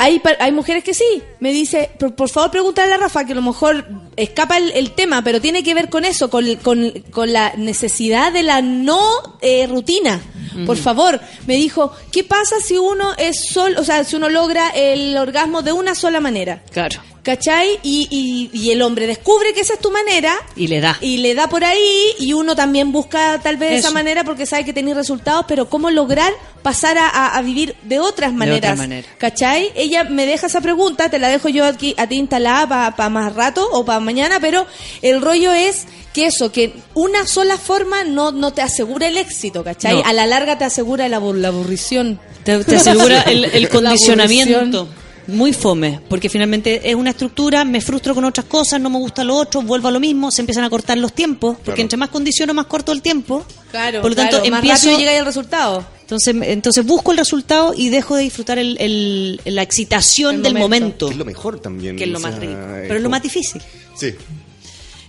Hay, 0.01 0.23
hay 0.39 0.53
mujeres 0.53 0.85
que 0.85 0.95
sí, 0.95 1.23
me 1.41 1.53
dice, 1.53 1.91
por, 1.99 2.15
por 2.15 2.29
favor 2.29 2.53
pregúntale 2.53 2.93
a 2.93 2.97
la 2.99 3.03
Rafa, 3.03 3.25
que 3.25 3.33
a 3.33 3.35
lo 3.35 3.43
mejor 3.43 3.85
escapa 4.17 4.57
el, 4.57 4.71
el 4.71 4.93
tema, 4.93 5.23
pero 5.25 5.41
tiene 5.41 5.65
que 5.65 5.75
ver 5.75 5.89
con 5.91 6.05
eso, 6.05 6.31
con, 6.31 6.55
con, 6.57 6.91
con 7.11 7.33
la 7.33 7.53
necesidad 7.57 8.33
de 8.33 8.45
la 8.45 8.63
no 8.63 9.01
eh, 9.41 9.67
rutina. 9.67 10.21
Por 10.67 10.77
favor, 10.77 11.21
me 11.47 11.55
dijo, 11.57 11.93
¿qué 12.11 12.25
pasa 12.25 12.57
si 12.65 12.77
uno 12.79 13.13
es 13.17 13.45
sol, 13.49 13.77
o 13.79 13.85
sea, 13.85 14.03
si 14.05 14.17
uno 14.17 14.29
logra 14.29 14.71
el 14.71 15.17
orgasmo 15.17 15.63
de 15.63 15.73
una 15.73 15.95
sola 15.95 16.21
manera? 16.21 16.63
Claro. 16.73 17.01
¿Cachai? 17.29 17.79
Y, 17.83 18.09
y, 18.11 18.59
y 18.59 18.71
el 18.71 18.81
hombre 18.81 19.07
descubre 19.07 19.53
que 19.53 19.61
esa 19.61 19.75
es 19.75 19.81
tu 19.81 19.91
manera 19.91 20.35
Y 20.57 20.67
le 20.69 20.81
da. 20.81 20.97
y 21.03 21.19
le 21.19 21.35
da 21.35 21.47
por 21.47 21.63
ahí 21.63 22.15
y 22.19 22.33
uno 22.33 22.57
también 22.57 22.91
busca 22.91 23.39
tal 23.43 23.59
vez 23.59 23.73
esa 23.81 23.91
manera 23.91 24.25
porque 24.25 24.47
sabe 24.47 24.65
que 24.65 24.73
tenéis 24.73 24.97
resultados, 24.97 25.45
pero 25.47 25.69
cómo 25.69 25.91
lograr 25.91 26.33
pasar 26.63 26.97
a, 26.97 27.07
a- 27.09 27.37
a 27.37 27.43
vivir 27.43 27.75
de 27.83 27.99
otras 27.99 28.33
maneras, 28.33 28.79
manera. 28.79 29.07
¿cachai? 29.19 29.71
Ella 29.75 30.05
me 30.05 30.25
deja 30.25 30.47
esa 30.47 30.63
pregunta, 30.63 31.11
te 31.11 31.19
la 31.19 31.29
dejo 31.29 31.51
yo 31.51 31.67
aquí 31.67 31.95
a 31.99 32.07
ti 32.07 32.17
instalada 32.17 32.97
para 32.97 33.09
más 33.11 33.35
rato 33.35 33.69
o 33.73 33.85
para 33.85 34.01
mañana, 34.01 34.39
pero 34.41 34.67
el 35.03 35.21
rollo 35.21 35.53
es 35.53 35.85
que 36.15 36.25
eso, 36.27 36.51
que 36.51 36.73
una 36.95 37.27
sola 37.27 37.59
forma 37.59 38.05
no, 38.05 38.33
no 38.33 38.55
te 38.55 38.63
asegura 38.63 39.07
el 39.07 39.19
éxito, 39.19 39.63
¿cachai? 39.63 39.97
No. 39.97 40.03
A 40.07 40.15
la 40.15 40.27
larga 40.27 40.57
te 40.57 40.65
asegura 40.65 41.07
la, 41.09 41.21
abur- 41.21 41.37
la 41.37 41.49
aburrición. 41.49 42.19
Te, 42.43 42.65
te 42.65 42.77
asegura 42.77 43.21
el, 43.23 43.45
el 43.45 43.63
La 43.65 43.69
condicionamiento. 43.69 44.89
Muy 45.29 45.53
fome, 45.53 46.01
porque 46.09 46.31
finalmente 46.31 46.89
es 46.89 46.95
una 46.95 47.11
estructura, 47.11 47.63
me 47.63 47.83
frustro 47.83 48.15
con 48.15 48.25
otras 48.25 48.47
cosas, 48.47 48.81
no 48.81 48.89
me 48.89 48.97
gusta 48.99 49.23
lo 49.25 49.37
otro, 49.37 49.61
vuelvo 49.61 49.89
a 49.89 49.91
lo 49.91 50.01
mismo, 50.01 50.31
se 50.31 50.41
empiezan 50.41 50.65
a 50.65 50.71
cortar 50.71 50.97
los 50.97 51.13
tiempos, 51.13 51.57
porque 51.57 51.65
Claro. 51.73 51.83
entre 51.83 51.97
más 51.99 52.09
condiciono, 52.09 52.55
más 52.55 52.65
corto 52.65 52.93
el 52.93 53.03
tiempo. 53.03 53.45
Claro, 53.71 54.01
Por 54.01 54.11
lo 54.13 54.17
tanto, 54.17 54.39
claro, 54.41 54.51
más 54.51 54.59
empiezo, 54.65 54.97
llega 54.99 55.13
el 55.19 55.27
resultado. 55.27 55.85
entonces, 56.01 56.35
entonces 56.45 56.87
busco 56.87 57.13
el 57.13 57.19
resultado 57.19 57.75
y 57.77 57.91
dejo 57.91 58.17
de 58.17 58.23
disfrutar 58.23 58.59
el, 58.59 58.79
el- 58.81 59.41
la 59.45 59.61
excitación 59.61 60.37
El 60.37 60.43
del 60.45 60.55
momento. 60.55 60.85
momento, 60.87 61.07
Que 61.09 61.13
es 61.13 61.19
lo 61.19 61.25
mejor 61.27 61.61
también. 61.61 61.97
que 61.97 62.05
es 62.05 62.11
lo 62.11 62.21
más 62.21 62.31
sea, 62.33 62.41
rico, 62.41 62.57
pero 62.83 62.97
es 62.97 63.03
lo 63.03 63.11
más 63.11 63.23
difícil. 63.23 63.61
Sí. 63.97 64.15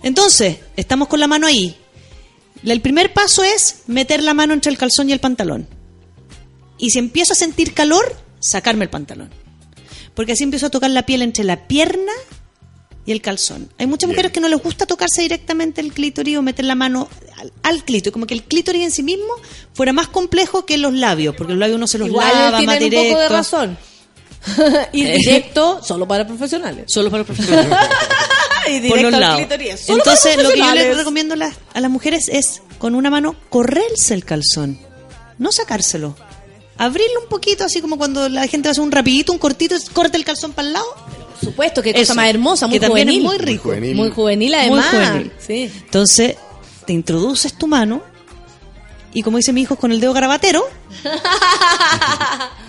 Entonces, 0.02 0.58
estamos 0.76 1.08
con 1.08 1.20
la 1.20 1.28
mano 1.28 1.46
ahí. 1.46 1.74
La- 2.62 2.74
El 2.74 2.82
primer 2.82 3.14
paso 3.14 3.42
es 3.42 3.84
meter 3.86 4.22
la 4.22 4.34
mano 4.34 4.52
entre 4.52 4.70
el 4.70 4.76
calzón 4.76 5.08
y 5.08 5.12
el 5.14 5.20
pantalón. 5.20 5.66
Y 6.76 6.90
si 6.90 6.98
empiezo 6.98 7.32
a 7.32 7.36
sentir 7.36 7.72
calor, 7.72 8.16
sacarme 8.38 8.84
el 8.84 8.90
pantalón. 8.90 9.30
Porque 10.14 10.32
así 10.32 10.44
empiezo 10.44 10.66
a 10.66 10.70
tocar 10.70 10.90
la 10.90 11.06
piel 11.06 11.22
entre 11.22 11.44
la 11.44 11.66
pierna 11.68 12.12
y 13.06 13.12
el 13.12 13.22
calzón. 13.22 13.70
Hay 13.78 13.86
muchas 13.86 14.08
Bien. 14.08 14.16
mujeres 14.16 14.32
que 14.32 14.40
no 14.40 14.48
les 14.48 14.62
gusta 14.62 14.86
tocarse 14.86 15.22
directamente 15.22 15.80
el 15.80 15.92
clítoris 15.92 16.36
o 16.36 16.42
meter 16.42 16.64
la 16.64 16.74
mano 16.74 17.08
al, 17.38 17.52
al 17.62 17.84
clítoris, 17.84 18.12
como 18.12 18.26
que 18.26 18.34
el 18.34 18.42
clítoris 18.44 18.82
en 18.82 18.90
sí 18.90 19.02
mismo 19.02 19.32
fuera 19.72 19.92
más 19.92 20.08
complejo 20.08 20.66
que 20.66 20.76
los 20.78 20.92
labios, 20.92 21.34
porque 21.36 21.52
los 21.54 21.60
labios 21.60 21.76
uno 21.76 21.86
se 21.86 21.98
los 21.98 22.08
Igual 22.08 22.28
lava 22.28 22.58
tienen 22.58 22.66
más 22.66 22.74
un 22.76 22.90
directo. 22.90 23.08
poco 23.08 23.20
de 23.20 23.28
razón. 23.28 23.78
Ir 24.92 25.06
Eh. 25.06 25.16
directo 25.18 25.82
solo 25.82 26.06
para 26.08 26.26
profesionales. 26.26 26.84
Solo 26.88 27.10
para 27.10 27.18
los 27.24 27.26
profesionales. 27.26 27.78
Y 28.68 28.72
por 28.88 28.98
directo 28.98 29.02
los 29.04 29.14
al 29.14 29.20
lados. 29.20 29.36
clítoris, 29.38 29.80
solo 29.80 30.02
para 30.04 30.12
Entonces, 30.12 30.42
lo 30.42 30.50
que 30.50 30.58
yo 30.58 30.74
les 30.74 30.96
recomiendo 30.98 31.34
a 31.34 31.36
las, 31.38 31.56
a 31.72 31.80
las 31.80 31.90
mujeres 31.90 32.28
es 32.28 32.60
con 32.78 32.94
una 32.94 33.08
mano 33.10 33.34
correrse 33.48 34.12
el 34.12 34.24
calzón, 34.26 34.78
no 35.38 35.50
sacárselo. 35.50 36.14
Abrirlo 36.82 37.20
un 37.22 37.28
poquito, 37.28 37.62
así 37.64 37.80
como 37.82 37.98
cuando 37.98 38.28
la 38.28 38.46
gente 38.46 38.68
hace 38.70 38.80
un 38.80 38.90
rapidito, 38.90 39.32
un 39.32 39.38
cortito, 39.38 39.76
corta 39.92 40.16
el 40.16 40.24
calzón 40.24 40.52
para 40.52 40.66
el 40.68 40.72
lado. 40.74 40.86
Por 41.40 41.48
supuesto, 41.50 41.82
qué 41.82 41.92
cosa 41.92 42.02
Eso, 42.02 42.14
más 42.14 42.28
hermosa, 42.28 42.66
muy 42.66 42.78
que 42.78 42.86
también 42.86 43.08
juvenil. 43.08 43.26
es 43.26 43.30
muy 43.30 43.38
rico. 43.38 43.68
Muy 43.68 43.76
juvenil. 43.76 43.96
Muy 43.96 44.10
juvenil 44.10 44.50
Muy 44.50 44.58
además. 44.60 44.86
juvenil. 44.90 45.32
Sí. 45.38 45.70
Entonces, 45.84 46.36
te 46.86 46.92
introduces 46.94 47.52
tu 47.52 47.66
mano 47.66 48.02
y 49.12 49.22
como 49.22 49.36
dice 49.36 49.52
mi 49.52 49.60
hijo 49.62 49.76
con 49.76 49.92
el 49.92 50.00
dedo 50.00 50.12
garabatero, 50.14 50.62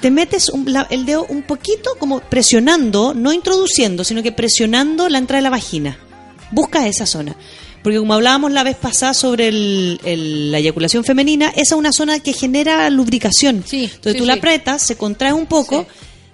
te 0.02 0.12
metes 0.12 0.50
un- 0.50 0.72
la- 0.72 0.88
el 0.90 1.06
dedo 1.06 1.26
un 1.30 1.44
poquito 1.44 1.92
como 2.00 2.20
presionando, 2.20 3.14
no 3.14 3.32
introduciendo, 3.34 4.04
sino 4.04 4.24
que 4.24 4.32
presionando 4.32 5.08
la 5.10 5.18
entrada 5.20 5.38
de 5.40 5.44
la 5.44 5.50
vagina. 5.52 5.98
Busca 6.52 6.88
esa 6.88 7.06
zona. 7.06 7.36
Porque 7.84 7.98
como 7.98 8.14
hablábamos 8.14 8.52
la 8.52 8.64
vez 8.64 8.76
pasada 8.76 9.14
sobre 9.14 9.48
el- 9.48 10.00
el- 10.04 10.52
la 10.52 10.60
eyaculación 10.60 11.04
femenina, 11.04 11.50
esa 11.50 11.62
es 11.62 11.72
una 11.74 11.92
zona 11.92 12.20
que 12.20 12.34
genera 12.34 12.90
lubricación. 12.90 13.64
Sí, 13.66 13.86
Entonces 13.86 14.14
sí, 14.14 14.18
tú 14.20 14.26
la 14.26 14.34
apretas, 14.36 14.84
se 14.84 14.96
contrae 14.98 15.34
un 15.34 15.48
poco, 15.48 15.82
Sí. 15.82 15.88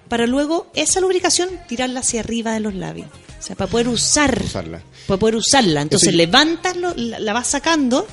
para 0.08 0.26
luego 0.26 0.66
esa 0.74 1.00
lubricación 1.00 1.48
tirarla 1.68 2.00
hacia 2.00 2.20
arriba 2.20 2.52
de 2.52 2.60
los 2.60 2.74
labios. 2.74 3.08
O 3.38 3.42
sea, 3.42 3.56
para 3.56 3.70
poder 3.70 3.88
usar 3.88 4.42
Usarla. 4.42 4.82
para 5.06 5.18
poder 5.18 5.36
usarla. 5.36 5.80
Entonces 5.82 6.08
Eso- 6.08 6.16
levantas, 6.16 6.76
lo- 6.76 6.94
la, 6.94 7.18
la 7.20 7.32
vas 7.32 7.46
sacando 7.48 8.06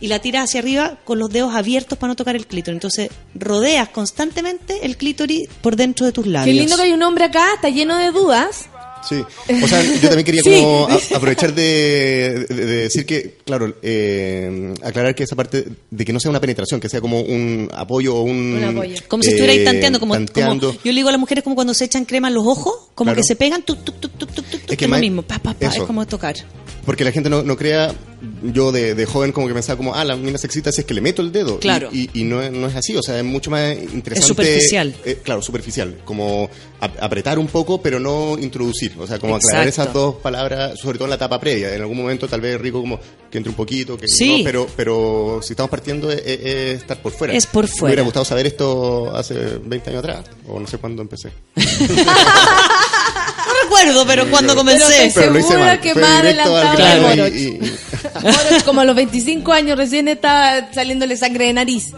y 0.00 0.08
la 0.08 0.18
tiras 0.20 0.44
hacia 0.44 0.60
arriba 0.60 0.98
con 1.04 1.18
los 1.18 1.28
dedos 1.30 1.54
abiertos 1.54 1.98
para 1.98 2.08
no 2.12 2.16
tocar 2.16 2.34
el 2.34 2.46
clítoris. 2.46 2.76
Entonces 2.76 3.10
rodeas 3.34 3.90
constantemente 3.90 4.78
el 4.86 4.96
clítoris 4.96 5.48
por 5.60 5.76
dentro 5.76 6.06
de 6.06 6.12
tus 6.12 6.26
labios. 6.26 6.54
Qué 6.54 6.58
lindo 6.60 6.76
que 6.76 6.82
hay 6.82 6.92
un 6.92 7.02
hombre 7.02 7.24
acá, 7.26 7.46
está 7.54 7.68
lleno 7.68 7.98
de 7.98 8.10
dudas. 8.10 8.64
Sí, 9.08 9.24
o 9.62 9.66
sea, 9.66 9.82
yo 9.82 10.08
también 10.08 10.24
quería 10.24 10.42
Sí. 10.44 10.50
como 10.50 10.86
a- 10.88 11.16
aprovechar 11.16 11.54
de, 11.54 12.44
de- 12.48 12.54
de 12.54 12.66
decir 12.82 13.06
que, 13.06 13.36
claro, 13.44 13.74
eh, 13.82 14.74
aclarar 14.82 15.14
que 15.14 15.22
esa 15.24 15.36
parte 15.36 15.64
de 15.90 16.04
que 16.04 16.12
no 16.12 16.20
sea 16.20 16.30
una 16.30 16.40
penetración, 16.40 16.80
que 16.80 16.88
sea 16.88 17.00
como 17.00 17.20
un 17.20 17.68
apoyo 17.72 18.14
o 18.16 18.22
un... 18.22 18.54
Un 18.62 18.64
apoyo. 18.64 18.94
Como 19.08 19.22
si 19.22 19.30
estuvierais 19.30 19.60
eh, 19.60 19.64
tanteando, 19.64 20.00
como, 20.00 20.14
tanteando. 20.14 20.68
como- 20.68 20.80
yo 20.84 20.92
le 20.92 20.96
digo 20.98 21.08
a 21.08 21.12
las 21.12 21.20
mujeres 21.20 21.42
como 21.44 21.54
cuando 21.56 21.72
se 21.74 21.84
echan 21.86 22.04
crema 22.04 22.28
en 22.28 22.34
los 22.34 22.46
ojos, 22.46 22.74
como 22.94 23.06
Claro. 23.10 23.16
que 23.22 23.24
se 23.26 23.36
pegan, 23.36 23.62
tuk, 23.62 23.78
Es 24.68 24.76
que 24.76 24.84
es 24.84 24.90
lo 24.90 24.98
mismo, 24.98 25.22
pa, 25.22 25.38
pa, 25.38 25.54
pa, 25.54 25.66
eso. 25.66 25.80
es 25.82 25.86
como 25.86 26.06
tocar. 26.06 26.34
Porque 26.84 27.04
la 27.04 27.12
gente 27.12 27.28
no, 27.28 27.42
no 27.42 27.56
crea, 27.56 27.92
yo 28.42 28.72
de, 28.72 28.94
de 28.94 29.06
joven 29.06 29.32
como 29.32 29.46
que 29.46 29.54
pensaba 29.54 29.76
como, 29.76 29.94
ah, 29.94 30.04
la 30.04 30.16
mina 30.16 30.38
se 30.38 30.46
excita 30.46 30.72
si 30.72 30.80
es 30.80 30.86
que 30.86 30.94
le 30.94 31.00
meto 31.02 31.20
el 31.22 31.30
dedo. 31.30 31.56
Y- 31.56 31.60
Claro. 31.60 31.88
Y, 31.92 32.08
y 32.14 32.24
no, 32.24 32.42
es- 32.42 32.50
no 32.52 32.66
es 32.68 32.74
así, 32.76 32.96
o 32.96 33.02
sea, 33.02 33.18
es 33.18 33.24
mucho 33.24 33.50
más 33.50 33.72
interesante. 33.76 34.18
Es 34.20 34.26
superficial. 34.26 34.94
eh, 35.04 35.18
claro, 35.22 35.42
superficial. 35.42 35.98
Como 36.04 36.48
ap- 36.80 36.96
apretar 37.02 37.38
un 37.38 37.46
poco, 37.48 37.80
pero 37.82 38.00
no 38.00 38.36
introducir. 38.40 38.89
O 38.98 39.06
sea, 39.06 39.18
como 39.18 39.36
aclarar 39.36 39.66
Exacto. 39.66 39.82
esas 39.90 39.94
dos 39.94 40.14
palabras, 40.16 40.78
sobre 40.78 40.98
todo 40.98 41.06
en 41.06 41.10
la 41.10 41.16
etapa 41.16 41.38
previa. 41.40 41.74
En 41.74 41.80
algún 41.80 41.96
momento 41.96 42.28
tal 42.28 42.40
vez 42.40 42.54
es 42.56 42.60
rico 42.60 42.80
como 42.80 42.98
que 43.30 43.38
entre 43.38 43.50
un 43.50 43.56
poquito, 43.56 43.96
que 43.96 44.08
Sí. 44.08 44.38
no, 44.38 44.44
pero, 44.44 44.66
pero 44.76 45.40
si 45.42 45.52
estamos 45.52 45.70
partiendo 45.70 46.10
es, 46.10 46.18
es- 46.24 46.40
es 46.40 46.80
estar 46.82 46.96
por 47.00 47.12
fuera. 47.12 47.32
Es 47.34 47.46
por 47.46 47.64
Me 47.64 47.70
fuera. 47.70 47.86
hubiera 47.92 48.02
gustado 48.02 48.24
saber 48.24 48.46
esto 48.46 49.14
hace 49.14 49.34
20 49.64 49.90
años 49.90 50.00
atrás, 50.04 50.24
o 50.48 50.58
no 50.60 50.66
sé 50.66 50.78
cuándo 50.78 51.02
empecé. 51.02 51.30
No 53.46 53.54
recuerdo, 53.64 54.06
pero 54.06 54.30
cuando 54.30 54.54
comencé. 54.54 55.08
que 55.08 55.12
Pero 55.14 55.32
lo 55.32 55.38
hice 55.38 55.48
segura 55.48 55.66
mal. 55.66 55.80
que 55.80 55.92
Fue 55.92 56.02
más 56.02 56.20
adelantado 56.20 56.98
y- 56.98 57.00
Moroch. 57.00 57.34
y- 57.34 57.38
y- 57.40 57.58
Moroch, 58.22 58.64
como 58.64 58.80
a 58.80 58.84
los 58.84 58.96
25 58.96 59.52
años 59.52 59.76
recién 59.76 60.08
estaba 60.08 60.72
saliéndole 60.72 61.16
sangre 61.16 61.46
de 61.46 61.52
nariz. 61.54 61.88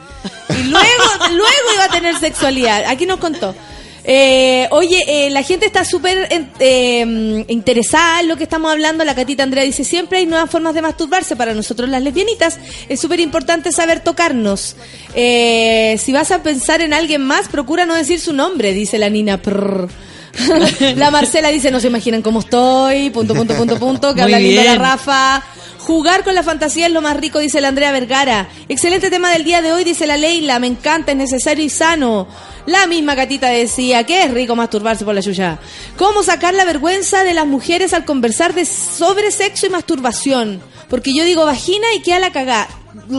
Y 0.50 0.62
luego, 0.64 1.04
luego 1.30 1.74
iba 1.74 1.84
a 1.84 1.88
tener 1.90 2.18
sexualidad. 2.18 2.84
Aquí 2.86 3.06
nos 3.06 3.18
contó. 3.18 3.54
Eh, 4.04 4.66
oye, 4.70 5.04
eh, 5.06 5.30
la 5.30 5.42
gente 5.42 5.66
está 5.66 5.84
súper 5.84 6.28
eh, 6.58 7.44
interesada 7.48 8.20
en 8.20 8.28
lo 8.28 8.36
que 8.36 8.44
estamos 8.44 8.70
hablando. 8.70 9.04
La 9.04 9.14
Catita 9.14 9.42
Andrea 9.42 9.64
dice, 9.64 9.84
siempre 9.84 10.18
hay 10.18 10.26
nuevas 10.26 10.50
formas 10.50 10.74
de 10.74 10.82
masturbarse. 10.82 11.36
Para 11.36 11.54
nosotros 11.54 11.88
las 11.88 12.02
lesbianitas 12.02 12.58
es 12.88 13.00
súper 13.00 13.20
importante 13.20 13.70
saber 13.72 14.00
tocarnos. 14.00 14.76
Eh, 15.14 15.96
si 15.98 16.12
vas 16.12 16.30
a 16.30 16.42
pensar 16.42 16.80
en 16.80 16.94
alguien 16.94 17.22
más, 17.22 17.48
procura 17.48 17.86
no 17.86 17.94
decir 17.94 18.20
su 18.20 18.32
nombre, 18.32 18.72
dice 18.72 18.98
la 18.98 19.08
Nina. 19.08 19.40
Prrr. 19.40 19.88
la 20.96 21.10
Marcela 21.10 21.50
dice, 21.50 21.70
no 21.70 21.78
se 21.78 21.88
imaginan 21.88 22.22
cómo 22.22 22.40
estoy, 22.40 23.10
punto, 23.10 23.34
punto, 23.34 23.54
punto, 23.54 23.78
punto, 23.78 24.14
que 24.14 24.22
habla 24.22 24.38
lindo 24.38 24.64
la. 24.64 24.76
Rafa. 24.76 25.44
Jugar 25.78 26.22
con 26.22 26.36
la 26.36 26.44
fantasía 26.44 26.86
es 26.86 26.92
lo 26.92 27.02
más 27.02 27.16
rico, 27.16 27.40
dice 27.40 27.60
la 27.60 27.68
Andrea 27.68 27.90
Vergara. 27.90 28.48
Excelente 28.68 29.10
tema 29.10 29.32
del 29.32 29.42
día 29.42 29.62
de 29.62 29.72
hoy, 29.72 29.82
dice 29.82 30.06
la 30.06 30.16
Leila. 30.16 30.60
Me 30.60 30.68
encanta, 30.68 31.10
es 31.10 31.18
necesario 31.18 31.64
y 31.64 31.70
sano. 31.70 32.28
La 32.66 32.86
misma 32.86 33.16
Catita 33.16 33.48
decía 33.48 34.04
que 34.04 34.22
es 34.24 34.30
rico 34.32 34.54
masturbarse 34.54 35.04
por 35.04 35.14
la 35.14 35.20
yuya. 35.20 35.58
¿Cómo 35.96 36.22
sacar 36.22 36.54
la 36.54 36.64
vergüenza 36.64 37.24
de 37.24 37.34
las 37.34 37.46
mujeres 37.46 37.92
al 37.92 38.04
conversar 38.04 38.54
de 38.54 38.64
sobre 38.64 39.30
sexo 39.32 39.66
y 39.66 39.70
masturbación? 39.70 40.62
Porque 40.88 41.14
yo 41.14 41.24
digo 41.24 41.44
vagina 41.44 41.86
y 41.96 42.00
queda 42.02 42.18
la 42.20 42.32
cagá. 42.32 42.68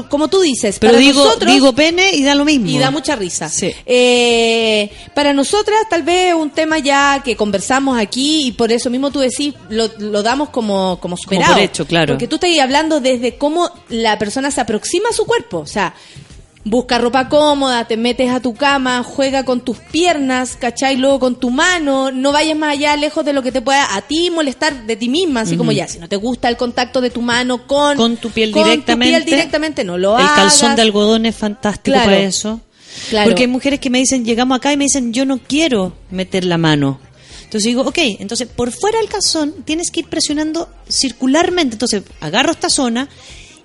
Como 0.10 0.28
tú 0.28 0.40
dices, 0.41 0.78
Pero 0.80 0.94
para 0.94 0.99
digo, 1.03 1.24
nosotros- 1.26 1.52
digo 1.52 1.74
pene 1.74 2.11
y 2.14 2.24
da 2.24 2.36
lo 2.36 2.45
mismo. 2.45 2.68
y 2.70 2.78
da 2.78 2.91
mucha 2.91 3.15
risa. 3.15 3.49
Sí. 3.49 3.72
Eh, 3.86 4.90
para 5.15 5.34
nosotras, 5.34 5.78
tal 5.90 6.03
vez 6.03 6.34
un 6.36 6.52
tema 6.52 6.78
ya 6.78 7.22
que 7.26 7.36
conversamos 7.36 7.98
aquí 7.99 8.45
y 8.48 8.52
por 8.52 8.72
eso 8.72 8.91
mismo 8.91 9.10
tú 9.10 9.20
decís, 9.20 9.56
lo, 9.70 9.90
lo 9.98 10.22
damos 10.22 10.49
como, 10.49 10.99
como 11.02 11.18
superado. 11.18 11.53
por 11.53 11.61
hecho, 11.64 11.88
claro. 11.88 12.14
Porque 12.14 12.28
tú 12.28 12.36
estás 12.36 12.52
hablando 12.61 12.99
desde 13.02 13.36
cómo 13.38 13.70
la 13.90 14.20
persona 14.20 14.52
se 14.52 14.61
aproxima 14.61 15.10
a 15.10 15.14
su 15.14 15.26
cuerpo. 15.26 15.57
O 15.60 15.65
sea, 15.68 15.95
busca 16.65 16.98
ropa 16.98 17.27
cómoda, 17.27 17.85
te 17.88 17.98
metes 17.98 18.30
a 18.31 18.40
tu 18.40 18.53
cama, 18.56 19.03
juega 19.03 19.44
con 19.44 19.61
tus 19.61 19.77
piernas, 19.80 20.56
¿cachai? 20.57 20.95
Luego 20.95 21.19
con 21.19 21.35
tu 21.35 21.49
mano, 21.49 22.11
no 22.11 22.31
vayas 22.31 22.57
más 22.57 22.72
allá, 22.73 22.95
lejos 22.95 23.26
de 23.26 23.34
lo 23.34 23.41
que 23.44 23.52
te 23.52 23.61
pueda 23.61 23.95
a 23.95 24.02
ti 24.02 24.30
molestar 24.30 24.85
de 24.85 24.95
ti 24.95 25.10
misma, 25.10 25.41
así 25.41 25.57
como 25.57 25.72
ya, 25.73 25.88
si 25.88 25.99
no 25.99 26.07
te 26.07 26.15
gusta 26.15 26.48
el 26.48 26.56
contacto 26.57 27.02
de 27.02 27.10
tu 27.10 27.22
mano 27.22 27.68
con, 27.68 27.98
Con 27.98 28.15
tu 28.18 28.30
piel 28.30 28.52
con 28.52 28.64
directamente. 28.64 29.11
piel 29.11 29.26
directamente, 29.26 29.84
no 29.84 29.98
lo 29.98 30.18
El 30.18 30.23
hagas. 30.26 30.35
calzón 30.38 30.76
de 30.77 30.81
algodón 30.84 31.26
es 31.26 31.35
fantástico 31.35 31.94
Claro. 31.95 32.06
para 32.11 32.19
eso. 32.19 32.61
Claro. 33.10 33.30
Porque 33.30 33.44
hay 33.44 33.48
mujeres 33.48 33.80
que 33.80 33.90
me 33.90 33.98
dicen, 33.98 34.23
llegamos 34.23 34.56
acá 34.56 34.72
y 34.72 34.77
me 34.77 34.85
dicen, 34.85 35.11
yo 35.14 35.26
no 35.26 35.40
quiero 35.40 35.94
meter 36.11 36.45
la 36.45 36.57
mano. 36.57 36.99
Entonces 37.44 37.64
digo, 37.68 37.81
ok, 37.81 37.98
entonces 38.19 38.48
por 38.48 38.72
fuera 38.72 38.99
del 38.99 39.10
calzón 39.10 39.53
tienes 39.65 39.91
que 39.91 39.99
ir 40.02 40.07
presionando 40.07 40.69
circularmente. 40.90 41.76
Entonces 41.76 42.03
agarro 42.22 42.52
esta 42.52 42.69
zona, 42.69 43.10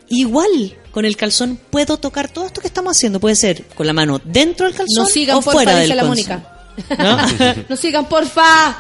igual 0.09 0.77
con 0.99 1.05
el 1.05 1.17
calzón 1.17 1.57
puedo 1.71 1.97
tocar 1.97 2.29
todo 2.29 2.47
esto 2.47 2.61
que 2.61 2.67
estamos 2.67 2.97
haciendo. 2.97 3.21
Puede 3.21 3.37
ser 3.37 3.63
con 3.77 3.87
la 3.87 3.93
mano 3.93 4.21
dentro 4.25 4.67
del 4.67 4.75
calzón 4.75 5.05
No 5.05 5.07
sigan, 5.07 5.37
o 5.37 5.43
porfa, 5.43 5.53
fuera 5.53 5.79
dice 5.79 5.87
del 5.87 5.97
la 5.97 6.03
calzón. 6.03 6.09
Mónica. 6.09 6.67
¿No? 6.99 7.55
no 7.69 7.77
sigan, 7.77 8.09
porfa. 8.09 8.77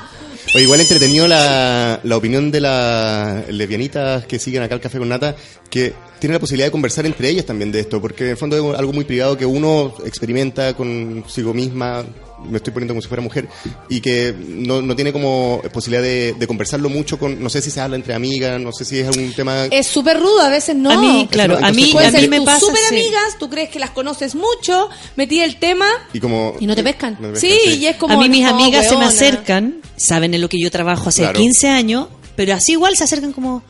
O 0.52 0.58
igual 0.58 0.80
entretenido 0.80 1.28
la, 1.28 2.00
la 2.02 2.16
opinión 2.16 2.50
de 2.50 2.60
las 2.60 3.48
lesbianitas 3.50 4.26
que 4.26 4.40
siguen 4.40 4.64
acá 4.64 4.74
el 4.74 4.80
Café 4.80 4.98
con 4.98 5.08
Nata, 5.08 5.36
que 5.70 5.94
tienen 6.18 6.34
la 6.34 6.40
posibilidad 6.40 6.66
de 6.66 6.72
conversar 6.72 7.06
entre 7.06 7.28
ellas 7.28 7.46
también 7.46 7.70
de 7.70 7.78
esto, 7.78 8.00
porque 8.00 8.24
en 8.24 8.30
el 8.30 8.36
fondo 8.36 8.72
es 8.72 8.76
algo 8.76 8.92
muy 8.92 9.04
privado 9.04 9.38
que 9.38 9.46
uno 9.46 9.94
experimenta 10.04 10.74
consigo 10.74 11.54
misma, 11.54 12.04
me 12.44 12.58
estoy 12.58 12.72
poniendo 12.72 12.94
como 12.94 13.02
si 13.02 13.08
fuera 13.08 13.22
mujer, 13.22 13.48
y 13.88 14.00
que 14.00 14.34
no, 14.36 14.80
no 14.82 14.94
tiene 14.94 15.12
como 15.12 15.60
posibilidad 15.72 16.02
de, 16.02 16.34
de 16.38 16.46
conversarlo 16.46 16.88
mucho 16.88 17.18
con, 17.18 17.42
no 17.42 17.50
sé 17.50 17.60
si 17.62 17.70
se 17.70 17.80
habla 17.80 17.96
entre 17.96 18.14
amigas, 18.14 18.60
no 18.60 18.72
sé 18.72 18.84
si 18.84 18.98
es 19.00 19.16
un 19.16 19.32
tema... 19.32 19.66
Es 19.66 19.86
súper 19.86 20.18
rudo, 20.18 20.40
a 20.40 20.48
veces 20.48 20.76
no. 20.76 20.90
A 20.90 20.96
mí, 21.00 21.28
claro, 21.30 21.56
a 21.56 21.72
mí, 21.72 21.92
a 21.96 22.10
mí 22.10 22.28
me 22.28 22.42
pasa... 22.42 22.60
súper 22.60 22.82
sí. 22.88 22.94
amigas, 22.94 23.38
tú 23.38 23.48
crees 23.50 23.68
que 23.70 23.78
las 23.78 23.90
conoces 23.90 24.34
mucho, 24.34 24.88
metí 25.16 25.40
el 25.40 25.56
tema 25.56 25.86
Y 26.12 26.20
como... 26.20 26.54
y 26.60 26.66
no 26.66 26.74
te 26.76 26.82
pescan. 26.82 27.16
no 27.20 27.32
te 27.32 27.40
sí, 27.40 27.78
y 27.80 27.86
es 27.86 27.96
como... 27.96 28.14
a 28.14 28.16
mí 28.18 28.28
mis 28.28 28.44
no, 28.44 28.50
amigas 28.50 28.88
se 28.88 28.96
me 28.96 29.04
acercan, 29.04 29.80
saben 29.96 30.34
en 30.34 30.40
lo 30.40 30.48
que 30.48 30.60
yo 30.60 30.70
trabajo 30.70 31.08
hace 31.08 31.22
Claro. 31.22 31.38
15 31.38 31.68
años, 31.68 32.08
pero 32.36 32.54
así 32.54 32.72
igual 32.72 32.96
se 32.96 33.04
acercan 33.04 33.32
como, 33.32 33.62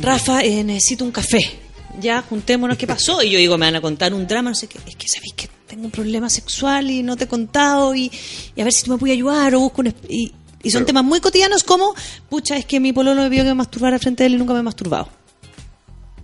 Rafa, 0.00 0.42
eh, 0.42 0.62
necesito 0.64 1.04
un 1.04 1.12
café. 1.12 1.61
Ya, 2.00 2.22
juntémonos, 2.22 2.78
¿qué 2.78 2.86
pasó? 2.86 3.22
Y 3.22 3.30
yo 3.30 3.38
digo, 3.38 3.58
me 3.58 3.66
van 3.66 3.76
a 3.76 3.80
contar 3.80 4.14
un 4.14 4.26
drama, 4.26 4.50
no 4.50 4.56
sé 4.56 4.66
qué. 4.66 4.78
Es 4.86 4.96
que 4.96 5.08
sabéis 5.08 5.34
que 5.34 5.48
tengo 5.66 5.84
un 5.84 5.90
problema 5.90 6.30
sexual 6.30 6.90
y 6.90 7.02
no 7.02 7.16
te 7.16 7.24
he 7.24 7.28
contado 7.28 7.94
y, 7.94 8.10
y 8.56 8.60
a 8.60 8.64
ver 8.64 8.72
si 8.72 8.84
tú 8.84 8.92
me 8.92 8.98
puedes 8.98 9.14
ayudar 9.14 9.54
o 9.54 9.60
busco 9.60 9.82
un... 9.82 9.94
Y, 10.08 10.32
y 10.62 10.70
son 10.70 10.86
temas 10.86 11.04
muy 11.04 11.20
cotidianos 11.20 11.64
como, 11.64 11.94
pucha, 12.28 12.56
es 12.56 12.64
que 12.64 12.78
mi 12.78 12.92
pololo 12.92 13.22
me 13.22 13.28
pidió 13.28 13.42
que 13.42 13.50
me 13.50 13.54
masturbara 13.54 13.98
frente 13.98 14.22
a 14.22 14.26
él 14.26 14.34
y 14.34 14.36
nunca 14.36 14.54
me 14.54 14.60
he 14.60 14.62
masturbado. 14.62 15.08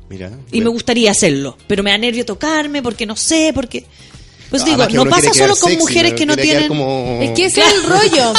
Mira. 0.08 0.30
Y 0.52 0.60
me 0.60 0.68
gustaría 0.68 1.10
hacerlo, 1.10 1.58
pero 1.66 1.82
me 1.82 1.90
da 1.90 1.98
nervio 1.98 2.24
tocarme 2.24 2.82
porque 2.82 3.04
no 3.04 3.16
sé, 3.16 3.52
porque... 3.54 3.84
Pues 4.50 4.64
digo, 4.64 4.82
Además 4.82 4.88
que 4.88 4.94
no 4.94 5.04
pasa 5.10 5.34
solo 5.34 5.56
con 5.56 5.70
sexy, 5.70 5.76
mujeres 5.76 6.14
que 6.14 6.24
no 6.26 6.34
tienen... 6.36 6.68
como- 6.68 7.20
Es 7.22 7.30
que 7.32 7.44
ese 7.46 7.60
es 7.60 7.72
el 7.74 7.82
rollo. 7.84 8.32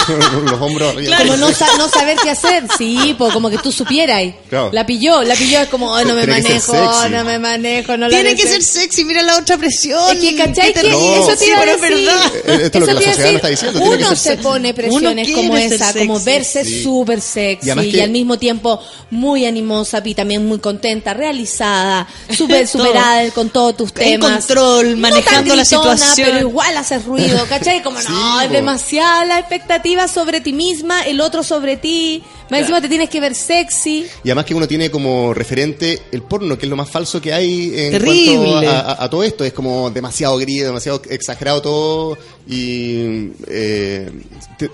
los 0.52 0.60
hombros 0.62 0.94
arriba. 0.96 1.18
Como 1.20 1.38
no, 1.38 1.52
sa- 1.54 1.78
no 1.78 1.88
saber 1.88 2.18
qué 2.24 2.32
hacer. 2.32 2.64
Sí, 2.78 3.16
como 3.18 3.50
que 3.50 3.58
tú 3.60 3.72
supieras. 3.72 4.24
Claro. 4.50 4.72
La 4.74 4.86
pilló, 4.88 5.22
la 5.22 5.36
pilló. 5.36 5.60
Es 5.60 5.68
como, 5.70 5.96
"Ay, 5.96 6.06
no 6.06 6.16
me 6.16 6.26
Tiene 6.26 6.42
manejo, 6.42 7.10
no 7.10 7.24
me 7.26 7.38
manejo, 7.40 7.92
no 7.98 8.08
la 8.08 8.10
Tiene 8.10 8.30
haré 8.30 8.36
que 8.42 8.48
ser 8.48 8.64
sexy". 8.64 9.06
mira 9.06 9.22
la 9.22 9.38
otra 9.38 9.58
presión. 9.58 10.00
Es 10.12 10.18
que, 10.20 10.36
¿cachai? 10.36 10.74
Que. 10.74 10.90
No, 10.90 10.98
eso 11.30 11.36
sí, 11.38 11.52
pero 11.60 11.72
es 11.74 11.82
verdad. 11.82 12.32
Esto 12.36 12.46
es 12.46 12.54
lo 12.56 12.70
que 12.72 12.78
Eso 12.78 12.80
la 12.80 12.80
te 12.80 12.80
iba 12.80 12.90
a 12.90 12.96
sociedad 12.96 13.18
decir. 13.18 13.24
me 13.32 13.36
está 13.36 13.48
diciendo, 13.50 13.80
tiene 13.80 13.98
que 13.98 14.04
Uno 14.06 14.16
ser 14.16 14.38
se 14.38 14.44
pone 14.44 14.74
presiones 14.74 15.32
como 15.36 15.58
esa, 15.58 15.94
como 15.94 16.20
verse 16.22 16.84
súper 16.84 17.22
sexy 17.22 17.70
Y 17.70 17.92
que- 17.92 18.02
al 18.02 18.10
mismo 18.10 18.40
tiempo 18.40 18.80
muy 19.12 19.46
animosa 19.46 20.02
y 20.04 20.16
también 20.16 20.46
muy 20.48 20.58
contenta, 20.60 21.14
realizada, 21.14 22.08
súper 22.36 22.68
superada 22.68 23.30
con 23.32 23.50
todos 23.50 23.78
tus 23.78 23.90
En 23.98 24.20
temas. 24.22 24.46
control, 24.46 24.92
No 24.92 24.98
manejando 24.98 25.56
la 25.56 25.66
situación. 25.66 25.99
Pero 26.16 26.40
igual 26.40 26.78
haces 26.78 27.06
ruido, 27.06 27.46
¿cachai? 27.50 27.82
Como 27.84 28.00
Sí, 28.00 28.08
no, 28.10 28.42
es 28.42 28.48
po. 28.48 28.54
demasiada 28.54 29.26
la 29.26 29.40
expectativa 29.40 30.08
sobre 30.08 30.42
ti 30.42 30.54
misma, 30.54 31.02
el 31.04 31.22
otro 31.22 31.44
sobre 31.44 31.78
ti. 31.78 32.24
Más 32.50 32.62
encima 32.62 32.82
te 32.82 32.90
tienes 32.90 33.10
que 33.10 33.20
ver 33.20 33.36
sexy. 33.36 34.08
Y 34.24 34.30
además 34.30 34.46
que 34.46 34.56
uno 34.56 34.68
tiene 34.68 34.90
como 34.90 35.34
referente 35.36 36.02
el 36.12 36.24
porno, 36.24 36.58
que 36.58 36.66
es 36.66 36.70
lo 36.70 36.76
más 36.76 36.90
falso 36.90 37.22
que 37.22 37.32
hay 37.32 37.72
en 37.76 37.92
Terrible. 37.92 38.36
cuanto 38.50 38.70
a, 38.72 38.80
a- 38.80 39.04
a 39.04 39.10
todo 39.10 39.24
esto. 39.24 39.44
Es 39.44 39.54
como 39.54 39.90
demasiado 39.92 40.36
gris, 40.38 40.64
demasiado 40.64 41.02
exagerado 41.10 41.62
todo. 41.62 42.18
Y 42.48 43.30
eh, 43.48 44.10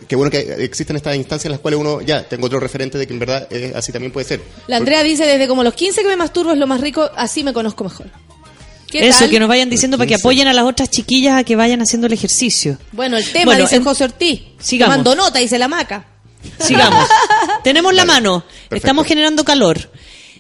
qué 0.08 0.16
bueno 0.16 0.32
que 0.32 0.40
existen 0.64 0.96
estas 0.96 1.18
instancias 1.18 1.46
en 1.48 1.52
las 1.52 1.60
cuales 1.60 1.80
uno 1.80 2.00
ya 2.02 2.24
tengo 2.28 2.46
otro 2.48 2.60
referente 2.62 2.98
de 2.98 3.06
que 3.08 3.14
en 3.14 3.20
verdad 3.20 3.48
eh, 3.52 3.74
así 3.76 3.92
también 3.92 4.14
puede 4.14 4.26
ser. 4.26 4.42
La 4.68 4.78
Andrea 4.78 5.04
dice, 5.04 5.26
desde 5.26 5.46
como 5.48 5.62
los 5.62 5.74
15 5.74 6.02
que 6.02 6.08
me 6.08 6.16
masturbo 6.16 6.54
es 6.54 6.58
lo 6.58 6.68
más 6.68 6.80
rico, 6.80 7.10
así 7.18 7.44
me 7.44 7.52
conozco 7.52 7.84
mejor. 7.84 8.08
¿Qué 9.00 9.08
Eso, 9.10 9.20
tal? 9.20 9.30
que 9.30 9.40
nos 9.40 9.48
vayan 9.50 9.70
diciendo 9.70 9.98
para 9.98 10.08
que 10.08 10.14
15. 10.16 10.22
apoyen 10.22 10.48
a 10.48 10.54
las 10.54 10.66
otras 10.66 10.90
chiquillas 10.90 11.40
a 11.40 11.44
que 11.44 11.56
vayan 11.56 11.82
haciendo 11.82 12.08
el 12.08 12.14
ejercicio. 12.14 12.78
Bueno, 12.92 13.18
el 13.18 13.30
tema, 13.32 13.46
Bueno, 13.46 13.62
dice 13.64 13.78
en- 13.78 13.84
José 13.84 14.04
Ortiz. 14.06 14.42
sigamos. 14.60 15.04
Nota, 15.16 15.40
dice 15.40 15.58
la 15.58 15.68
maca. 15.68 16.06
Sigamos. 16.60 17.08
Tenemos 17.64 17.94
la 17.94 18.06
mano. 18.06 18.42
perfecto. 18.42 18.76
Estamos 18.76 19.08
generando 19.08 19.44
calor. 19.44 19.90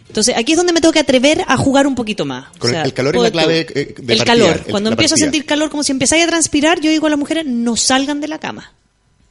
Entonces, 0.07 0.36
aquí 0.38 0.53
es 0.53 0.57
donde 0.57 0.72
me 0.72 0.80
tengo 0.80 0.94
que 0.94 0.99
atrever 0.99 1.44
a 1.48 1.57
jugar 1.57 1.88
un 1.88 1.95
poquito 1.95 2.26
más. 2.26 2.45
Con 2.57 2.73
el- 2.73 2.86
el 2.86 2.94
calor 2.94 3.15
es 3.18 3.22
la 3.23 3.32
clave, 3.32 3.65
tú. 3.65 3.73
eh, 3.76 3.95
de 3.98 4.14
el 4.14 4.18
partida, 4.19 4.26
calor. 4.26 4.64
el- 4.65 4.72
Cuando 4.72 4.90
empiezo 4.91 5.15
a 5.15 5.18
sentir 5.18 5.45
calor, 5.45 5.69
como 5.69 5.84
si 5.84 5.91
empezáis 5.91 6.23
a 6.23 6.27
transpirar, 6.27 6.80
yo 6.80 6.90
digo 6.90 7.07
a 7.07 7.10
las 7.10 7.19
mujeres, 7.19 7.45
no 7.45 7.76
salgan 7.76 8.22
de 8.22 8.27
la 8.30 8.40
cama. 8.40 8.73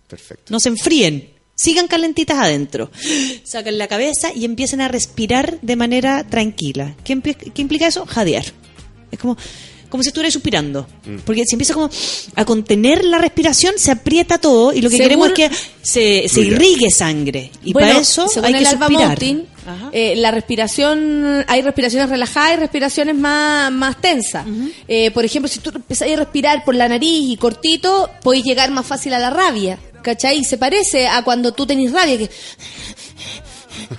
Perfecto. 0.09 0.45
No 0.53 0.61
se 0.61 0.69
enfríen. 0.69 1.31
Sigan 1.55 1.87
calentitas 1.87 2.37
adentro. 2.39 2.91
Sacan 3.45 3.79
la 3.79 3.87
cabeza 3.89 4.31
y 4.35 4.45
empiecen 4.45 4.81
a 4.81 4.89
respirar 4.89 5.59
de 5.63 5.77
manera 5.77 6.25
tranquila. 6.29 6.95
¿Qué, 7.05 7.19
qué 7.23 7.63
implica 7.63 7.87
eso? 7.87 8.05
Jadear. 8.05 8.45
Es 9.15 9.21
como, 9.21 9.37
como 9.89 10.03
si 10.03 10.09
estuvieras 10.09 10.33
suspirando. 10.33 10.87
Mm. 11.07 11.19
Porque 11.25 11.45
si 11.47 11.55
empieza 11.55 11.75
como 11.75 11.89
a 12.35 12.45
contener 12.45 13.05
la 13.05 13.19
respiración, 13.19 13.75
se 13.79 13.91
aprieta 13.91 14.39
todo 14.39 14.73
y 14.73 14.81
lo 14.81 14.91
que 14.91 14.97
Según- 14.97 15.05
queremos 15.05 15.29
es 15.29 15.35
que 15.35 15.51
se, 15.83 16.29
se 16.29 16.41
irrigue 16.41 16.91
sangre. 16.91 17.51
Y 17.65 17.73
Bueno, 17.73 17.89
para 17.89 18.01
eso 18.01 18.29
según 18.29 18.47
hay 18.47 18.55
el 18.55 18.61
que 18.61 18.69
Alba 18.69 18.87
suspirar. 18.87 19.19
Eh, 19.93 20.15
la 20.17 20.31
respiración, 20.31 21.43
hay 21.49 21.63
respiraciones 21.63 22.11
relajadas 22.11 22.55
y 22.55 22.61
respiraciones 22.61 23.15
más, 23.17 23.73
más 23.73 23.99
tensas. 24.01 24.45
Eh, 24.89 25.11
por 25.13 25.25
ejemplo, 25.25 25.49
si 25.51 25.59
tú 25.61 25.71
empezás 25.75 26.07
a 26.11 26.17
respirar 26.17 26.65
por 26.65 26.75
la 26.75 26.87
nariz 26.87 27.31
y 27.31 27.37
cortito, 27.39 28.11
podéis 28.23 28.45
llegar 28.45 28.71
más 28.71 28.85
fácil 28.85 29.15
a 29.15 29.19
la 29.19 29.31
rabia. 29.31 29.79
¿Cachai? 30.03 30.41
Y 30.41 30.45
se 30.45 30.59
parece 30.59 31.09
a 31.09 31.23
cuando 31.25 31.53
tú 31.55 31.65
tenés 31.65 31.91
rabia, 31.93 32.19
que... 32.19 32.29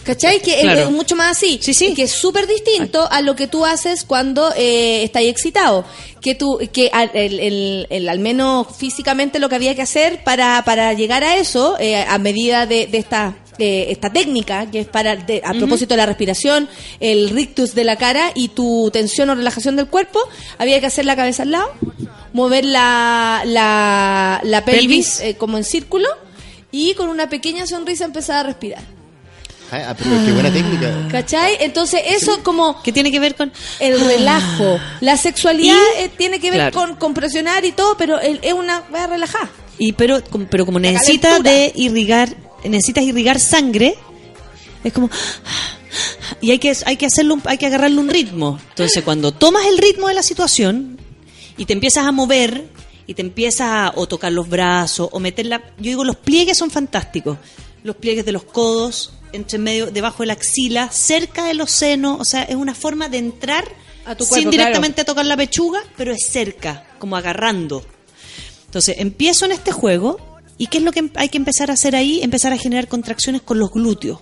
¿Cachai? 0.03 0.39
Que 0.41 0.55
es- 0.55 0.61
Claro. 0.61 0.81
es 0.81 0.91
mucho 0.91 1.15
más 1.15 1.37
así. 1.37 1.59
Sí, 1.61 1.73
sí. 1.73 1.93
Que 1.93 2.03
es 2.03 2.11
súper 2.11 2.47
distinto 2.47 3.07
a 3.11 3.21
lo 3.21 3.35
que 3.35 3.47
tú 3.47 3.65
haces 3.65 4.03
cuando 4.03 4.51
eh, 4.55 5.03
estás 5.03 5.23
excitado. 5.23 5.85
Que 6.21 6.35
tú, 6.35 6.59
que 6.73 6.89
al, 6.91 7.11
el- 7.13 7.39
el- 7.39 7.87
el- 7.89 8.09
al 8.09 8.19
menos 8.19 8.67
físicamente 8.77 9.39
lo 9.39 9.49
que 9.49 9.55
había 9.55 9.75
que 9.75 9.81
hacer 9.81 10.23
para, 10.23 10.63
para 10.65 10.93
llegar 10.93 11.23
a 11.23 11.37
eso, 11.37 11.77
eh, 11.79 11.97
a 11.97 12.17
medida 12.17 12.65
de, 12.65 12.87
de 12.87 12.97
esta, 12.97 13.35
eh, 13.59 13.87
esta 13.89 14.09
técnica, 14.11 14.69
que 14.71 14.79
es 14.81 14.87
para, 14.87 15.15
de- 15.15 15.41
a 15.45 15.53
propósito 15.53 15.93
de 15.93 15.97
la 15.97 16.05
respiración, 16.07 16.67
el 16.99 17.29
rictus 17.29 17.73
de 17.75 17.83
la 17.83 17.95
cara 17.95 18.31
y 18.35 18.49
tu 18.49 18.89
tensión 18.91 19.29
o 19.29 19.35
relajación 19.35 19.75
del 19.75 19.87
cuerpo, 19.87 20.19
había 20.57 20.79
que 20.79 20.87
hacer 20.87 21.05
la 21.05 21.15
cabeza 21.15 21.43
al 21.43 21.51
lado, 21.51 21.71
mover 22.33 22.65
la, 22.65 23.43
la, 23.45 24.41
la 24.43 24.65
pelvis, 24.65 25.17
Pelvis. 25.17 25.19
eh, 25.21 25.35
como 25.37 25.57
en 25.57 25.63
círculo 25.63 26.07
y 26.71 26.93
con 26.95 27.07
una 27.09 27.29
pequeña 27.29 27.65
sonrisa 27.67 28.03
empezar 28.05 28.37
a 28.37 28.43
respirar. 28.49 28.83
Ah, 29.71 29.95
pero 29.97 30.11
qué 30.25 30.31
buena 30.31 30.51
técnica. 30.51 31.07
¿Cachai? 31.11 31.57
Entonces 31.59 32.01
eso 32.07 32.41
como 32.43 32.81
¿Qué 32.83 32.91
tiene 32.91 33.11
que 33.11 33.19
ver 33.19 33.35
con...? 33.35 33.51
el 33.79 33.99
relajo. 33.99 34.79
La 35.01 35.17
sexualidad 35.17 35.77
eh, 35.97 36.09
tiene 36.17 36.39
que 36.39 36.51
ver 36.51 36.59
Claro. 36.71 36.73
con, 36.73 36.95
con 36.97 37.13
presionar 37.13 37.65
y 37.65 37.71
todo, 37.71 37.97
pero 37.97 38.19
el- 38.19 38.39
es 38.43 38.53
una 38.53 38.83
wea 38.91 39.07
relajada. 39.07 39.49
Y 39.77 39.93
pero, 39.93 40.23
como- 40.29 40.45
pero 40.47 40.65
como 40.65 40.79
La 40.79 40.91
necesita 40.91 41.29
calentura. 41.29 41.51
de 41.51 41.71
irrigar, 41.75 42.29
necesitas 42.63 43.03
irrigar 43.03 43.39
sangre, 43.39 43.95
es 44.83 44.93
como 44.93 45.09
y 46.41 46.51
hay 46.51 46.59
que 46.59 46.75
hay 46.85 46.97
que 46.97 47.05
hacerlo, 47.07 47.33
un- 47.35 47.41
hay 47.45 47.57
que 47.57 47.65
agarrarle 47.65 47.99
un 47.99 48.09
ritmo. 48.09 48.59
Entonces, 48.69 49.03
cuando 49.03 49.31
tomas 49.31 49.65
el 49.65 49.77
ritmo 49.77 50.07
de 50.07 50.13
la 50.13 50.23
situación 50.23 50.99
y 51.57 51.65
te 51.65 51.73
empiezas 51.73 52.05
a 52.05 52.11
mover 52.11 52.65
y 53.07 53.13
te 53.13 53.21
empiezas 53.21 53.67
a 53.69 53.91
o 53.95 54.07
tocar 54.07 54.31
los 54.31 54.47
brazos 54.49 55.09
o 55.11 55.19
meter 55.19 55.45
la, 55.47 55.59
yo 55.77 55.83
digo 55.89 56.03
los 56.03 56.15
pliegues 56.17 56.57
son 56.57 56.69
fantásticos. 56.71 57.37
Los 57.85 57.97
pliegues 57.97 58.25
de 58.25 58.31
los 58.31 58.43
codos, 58.43 59.13
entre 59.31 59.59
medio, 59.59 59.91
debajo 59.91 60.23
de 60.23 60.27
la 60.27 60.33
axila, 60.33 60.89
cerca 60.91 61.45
de 61.45 61.53
los 61.53 61.69
senos, 61.69 62.19
o 62.19 62.25
sea, 62.25 62.41
es 62.41 62.55
una 62.55 62.73
forma 62.73 63.09
de 63.09 63.19
entrar 63.19 63.63
A 64.05 64.15
tu 64.15 64.25
sin 64.25 64.49
directamente 64.49 65.05
tocar 65.05 65.23
la 65.25 65.37
pechuga, 65.37 65.83
pero 65.95 66.11
es 66.11 66.25
cerca, 66.27 66.87
como 66.97 67.15
agarrando. 67.15 67.85
Entonces, 68.65 68.95
empiezo 68.97 69.45
en 69.45 69.51
este 69.51 69.71
juego 69.71 70.17
y 70.57 70.65
¿qué 70.65 70.79
es 70.79 70.83
lo 70.83 70.91
que 70.91 70.99
em- 70.99 71.11
hay 71.13 71.29
que 71.29 71.37
empezar 71.37 71.69
a 71.69 71.75
hacer 71.75 71.95
ahí? 71.95 72.21
Empezar 72.23 72.53
a 72.53 72.57
generar 72.57 72.87
contracciones 72.87 73.43
con 73.43 73.59
los 73.59 73.71
glúteos. 73.71 74.19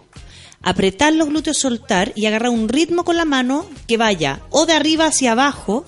Apretar 0.61 1.14
los 1.14 1.30
glúteos, 1.30 1.57
soltar 1.57 2.11
y 2.15 2.26
agarrar 2.26 2.49
un 2.49 2.68
ritmo 2.68 3.06
con 3.06 3.15
la 3.15 3.26
mano 3.26 3.65
que 3.88 3.95
vaya 3.95 4.41
o 4.49 4.65
de 4.65 4.73
arriba 4.73 5.06
hacia 5.06 5.31
abajo 5.31 5.85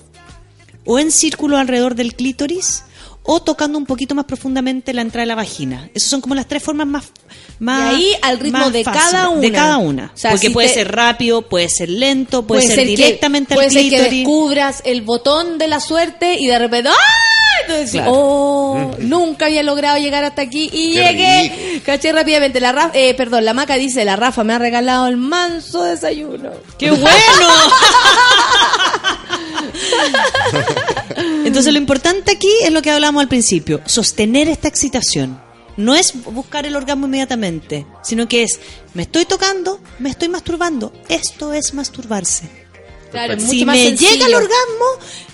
o 0.86 0.98
en 0.98 1.10
círculo 1.10 1.58
alrededor 1.58 1.94
del 1.94 2.14
clítoris 2.14 2.84
o 3.26 3.42
tocando 3.42 3.76
un 3.76 3.86
poquito 3.86 4.14
más 4.14 4.24
profundamente 4.24 4.94
la 4.94 5.02
entrada 5.02 5.22
de 5.22 5.26
la 5.26 5.34
vagina. 5.34 5.90
Esas 5.94 6.10
son 6.10 6.20
como 6.20 6.34
las 6.34 6.46
tres 6.46 6.62
formas 6.62 6.86
más... 6.86 7.04
más 7.58 7.92
Y 7.92 7.96
ahí 7.96 8.12
al 8.22 8.38
ritmo 8.38 8.70
de 8.70 8.84
cada 8.84 9.28
una. 9.28 9.40
De 9.40 9.52
cada 9.52 9.78
una. 9.78 10.12
O 10.14 10.16
sea, 10.16 10.30
Porque 10.30 10.48
si 10.48 10.52
puede 10.52 10.68
te- 10.68 10.74
ser 10.74 10.92
rápido, 10.92 11.42
puede 11.42 11.68
ser 11.68 11.88
lento, 11.88 12.46
puede, 12.46 12.62
ser, 12.62 12.76
que- 12.78 12.84
directamente 12.86 13.54
puede 13.54 13.66
al 13.66 13.72
ser 13.72 13.90
que 13.90 14.02
descubras 14.02 14.82
el 14.84 15.02
botón 15.02 15.58
de 15.58 15.68
la 15.68 15.80
suerte 15.80 16.36
y 16.38 16.46
de 16.46 16.58
repente 16.58 16.90
¡ah! 16.90 17.62
Entonces, 17.62 17.90
Claro. 17.92 18.12
oh, 18.14 18.90
nunca 18.98 19.46
había 19.46 19.62
logrado 19.64 19.98
llegar 19.98 20.22
hasta 20.22 20.42
aquí 20.42 20.70
y 20.72 20.92
Qué 20.94 21.00
llegué. 21.02 21.82
Caché 21.84 22.12
rápidamente. 22.12 22.60
La 22.60 22.70
Rafa, 22.70 22.90
eh, 22.94 23.14
perdón, 23.14 23.44
la 23.44 23.54
maca 23.54 23.74
dice, 23.74 24.04
la 24.04 24.14
Rafa 24.14 24.44
me 24.44 24.52
ha 24.52 24.58
regalado 24.58 25.08
el 25.08 25.16
manso 25.16 25.82
desayuno. 25.82 26.50
¡Qué 26.78 26.90
bueno! 26.92 27.06
Entonces 31.44 31.72
lo 31.72 31.78
importante 31.78 32.32
aquí 32.32 32.50
es 32.62 32.72
lo 32.72 32.82
que 32.82 32.90
hablábamos 32.90 33.22
al 33.22 33.28
principio, 33.28 33.80
sostener 33.86 34.48
esta 34.48 34.68
excitación. 34.68 35.40
No 35.76 35.94
es 35.94 36.14
buscar 36.24 36.64
el 36.64 36.74
orgasmo 36.74 37.06
inmediatamente, 37.06 37.86
sino 38.02 38.28
que 38.28 38.44
es, 38.44 38.58
me 38.94 39.02
estoy 39.02 39.26
tocando, 39.26 39.80
me 39.98 40.08
estoy 40.08 40.28
masturbando. 40.28 40.92
Esto 41.08 41.52
es 41.52 41.74
masturbarse. 41.74 42.48
Claro, 43.10 43.34
es 43.34 43.42
si 43.42 43.64
más 43.64 43.76
me 43.76 43.84
sencillo. 43.88 44.10
llega 44.10 44.26
el 44.26 44.34
orgasmo, 44.34 44.86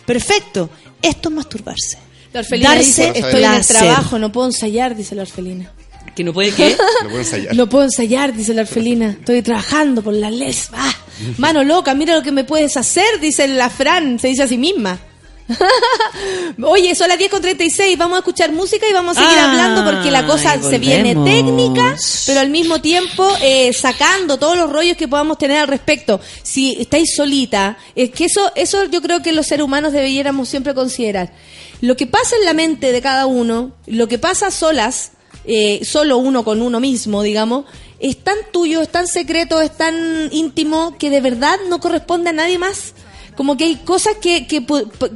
perfecto. 0.05 0.71
Esto 1.01 1.29
es 1.29 1.35
masturbarse. 1.35 1.99
La 2.33 2.41
orfelina 2.41 2.71
Darse 2.71 2.85
dice, 2.87 3.13
estoy 3.15 3.45
en 3.45 3.53
el 3.53 3.67
trabajo, 3.67 4.19
no 4.19 4.33
puedo 4.33 4.49
ensayar, 4.49 4.97
dice 4.97 5.15
la 5.15 5.23
orfelina. 5.23 5.71
Que 6.15 6.25
no 6.25 6.33
puede 6.33 6.53
que. 6.53 6.77
Lo 7.03 7.09
puedo 7.09 7.19
ensayar. 7.19 7.55
No 7.57 7.69
puedo 7.69 7.85
ensayar, 7.85 8.35
dice 8.35 8.53
la 8.55 8.63
orfelina. 8.63 9.11
Estoy 9.11 9.43
trabajando 9.43 10.03
por 10.03 10.15
la 10.15 10.31
les. 10.31 10.71
Ah, 10.73 10.95
mano 11.39 11.63
loca, 11.63 11.95
mira 11.95 12.15
lo 12.15 12.23
que 12.23 12.33
me 12.33 12.45
puedes 12.45 12.77
hacer, 12.77 13.21
dice 13.21 13.47
la 13.49 13.71
Fran. 13.71 14.19
Se 14.19 14.29
dice 14.29 14.43
a 14.43 14.49
sí 14.49 14.59
misma. 14.59 14.99
Oye, 16.63 16.95
son 16.95 17.09
las 17.09 17.19
10 17.19 17.31
con 17.31 17.43
36. 17.43 17.99
Vamos 17.99 18.17
a 18.17 18.19
escuchar 18.21 18.53
música 18.53 18.87
y 18.89 18.93
vamos 18.93 19.17
a 19.17 19.23
seguir 19.23 19.39
hablando 19.39 19.85
porque 19.85 20.11
la 20.11 20.27
cosa 20.27 20.61
se 20.63 20.79
viene 20.79 21.15
técnica, 21.15 21.97
pero 22.27 22.41
al 22.41 22.51
mismo 22.51 22.81
tiempo 22.81 23.29
eh, 23.41 23.73
sacando 23.73 24.39
todos 24.39 24.57
los 24.57 24.71
rollos 24.71 24.97
que 24.97 25.09
podamos 25.09 25.39
tener 25.39 25.59
al 25.59 25.69
respecto. 25.69 26.21
Si 26.43 26.77
estáis 26.81 27.15
solita, 27.15 27.77
es 27.95 28.11
que 28.11 28.27
eso, 28.27 28.53
eso 28.55 28.85
yo 28.85 29.03
creo 29.03 29.23
que 29.23 29.33
los 29.33 29.47
seres 29.47 29.65
humanos 29.65 29.93
deberíamos 29.93 30.49
siempre 30.49 30.75
considerar. 30.75 31.33
Lo 31.81 31.97
que 31.97 32.07
pasa 32.07 32.37
en 32.37 32.45
la 32.45 32.53
mente 32.53 32.93
de 32.93 33.03
cada 33.03 33.27
uno, 33.27 33.73
lo 33.87 34.07
que 34.07 34.19
pasa 34.19 34.51
solas, 34.51 35.13
eh, 35.45 35.81
solo 35.85 36.19
uno 36.19 36.45
con 36.45 36.63
uno 36.63 36.79
mismo, 36.79 37.23
digamos, 37.23 37.65
es 37.99 38.23
tan 38.23 38.37
tuyo, 38.53 38.83
es 38.83 38.89
tan 38.89 39.07
secreto, 39.07 39.61
es 39.61 39.77
tan 39.77 40.29
íntimo 40.33 40.97
que 40.99 41.11
de 41.11 41.21
verdad 41.21 41.59
no 41.69 41.81
corresponde 41.81 42.31
a 42.31 42.33
nadie 42.33 42.59
más. 42.59 42.95
Como 43.37 43.57
que 43.57 43.65
hay 43.65 43.77
cosas 43.77 44.17
que, 44.21 44.47
que 44.47 44.63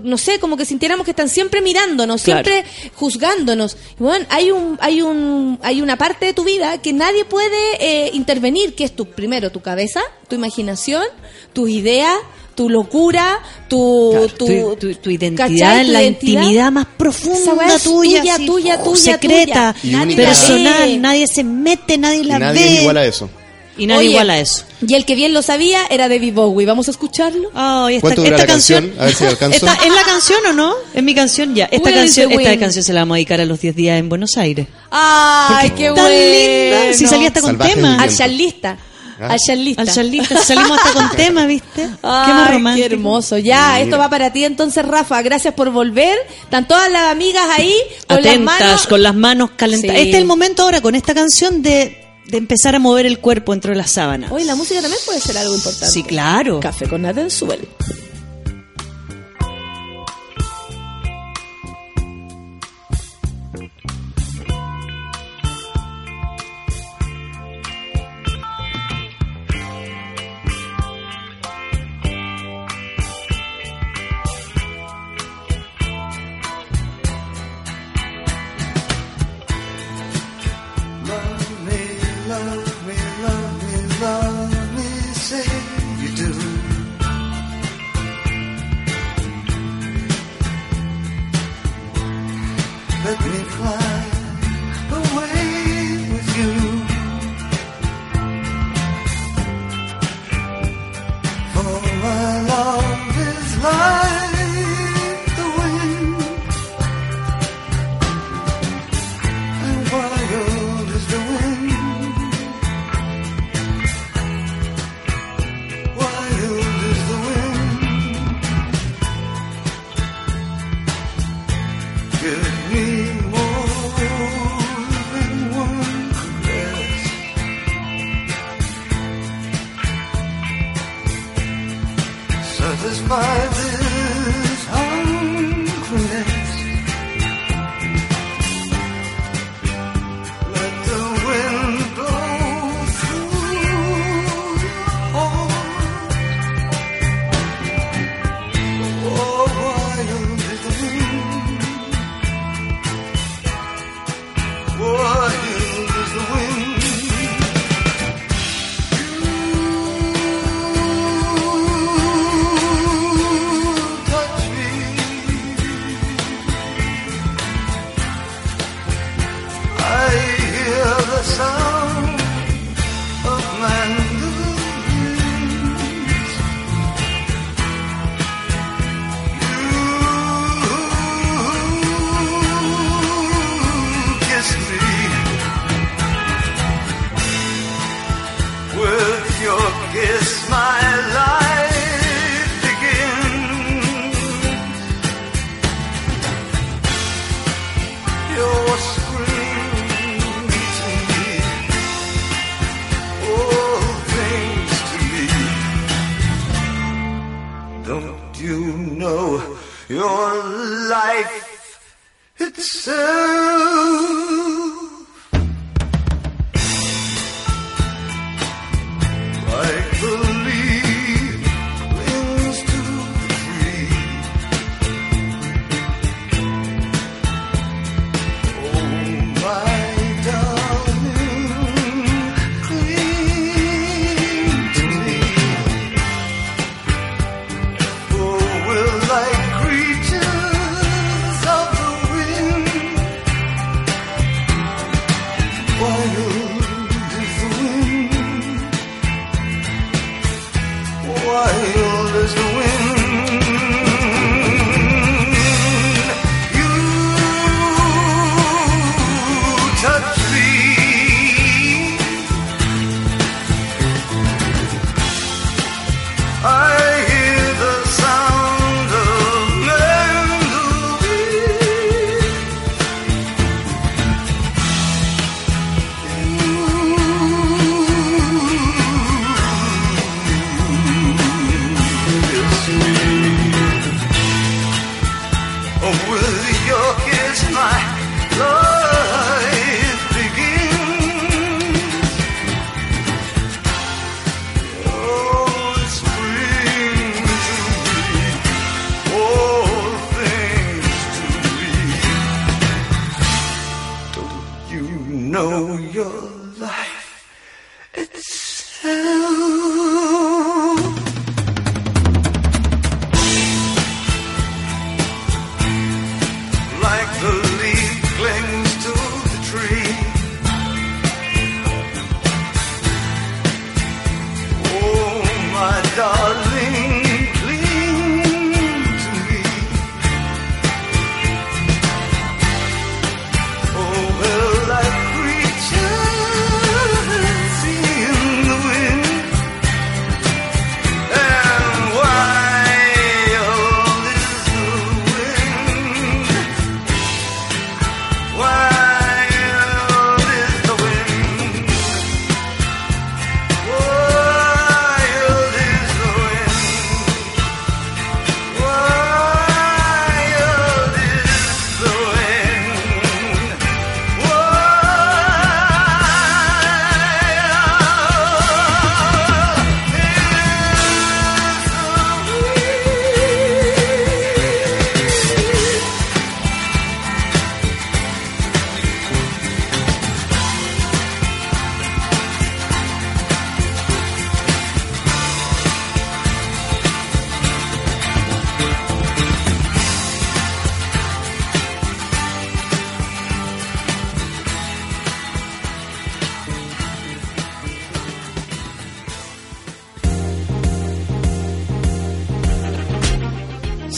no 0.02 0.16
sé, 0.18 0.38
como 0.38 0.56
que 0.56 0.64
sintiéramos 0.64 1.04
que 1.04 1.10
están 1.10 1.28
siempre 1.28 1.60
mirándonos, 1.60 2.22
Claro. 2.22 2.44
siempre 2.44 2.70
juzgándonos. 2.94 3.76
Y 3.98 4.02
bueno, 4.02 4.26
hay 4.30 4.50
un, 4.50 4.78
hay 4.80 5.02
un, 5.02 5.58
hay 5.62 5.80
una 5.82 5.96
parte 5.96 6.26
de 6.26 6.32
tu 6.32 6.44
vida 6.44 6.80
que 6.80 6.92
nadie 6.92 7.24
puede 7.24 7.56
eh, 7.80 8.10
intervenir, 8.14 8.74
que 8.74 8.84
es 8.84 8.96
tu, 8.96 9.06
primero, 9.06 9.50
tu 9.50 9.60
cabeza, 9.60 10.00
tu 10.28 10.34
imaginación, 10.34 11.04
tus 11.52 11.68
ideas, 11.70 12.14
tu 12.54 12.70
locura, 12.70 13.38
tu, 13.68 14.10
Claro, 14.12 14.28
tu, 14.28 14.46
tu, 14.46 14.76
tu- 14.76 14.94
tu 14.94 15.10
identidad 15.10 15.48
¿cachai? 15.50 15.80
en 15.80 15.86
Tu 15.86 15.92
la 15.92 16.02
identidad. 16.02 16.40
intimidad 16.42 16.72
más 16.72 16.86
profunda 16.96 17.78
tuya, 17.78 18.20
tuya, 18.22 18.34
así, 18.34 18.46
tuya, 18.46 18.78
oh, 18.80 18.84
tuya, 18.84 19.12
secreta, 19.12 19.74
tuya. 19.82 20.06
Personal, 20.16 21.02
nadie 21.02 21.26
se 21.26 21.44
mete, 21.44 21.98
nadie 21.98 22.24
la 22.24 22.38
nadie 22.38 22.64
ve. 22.64 22.74
es 22.76 22.80
igual 22.80 22.96
a 22.96 23.04
eso. 23.04 23.28
Y 23.78 23.86
nadie 23.86 24.00
Oye, 24.00 24.08
igual 24.10 24.30
a 24.30 24.38
eso. 24.40 24.64
Y 24.86 24.94
el 24.94 25.04
que 25.04 25.14
bien 25.14 25.34
lo 25.34 25.42
sabía 25.42 25.82
era 25.90 26.08
David 26.08 26.32
Bowie. 26.34 26.66
¿Vamos 26.66 26.88
a 26.88 26.90
escucharlo? 26.92 27.50
Ay, 27.54 27.96
esta, 27.96 28.00
¿Cuánto 28.06 28.22
dura 28.22 28.36
esta 28.36 28.46
la 28.46 28.52
canción? 28.52 28.92
A 28.98 29.04
ver 29.04 29.14
si 29.14 29.24
alcanzo. 29.26 29.66
Esta- 29.66 29.84
¿Es 29.84 29.92
la 29.94 30.02
canción 30.02 30.38
o 30.48 30.52
no? 30.54 30.74
¿Es 30.94 31.02
mi 31.02 31.14
canción? 31.14 31.54
Ya. 31.54 31.66
Esta 31.66 31.88
Will 31.90 31.94
canción, 31.94 32.32
esta 32.32 32.58
canción 32.58 32.84
se 32.84 32.92
la 32.94 33.00
vamos 33.02 33.14
a 33.14 33.16
dedicar 33.16 33.40
a 33.40 33.44
los 33.44 33.60
10 33.60 33.76
días 33.76 33.98
en 33.98 34.08
Buenos 34.08 34.36
Aires. 34.38 34.66
¡Ay, 34.90 35.70
qué 35.70 35.90
bueno! 35.90 36.08
linda. 36.08 36.94
Si 36.94 37.06
salía 37.06 37.28
hasta 37.28 37.40
con 37.42 37.50
Salvaje 37.50 37.74
tema. 37.74 38.02
Al 38.02 38.16
charlista. 38.16 38.78
Ah. 39.18 39.28
Al 39.32 39.38
charlista. 39.38 39.82
Al 39.82 39.90
charlista. 39.92 40.42
Salimos 40.42 40.78
hasta 40.78 40.92
con 40.92 41.10
tema, 41.16 41.46
¿viste? 41.46 41.82
Qué 41.82 41.98
más 42.02 42.48
qué 42.48 42.52
romántico. 42.54 42.86
hermoso. 42.86 43.38
Ya, 43.38 43.68
Mira. 43.72 43.80
esto 43.80 43.98
va 43.98 44.10
para 44.10 44.32
ti 44.32 44.44
entonces, 44.44 44.84
Rafa. 44.86 45.20
Gracias 45.22 45.54
por 45.54 45.70
volver. 45.70 46.16
Están 46.44 46.66
todas 46.68 46.90
las 46.90 47.10
amigas 47.12 47.44
ahí 47.56 47.74
con 48.06 48.16
las 48.22 48.26
Atentas, 48.34 48.60
manos. 48.60 48.86
con 48.86 49.02
las 49.02 49.14
manos 49.14 49.50
calentadas. 49.56 49.96
Sí. 49.96 50.02
Este 50.06 50.16
es 50.16 50.22
el 50.22 50.26
momento 50.26 50.62
ahora 50.64 50.80
con 50.82 50.94
esta 50.94 51.14
canción 51.14 51.62
de, 51.62 52.05
de 52.28 52.38
empezar 52.38 52.74
a 52.74 52.78
mover 52.78 53.06
el 53.06 53.18
cuerpo 53.18 53.52
dentro 53.52 53.70
de 53.70 53.76
las 53.76 53.90
sábanas. 53.92 54.30
Hoy 54.32 54.44
la 54.44 54.54
música 54.54 54.80
también 54.80 55.00
puede 55.04 55.20
ser 55.20 55.38
algo 55.38 55.54
importante. 55.54 55.92
Sí, 55.92 56.02
claro. 56.02 56.60
Café 56.60 56.88
con 56.88 57.02
nata 57.02 57.20
en 57.20 57.30
suelo. 57.30 57.64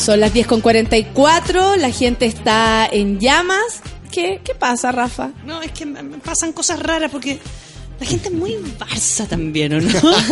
Son 0.08 0.20
las 0.20 0.32
10 0.32 0.46
con 0.46 0.62
44, 0.62 1.76
la 1.76 1.90
gente 1.90 2.24
está 2.24 2.88
en 2.90 3.20
llamas. 3.20 3.82
¿Qué, 4.10 4.40
qué 4.42 4.54
pasa, 4.54 4.90
Rafa? 4.90 5.32
No, 5.44 5.60
es 5.60 5.70
que 5.72 5.84
me 5.84 6.02
pasan 6.16 6.54
cosas 6.54 6.80
raras 6.80 7.10
porque 7.10 7.38
la 8.00 8.06
gente 8.06 8.28
es 8.28 8.34
muy 8.34 8.56
Barça 8.78 9.28
también, 9.28 9.74
¿o 9.74 9.80
no? 9.82 9.92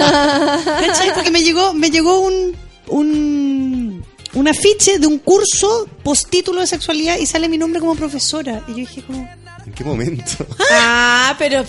¿Cachai? 0.64 1.12
Porque 1.12 1.30
me 1.30 1.42
llegó, 1.42 1.74
me 1.74 1.90
llegó 1.90 2.20
un, 2.20 2.56
un, 2.88 4.02
un 4.32 4.48
afiche 4.48 4.98
de 4.98 5.06
un 5.06 5.18
curso 5.18 5.86
postítulo 6.02 6.62
de 6.62 6.68
sexualidad 6.68 7.18
y 7.18 7.26
sale 7.26 7.46
mi 7.46 7.58
nombre 7.58 7.78
como 7.78 7.94
profesora. 7.96 8.64
Y 8.68 8.70
yo 8.70 8.76
dije 8.78 9.02
como... 9.02 9.28
¿En 9.66 9.72
qué 9.74 9.84
momento? 9.84 10.46
Ah, 10.72 11.36
pero... 11.38 11.66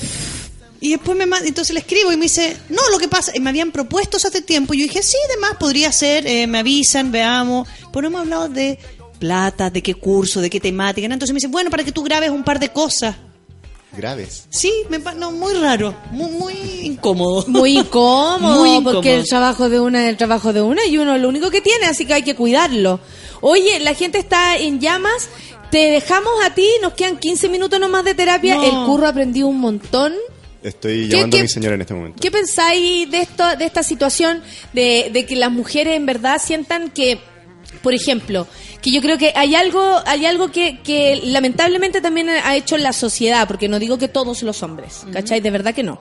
Y 0.79 0.91
después 0.91 1.17
me 1.17 1.25
manda, 1.25 1.47
entonces 1.47 1.73
le 1.73 1.79
escribo 1.79 2.11
y 2.11 2.17
me 2.17 2.23
dice, 2.23 2.55
no, 2.69 2.81
lo 2.91 2.99
que 2.99 3.07
pasa, 3.07 3.31
y 3.35 3.39
me 3.39 3.49
habían 3.49 3.71
propuesto 3.71 4.17
eso 4.17 4.27
hace 4.27 4.41
tiempo. 4.41 4.73
Y 4.73 4.79
yo 4.79 4.83
dije, 4.83 5.01
sí, 5.01 5.17
además 5.31 5.51
podría 5.59 5.91
ser, 5.91 6.27
eh, 6.27 6.45
me 6.47 6.59
avisan, 6.59 7.11
veamos. 7.11 7.67
Pero 7.91 8.03
no 8.03 8.07
hemos 8.09 8.21
hablado 8.21 8.49
de 8.49 8.77
plata, 9.19 9.69
de 9.71 9.81
qué 9.81 9.95
curso, 9.95 10.39
de 10.41 10.49
qué 10.49 10.59
temática. 10.59 11.07
¿no? 11.07 11.13
Entonces 11.15 11.33
me 11.33 11.37
dice, 11.37 11.47
bueno, 11.47 11.69
para 11.71 11.83
que 11.83 11.91
tú 11.91 12.03
grabes 12.03 12.29
un 12.29 12.43
par 12.43 12.59
de 12.59 12.69
cosas. 12.69 13.15
Graves. 13.95 14.45
Sí, 14.51 14.71
me 14.89 14.99
no, 14.99 15.31
muy 15.31 15.55
raro, 15.55 15.95
muy, 16.11 16.29
muy 16.31 16.53
incómodo. 16.83 17.45
Muy 17.47 17.79
incómodo, 17.79 18.55
Muy 18.59 18.69
incómodo. 18.71 18.95
porque 18.95 19.15
el 19.15 19.27
trabajo 19.27 19.69
de 19.69 19.79
una 19.79 20.03
es 20.03 20.09
el 20.09 20.17
trabajo 20.17 20.53
de 20.53 20.61
una 20.61 20.85
y 20.85 20.99
uno 20.99 21.15
es 21.15 21.21
lo 21.21 21.29
único 21.29 21.49
que 21.49 21.61
tiene, 21.61 21.85
así 21.87 22.05
que 22.05 22.13
hay 22.13 22.21
que 22.23 22.35
cuidarlo. 22.35 22.99
Oye, 23.41 23.79
la 23.79 23.95
gente 23.95 24.19
está 24.19 24.57
en 24.57 24.79
llamas, 24.79 25.29
te 25.71 25.89
dejamos 25.89 26.33
a 26.43 26.53
ti, 26.53 26.67
nos 26.83 26.93
quedan 26.93 27.17
15 27.17 27.49
minutos 27.49 27.79
nomás 27.79 28.03
de 28.03 28.13
terapia, 28.13 28.55
No. 28.55 28.63
el 28.63 28.85
curro 28.85 29.07
aprendió 29.07 29.47
un 29.47 29.59
montón. 29.59 30.13
Estoy 30.63 31.03
¿Qué- 31.03 31.15
llamando 31.15 31.35
qué- 31.37 31.39
a 31.41 31.43
mi 31.43 31.49
señora 31.49 31.75
en 31.75 31.81
este 31.81 31.93
momento. 31.93 32.19
¿Qué 32.21 32.31
pensáis 32.31 33.09
de 33.11 33.21
esto, 33.21 33.55
de 33.55 33.65
esta 33.65 33.83
situación 33.83 34.41
de, 34.73 35.09
de 35.13 35.25
que 35.25 35.35
las 35.35 35.51
mujeres 35.51 35.95
en 35.95 36.05
verdad 36.05 36.41
sientan 36.43 36.89
que, 36.89 37.19
por 37.83 37.93
ejemplo, 37.93 38.47
que 38.81 38.91
yo 38.91 39.01
creo 39.01 39.17
que 39.17 39.31
hay 39.35 39.55
algo, 39.55 40.01
hay 40.05 40.25
algo 40.25 40.51
que, 40.51 40.79
que 40.81 41.21
lamentablemente 41.25 42.01
también 42.01 42.29
ha 42.29 42.55
hecho 42.55 42.77
la 42.77 42.93
sociedad, 42.93 43.47
porque 43.47 43.67
no 43.67 43.79
digo 43.79 43.97
que 43.97 44.07
todos 44.07 44.41
los 44.43 44.63
hombres, 44.63 45.03
¿cachai? 45.13 45.41
De 45.41 45.51
verdad 45.51 45.73
que 45.73 45.83
no. 45.83 45.99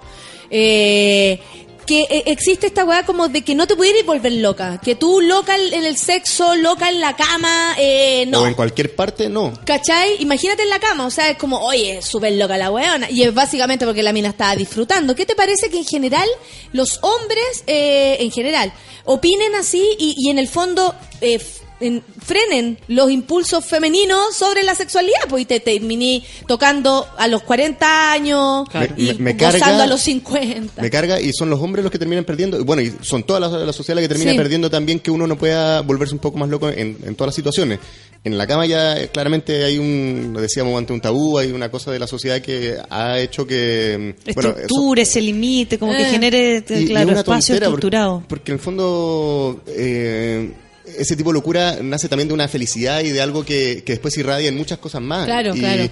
Eh, 0.50 1.40
que 1.86 2.00
eh, 2.02 2.24
existe 2.26 2.66
esta 2.66 2.84
weá 2.84 3.04
como 3.06 3.28
de 3.28 3.42
que 3.42 3.54
no 3.54 3.66
te 3.66 3.76
pudieras 3.76 4.04
volver 4.04 4.32
loca, 4.32 4.80
que 4.82 4.96
tú 4.96 5.20
loca 5.20 5.56
en 5.56 5.84
el 5.84 5.96
sexo, 5.96 6.54
loca 6.56 6.90
en 6.90 7.00
la 7.00 7.16
cama, 7.16 7.74
eh, 7.78 8.26
no. 8.26 8.42
O 8.42 8.46
en 8.46 8.54
cualquier 8.54 8.94
parte, 8.94 9.28
no. 9.28 9.52
¿Cachai? 9.64 10.16
Imagínate 10.20 10.62
en 10.62 10.70
la 10.70 10.80
cama, 10.80 11.06
o 11.06 11.10
sea, 11.10 11.30
es 11.30 11.38
como, 11.38 11.58
oye, 11.60 12.02
súper 12.02 12.32
loca 12.32 12.58
la 12.58 12.70
weona. 12.70 13.10
Y 13.10 13.22
es 13.22 13.32
básicamente 13.32 13.86
porque 13.86 14.02
la 14.02 14.12
mina 14.12 14.30
estaba 14.30 14.56
disfrutando. 14.56 15.14
¿Qué 15.14 15.24
te 15.24 15.34
parece 15.34 15.70
que 15.70 15.78
en 15.78 15.84
general 15.84 16.28
los 16.72 16.98
hombres, 17.02 17.64
eh, 17.66 18.16
en 18.20 18.30
general, 18.30 18.72
opinen 19.04 19.54
así 19.54 19.96
y, 19.98 20.14
y 20.18 20.30
en 20.30 20.38
el 20.38 20.48
fondo 20.48 20.94
eh, 21.20 21.40
en- 21.80 22.02
frenen 22.24 22.78
los 22.88 23.10
impulsos 23.10 23.64
femeninos 23.64 24.34
sobre 24.34 24.62
la 24.62 24.74
sexualidad? 24.74 25.18
Pues 25.28 25.42
y 25.42 25.46
te 25.46 25.60
terminé 25.60 26.22
tocando 26.46 27.06
a 27.18 27.28
los 27.28 27.42
40 27.42 28.12
años 28.12 28.66
y 28.96 29.06
me- 29.14 29.14
me 29.14 29.32
gozando 29.34 29.58
carga- 29.58 29.82
a 29.82 29.86
los 29.86 30.00
50. 30.00 30.82
Me 30.82 30.90
carga 30.90 31.20
y 31.20 31.32
son 31.32 31.50
los 31.50 31.60
hombres 31.60 31.82
los 31.82 31.92
que 31.92 31.98
terminan 31.98 32.24
perdiendo. 32.24 32.58
Y 32.58 32.62
Bueno, 32.64 32.82
y 32.82 32.92
son 33.02 33.22
toda 33.24 33.40
la, 33.40 33.48
la 33.48 33.72
sociedad 33.72 33.96
la 33.96 34.02
que 34.02 34.08
termina 34.08 34.32
Sí. 34.32 34.36
perdiendo 34.38 34.70
también 34.70 35.00
que 35.00 35.10
uno 35.10 35.26
no 35.26 35.36
pueda 35.36 35.80
volverse 35.82 36.14
un 36.14 36.20
poco 36.20 36.38
más 36.38 36.48
loco 36.48 36.68
en, 36.68 36.96
en 37.04 37.14
todas 37.14 37.28
las 37.28 37.34
situaciones. 37.34 37.78
En 38.24 38.36
la 38.36 38.46
cama 38.46 38.66
ya 38.66 38.98
eh, 38.98 39.08
claramente 39.08 39.62
hay 39.64 39.78
un, 39.78 40.30
lo 40.32 40.40
decíamos 40.40 40.76
antes, 40.76 40.92
un 40.92 41.00
tabú, 41.00 41.38
hay 41.38 41.52
una 41.52 41.70
cosa 41.70 41.92
de 41.92 41.98
la 42.00 42.08
sociedad 42.08 42.40
que 42.40 42.76
ha 42.90 43.20
hecho 43.20 43.46
que... 43.46 44.14
mm, 44.26 44.32
bueno, 44.34 44.50
eso- 44.50 44.60
Estructure, 44.62 45.02
ese 45.02 45.20
limite, 45.20 45.78
como 45.78 45.92
que 45.92 46.02
Eh. 46.02 46.10
genere, 46.10 46.64
y- 46.68 46.86
claro, 46.86 47.10
una 47.10 47.18
espacio 47.20 47.54
tontera 47.54 47.66
porque- 47.70 47.76
estructurado. 47.76 48.24
Porque, 48.28 48.50
en 48.50 48.54
el 48.58 48.60
fondo 48.60 49.62
eh, 49.68 50.50
ese 50.86 51.16
tipo 51.16 51.30
de 51.30 51.34
locura 51.34 51.78
nace 51.82 52.08
también 52.08 52.28
de 52.28 52.34
una 52.34 52.48
felicidad 52.48 53.00
y 53.00 53.10
de 53.10 53.20
algo 53.20 53.44
que, 53.44 53.82
que 53.84 53.94
después 53.94 54.16
irradia 54.16 54.48
en 54.48 54.56
muchas 54.56 54.78
cosas 54.78 55.02
más. 55.02 55.26
Claro, 55.26 55.54
y, 55.54 55.58
claro. 55.60 55.88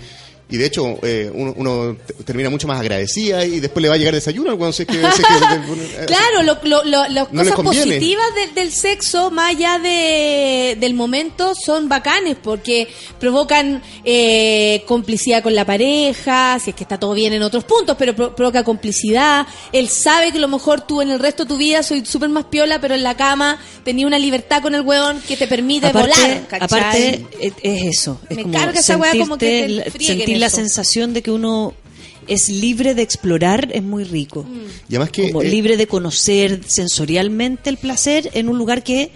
Y 0.51 0.59
de 0.59 0.66
hecho, 0.66 0.99
eh, 1.03 1.31
uno, 1.35 1.55
uno 1.57 1.97
te- 2.07 2.12
termina 2.25 2.51
mucho 2.51 2.69
más 2.69 2.79
agradecida 2.79 3.45
y 3.47 3.61
después 3.61 3.83
le 3.83 3.89
va 3.89 3.95
a 3.95 3.99
llegar 3.99 4.15
desayuno 4.15 4.57
cuando 4.59 4.73
se 4.75 4.85
que, 4.87 4.93
se 4.93 5.01
que- 5.23 6.07
Claro, 6.07 6.43
lo, 6.43 6.59
lo- 6.65 6.85
lo- 6.85 7.09
las 7.09 7.33
No 7.33 7.41
cosas 7.41 7.55
positivas 7.95 8.27
del- 8.35 8.55
del 8.55 8.71
sexo, 8.71 9.31
más 9.31 9.51
allá 9.57 9.79
de, 9.79 10.77
del 10.79 10.93
momento, 10.95 11.55
son 11.55 11.89
bacanes 11.89 12.37
porque 12.43 12.89
provocan 13.19 13.83
eh, 14.05 14.83
complicidad 14.87 15.43
con 15.43 15.55
la 15.55 15.65
pareja, 15.65 16.59
si 16.62 16.71
es 16.71 16.77
que 16.77 16.85
está 16.85 16.99
todo 16.99 17.15
bien 17.15 17.33
en 17.33 17.43
otros 17.43 17.65
puntos, 17.65 17.97
pero 17.99 18.15
pro- 18.15 18.37
provoca 18.37 18.62
complicidad. 18.65 19.47
Él 19.73 19.89
sabe 19.89 20.31
que 20.31 20.39
a 20.39 20.41
lo 20.43 20.49
mejor 20.49 20.83
tú 20.83 21.01
en 21.01 21.11
el 21.11 21.19
resto 21.21 21.45
de 21.45 21.49
tu 21.49 21.57
vida 21.57 21.83
soy 21.83 22.05
súper 22.05 22.29
más 22.29 22.45
piola, 22.45 22.81
pero 22.81 22.95
en 22.95 23.03
la 23.03 23.16
cama 23.16 23.59
tenía 23.83 24.07
una 24.07 24.19
libertad 24.19 24.61
con 24.61 24.75
el 24.75 24.83
hueón 24.83 25.21
que 25.27 25.37
te 25.39 25.47
permite 25.47 25.91
volar. 25.91 26.43
¿cachai? 26.49 26.61
aparte 26.61 27.27
es, 27.41 27.53
es 27.62 27.83
eso. 27.99 28.21
Es 28.29 28.37
Me 28.37 28.43
como 28.43 28.55
carga 28.55 28.81
esa 28.81 28.97
weá 28.99 29.12
como 29.19 29.39
que 29.39 29.85
te 29.97 30.34
sentir 30.35 30.40
la 30.40 30.47
eso. 30.47 30.56
sensación 30.56 31.15
de 31.15 31.23
que 31.23 31.31
uno 31.31 31.74
es 32.27 32.48
libre 32.48 32.94
de 32.94 33.02
explorar 33.02 33.69
es 33.73 33.82
muy 33.82 34.05
rico. 34.05 34.47
Y 34.89 34.94
además 34.94 35.11
que... 35.11 35.31
Como 35.31 35.43
eh, 35.43 35.48
libre 35.48 35.77
de 35.77 35.86
conocer 35.86 36.61
sensorialmente 36.66 37.69
el 37.70 37.77
placer 37.77 38.31
en 38.35 38.48
un 38.48 38.56
lugar 38.59 38.82
que 38.82 39.11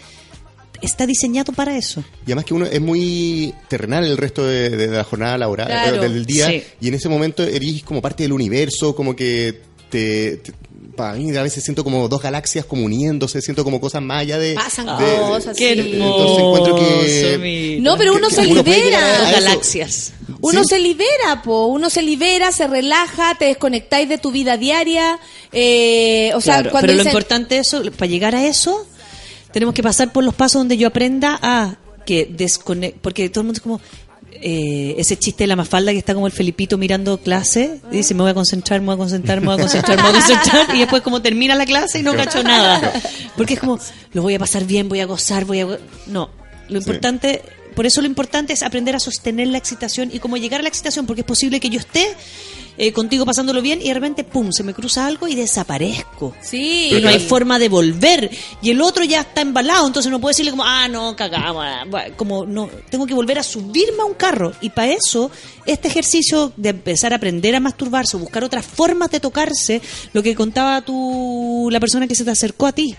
está 0.82 1.06
diseñado 1.06 1.52
para 1.52 1.76
eso. 1.76 2.04
Y 2.26 2.30
además 2.30 2.44
que 2.44 2.54
uno 2.54 2.66
es 2.66 2.80
muy 2.80 3.52
terrenal 3.68 4.04
el 4.04 4.16
resto 4.16 4.46
de, 4.46 4.70
de 4.70 4.86
la 4.88 5.04
jornada 5.04 5.36
laboral, 5.38 5.66
Claro. 5.68 5.96
eh, 6.04 6.08
del 6.08 6.24
día, 6.26 6.46
Sí. 6.48 6.62
y 6.80 6.88
en 6.88 6.94
ese 6.94 7.08
momento 7.08 7.42
eres 7.42 7.82
como 7.82 8.00
parte 8.02 8.22
del 8.24 8.32
universo, 8.32 8.94
como 8.94 9.16
que 9.16 9.60
te... 9.90 10.36
te- 10.36 10.52
para 10.98 11.14
mí 11.14 11.34
a 11.34 11.42
veces 11.42 11.64
siento 11.64 11.82
como 11.82 12.06
dos 12.08 12.20
galaxias 12.20 12.66
como 12.66 12.84
uniéndose, 12.84 13.40
siento 13.40 13.64
como 13.64 13.80
cosas 13.80 14.02
más 14.02 14.20
allá 14.20 14.38
de... 14.38 14.52
Pasan 14.54 14.84
de- 14.98 15.04
de- 15.06 15.16
cosas. 15.16 15.56
Entonces 15.58 16.38
encuentro 16.38 16.76
que... 16.76 17.78
No, 17.80 17.96
pero 17.96 18.14
uno 18.14 18.28
que- 18.28 18.34
se 18.34 18.40
uno 18.42 18.62
libera. 18.62 18.98
a 19.16 19.22
Dos 19.22 19.30
galaxias. 19.32 20.12
Uno 20.42 20.62
Sí. 20.64 20.68
se 20.68 20.78
libera, 20.80 21.42
po. 21.42 21.66
Uno 21.66 21.88
se 21.88 22.02
libera, 22.02 22.52
se 22.52 22.66
relaja, 22.66 23.34
te 23.38 23.46
desconectáis 23.46 24.08
de 24.08 24.18
tu 24.18 24.30
vida 24.30 24.56
diaria. 24.58 25.18
Eh, 25.52 26.30
o 26.34 26.40
sea, 26.40 26.56
Claro, 26.56 26.70
cuando 26.70 26.88
pero 26.92 27.02
lo 27.02 27.08
importante 27.08 27.58
es 27.58 27.68
eso, 27.68 27.82
para 27.92 28.06
llegar 28.10 28.34
a 28.34 28.44
eso, 28.46 28.86
tenemos 29.52 29.74
que 29.74 29.82
pasar 29.82 30.12
por 30.12 30.22
los 30.24 30.34
pasos 30.34 30.60
donde 30.60 30.76
yo 30.76 30.88
aprenda 30.88 31.38
a 31.42 31.76
que 32.04 32.26
desconecte, 32.30 32.98
porque 33.02 33.28
todo 33.30 33.40
el 33.42 33.46
mundo 33.46 33.58
es 33.58 33.62
como, 33.62 33.80
eh, 34.40 34.94
ese 34.98 35.19
chiste 35.19 35.44
de 35.44 35.48
la 35.48 35.56
mafalda 35.56 35.93
que 35.93 35.98
está 35.98 36.15
como 36.15 36.27
el 36.27 36.32
Felipito 36.32 36.78
mirando 36.78 37.19
clase, 37.19 37.81
y 37.90 37.97
dice, 37.97 38.15
me 38.15 38.23
voy 38.23 38.31
a 38.31 38.35
concentrar, 38.35 38.81
me 38.81 38.86
voy 38.86 38.94
a 38.94 38.98
concentrar, 38.98 39.40
me 39.40 39.47
voy 39.47 39.56
a 39.56 39.59
concentrar, 39.59 39.97
me 39.97 40.02
voy 40.02 40.10
a 40.10 40.15
concentrar, 40.15 40.74
y 40.74 40.78
después 40.81 41.02
como 41.02 41.23
termina 41.23 41.55
la 41.55 41.66
clase 41.66 42.01
y 42.01 42.02
no 42.02 42.15
cacho 42.15 42.43
nada. 42.43 42.93
Porque 43.36 43.55
es 43.55 43.60
como, 43.60 43.78
lo 44.12 44.23
voy 44.23 44.35
a 44.35 44.39
pasar 44.39 44.65
bien, 44.65 44.89
voy 44.89 45.01
a 45.01 45.06
gozar, 45.06 45.44
voy 45.44 45.60
a... 45.60 45.65
go-". 45.65 45.78
No, 46.06 46.31
lo 46.69 46.78
importante... 46.78 47.43
Por 47.74 47.86
eso 47.86 48.01
lo 48.01 48.09
importante 48.09 48.52
es 48.52 48.65
aprender 48.65 48.97
a 48.97 48.98
sostener 48.98 49.47
la 49.47 49.59
excitación 49.59 50.10
y 50.12 50.19
cómo 50.19 50.36
llegar 50.36 50.59
a 50.59 50.62
la 50.65 50.69
excitación, 50.69 51.06
porque 51.06 51.20
es 51.20 51.27
posible 51.27 51.60
que 51.60 51.70
yo 51.70 51.78
esté 51.78 52.09
eh, 52.78 52.92
contigo 52.92 53.26
pasándolo 53.26 53.60
bien 53.60 53.80
y 53.82 53.88
de 53.88 53.94
repente, 53.94 54.22
pum, 54.24 54.52
se 54.52 54.62
me 54.62 54.72
cruza 54.72 55.05
algo 55.06 55.26
y 55.28 55.34
desaparezco. 55.34 56.34
Sí. 56.40 56.90
Y 56.92 57.00
no 57.02 57.09
hay 57.09 57.18
forma 57.18 57.59
de 57.59 57.68
volver. 57.68 58.30
Y 58.62 58.70
el 58.70 58.80
otro 58.80 59.02
ya 59.05 59.20
está 59.22 59.40
embalado, 59.40 59.86
entonces 59.86 60.10
no 60.12 60.20
puedo 60.20 60.30
decirle 60.30 60.52
como, 60.52 60.64
ah, 60.64 60.86
no, 60.88 61.14
cagamos. 61.16 61.64
ah, 61.66 61.84
Como 62.16 62.46
no, 62.46 62.70
tengo 62.88 63.05
que 63.06 63.14
volver 63.14 63.38
a 63.38 63.42
subirme 63.42 64.02
a 64.02 64.05
un 64.05 64.14
carro. 64.14 64.52
Y 64.60 64.70
para 64.70 64.92
eso, 64.92 65.30
este 65.66 65.88
ejercicio 65.88 66.52
de 66.56 66.68
empezar 66.70 67.12
a 67.12 67.16
aprender 67.16 67.55
a 67.56 67.60
masturbarse, 67.60 68.16
o 68.16 68.20
buscar 68.20 68.44
otras 68.44 68.64
formas 68.64 69.10
de 69.10 69.20
tocarse, 69.20 69.82
lo 70.12 70.22
que 70.22 70.34
contaba 70.36 70.80
tú, 70.82 71.68
la 71.72 71.80
persona 71.80 72.06
que 72.06 72.14
se 72.14 72.24
te 72.24 72.30
acercó 72.30 72.66
a 72.66 72.72
ti. 72.72 72.94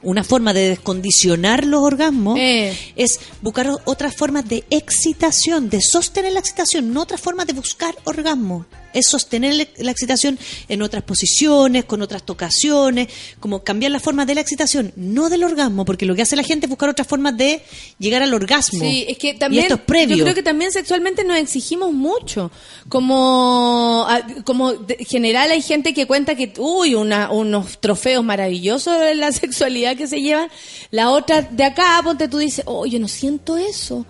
Una 0.00 0.22
forma 0.22 0.52
de 0.52 0.68
descondicionar 0.68 1.64
los 1.64 1.82
orgasmos 1.82 2.38
Eh. 2.38 2.76
es 2.94 3.18
buscar 3.42 3.68
otras 3.84 4.14
formas 4.14 4.48
de 4.48 4.62
excitación, 4.70 5.68
de 5.70 5.80
sostener 5.80 6.32
la 6.32 6.38
excitación, 6.38 6.92
no 6.92 7.02
otras 7.02 7.20
formas 7.20 7.46
de 7.48 7.52
buscar 7.52 7.96
orgasmo. 8.04 8.66
Es 8.94 9.06
sostener 9.08 9.68
la- 9.76 9.90
excitación 9.90 10.38
en 10.68 10.82
otras 10.82 11.02
posiciones, 11.02 11.84
con 11.84 12.00
otras 12.02 12.22
tocaciones, 12.24 13.08
como 13.40 13.62
cambiar 13.62 13.92
la 13.92 14.00
forma 14.00 14.24
de 14.26 14.34
la 14.34 14.40
excitación, 14.40 14.92
no 14.96 15.28
del 15.28 15.44
orgasmo, 15.44 15.84
porque 15.84 16.06
lo 16.06 16.14
que 16.14 16.22
hace 16.22 16.36
la 16.36 16.42
gente 16.42 16.66
es 16.66 16.70
buscar 16.70 16.88
otras 16.88 17.06
formas 17.06 17.36
de 17.36 17.62
llegar 17.98 18.22
al 18.22 18.32
orgasmo. 18.32 18.80
Sí, 18.80 19.04
es 19.08 19.18
que 19.18 19.34
también 19.34 19.62
y 19.62 19.66
esto 19.66 19.74
es 19.74 19.80
previo. 19.82 20.16
yo 20.16 20.24
creo 20.24 20.34
que 20.34 20.42
también 20.42 20.72
sexualmente 20.72 21.24
nos 21.24 21.36
exigimos 21.38 21.92
mucho. 21.92 22.50
Como 22.88 24.04
a- 24.08 24.22
como 24.44 24.72
de- 24.72 25.04
general 25.04 25.50
hay 25.50 25.62
gente 25.62 25.94
que 25.94 26.06
cuenta 26.06 26.34
que 26.34 26.52
uy, 26.58 26.94
una, 26.94 27.30
unos 27.30 27.80
trofeos 27.80 28.24
maravillosos 28.24 28.98
de 29.00 29.14
la 29.14 29.30
sexualidad 29.32 29.96
que 29.96 30.06
se 30.06 30.20
llevan. 30.20 30.48
La 30.90 31.10
otra 31.10 31.42
de 31.42 31.64
acá, 31.64 32.00
ponte 32.02 32.28
tú 32.28 32.38
dices, 32.38 32.64
"Oh, 32.66 32.86
yo 32.86 32.98
no 32.98 33.08
siento 33.08 33.56
eso." 33.56 34.06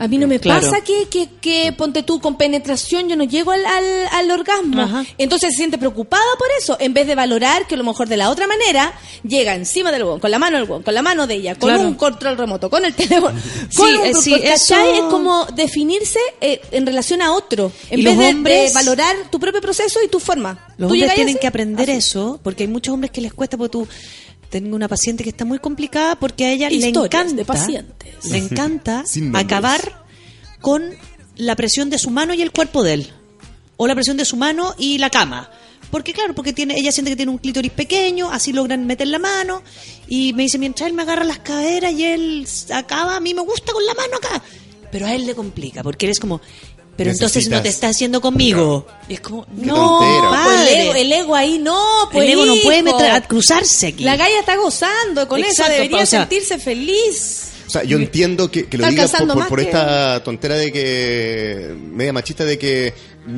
A 0.00 0.08
mí 0.08 0.18
no 0.18 0.26
me 0.26 0.40
Claro. 0.40 0.62
pasa 0.62 0.82
que, 0.82 1.08
que, 1.08 1.28
que, 1.40 1.72
ponte 1.72 2.02
tú, 2.02 2.20
con 2.20 2.36
penetración 2.36 3.08
yo 3.08 3.16
no 3.16 3.24
llego 3.24 3.50
al, 3.52 3.64
al, 3.66 3.84
al 4.12 4.30
orgasmo. 4.30 4.80
Ajá. 4.82 5.04
Entonces 5.18 5.50
se 5.52 5.56
siente 5.58 5.78
preocupada 5.78 6.22
por 6.38 6.48
eso, 6.58 6.76
en 6.80 6.94
vez 6.94 7.06
de 7.06 7.14
valorar 7.14 7.66
que 7.66 7.74
a 7.74 7.78
lo 7.78 7.84
mejor 7.84 8.08
de 8.08 8.16
la 8.16 8.30
otra 8.30 8.46
manera 8.46 8.92
llega 9.22 9.54
encima 9.54 9.92
del 9.92 10.02
hueón, 10.04 10.18
con 10.18 10.30
la 10.30 10.38
mano 10.38 10.56
del 10.58 10.68
hueón, 10.68 10.82
con 10.82 10.94
la 10.94 11.02
mano 11.02 11.26
de 11.26 11.34
ella, 11.34 11.54
con 11.54 11.68
Claro. 11.68 11.86
un 11.86 11.94
control 11.94 12.36
remoto, 12.38 12.68
con 12.70 12.84
el 12.84 12.94
teléfono. 12.94 13.38
Sí, 13.68 13.76
con 13.76 13.94
un- 13.96 14.06
eh, 14.06 14.12
sí, 14.14 14.32
¿cachai? 14.32 14.50
eso- 14.54 14.74
Es 14.94 15.00
como 15.12 15.44
definirse 15.54 16.18
eh, 16.40 16.60
en 16.72 16.86
relación 16.86 17.20
a 17.22 17.32
otro, 17.32 17.70
en 17.90 18.02
vez 18.02 18.16
de, 18.18 18.28
hombres- 18.30 18.68
de 18.68 18.72
valorar 18.74 19.14
tu 19.30 19.38
propio 19.38 19.60
proceso 19.60 20.00
y 20.04 20.08
tu 20.08 20.18
forma. 20.18 20.66
Los 20.78 20.88
¿Tú 20.88 20.94
hombres 20.94 21.14
tienen 21.14 21.34
así? 21.34 21.40
que 21.40 21.46
aprender 21.46 21.90
Así. 21.90 21.98
eso, 21.98 22.40
porque 22.42 22.62
hay 22.64 22.68
muchos 22.68 22.94
hombres 22.94 23.10
que 23.10 23.20
les 23.20 23.34
cuesta, 23.34 23.58
porque 23.58 23.70
tú 23.72 23.86
tengo 24.50 24.76
una 24.76 24.88
paciente 24.88 25.24
que 25.24 25.30
está 25.30 25.44
muy 25.44 25.58
complicada 25.58 26.16
porque 26.16 26.44
a 26.44 26.52
ella 26.52 26.68
le 26.68 26.88
encanta, 26.88 27.24
de 27.24 27.44
pacientes. 27.44 28.24
le 28.24 28.38
encanta 28.38 29.04
acabar 29.34 30.04
con 30.60 30.94
la 31.36 31.56
presión 31.56 31.88
de 31.88 31.98
su 31.98 32.10
mano 32.10 32.34
y 32.34 32.42
el 32.42 32.52
cuerpo 32.52 32.82
de 32.82 32.94
él, 32.94 33.12
o 33.76 33.86
la 33.86 33.94
presión 33.94 34.16
de 34.16 34.24
su 34.24 34.36
mano 34.36 34.74
y 34.76 34.98
la 34.98 35.08
cama. 35.08 35.50
Porque 35.90 36.12
claro, 36.12 36.34
porque 36.34 36.52
tiene, 36.52 36.76
ella 36.76 36.92
siente 36.92 37.10
que 37.10 37.16
tiene 37.16 37.32
un 37.32 37.38
clítoris 37.38 37.72
pequeño, 37.72 38.30
así 38.30 38.52
logran 38.52 38.86
meter 38.86 39.08
la 39.08 39.18
mano 39.18 39.62
y 40.06 40.32
me 40.34 40.44
dice, 40.44 40.58
mientras 40.58 40.88
él 40.88 40.94
me 40.94 41.02
agarra 41.02 41.24
las 41.24 41.38
caderas 41.38 41.92
y 41.92 42.04
él 42.04 42.46
acaba, 42.72 43.16
a 43.16 43.20
mí 43.20 43.34
me 43.34 43.42
gusta 43.42 43.72
con 43.72 43.84
la 43.84 43.94
mano 43.94 44.16
acá. 44.16 44.42
Pero 44.92 45.06
a 45.06 45.14
él 45.14 45.24
le 45.24 45.34
complica, 45.34 45.82
porque 45.82 46.06
él 46.06 46.12
es 46.12 46.20
como, 46.20 46.40
pero 47.00 47.12
entonces 47.12 47.48
no 47.48 47.62
te 47.62 47.70
está 47.70 47.88
haciendo 47.88 48.20
conmigo. 48.20 48.86
Y 49.08 49.14
es 49.14 49.20
como, 49.20 49.46
no. 49.56 50.00
Pues 50.44 50.68
el, 50.70 50.76
ego, 50.82 50.94
el 50.94 51.12
ego 51.12 51.34
ahí 51.34 51.58
no, 51.58 51.82
pues 52.12 52.24
el 52.26 52.32
ego 52.32 52.44
no 52.44 52.54
puede 52.62 52.82
meter- 52.82 53.10
a 53.10 53.22
cruzarse 53.22 53.86
aquí. 53.88 54.04
La 54.04 54.16
galla 54.16 54.38
está 54.38 54.56
gozando 54.56 55.26
con 55.26 55.40
Exacto, 55.40 55.62
eso, 55.62 55.72
debería 55.72 56.02
o 56.02 56.06
sea- 56.06 56.20
sentirse 56.20 56.58
feliz. 56.58 57.46
O 57.66 57.70
sea, 57.70 57.84
yo 57.84 57.96
entiendo 57.98 58.50
que, 58.50 58.66
que 58.68 58.76
lo 58.76 58.86
digas 58.86 59.12
por, 59.12 59.20
alcanzando 59.20 59.34
por, 59.34 59.40
más 59.42 59.48
por 59.48 59.58
que- 59.60 59.64
esta 59.66 60.22
tontera 60.24 60.56
de 60.56 60.70
que, 60.72 61.74
media 61.78 62.12
machista, 62.12 62.44
de 62.44 62.58
que 62.58 62.92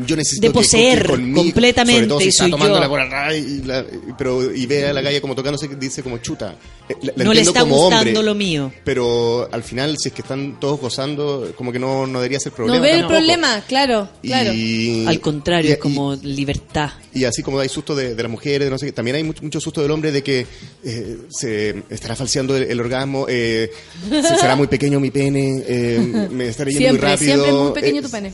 yo 0.07 0.17
necesito 0.17 0.47
De 0.49 0.53
poseer 0.53 1.03
que 1.03 1.09
conmigo, 1.09 1.43
completamente, 1.43 1.99
sobre 2.01 2.09
todo 2.09 2.21
si 2.21 2.29
está 2.29 2.45
soy 2.45 2.51
tomándola 2.51 2.85
yo. 2.87 2.91
por 2.91 3.01
atrás 3.01 3.35
y, 3.37 3.63
la- 3.63 3.81
y- 3.81 4.13
pero, 4.19 4.55
y 4.55 4.67
ve 4.67 4.87
a 4.87 4.93
la 4.93 5.01
galla 5.01 5.21
como 5.21 5.35
tocándose, 5.35 5.69
dice 5.79 6.03
como 6.03 6.19
chuta. 6.19 6.57
Eh, 6.89 6.95
la- 7.03 7.13
la 7.17 7.25
no 7.25 7.33
le 7.35 7.41
está 7.43 7.61
como 7.61 7.77
gustando 7.77 8.11
hombre, 8.11 8.23
lo 8.25 8.35
mío. 8.35 8.73
Pero 8.85 9.49
al 9.53 9.63
final, 9.63 9.97
si 9.99 10.09
es 10.09 10.15
que 10.15 10.23
están 10.23 10.59
todos 10.61 10.81
gozando, 10.81 11.53
como 11.57 11.73
que 11.73 11.79
no, 11.79 12.07
no 12.07 12.19
debería 12.21 12.41
ser 12.41 12.53
problema. 12.53 12.77
no 12.77 12.83
ve 12.83 12.93
el 12.99 13.07
problema, 13.07 13.63
claro, 13.69 14.09
claro. 14.23 14.53
Y, 14.53 15.07
Al 15.07 15.21
contrario, 15.21 15.71
y- 15.71 15.73
es 15.75 15.79
como 15.79 16.15
libertad. 16.17 16.91
y 17.15 17.25
así 17.25 17.43
como 17.43 17.59
hay 17.59 17.69
susto 17.69 17.95
de, 17.95 18.15
de 18.15 18.23
las 18.23 18.31
mujeres, 18.31 18.67
de 18.67 18.71
no 18.71 18.79
sé 18.79 18.87
qué, 18.87 18.93
también 18.93 19.17
hay 19.17 19.25
mucho, 19.25 19.43
mucho 19.43 19.61
susto 19.61 19.83
del 19.83 19.91
hombre 19.91 20.13
de 20.13 20.23
que 20.23 20.47
eh, 20.85 21.19
se 21.31 21.83
estará 21.91 22.17
falseando 22.17 22.57
el, 22.57 22.65
el 22.65 22.81
orgasmo, 22.81 23.27
eh, 23.29 23.71
se- 24.11 24.37
será 24.39 24.57
muy 24.57 24.67
pequeño 24.67 24.99
mi 25.01 25.11
pene, 25.11 25.63
eh, 25.67 26.29
me 26.31 26.49
estaré 26.49 26.73
yendo 26.73 26.89
Siempre, 26.89 27.09
muy 27.09 27.13
rápido. 27.17 27.33
siempre 27.45 27.49
es 27.51 27.55
muy 27.65 27.73
pequeño 27.73 28.01
eh, 28.01 28.03
tu 28.03 28.11
pene. 28.11 28.33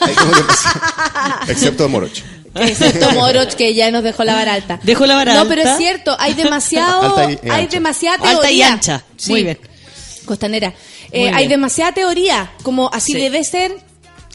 excepto 1.48 1.88
Moroch. 1.88 2.12
Excepto 2.54 3.10
Moroch, 3.12 3.54
que 3.54 3.74
ya 3.74 3.90
nos 3.90 4.02
dejó 4.02 4.24
la 4.24 4.34
vara 4.34 4.54
alta. 4.54 4.80
Dejó 4.82 5.04
la 5.06 5.14
vara 5.14 5.34
No, 5.34 5.40
alta. 5.42 5.54
pero 5.54 5.68
es 5.70 5.76
cierto, 5.76 6.16
hay 6.18 6.34
demasiado, 6.42 7.16
Alta 7.18 7.30
y- 7.30 7.46
y 7.46 7.50
hay 7.50 7.60
ancha. 7.62 7.68
demasiada 7.76 8.16
teoría. 8.18 8.36
Alta 8.36 8.50
y 8.50 8.62
ancha. 8.62 9.04
Sí. 9.16 9.30
Muy 9.32 9.42
bien. 9.44 9.58
Costanera. 10.24 10.68
Muy 10.70 10.76
Eh, 11.12 11.22
bien. 11.22 11.34
hay 11.34 11.48
demasiada 11.48 11.92
teoría, 11.92 12.52
como 12.62 12.90
así 12.92 13.12
Sí. 13.12 13.18
debe 13.20 13.44
ser, 13.44 13.76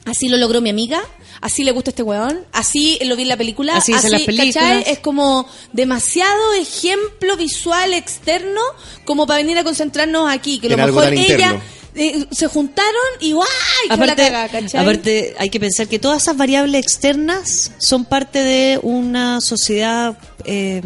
así 0.06 0.30
lo 0.30 0.38
logró 0.38 0.62
mi 0.62 0.70
amiga, 0.70 1.02
así 1.42 1.64
le 1.64 1.72
gusta 1.72 1.90
este 1.90 2.04
weón, 2.04 2.46
así 2.54 3.00
lo 3.04 3.16
vi 3.16 3.24
en 3.24 3.30
la 3.30 3.38
película, 3.38 3.76
Así 3.78 3.92
es 3.92 4.06
en 4.06 4.12
las 4.12 4.22
películas. 4.22 4.54
¿cachai? 4.54 4.84
Es 4.86 5.00
como 5.00 5.48
demasiado 5.74 6.54
ejemplo 6.54 7.36
visual 7.38 7.94
externo 7.96 8.62
como 9.04 9.26
para 9.26 9.38
venir 9.38 9.58
a 9.58 9.64
concentrarnos 9.64 10.32
aquí, 10.32 10.60
que 10.60 10.68
a 10.68 10.70
lo 10.70 10.76
En 10.76 10.80
algo 10.82 11.00
mejor 11.00 11.14
ella 11.14 11.24
interno. 11.34 11.62
Eh, 11.96 12.26
se 12.32 12.48
juntaron 12.48 12.92
y 13.20 13.34
¡guay! 13.34 13.48
quedó 13.90 14.06
la 14.06 14.14
Aparte, 14.14 14.78
aparte, 14.78 15.36
hay 15.38 15.50
que 15.50 15.60
pensar 15.60 15.88
que 15.88 16.00
todas 16.00 16.22
esas 16.24 16.38
variables 16.38 16.82
externas 16.82 17.72
son 17.78 18.06
parte 18.06 18.40
de 18.40 18.80
una 18.82 19.42
sociedad 19.42 20.18
eh, 20.46 20.82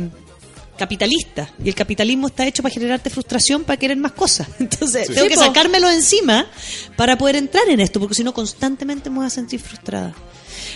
capitalista. 0.78 1.50
Y 1.64 1.70
el 1.70 1.76
capitalismo 1.76 2.28
está 2.28 2.46
hecho 2.46 2.62
para 2.64 2.74
generarte 2.74 3.10
frustración 3.10 3.64
para 3.64 3.78
querer 3.78 3.98
más 3.98 4.12
cosas. 4.14 4.48
Entonces, 4.60 5.08
tengo 5.08 5.22
Sí, 5.24 5.28
que 5.30 5.36
po. 5.36 5.42
sacármelo 5.42 5.90
encima 5.90 6.48
para 6.96 7.18
poder 7.18 7.36
entrar 7.36 7.68
en 7.70 7.80
esto, 7.80 8.00
porque 8.00 8.16
si 8.16 8.24
no, 8.24 8.34
constantemente 8.34 9.10
me 9.10 9.18
voy 9.18 9.26
a 9.28 9.30
sentir 9.30 9.60
frustrada. 9.60 10.14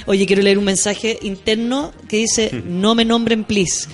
Oye, 0.05 0.25
quiero 0.25 0.41
leer 0.41 0.57
un 0.57 0.65
mensaje 0.65 1.17
interno 1.21 1.91
que 2.07 2.17
dice: 2.17 2.51
No 2.65 2.95
me 2.95 3.05
nombren, 3.05 3.43
please. 3.43 3.87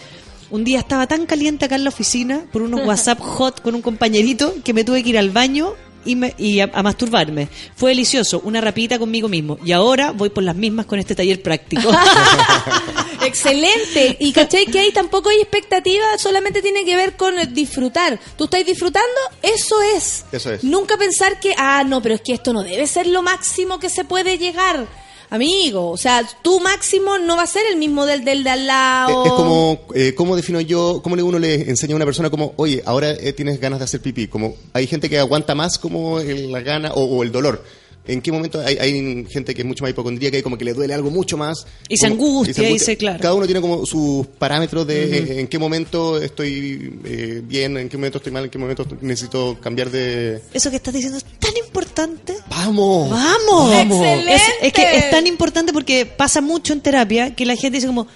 Un 0.51 0.63
día 0.63 0.79
estaba 0.79 1.07
tan 1.07 1.25
caliente 1.25 1.65
acá 1.65 1.75
en 1.75 1.83
la 1.83 1.89
oficina 1.89 2.45
por 2.51 2.61
unos 2.61 2.81
WhatsApp 2.85 3.19
hot 3.19 3.61
con 3.61 3.73
un 3.73 3.81
compañerito 3.81 4.53
que 4.63 4.73
me 4.73 4.83
tuve 4.83 5.01
que 5.03 5.09
ir 5.09 5.17
al 5.17 5.31
baño 5.31 5.73
y, 6.05 6.15
me- 6.15 6.33
y 6.37 6.59
a, 6.59 6.69
a 6.73 6.83
masturbarme. 6.83 7.49
Fue 7.75 7.91
delicioso, 7.91 8.41
una 8.43 8.61
rapidita 8.61 8.97
conmigo 8.99 9.27
mismo. 9.27 9.57
Y 9.65 9.71
ahora 9.71 10.11
voy 10.11 10.29
por 10.29 10.43
las 10.43 10.55
mismas 10.55 10.85
con 10.85 10.99
este 10.99 11.15
taller 11.15 11.41
práctico. 11.41 11.89
Excelente. 13.21 14.17
Y 14.19 14.31
cachai 14.31 14.65
que 14.65 14.79
ahí 14.79 14.91
tampoco 14.91 15.29
hay 15.29 15.37
expectativa, 15.41 16.03
solamente 16.17 16.61
tiene 16.61 16.85
que 16.85 16.95
ver 16.95 17.15
con 17.15 17.37
el 17.39 17.53
disfrutar. 17.53 18.19
¿Tú 18.37 18.45
estás 18.45 18.65
disfrutando? 18.65 19.07
Eso 19.41 19.81
es. 19.95 20.25
Eso 20.31 20.51
es. 20.53 20.63
Nunca 20.63 20.97
pensar 20.97 21.39
que, 21.39 21.53
ah, 21.57 21.83
no, 21.85 22.01
pero 22.01 22.15
es 22.15 22.21
que 22.21 22.33
esto 22.33 22.53
no 22.53 22.63
debe 22.63 22.87
ser 22.87 23.07
lo 23.07 23.21
máximo 23.21 23.79
que 23.79 23.89
se 23.89 24.03
puede 24.05 24.37
llegar. 24.37 24.85
Amigo, 25.29 25.89
o 25.89 25.97
sea, 25.97 26.21
tu 26.41 26.59
máximo 26.59 27.17
no 27.17 27.35
va 27.35 27.43
a 27.43 27.47
ser 27.47 27.63
el 27.71 27.77
mismo 27.77 28.05
del 28.05 28.23
del 28.23 28.43
de 28.43 28.49
al 28.51 28.67
lado. 28.67 29.25
Es 29.25 29.31
como, 29.31 29.79
eh, 29.95 30.13
¿cómo 30.15 30.35
defino 30.35 30.61
yo, 30.61 31.01
cómo 31.03 31.15
uno 31.15 31.39
le 31.39 31.69
enseña 31.69 31.93
a 31.93 31.95
una 31.97 32.05
persona 32.05 32.29
como, 32.29 32.53
oye, 32.57 32.83
ahora 32.85 33.11
eh, 33.11 33.33
tienes 33.33 33.59
ganas 33.59 33.79
de 33.79 33.85
hacer 33.85 34.01
pipí? 34.01 34.27
Como 34.27 34.55
hay 34.73 34.87
gente 34.87 35.09
que 35.09 35.17
aguanta 35.19 35.55
más 35.55 35.77
como 35.79 36.19
el- 36.19 36.51
la 36.51 36.61
gana 36.61 36.91
o 36.93 37.23
el 37.23 37.31
dolor. 37.31 37.63
¿En 38.07 38.21
qué 38.21 38.31
momento 38.31 38.59
hay, 38.63 38.77
hay 38.77 39.25
gente 39.29 39.55
que 39.55 39.61
es 39.61 39.67
mucho 39.67 39.83
más 39.83 39.89
hipocondríaca 39.91 40.37
y 40.37 40.41
como 40.43 40.57
que 40.57 40.65
le 40.65 40.73
duele 40.73 40.93
algo 40.93 41.09
mucho 41.09 41.37
más? 41.37 41.65
Y 41.89 41.97
se 41.97 42.07
Como- 42.09 42.21
angustia, 42.21 42.69
y 42.69 42.77
se- 42.79 42.97
claro. 42.97 43.19
Cada 43.19 43.33
uno 43.33 43.45
tiene 43.45 43.61
como 43.61 43.85
sus 43.85 44.27
parámetros 44.27 44.85
de 44.85 45.17
eh, 45.17 45.39
en 45.39 45.47
qué 45.47 45.57
momento 45.57 46.21
estoy 46.21 46.99
eh, 47.03 47.41
bien, 47.43 47.77
en 47.77 47.89
qué 47.89 47.97
momento 47.97 48.17
estoy 48.19 48.31
mal, 48.31 48.43
en 48.45 48.49
qué 48.51 48.57
momento 48.59 48.85
necesito 49.01 49.57
cambiar 49.59 49.89
de... 49.89 50.41
Eso 50.53 50.69
que 50.69 50.75
estás 50.75 50.93
diciendo 50.93 51.17
es 51.17 51.25
tan 51.39 51.55
importante. 51.57 52.35
¡Vamos! 52.49 53.09
¡Vamos! 53.09 53.71
¡Excelente! 53.73 54.35
Es, 54.35 54.41
es 54.61 54.73
que 54.73 54.97
es 54.97 55.09
tan 55.09 55.25
importante 55.27 55.73
porque 55.73 56.05
pasa 56.05 56.41
mucho 56.41 56.73
en 56.73 56.81
terapia 56.81 57.33
que 57.35 57.45
la 57.45 57.55
gente 57.55 57.77
dice 57.77 57.87
como, 57.87 58.07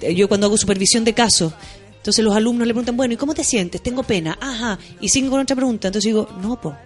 eh, 0.00 0.14
yo 0.14 0.28
cuando 0.28 0.46
hago 0.46 0.56
supervisión 0.56 1.04
de 1.04 1.14
casos, 1.14 1.52
entonces 1.96 2.24
los 2.24 2.34
alumnos 2.34 2.66
le 2.66 2.74
preguntan, 2.74 2.96
bueno, 2.96 3.14
¿y 3.14 3.16
cómo 3.16 3.34
te 3.34 3.42
sientes? 3.44 3.82
Tengo 3.82 4.02
pena. 4.02 4.38
Ajá. 4.40 4.78
Y 5.00 5.08
siguen 5.08 5.30
con 5.30 5.40
otra 5.40 5.54
pregunta. 5.56 5.88
Entonces 5.88 6.08
digo, 6.08 6.28
no, 6.40 6.60
po. 6.60 6.76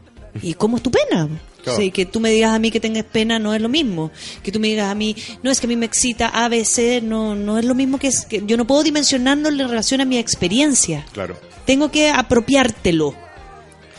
¿Y 0.43 0.55
cómo 0.55 0.77
es 0.77 0.83
tu 0.83 0.91
pena? 0.91 1.27
Claro. 1.67 1.81
Sí, 1.83 1.91
que 1.91 2.07
tú 2.07 2.21
me 2.21 2.31
digas 2.31 2.55
a 2.55 2.61
mí 2.61 2.71
que 2.71 2.79
tengas 2.79 3.03
pena 3.05 3.41
no 3.41 3.53
es 3.53 3.61
lo 3.61 3.69
mismo. 3.69 4.13
Que 4.45 4.53
tú 4.53 4.61
me 4.61 4.69
digas 4.69 4.89
a 4.89 4.95
mí, 4.95 5.17
no 5.43 5.51
es 5.51 5.59
que 5.59 5.67
a 5.67 5.69
mí 5.69 5.75
me 5.75 5.87
excita 5.87 6.29
ABC, 6.29 7.03
no, 7.03 7.35
no 7.35 7.59
es 7.59 7.65
lo 7.65 7.75
mismo 7.75 7.99
que 7.99 8.07
es 8.07 8.25
que 8.25 8.43
yo 8.47 8.57
no 8.57 8.69
puedo 8.69 8.85
dimensionarlo 8.85 9.49
en 9.49 9.59
relación 9.59 10.01
a 10.01 10.05
mi 10.05 10.17
experiencia. 10.17 11.05
Claro. 11.13 11.37
Tengo 11.65 11.91
que 11.91 12.09
apropiártelo. 12.11 13.17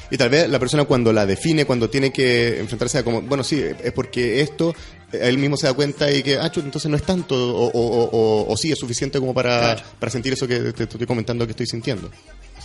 Y 0.10 0.16
tal 0.16 0.30
vez 0.30 0.48
la 0.50 0.60
persona 0.60 0.86
cuando 0.86 1.12
la 1.12 1.26
define, 1.26 1.66
cuando 1.66 1.90
tiene 1.90 2.14
que 2.14 2.62
enfrentarse 2.62 3.00
a 3.00 3.04
como, 3.04 3.22
bueno, 3.24 3.44
sí, 3.44 3.62
es 3.84 3.92
porque 3.92 4.40
esto, 4.40 4.74
él 5.12 5.38
mismo 5.38 5.58
se 5.58 5.68
da 5.68 5.74
cuenta 5.74 6.10
y 6.10 6.24
que, 6.24 6.38
ah, 6.38 6.50
entonces 6.56 6.90
no 6.90 6.96
es 6.96 7.04
tanto, 7.04 7.36
o, 7.36 7.66
o, 7.68 7.72
o, 7.74 8.10
o- 8.14 8.54
o 8.54 8.56
sí, 8.56 8.72
es 8.72 8.80
suficiente 8.80 9.20
como 9.20 9.34
para, 9.34 9.76
para 10.00 10.10
sentir 10.10 10.32
eso 10.32 10.48
que 10.48 10.72
te 10.72 10.84
estoy 10.84 11.06
comentando 11.06 11.46
que 11.46 11.52
estoy 11.52 11.66
sintiendo. 11.68 12.10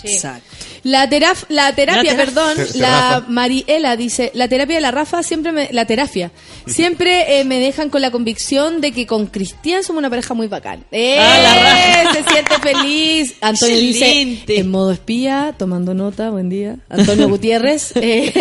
Exacto. 0.05 0.47
La, 0.85 1.09
teraf- 1.09 1.45
la 1.49 1.73
terapia, 1.75 2.13
La 2.13 2.17
perdón, 2.17 2.57
la. 2.75 3.25
Mariela 3.29 3.97
dice, 3.97 4.31
la 4.35 4.49
terapia 4.49 4.77
de 4.77 4.81
la 4.83 4.91
Rafa 4.91 5.23
siempre 5.23 5.53
me, 5.53 5.69
la 5.73 5.85
terapia, 5.87 6.33
siempre 6.67 7.41
eh, 7.41 7.45
me 7.45 7.59
dejan 7.61 7.89
con 7.91 8.03
la 8.03 8.11
convicción 8.11 8.81
de 8.81 8.93
que 8.93 9.07
con 9.07 9.27
Cristian 9.27 9.85
somos 9.85 10.01
una 10.01 10.11
pareja 10.11 10.35
muy 10.35 10.49
bacán. 10.49 10.85
¡Eh! 10.91 11.19
Ah, 11.21 12.05
la 12.05 12.13
Se 12.13 12.25
siente 12.25 12.55
feliz. 12.61 13.35
Antonio 13.41 13.77
dice, 13.77 14.43
en 14.49 14.69
modo 14.71 14.93
espía, 14.93 15.55
tomando 15.59 15.95
nota, 15.95 16.31
buen 16.31 16.49
día. 16.49 16.77
Antonio 16.89 17.29
Gutiérrez. 17.29 17.93
eh, 17.97 18.33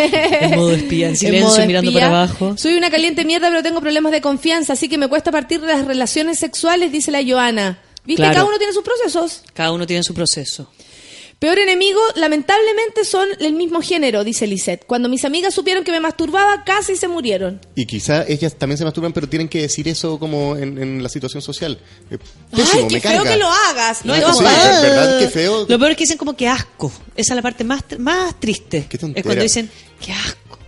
En 0.42 0.56
modo 0.56 0.72
espía, 0.74 1.10
en 1.10 1.16
silencio, 1.18 1.48
modo 1.50 1.66
mirando 1.68 1.94
para 1.94 2.08
abajo. 2.08 2.58
Soy 2.58 2.74
una 2.74 2.90
caliente 2.90 3.24
mierda, 3.26 3.50
pero 3.50 3.62
tengo 3.64 3.82
problemas 3.82 4.12
de 4.12 4.22
confianza, 4.22 4.74
así 4.74 4.90
que 4.90 4.98
me 4.98 5.08
cuesta 5.08 5.32
partir 5.32 5.62
de 5.62 5.68
las 5.68 5.86
relaciones 5.86 6.40
sexuales, 6.40 6.92
dice 6.92 7.12
la 7.12 7.22
Joana. 7.24 7.80
¿Viste? 8.04 8.24
Claro. 8.24 8.34
Cada 8.34 8.46
uno 8.48 8.58
tiene 8.58 8.74
sus 8.74 8.84
procesos. 8.84 9.44
Cada 9.54 9.72
uno 9.72 9.86
tiene 9.86 10.02
su 10.04 10.14
proceso. 10.16 10.72
Peor 11.42 11.58
enemigo, 11.58 12.00
lamentablemente, 12.18 13.04
son 13.04 13.28
el 13.40 13.54
mismo 13.54 13.82
género, 13.82 14.24
dice 14.24 14.46
Lisette. 14.46 14.86
Cuando 14.86 15.10
mis 15.10 15.26
amigas 15.26 15.56
supieron 15.56 15.84
que 15.84 15.92
me 15.92 16.00
masturbaba, 16.00 16.64
casi 16.64 16.96
se 16.96 17.08
murieron. 17.08 17.60
Y 17.74 17.88
quizá 17.88 18.24
ellas 18.28 18.54
también 18.60 18.78
se 18.78 18.84
masturban, 18.84 19.12
pero 19.12 19.28
tienen 19.28 19.50
que 19.50 19.62
decir 19.62 19.88
eso 19.88 20.20
como 20.20 20.56
en, 20.56 20.78
en 20.78 21.02
la 21.02 21.10
situación 21.10 21.42
social. 21.42 21.80
Eh, 22.12 22.20
Ay, 22.52 22.62
pésimo, 22.62 22.88
qué 22.90 22.94
me 22.94 23.02
feo 23.02 23.12
carga. 23.18 23.32
que 23.32 23.40
lo 23.40 23.48
hagas. 23.48 24.06
No, 24.06 24.16
No, 24.16 24.34
sí, 24.36 24.44
es 24.46 24.82
verdad 24.84 25.20
que 25.20 25.30
feo. 25.30 25.66
Lo 25.68 25.80
peor 25.80 25.90
es 25.90 25.98
que 25.98 26.04
dicen 26.04 26.18
como 26.20 26.36
que 26.36 26.48
asco. 26.48 26.92
Esa 27.16 27.34
es 27.34 27.36
la 27.36 27.42
parte 27.42 27.64
más, 27.64 27.82
más 27.98 28.40
triste. 28.40 28.86
Qué 28.88 28.98
es 28.98 29.24
cuando 29.24 29.42
dicen, 29.42 29.68
qué 30.00 30.14
asco. 30.14 30.60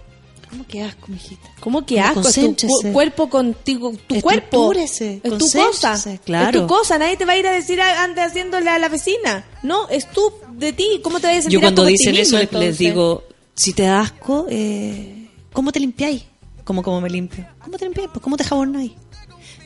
¿Cómo 0.53 0.67
que 0.67 0.83
asco, 0.83 1.07
mijita? 1.07 1.49
¿Cómo 1.59 1.83
que 1.83 1.99
asco? 1.99 2.21
Es 2.21 2.35
tu 2.35 2.93
cuerpo 2.93 3.27
contigo, 3.27 3.91
tu 4.05 4.21
cuerpo. 4.21 4.71
Es 4.71 4.99
tu 5.39 5.49
cosa. 5.51 5.99
claro. 6.23 6.59
Es 6.59 6.67
tu 6.67 6.67
cosa. 6.67 6.99
Nadie 6.99 7.17
te 7.17 7.25
va 7.25 7.33
a 7.33 7.37
ir 7.37 7.47
a 7.47 7.51
decir, 7.51 7.81
"Ah, 7.81 8.03
ande 8.03 8.21
haciéndole 8.21 8.69
a 8.69 8.77
la 8.77 8.87
vecina. 8.87 9.43
No, 9.63 9.89
es 9.89 10.07
tú, 10.11 10.31
de 10.51 10.71
ti. 10.71 11.01
¿Cómo 11.03 11.19
te 11.19 11.25
vas 11.25 11.37
a 11.37 11.41
sentir 11.41 11.53
Yo 11.53 11.59
cuando 11.61 11.85
dicen 11.85 12.15
eso 12.15 12.37
les- 12.59 12.77
digo, 12.77 13.23
si 13.55 13.73
te 13.73 13.81
da 13.81 14.01
asco, 14.01 14.45
eh, 14.47 15.27
¿cómo 15.53 15.71
te 15.71 15.79
limpiáis? 15.79 16.23
¿Cómo, 16.63 16.83
¿Cómo 16.83 17.01
me 17.01 17.09
limpio? 17.09 17.47
¿Cómo 17.63 17.75
te 17.79 17.85
limpiáis? 17.85 18.11
Pues 18.13 18.21
¿cómo 18.21 18.37
te 18.37 18.43
jabonáis? 18.43 18.91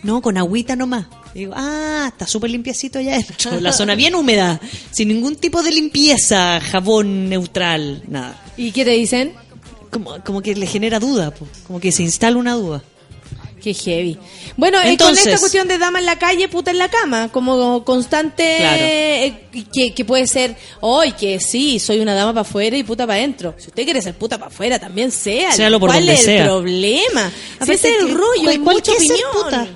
No, 0.03 0.22
con 0.22 0.38
agüita 0.38 0.77
nomás. 0.77 1.07
Digo, 1.34 1.51
ah, 1.55 2.05
está 2.07 2.26
súper 2.26 2.49
limpiecito 2.49 3.01
ya 3.01 3.18
hecho. 3.18 3.59
La 3.59 3.73
zona 3.73 3.93
bien 3.95 4.15
húmeda, 4.15 4.61
sin 4.91 5.09
ningún 5.09 5.35
tipo 5.35 5.61
de 5.64 5.72
limpieza, 5.72 6.61
jabón 6.61 7.27
neutral, 7.27 8.03
nada. 8.07 8.41
¿Y 8.55 8.72
qué 8.72 8.85
te 8.85 8.91
dicen? 8.91 9.34
Como, 9.91 10.23
como 10.23 10.41
que 10.41 10.55
le 10.55 10.65
genera 10.68 10.99
duda, 10.99 11.31
po, 11.31 11.47
como 11.65 11.80
que 11.80 11.91
se 11.91 12.03
instala 12.03 12.38
una 12.38 12.53
duda. 12.53 12.84
Qué 13.61 13.73
heavy. 13.73 14.18
Bueno, 14.55 14.80
eh, 14.80 14.89
Entonces- 14.91 15.23
con 15.23 15.30
esta 15.34 15.39
cuestión 15.41 15.68
de 15.68 15.77
dama 15.77 15.99
en 15.99 16.05
la 16.05 16.18
calle, 16.19 16.47
puta 16.47 16.72
en 16.72 16.77
la 16.77 16.89
cama, 16.89 17.30
como 17.30 17.84
constante, 17.84 18.57
Claro. 18.59 18.77
eh, 18.84 19.47
que, 19.73 19.93
que 19.93 20.05
puede 20.05 20.27
ser, 20.27 20.55
hoy 20.80 21.11
que 21.14 21.39
sí, 21.39 21.80
soy 21.80 21.99
una 21.99 22.14
dama 22.14 22.31
para 22.34 22.41
afuera 22.41 22.77
y 22.77 22.84
puta 22.84 23.05
para 23.07 23.18
adentro. 23.18 23.55
Si 23.57 23.68
usted 23.68 23.84
quiere 23.84 24.01
ser 24.01 24.14
puta 24.14 24.38
para 24.38 24.49
afuera, 24.51 24.77
también 24.80 25.11
sea. 25.11 25.49
¿Cuál 25.55 25.80
donde 25.80 26.14
es 26.14 26.23
sea. 26.23 26.43
el 26.43 26.47
problema? 26.49 27.30
Si 27.31 27.55
Aparte 27.55 27.73
ese 27.73 27.89
es 27.89 27.99
el 28.01 28.09
rollo, 28.15 28.41
¿cuál- 28.41 28.47
hay 28.49 28.59
mucha 28.59 28.91
ser 28.93 29.01
opinión. 29.01 29.30
puta? 29.34 29.68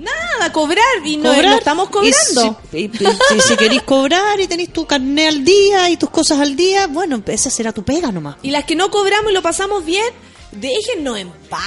Nada, 0.00 0.50
cobrar 0.52 0.82
y 1.04 1.16
no, 1.18 1.30
Cobrar, 1.32 1.58
estamos 1.58 1.90
cobrando. 1.90 2.58
Y 2.72 2.76
si, 2.78 2.78
y- 2.78 3.36
y 3.36 3.40
si 3.40 3.56
queréis 3.56 3.82
cobrar 3.82 4.40
y 4.40 4.46
tenéis 4.48 4.72
tu 4.72 4.86
carné 4.86 5.28
al 5.28 5.44
día 5.44 5.90
y 5.90 5.96
tus 5.96 6.08
cosas 6.10 6.40
al 6.40 6.56
día, 6.56 6.86
bueno, 6.86 7.22
esa 7.26 7.50
será 7.50 7.72
tu 7.72 7.84
pega 7.84 8.10
nomás. 8.10 8.36
Y 8.42 8.50
las 8.50 8.64
que 8.64 8.74
no 8.76 8.90
cobramos 8.90 9.30
y 9.30 9.34
lo 9.34 9.42
pasamos 9.42 9.84
bien, 9.84 10.06
déjennos 10.52 11.18
en 11.18 11.30
paz. 11.50 11.60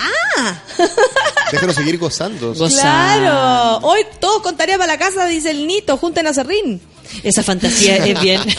Déjanos 1.52 1.76
seguir 1.76 1.98
gozando. 2.00 2.54
Goza- 2.56 2.82
Claro. 2.82 3.86
Hoy 3.88 4.02
todos 4.20 4.42
con 4.42 4.58
tarea 4.58 4.78
para 4.78 4.94
la 4.94 4.98
casa, 5.00 5.26
dice 5.28 5.52
el 5.52 5.68
Nito, 5.68 5.98
junten 5.98 6.26
a 6.28 6.34
Serrín. 6.34 6.82
Esa 7.22 7.44
fantasía 7.44 7.98
es 7.98 8.20
bien. 8.22 8.42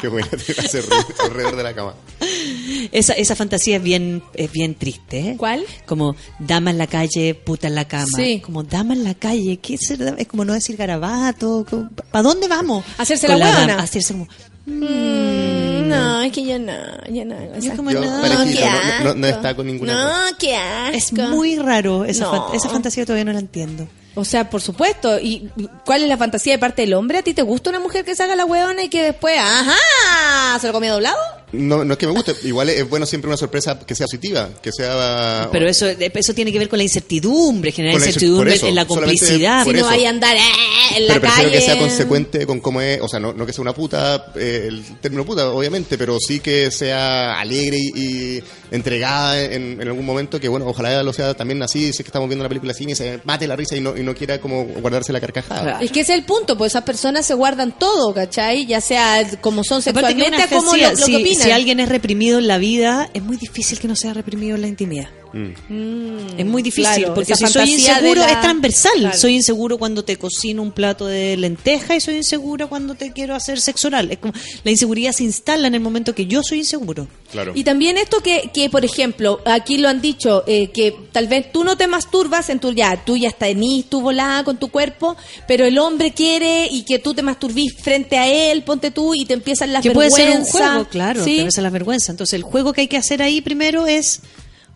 Qué 0.00 0.08
buena 0.08 0.28
te 0.28 0.54
va 0.54 0.62
a 0.62 0.66
hacer 0.66 0.84
reír 0.88 1.04
alrededor 1.24 1.56
de 1.56 1.62
la 1.62 1.74
cama. 1.74 1.94
Esa, 2.92 3.12
esa 3.14 3.34
fantasía 3.36 3.76
es 3.76 3.82
bien, 3.82 4.22
es 4.34 4.50
bien 4.52 4.74
triste. 4.76 5.18
¿eh? 5.20 5.34
¿Cuál? 5.36 5.64
Como 5.86 6.14
dama 6.38 6.70
en 6.70 6.78
la 6.78 6.86
calle, 6.86 7.34
puta 7.34 7.66
en 7.66 7.74
la 7.74 7.86
cama. 7.86 8.06
Sí. 8.16 8.40
Como 8.40 8.62
dama 8.62 8.94
en 8.94 9.04
la 9.04 9.14
calle, 9.14 9.58
¿qué 9.58 9.74
es, 9.74 9.80
ser 9.86 9.98
dama? 9.98 10.16
es 10.18 10.28
como 10.28 10.44
no 10.44 10.52
decir 10.54 10.76
garabato. 10.76 11.66
¿Para 12.10 12.22
dónde 12.22 12.48
vamos? 12.48 12.84
Hacerse 12.98 13.26
Con 13.26 13.38
la 13.38 13.46
dama, 13.46 13.58
huevona. 13.66 13.82
Hacerse 13.82 14.12
como. 14.14 14.28
Mm, 14.66 15.88
no, 15.88 16.20
es 16.20 16.32
que 16.32 16.44
ya 16.44 16.58
no, 16.58 16.72
ya 17.10 17.24
no. 17.24 17.34
hago 17.34 17.52
Yo 17.54 17.58
esa- 17.58 17.76
como 17.76 17.90
Yo, 17.90 18.00
no, 18.00 18.20
parejito, 18.22 18.60
qué 18.60 18.64
no, 18.64 18.70
no, 18.70 19.04
no, 19.04 19.14
no 19.14 19.26
asco. 19.26 19.36
está 19.36 19.56
con 19.56 19.66
ninguna 19.66 19.92
No, 20.30 20.36
qué 20.38 20.54
asco. 20.56 20.96
Es 20.96 21.12
muy 21.28 21.56
raro. 21.56 22.04
Esa, 22.04 22.24
No. 22.24 22.30
fan- 22.30 22.56
esa 22.56 22.68
fantasía 22.68 23.04
todavía 23.04 23.24
no 23.24 23.32
la 23.32 23.40
entiendo. 23.40 23.88
O 24.14 24.24
sea, 24.24 24.50
por 24.50 24.60
supuesto. 24.60 25.18
¿Y 25.20 25.48
cuál 25.84 26.02
es 26.02 26.08
la 26.08 26.16
fantasía 26.16 26.54
de 26.54 26.58
parte 26.58 26.82
del 26.82 26.94
hombre? 26.94 27.18
¿A 27.18 27.22
ti 27.22 27.34
te 27.34 27.42
gusta 27.42 27.70
una 27.70 27.80
mujer 27.80 28.04
que 28.04 28.14
se 28.14 28.22
haga 28.22 28.36
la 28.36 28.44
huevona 28.44 28.82
y 28.82 28.88
que 28.88 29.02
después, 29.02 29.36
ajá, 29.38 30.58
se 30.60 30.66
lo 30.66 30.72
comía 30.72 30.92
doblado? 30.92 31.18
No, 31.52 31.84
no 31.84 31.94
es 31.94 31.98
que 31.98 32.06
me 32.06 32.12
guste, 32.12 32.32
igual 32.44 32.70
es 32.70 32.88
bueno 32.88 33.06
siempre 33.06 33.28
una 33.28 33.36
sorpresa 33.36 33.76
que 33.80 33.96
sea 33.96 34.06
positiva, 34.06 34.48
que 34.62 34.70
sea... 34.70 35.48
Pero 35.50 35.68
eso, 35.68 35.88
eso 35.88 36.32
tiene 36.32 36.52
que 36.52 36.60
ver 36.60 36.68
con 36.68 36.76
la 36.76 36.84
incertidumbre, 36.84 37.72
generar 37.72 37.98
la 37.98 38.06
incertidumbre 38.06 38.54
eso, 38.54 38.68
en 38.68 38.76
la 38.76 38.84
complicidad. 38.84 39.64
Si 39.64 39.72
no 39.72 39.84
vaya 39.84 40.08
a 40.08 40.10
andar 40.10 40.36
eh, 40.36 40.40
en 40.96 41.08
la 41.08 41.14
pero 41.14 41.22
prefiero 41.22 41.50
calle. 41.50 41.58
que 41.58 41.64
sea 41.64 41.78
consecuente 41.78 42.46
con 42.46 42.60
cómo 42.60 42.80
es, 42.80 43.00
o 43.00 43.08
sea, 43.08 43.18
no, 43.18 43.32
no 43.32 43.46
que 43.46 43.52
sea 43.52 43.62
una 43.62 43.74
puta, 43.74 44.32
eh, 44.36 44.66
el 44.68 44.84
término 45.00 45.24
puta, 45.24 45.48
obviamente, 45.50 45.98
pero 45.98 46.18
sí 46.20 46.38
que 46.38 46.70
sea 46.70 47.40
alegre 47.40 47.78
y, 47.78 48.00
y 48.00 48.44
entregada 48.70 49.42
en, 49.42 49.80
en 49.80 49.88
algún 49.88 50.06
momento, 50.06 50.38
que 50.38 50.48
bueno, 50.48 50.66
ojalá 50.68 51.02
lo 51.02 51.12
sea 51.12 51.34
también 51.34 51.60
así, 51.64 51.82
si 51.82 51.88
es 51.88 51.96
que 51.96 52.02
estamos 52.04 52.28
viendo 52.28 52.42
una 52.42 52.48
película 52.48 52.70
así, 52.70 52.84
y 52.88 52.94
se 52.94 53.20
mate 53.24 53.48
la 53.48 53.56
risa 53.56 53.74
y 53.74 53.80
no, 53.80 53.96
y 54.00 54.04
no 54.04 54.14
quiera 54.14 54.40
como 54.40 54.64
guardarse 54.64 55.12
la 55.12 55.20
carcajada. 55.20 55.80
Es 55.80 55.90
que 55.90 56.00
ese 56.00 56.12
es 56.12 56.18
el 56.18 56.24
punto, 56.24 56.56
pues 56.56 56.72
esas 56.72 56.84
personas 56.84 57.26
se 57.26 57.34
guardan 57.34 57.76
todo, 57.78 58.14
¿cachai? 58.14 58.66
Ya 58.66 58.80
sea 58.80 59.26
como 59.40 59.62
son 59.64 59.82
sexualmente, 59.82 60.48
como 60.48 60.74
lo, 60.74 60.80
fantasía, 60.80 60.90
lo 60.90 60.96
si, 60.96 61.12
que 61.12 61.18
opinan. 61.18 61.44
si 61.44 61.50
alguien 61.50 61.80
es 61.80 61.88
reprimido 61.88 62.38
en 62.38 62.48
la 62.48 62.58
vida, 62.58 63.10
es 63.14 63.22
muy 63.22 63.36
difícil 63.36 63.78
que 63.78 63.88
no 63.88 63.96
sea 63.96 64.14
reprimido 64.14 64.56
en 64.56 64.62
la 64.62 64.68
intimidad. 64.68 65.08
Es 65.32 66.46
muy 66.46 66.62
difícil, 66.62 66.90
Mm, 66.90 66.96
claro, 66.96 67.14
porque 67.14 67.34
si 67.34 67.46
soy 67.46 67.70
inseguro 67.72 68.20
la- 68.20 68.30
es 68.32 68.40
transversal. 68.40 68.92
Claro. 68.98 69.18
Soy 69.18 69.34
inseguro 69.36 69.78
cuando 69.78 70.04
te 70.04 70.16
cocino 70.16 70.62
un 70.62 70.72
plato 70.72 71.06
de 71.06 71.36
lenteja 71.36 71.94
y 71.96 72.00
soy 72.00 72.16
insegura 72.16 72.66
cuando 72.66 72.94
te 72.94 73.12
quiero 73.12 73.34
hacer 73.34 73.60
sexo 73.60 73.88
oral. 73.88 74.10
Es 74.10 74.18
como, 74.18 74.32
la 74.64 74.70
inseguridad 74.70 75.12
se 75.12 75.24
instala 75.24 75.68
en 75.68 75.74
el 75.74 75.80
momento 75.80 76.14
que 76.14 76.26
yo 76.26 76.42
soy 76.42 76.58
inseguro. 76.58 77.06
Claro. 77.30 77.52
Y 77.54 77.64
también 77.64 77.96
esto 77.96 78.20
que, 78.22 78.50
que, 78.52 78.68
por 78.70 78.84
ejemplo, 78.84 79.40
aquí 79.44 79.78
lo 79.78 79.88
han 79.88 80.00
dicho, 80.00 80.42
eh, 80.46 80.68
que 80.68 80.94
tal 81.12 81.28
vez 81.28 81.52
tú 81.52 81.64
no 81.64 81.76
te 81.76 81.86
masturbas 81.86 82.48
en 82.50 82.58
tu, 82.58 82.72
ya, 82.72 83.04
tú 83.04 83.16
ya 83.16 83.28
estás 83.28 83.50
en 83.50 83.82
tu 83.84 84.00
volada 84.00 84.42
con 84.44 84.58
tu 84.58 84.68
cuerpo, 84.68 85.16
pero 85.46 85.64
el 85.64 85.78
hombre 85.78 86.12
quiere 86.12 86.66
y 86.70 86.82
que 86.82 86.98
tú 86.98 87.14
te 87.14 87.22
masturbís 87.22 87.74
frente 87.74 88.16
a 88.18 88.26
él, 88.26 88.62
ponte 88.64 88.90
tú 88.90 89.14
y 89.14 89.24
te 89.26 89.34
empiezan 89.34 89.72
las 89.72 89.82
que 89.82 89.90
puede 89.92 90.10
ser 90.10 90.28
un 90.28 90.42
vergüenzas. 90.42 90.52
juego, 90.70 90.88
claro, 90.88 91.24
¿sí? 91.24 91.36
que 91.36 91.42
a 91.42 91.44
veces 91.44 91.62
la 91.62 91.70
vergüenza. 91.70 92.12
Entonces, 92.12 92.34
el 92.34 92.42
juego 92.42 92.72
que 92.72 92.82
hay 92.82 92.88
que 92.88 92.96
hacer 92.96 93.22
ahí 93.22 93.40
primero 93.40 93.86
es, 93.86 94.20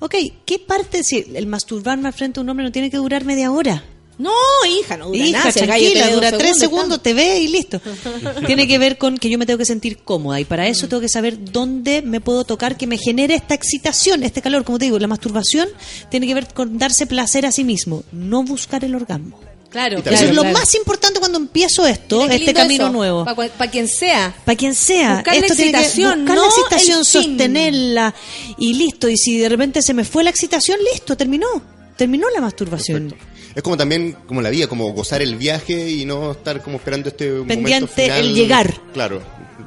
ok, 0.04 0.14
¿qué 0.44 0.58
parte, 0.58 1.02
si 1.02 1.24
el 1.34 1.46
masturbarme 1.46 2.08
al 2.08 2.14
frente 2.14 2.38
a 2.38 2.42
un 2.42 2.48
hombre 2.50 2.64
no 2.64 2.72
tiene 2.72 2.90
que 2.90 2.96
durar 2.98 3.24
media 3.24 3.50
hora? 3.50 3.84
No, 4.16 4.30
hija, 4.78 4.96
no 4.96 5.06
dura 5.06 5.18
Hija, 5.18 5.38
nada. 5.40 5.52
tranquila, 5.52 6.10
dura 6.12 6.30
tres 6.38 6.56
segundos, 6.56 7.02
te 7.02 7.14
ve 7.14 7.40
y 7.40 7.48
listo. 7.48 7.80
Tiene 8.46 8.68
que 8.68 8.78
ver 8.78 8.96
con 8.96 9.18
que 9.18 9.28
yo 9.28 9.38
me 9.38 9.44
tengo 9.46 9.58
que 9.58 9.64
sentir 9.64 9.98
cómoda 9.98 10.38
y 10.38 10.44
para 10.44 10.62
Mm. 10.62 10.66
eso 10.68 10.86
tengo 10.88 11.00
que 11.00 11.08
saber 11.08 11.50
dónde 11.50 12.00
me 12.00 12.20
puedo 12.20 12.44
tocar 12.44 12.76
que 12.76 12.86
me 12.86 12.96
genere 12.96 13.34
esta 13.34 13.54
excitación, 13.54 14.22
este 14.22 14.40
calor. 14.40 14.62
Como 14.62 14.78
te 14.78 14.84
digo, 14.84 15.00
la 15.00 15.08
masturbación 15.08 15.68
tiene 16.12 16.28
que 16.28 16.34
ver 16.34 16.46
con 16.54 16.78
darse 16.78 17.06
placer 17.06 17.44
a 17.44 17.50
sí 17.50 17.64
mismo, 17.64 18.04
no 18.12 18.44
buscar 18.44 18.84
el 18.84 18.94
orgasmo. 18.94 19.36
Claro, 19.74 20.00
claro, 20.02 20.16
eso 20.16 20.24
es 20.26 20.34
lo 20.36 20.42
claro. 20.42 20.56
más 20.56 20.72
importante 20.76 21.18
cuando 21.18 21.36
empiezo 21.36 21.84
esto, 21.84 22.24
este 22.30 22.54
camino 22.54 22.84
eso, 22.84 22.92
nuevo. 22.92 23.24
Para 23.24 23.70
quien 23.72 23.88
sea. 23.88 24.32
Para 24.44 24.54
quien 24.54 24.72
sea, 24.72 25.16
Buscar 25.16 25.34
la 25.34 25.40
esto 25.40 25.56
tiene 25.56 25.72
que 25.72 25.78
excitación, 25.78 26.20
buscar 26.20 26.36
no 26.36 26.42
la 26.42 26.48
excitación, 26.48 26.98
el 27.00 27.04
fin. 27.04 27.22
sostenerla 27.22 28.14
y 28.56 28.74
listo. 28.74 29.08
Y 29.08 29.16
si 29.16 29.36
de 29.38 29.48
repente 29.48 29.82
se 29.82 29.92
me 29.92 30.04
fue 30.04 30.22
la 30.22 30.30
excitación, 30.30 30.78
listo, 30.92 31.16
terminó. 31.16 31.48
Terminó 31.96 32.28
la 32.30 32.40
masturbación. 32.40 33.08
Perfecto. 33.08 33.32
Es 33.56 33.62
como 33.64 33.76
también, 33.76 34.16
como 34.28 34.42
la 34.42 34.50
vida, 34.50 34.68
como 34.68 34.92
gozar 34.92 35.22
el 35.22 35.34
viaje 35.34 35.90
y 35.90 36.04
no 36.04 36.30
estar 36.32 36.62
como 36.62 36.76
esperando 36.76 37.08
este 37.08 37.30
momento 37.30 37.48
Pendiente 37.48 38.02
final. 38.04 38.20
el 38.20 38.34
llegar. 38.34 38.74
Claro, 38.92 39.22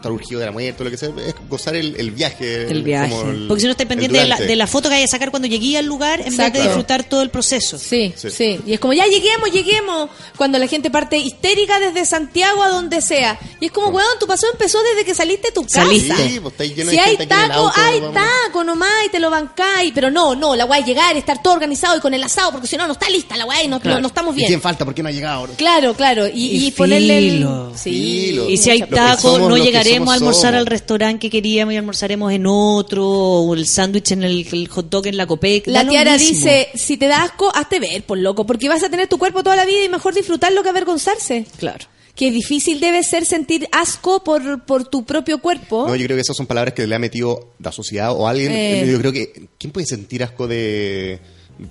urgido 0.05 0.39
de 0.39 0.45
la 0.45 0.51
muerte 0.51 0.81
o 0.81 0.83
lo 0.85 0.91
que 0.91 0.97
sea. 0.97 1.09
Es 1.25 1.35
gozar 1.49 1.75
el, 1.75 1.95
el 1.97 2.11
viaje. 2.11 2.63
El 2.69 2.83
viaje. 2.83 3.09
como 3.09 3.31
el- 3.31 3.47
Porque 3.47 3.61
si 3.61 3.65
no 3.67 3.71
estáis 3.71 3.85
el 3.85 3.87
pendiente 3.89 4.17
de 4.17 4.23
la, 4.25 4.35
durante. 4.35 4.47
de 4.51 4.55
la 4.55 4.67
foto 4.67 4.89
que 4.89 4.95
hay 4.95 5.03
a 5.03 5.07
sacar 5.07 5.29
cuando 5.31 5.47
llegué 5.47 5.77
al 5.77 5.85
lugar 5.85 6.19
en 6.19 6.25
vez 6.25 6.33
Exacto. 6.33 6.59
de 6.59 6.65
disfrutar 6.65 7.03
todo 7.05 7.21
el 7.21 7.29
proceso. 7.29 7.77
Sí, 7.77 8.13
Sí. 8.15 8.29
sí, 8.29 8.59
Y 8.65 8.73
es 8.73 8.79
como, 8.79 8.93
ya 8.93 9.05
lleguemos, 9.07 9.51
lleguemos. 9.51 10.09
Cuando 10.37 10.59
la 10.59 10.67
gente 10.67 10.91
parte 10.91 11.17
histérica 11.17 11.79
desde 11.79 12.05
Santiago 12.05 12.61
a 12.63 12.69
donde 12.69 13.01
sea. 13.01 13.39
Y 13.61 13.67
es 13.67 13.71
como, 13.71 13.87
weón, 13.87 14.07
tu 14.19 14.27
paseo 14.27 14.49
empezó 14.51 14.79
desde 14.83 15.05
que 15.05 15.15
saliste 15.15 15.47
de 15.47 15.53
tu 15.53 15.63
casa. 15.63 15.83
Saliste. 15.85 16.15
Sí, 16.29 16.39
pues 16.41 16.53
estáis 16.53 16.75
lleno 16.75 16.89
Si 16.91 16.97
de 16.97 17.01
hay 17.01 17.17
gente 17.17 17.23
aquí 17.23 17.33
en 17.33 17.41
el 17.41 17.47
taco, 17.49 17.67
auto, 17.67 17.79
hay 17.81 17.99
vamos. 18.01 18.15
taco 18.45 18.63
nomás 18.63 18.89
y 19.05 19.09
te 19.09 19.19
lo 19.19 19.29
bancáis. 19.29 19.91
Pero 19.95 20.11
no, 20.11 20.35
no, 20.35 20.55
la 20.55 20.65
weá 20.65 20.79
es 20.79 20.85
llegar, 20.85 21.15
estar 21.15 21.41
todo 21.41 21.53
organizado 21.53 21.97
y 21.97 22.01
con 22.01 22.13
el 22.13 22.21
asado, 22.23 22.51
porque 22.51 22.67
si 22.67 22.75
no, 22.77 22.85
no 22.85 22.93
está 22.93 23.09
lista 23.09 23.37
la 23.37 23.45
weá 23.45 23.63
y 23.63 23.67
no 23.67 23.77
no, 23.77 23.81
Claro. 23.81 23.97
no, 23.97 24.01
no 24.01 24.07
estamos 24.07 24.33
¿Y 24.33 24.37
bien. 24.37 24.47
quién 24.47 24.61
falta? 24.61 24.85
¿Por 24.85 24.95
qué 24.95 25.03
no 25.03 25.09
ha 25.09 25.11
llegado? 25.11 25.47
Claro, 25.55 25.93
claro. 25.93 26.27
Y, 26.27 26.31
Y 26.47 26.67
y 26.67 26.71
ponerle 26.71 27.17
el... 27.19 27.47
Sí. 27.75 27.91
Filo. 27.91 28.49
Y 28.49 28.57
si 28.57 28.71
hay 28.71 28.79
somos, 29.21 29.49
no 29.49 29.55
llegaremos 29.55 29.86
somos, 29.95 30.09
a 30.09 30.14
almorzar 30.15 30.51
somos. 30.51 30.59
al 30.59 30.65
restaurante 30.65 31.19
que 31.19 31.30
queríamos 31.30 31.73
y 31.73 31.77
almorzaremos 31.77 32.31
en 32.31 32.45
otro, 32.47 33.07
o 33.07 33.53
el 33.53 33.68
sándwich 33.68 34.11
en 34.11 34.23
el, 34.23 34.47
el 34.51 34.68
hot 34.68 34.89
dog 34.89 35.07
en 35.07 35.18
la 35.18 35.27
Copec. 35.27 35.68
La 35.68 35.88
tiara 35.88 36.18
dice, 36.18 36.69
si 36.76 36.97
te 36.97 37.07
da 37.07 37.23
asco, 37.23 37.51
hazte 37.55 37.80
ver, 37.80 38.03
por 38.03 38.18
loco, 38.18 38.45
porque 38.45 38.69
vas 38.69 38.84
a 38.84 38.89
tener 38.89 39.07
tu 39.07 39.18
cuerpo 39.18 39.43
toda 39.43 39.55
la 39.55 39.65
vida 39.65 39.84
y 39.84 39.89
mejor 39.89 40.14
disfrutarlo 40.14 40.64
que 40.64 40.69
avergonzarse. 40.69 41.45
Claro. 41.57 41.85
Que 42.15 42.31
difícil 42.31 42.80
debe 42.80 43.03
ser 43.03 43.26
sentir 43.26 43.68
asco 43.72 44.23
por, 44.23 44.65
por 44.65 44.88
tu 44.88 45.05
propio 45.05 45.38
cuerpo. 45.38 45.88
No, 45.88 45.95
yo 45.95 46.05
creo 46.05 46.18
que 46.18 46.22
esas 46.22 46.35
son 46.35 46.47
palabras 46.47 46.73
que 46.73 46.88
le 46.88 46.95
ha 46.95 46.99
metido 46.99 47.53
la 47.59 47.72
sociedad 47.72 48.11
o 48.11 48.27
alguien. 48.27 48.51
Eh. 48.51 48.89
Yo 48.91 48.97
creo 48.97 49.11
que. 49.11 49.49
¿Quién 49.59 49.72
puede 49.72 49.85
sentir 49.85 50.23
asco 50.23 50.47
de, 50.47 51.19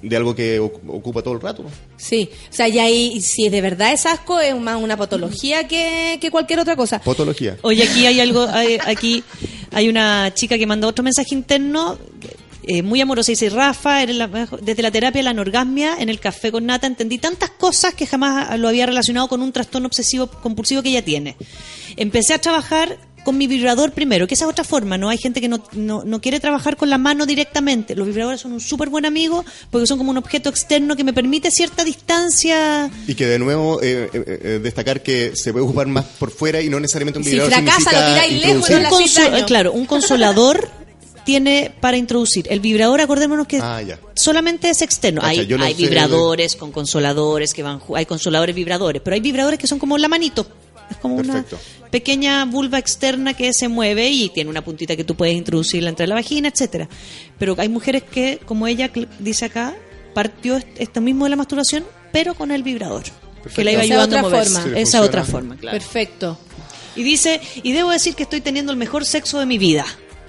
de 0.03 0.17
algo 0.17 0.35
que 0.35 0.61
oc- 0.61 0.81
ocupa 0.89 1.23
todo 1.23 1.35
el 1.35 1.41
rato? 1.41 1.65
Sí, 1.97 2.29
o 2.51 2.53
sea, 2.53 2.69
ya 2.69 2.85
ahí, 2.85 3.21
si 3.21 3.49
de 3.49 3.61
verdad 3.61 3.93
es 3.93 4.07
asco, 4.07 4.41
es 4.41 4.55
más 4.59 4.81
una 4.83 4.97
patología 4.97 5.67
que, 5.69 6.19
que 6.21 6.31
cualquier 6.31 6.61
otra 6.61 6.77
cosa. 6.77 7.01
Potología. 7.01 7.57
Oye, 7.63 7.85
aquí 7.85 8.07
hay 8.07 8.21
algo, 8.21 8.43
hay- 8.51 8.79
aquí 8.85 9.23
hay 9.73 9.89
una 9.89 10.33
chica 10.35 10.59
que 10.59 10.67
mandó 10.67 10.89
otro 10.89 11.03
mensaje 11.05 11.35
interno, 11.35 11.99
eh, 12.69 12.83
muy 12.83 13.01
amorosa, 13.01 13.31
dice, 13.31 13.49
Rafa, 13.49 14.03
eres 14.03 14.17
la 14.17 14.27
mejor- 14.27 14.61
desde 14.61 14.83
la 14.83 14.91
terapia 14.91 15.21
de 15.21 15.25
la 15.25 15.31
anorgasmia, 15.31 15.97
en 16.01 16.09
el 16.09 16.19
café 16.19 16.51
con 16.51 16.67
nata, 16.67 16.87
entendí 16.89 17.19
tantas 17.19 17.51
cosas 17.51 17.95
que 17.95 18.07
jamás 18.07 18.59
lo 18.59 18.67
había 18.69 18.87
relacionado 18.87 19.29
con 19.29 19.41
un 19.41 19.53
trastorno 19.53 19.87
obsesivo 19.87 20.27
compulsivo 20.27 20.83
que 20.83 20.89
ella 20.89 21.05
tiene. 21.05 21.37
Empecé 21.97 22.35
a 22.35 22.39
trabajar 22.41 22.99
con 23.27 23.37
mi 23.37 23.49
vibrador 23.49 23.91
primero, 23.91 24.29
que 24.29 24.35
esa 24.35 24.45
es 24.45 24.53
otra 24.53 24.63
forma, 24.63 24.97
¿no? 24.97 25.09
Hay 25.09 25.19
gente 25.19 25.41
que 25.41 25.49
no, 25.49 25.61
no, 25.73 26.05
no 26.05 26.21
quiere 26.21 26.39
trabajar 26.39 26.77
con 26.77 26.89
la 26.91 26.97
mano 26.97 27.27
directamente. 27.27 27.97
Los 27.97 28.07
vibradores 28.07 28.41
son 28.41 28.53
un 28.53 28.61
súper 28.61 28.89
buen 28.89 29.05
amigo 29.05 29.45
porque 29.73 29.89
son 29.89 29.99
como 29.99 30.13
un 30.13 30.17
objeto 30.17 30.49
externo 30.49 30.95
que 30.95 31.03
me 31.03 31.13
permite 31.13 31.51
cierta 31.51 31.83
distancia 31.83 32.89
Y 33.09 33.17
que 33.17 33.27
de 33.27 33.41
nuevo 33.41 33.83
eh, 33.83 34.09
eh, 34.13 34.41
eh, 34.45 34.61
destacar 34.63 35.03
que 35.03 35.35
se 35.35 35.51
puede 35.51 35.65
ocupar 35.65 35.89
más 35.89 36.05
por 36.05 36.31
fuera 36.31 36.63
y 36.63 36.69
no 36.69 36.79
necesariamente 36.79 37.19
un 37.19 37.25
Si 37.25 37.33
vibrador 37.33 37.53
fracasa, 37.53 37.79
significa 37.79 38.01
lo 38.01 38.07
tiráis 38.13 38.47
lejos, 38.47 38.71
no 38.71 39.29
la 39.33 39.39
eh, 39.39 39.45
claro, 39.45 39.73
un 39.73 39.87
consolador 39.87 40.71
tiene 41.25 41.75
para 41.81 41.97
introducir. 41.97 42.47
El 42.49 42.61
vibrador, 42.61 43.01
acordémonos 43.01 43.49
que 43.49 43.59
Ah, 43.61 43.83
ya. 43.83 43.99
solamente 44.15 44.71
es 44.71 44.83
externo. 44.83 45.21
Cacha, 45.23 45.41
hay 45.41 45.49
no 45.49 45.65
hay 45.65 45.75
vibradores 45.75 46.55
con 46.55 46.71
consoladores 46.71 47.55
que 47.55 47.65
van, 47.65 47.81
hay 47.97 48.07
consoladores 48.07 48.55
vibradores, 48.55 49.03
pero 49.05 49.15
hay 49.15 49.21
vibradores 49.21 49.59
que 49.59 49.67
son 49.67 49.81
como 49.81 49.99
la 49.99 50.07
manito. 50.07 50.47
Es 50.91 50.97
como 50.99 51.17
Perfecto. 51.17 51.59
una 51.81 51.91
pequeña 51.91 52.45
vulva 52.45 52.79
externa 52.79 53.35
que 53.35 53.53
se 53.53 53.69
mueve 53.69 54.09
y 54.11 54.29
tiene 54.31 54.51
una 54.51 54.63
puntita 54.63 54.97
que 54.97 55.05
tú 55.05 55.17
puedes 55.17 55.35
introducirla 55.35 55.89
entre 55.91 56.07
la 56.07 56.15
vagina, 56.15 56.49
etcétera. 56.49 56.89
Pero 57.39 57.55
hay 57.59 57.69
mujeres 57.69 58.03
que, 58.05 58.39
como 58.45 58.67
ella 58.67 58.91
dice 59.19 59.47
acá, 59.47 59.75
partió 60.15 60.57
est- 60.57 60.69
esto 60.79 61.01
mismo 61.01 61.25
de 61.25 61.31
la 61.31 61.37
masturbación, 61.37 61.85
pero 62.13 62.35
con 62.35 62.51
el 62.51 62.63
vibrador. 62.63 63.03
Que 63.55 63.63
la 63.65 63.73
iba 63.73 63.83
ayudando 63.83 64.17
a 64.17 64.21
otra 64.21 64.23
moverse. 64.23 64.53
forma. 64.61 64.75
Sí, 64.77 64.81
Esa 64.83 65.01
otra 65.03 65.25
forma, 65.25 65.57
claro. 65.57 65.79
Perfecto. 65.79 66.39
Y 66.97 67.03
dice, 67.03 67.41
y 67.63 67.73
debo 67.73 67.91
decir 67.91 68.15
que 68.15 68.23
estoy 68.25 68.41
teniendo 68.41 68.73
el 68.73 68.79
mejor 68.79 69.05
sexo 69.05 69.39
de 69.39 69.47
mi 69.47 69.59
vida. 69.59 69.85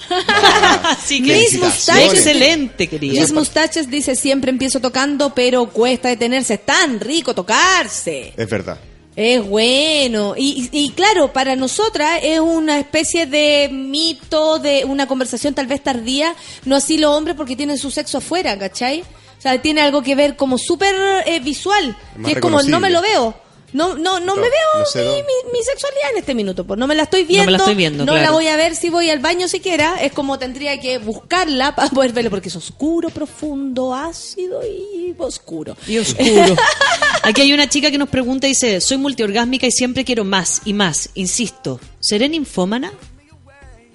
Así 0.84 1.24
que 1.24 1.34
Mis 1.38 1.60
mustaches. 1.60 2.14
excelente, 2.14 2.88
querida. 2.88 3.20
Mis 3.22 3.32
mustaches 3.32 3.90
dice, 3.90 4.16
siempre 4.16 4.52
empiezo 4.52 4.80
tocando, 4.80 5.34
pero 5.34 5.68
cuesta 5.70 6.10
detenerse. 6.10 6.56
Es 6.56 6.66
tan 6.66 7.00
rico 7.00 7.34
tocarse. 7.34 8.34
Es 8.38 8.50
verdad. 8.50 8.80
Es 9.18 9.44
bueno. 9.44 10.36
Y, 10.38 10.70
y- 10.72 10.92
claro, 10.92 11.34
para 11.34 11.56
nosotras 11.56 12.20
es 12.22 12.40
una 12.40 12.78
especie 12.78 13.26
de 13.26 13.68
mito, 13.72 14.60
de 14.60 14.86
una 14.86 15.08
conversación 15.08 15.56
tal 15.56 15.66
vez 15.66 15.82
tardía, 15.82 16.36
no 16.66 16.76
así 16.76 17.00
los 17.00 17.16
hombres 17.16 17.36
porque 17.36 17.56
tienen 17.56 17.80
su 17.80 17.90
sexo 17.90 18.20
afuera, 18.20 18.58
¿cachai? 18.60 19.02
O 19.02 19.42
sea, 19.42 19.60
tiene 19.60 19.82
algo 19.82 20.04
que 20.04 20.14
ver 20.14 20.36
como 20.36 20.60
súper 20.60 20.94
eh, 21.26 21.40
visual, 21.40 21.98
que 22.24 22.32
es 22.34 22.40
como 22.40 22.58
no 22.70 22.80
me 22.80 22.90
lo 22.92 23.02
veo. 23.02 23.47
No, 23.74 23.96
no, 23.96 24.20
no 24.22 24.28
No, 24.28 24.36
me 24.38 24.42
veo 24.44 24.80
no 24.80 24.86
sé 24.86 25.00
mi, 25.04 25.12
mi- 25.24 25.52
mi 25.60 25.64
sexualidad 25.64 26.12
en 26.14 26.18
este 26.20 26.34
minuto, 26.34 26.66
pues 26.66 26.80
no 26.80 26.88
me 26.88 26.96
la 26.96 27.04
estoy 27.04 27.26
viendo. 27.26 27.46
me 27.48 27.52
la 27.52 27.58
estoy 27.58 27.76
viendo, 27.76 28.06
no 28.06 28.14
claro. 28.14 28.26
la 28.26 28.32
voy 28.32 28.48
a 28.48 28.56
ver 28.56 28.76
si 28.76 28.90
voy 28.90 29.10
al 29.10 29.20
baño 29.20 29.48
siquiera. 29.50 30.02
Es 30.02 30.14
como 30.14 30.40
tendría 30.40 30.80
que 30.80 30.98
buscarla 31.00 31.76
para 31.76 31.90
poder 31.90 32.14
verlo, 32.14 32.30
porque 32.30 32.48
es 32.50 32.56
oscuro, 32.56 33.10
profundo, 33.10 33.94
ácido 33.94 34.62
y 34.66 35.14
oscuro. 35.18 35.76
Y 35.88 35.98
oscuro. 35.98 36.56
Aquí 37.24 37.42
hay 37.42 37.52
una 37.52 37.68
chica 37.68 37.92
que 37.92 37.98
nos 37.98 38.08
pregunta 38.10 38.48
y 38.48 38.52
dice, 38.52 38.80
soy 38.80 38.98
multiorgásmica 38.98 39.68
y 39.68 39.72
siempre 39.72 40.06
quiero 40.06 40.24
más 40.24 40.62
y 40.64 40.72
más. 40.74 41.10
Insisto, 41.16 41.80
¿seré 42.00 42.30
ninfómana? 42.30 42.94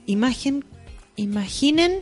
Imagen, 0.06 0.64
imaginen 1.16 2.00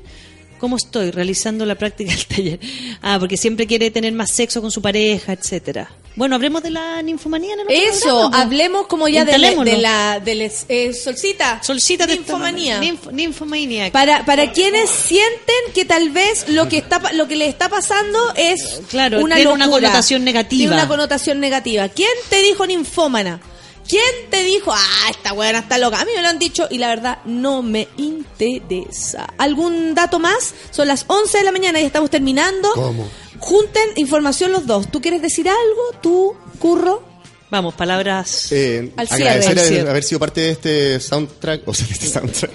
cómo 0.61 0.77
estoy 0.77 1.11
realizando 1.11 1.65
la 1.67 1.75
práctica 1.75 2.13
del 2.13 2.27
taller. 2.27 2.61
Ah, 3.03 3.17
porque 3.19 3.37
siempre 3.37 3.67
quiere 3.67 3.91
tener 3.91 4.13
más 4.13 4.31
sexo 4.31 4.61
con 4.61 4.71
su 4.71 4.81
pareja, 4.81 5.33
etcétera. 5.33 5.91
Bueno, 6.17 6.35
hablemos 6.35 6.63
de 6.63 6.71
la 6.71 7.01
ninfomanía 7.03 7.55
otro 7.55 7.67
Eso, 7.69 8.29
pues. 8.31 8.43
hablemos 8.43 8.87
como 8.89 9.09
ya 9.09 9.25
de, 9.25 9.39
la- 9.39 9.55
de 9.55 9.77
la 9.79 10.21
de 10.21 10.35
les- 10.35 10.67
eh, 10.69 10.93
solcita. 10.93 11.61
Solcita 11.63 12.07
de 12.07 12.17
Ninfomanía. 12.17 12.81
Ninf- 12.81 13.13
ninfomaniac. 13.13 13.93
Para, 13.93 14.25
para 14.25 14.53
quienes 14.53 14.91
sienten 14.91 15.55
que 15.73 15.85
tal 15.85 16.11
vez 16.11 16.49
lo 16.49 16.69
que 16.69 16.79
está 16.79 17.01
lo 17.15 17.27
que 17.29 17.37
le 17.37 17.47
está 17.47 17.69
pasando 17.69 18.19
es 18.37 18.83
Claro, 18.91 19.21
una 19.21 19.37
tiene 19.37 19.53
una 19.53 19.69
connotación 19.71 20.25
negativa. 20.25 20.59
Tiene 20.59 20.75
una 20.75 20.89
connotación 20.89 21.41
negativa. 21.41 21.89
¿Quién 21.89 22.11
te 22.29 22.43
dijo 22.43 22.67
ninfómana? 22.67 23.41
¿Quién 23.89 24.03
te 24.31 24.45
dijo, 24.45 24.73
ah, 24.73 25.11
esta 25.11 25.33
buena 25.33 25.59
está 25.61 25.77
loca? 25.79 26.01
A 26.01 26.05
mí 26.05 26.13
me 26.15 26.23
lo 26.23 26.29
han 26.29 26.39
dicho 26.39 26.69
y 26.71 26.79
la 26.79 26.89
verdad 26.89 27.19
no 27.25 27.63
me 27.63 27.89
interesa. 27.97 29.27
¿Algún 29.39 29.95
dato 29.95 30.19
más? 30.19 30.55
Son 30.71 30.87
las 30.89 31.05
11 31.09 31.39
de 31.39 31.45
la 31.45 31.53
mañana 31.53 31.81
y 31.81 31.85
estamos 31.87 32.11
terminando. 32.11 32.71
¿Cómo? 32.75 33.09
Junten 33.39 33.83
información 33.97 34.53
los 34.53 34.67
dos. 34.67 34.91
¿Tú 34.91 35.01
quieres 35.01 35.23
decir 35.23 35.49
algo? 35.49 36.01
¿Tú, 36.03 36.35
Curro? 36.59 37.03
Vamos, 37.51 37.75
palabras 37.75 38.53
Eh, 38.53 38.93
Al 38.97 39.09
cierre, 39.09 39.23
agradecer 39.31 39.53
al 39.53 39.59
a- 39.59 39.69
cierre. 39.69 39.91
haber 39.91 40.05
sido 40.05 40.21
parte 40.21 40.41
de 40.43 40.51
este 40.53 41.01
soundtrack, 41.01 41.67
o 41.67 41.75
sea, 41.75 41.87
de 41.89 41.93
este 41.95 42.07
soundtrack. 42.09 42.51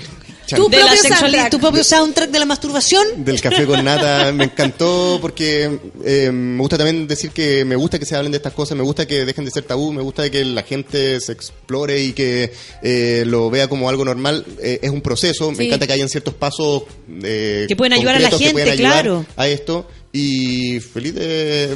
Tú- 0.47 0.69
de 0.69 0.77
la 0.77 0.85
propio 0.85 1.01
sexualidad, 1.01 1.19
soundtrack. 1.19 1.51
tu 1.51 1.59
propio 1.59 1.83
soundtrack 1.83 2.29
de 2.29 2.39
la 2.39 2.45
masturbación. 2.45 3.25
del 3.25 3.41
café 3.41 3.65
con 3.65 3.83
nata 3.83 4.31
me 4.31 4.45
encantó 4.45 5.17
porque 5.21 5.79
eh, 6.03 6.31
me 6.31 6.59
gusta 6.59 6.77
también 6.77 7.07
decir 7.07 7.31
que 7.31 7.65
me 7.65 7.75
gusta 7.75 7.97
que 7.99 8.05
se 8.05 8.15
hablen 8.15 8.31
de 8.31 8.37
estas 8.37 8.53
cosas, 8.53 8.77
me 8.77 8.83
gusta 8.83 9.05
que 9.07 9.25
dejen 9.25 9.45
de 9.45 9.51
ser 9.51 9.63
tabú, 9.63 9.91
me 9.91 10.01
gusta 10.01 10.29
que 10.29 10.43
la 10.45 10.63
gente 10.63 11.19
se 11.21 11.31
explore 11.31 12.01
y 12.01 12.13
que 12.13 12.51
eh, 12.83 13.23
lo 13.25 13.49
vea 13.49 13.67
como 13.67 13.89
algo 13.89 14.05
normal. 14.05 14.45
Eh, 14.61 14.79
es 14.81 14.89
un 14.91 15.01
proceso, 15.01 15.49
Sí. 15.51 15.55
me 15.57 15.65
encanta 15.67 15.87
que 15.87 15.93
hayan 15.93 16.09
ciertos 16.09 16.33
pasos 16.33 16.83
eh, 17.23 17.65
Que 17.67 17.75
pueden 17.75 17.93
ayudar 17.93 18.15
a 18.15 18.19
la 18.19 18.29
gente, 18.31 18.61
ayudar 18.63 18.75
claro. 19.03 19.25
a 19.35 19.47
esto 19.47 19.87
y 20.11 20.79
feliz 20.79 21.13
de 21.15 21.75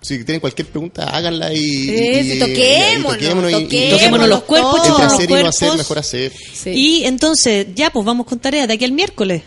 si 0.00 0.24
tienen 0.24 0.40
cualquier 0.40 0.68
pregunta 0.68 1.04
háganla 1.04 1.52
y, 1.52 1.58
y- 1.58 1.90
y- 1.90 2.32
y 2.34 2.38
toquémonos, 2.38 3.12
toquémonos 3.14 3.50
y- 3.50 3.54
toquémonos 3.64 3.90
Toquémonos 3.90 4.28
los 4.28 4.42
cuerpos, 4.44 4.82
todos. 4.82 4.86
entre 4.88 5.04
los 5.04 5.12
hacer 5.14 5.30
y 5.30 5.42
no 5.42 5.48
hacer 5.48 5.76
mejor 5.76 5.98
hacer 5.98 6.32
Sí. 6.54 6.70
Y 6.70 7.04
entonces, 7.04 7.66
ya, 7.74 7.90
pues 7.90 8.04
vamos 8.06 8.26
con 8.26 8.38
tarea 8.38 8.66
de 8.66 8.74
aquí 8.74 8.84
al 8.84 8.92
miércoles. 8.92 9.42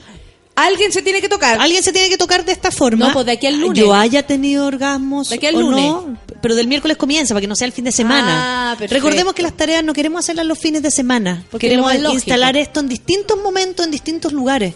Alguien 0.53 0.91
se 0.91 1.02
tiene 1.02 1.22
que 1.22 1.30
tocar. 1.30 1.60
Alguien 1.61 1.82
se 1.82 1.94
tiene 1.94 2.10
que 2.10 2.18
tocar 2.18 2.44
de 2.44 2.52
esta 2.52 2.72
forma. 2.72 3.07
No, 3.07 3.14
pues 3.14 3.26
de 3.26 3.32
aquí 3.32 3.48
al 3.48 3.60
lunes. 3.60 3.80
Yo 3.80 3.94
haya 3.94 4.28
tenido 4.28 4.65
orgasmos. 4.68 5.30
De 5.30 5.36
aquí 5.36 5.45
al 5.45 5.56
o 5.56 5.61
lunes. 5.61 5.86
no, 5.86 6.18
pero 6.41 6.56
del 6.56 6.68
miércoles 6.68 6.98
comienza 6.98 7.34
para 7.34 7.41
que 7.41 7.48
no 7.48 7.56
sea 7.56 7.65
el 7.68 7.72
fin 7.73 7.86
de 7.86 7.91
semana. 7.94 8.72
Ah, 8.72 8.76
perfecto. 8.78 8.95
Recordemos 8.95 9.34
que 9.34 9.44
las 9.44 9.56
tareas 9.56 9.84
no 9.84 9.94
queremos 9.94 10.19
hacerlas 10.19 10.45
los 10.45 10.60
fines 10.60 10.84
de 10.84 10.91
semana. 10.91 11.45
Porque 11.49 11.69
queremos 11.69 11.91
instalar 12.14 12.53
lógico. 12.56 12.68
esto 12.69 12.80
en 12.82 12.90
distintos 12.90 13.38
momentos, 13.41 13.86
en 13.86 13.91
distintos 13.91 14.34
lugares. 14.34 14.73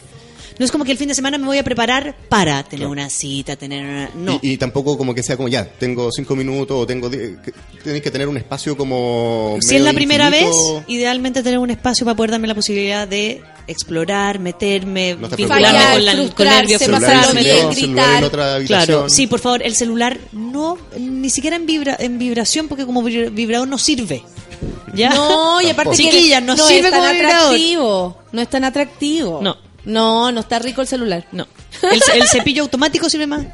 No 0.57 0.63
es 0.65 0.71
como 0.71 0.85
que 0.85 0.91
el 0.91 0.97
fin 0.97 1.07
de 1.09 1.15
semana 1.15 1.37
me 1.37 1.45
voy 1.45 1.57
a 1.57 1.63
preparar 1.63 2.15
para 2.29 2.63
tener 2.63 2.87
una 2.87 3.09
cita, 3.09 3.55
tener 3.57 3.83
una... 3.85 4.09
No. 4.15 4.39
Y, 4.41 4.51
y 4.53 4.57
tampoco 4.57 4.97
como 4.97 5.13
que 5.13 5.21
sea 5.21 5.35
como 5.35 5.49
ya, 5.49 5.65
tengo 5.65 6.09
cinco 6.11 6.35
minutos 6.35 6.77
o 6.79 6.85
tengo... 6.87 7.09
die- 7.09 7.37
que- 7.43 7.53
Tenéis 7.83 8.01
que 8.03 8.09
tener 8.09 8.27
un 8.27 8.37
espacio 8.37 8.75
como... 8.77 9.57
si 9.61 9.75
es 9.75 9.81
la 9.81 9.93
primera 9.93 10.27
infinito. 10.27 10.75
vez, 10.75 10.83
idealmente 10.87 11.43
tener 11.43 11.59
un 11.59 11.69
espacio 11.69 12.05
para 12.05 12.15
poder 12.15 12.31
darme 12.31 12.47
la 12.47 12.55
posibilidad 12.55 13.07
de 13.07 13.41
explorar, 13.67 14.39
meterme, 14.39 15.15
No 15.19 15.27
vincularme 15.27 15.67
preocupes. 15.69 15.93
con, 15.93 16.05
la, 16.05 16.33
con 16.33 16.47
nervios, 16.47 16.83
frustrarme, 16.83 17.43
bien, 17.43 17.55
celular 17.57 17.73
en 17.77 17.93
gritar. 17.93 18.23
otra. 18.23 18.63
Claro, 18.65 19.09
sí, 19.09 19.27
por 19.27 19.39
favor, 19.39 19.61
el 19.61 19.75
celular 19.75 20.17
no, 20.31 20.77
ni 20.97 21.29
siquiera 21.29 21.55
en, 21.57 21.65
vibra, 21.65 21.95
en 21.99 22.17
vibración, 22.17 22.67
porque 22.67 22.85
como 22.85 23.03
vibra- 23.03 23.29
vibrador 23.29 23.67
no 23.67 23.77
sirve. 23.77 24.23
¿Ya? 24.93 25.09
No, 25.09 25.61
y 25.61 25.69
aparte 25.69 25.91
que 25.91 25.97
Chiquillas, 26.09 26.41
no 26.41 26.55
no 26.55 26.65
sirve 26.65 26.87
es 26.87 26.91
tan 26.91 27.01
como 27.01 27.11
vibrador. 27.13 27.37
atractivo. 27.43 28.17
No 28.31 28.41
es 28.41 28.49
tan 28.49 28.63
atractivo. 28.63 29.39
No. 29.43 29.57
No, 29.85 30.31
no 30.31 30.39
está 30.41 30.59
rico 30.59 30.81
el 30.81 30.87
celular. 30.87 31.25
No. 31.31 31.47
El, 31.83 32.27
cepillo 32.27 32.63
automático 32.63 33.09
sirve 33.09 33.27
más. 33.27 33.45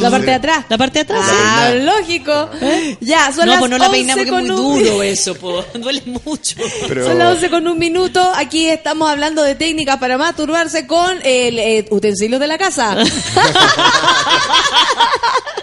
La 0.00 0.10
parte 0.10 0.26
de 0.26 0.34
atrás. 0.34 0.64
La 0.68 0.78
parte 0.78 0.98
de 0.98 1.02
atrás. 1.02 1.24
Ah, 1.30 1.70
Sí. 1.72 1.78
lógico. 1.80 2.50
Ya, 3.00 3.32
son 3.32 3.46
no, 3.46 3.52
las 3.52 3.58
pues 3.60 3.70
no 3.70 3.78
la 3.78 3.86
11 3.88 3.96
peinamos 3.98 4.24
porque 4.26 4.36
es 4.36 4.42
muy 4.42 4.48
con 4.56 4.66
un- 4.66 4.84
duro 4.84 5.02
eso, 5.02 5.34
po. 5.36 5.64
duele 5.74 6.02
mucho. 6.24 6.56
Pero- 6.88 7.06
Son 7.06 7.18
las 7.18 7.34
11 7.34 7.50
con 7.50 7.66
un 7.66 7.78
minuto. 7.78 8.32
Aquí 8.36 8.66
estamos 8.68 9.08
hablando 9.10 9.42
de 9.42 9.54
técnicas 9.54 9.98
para 9.98 10.18
masturbarse 10.18 10.86
con 10.86 11.18
el 11.24 11.58
eh, 11.58 11.86
utensilios 11.90 12.40
de 12.40 12.46
la 12.46 12.58
casa. 12.58 12.96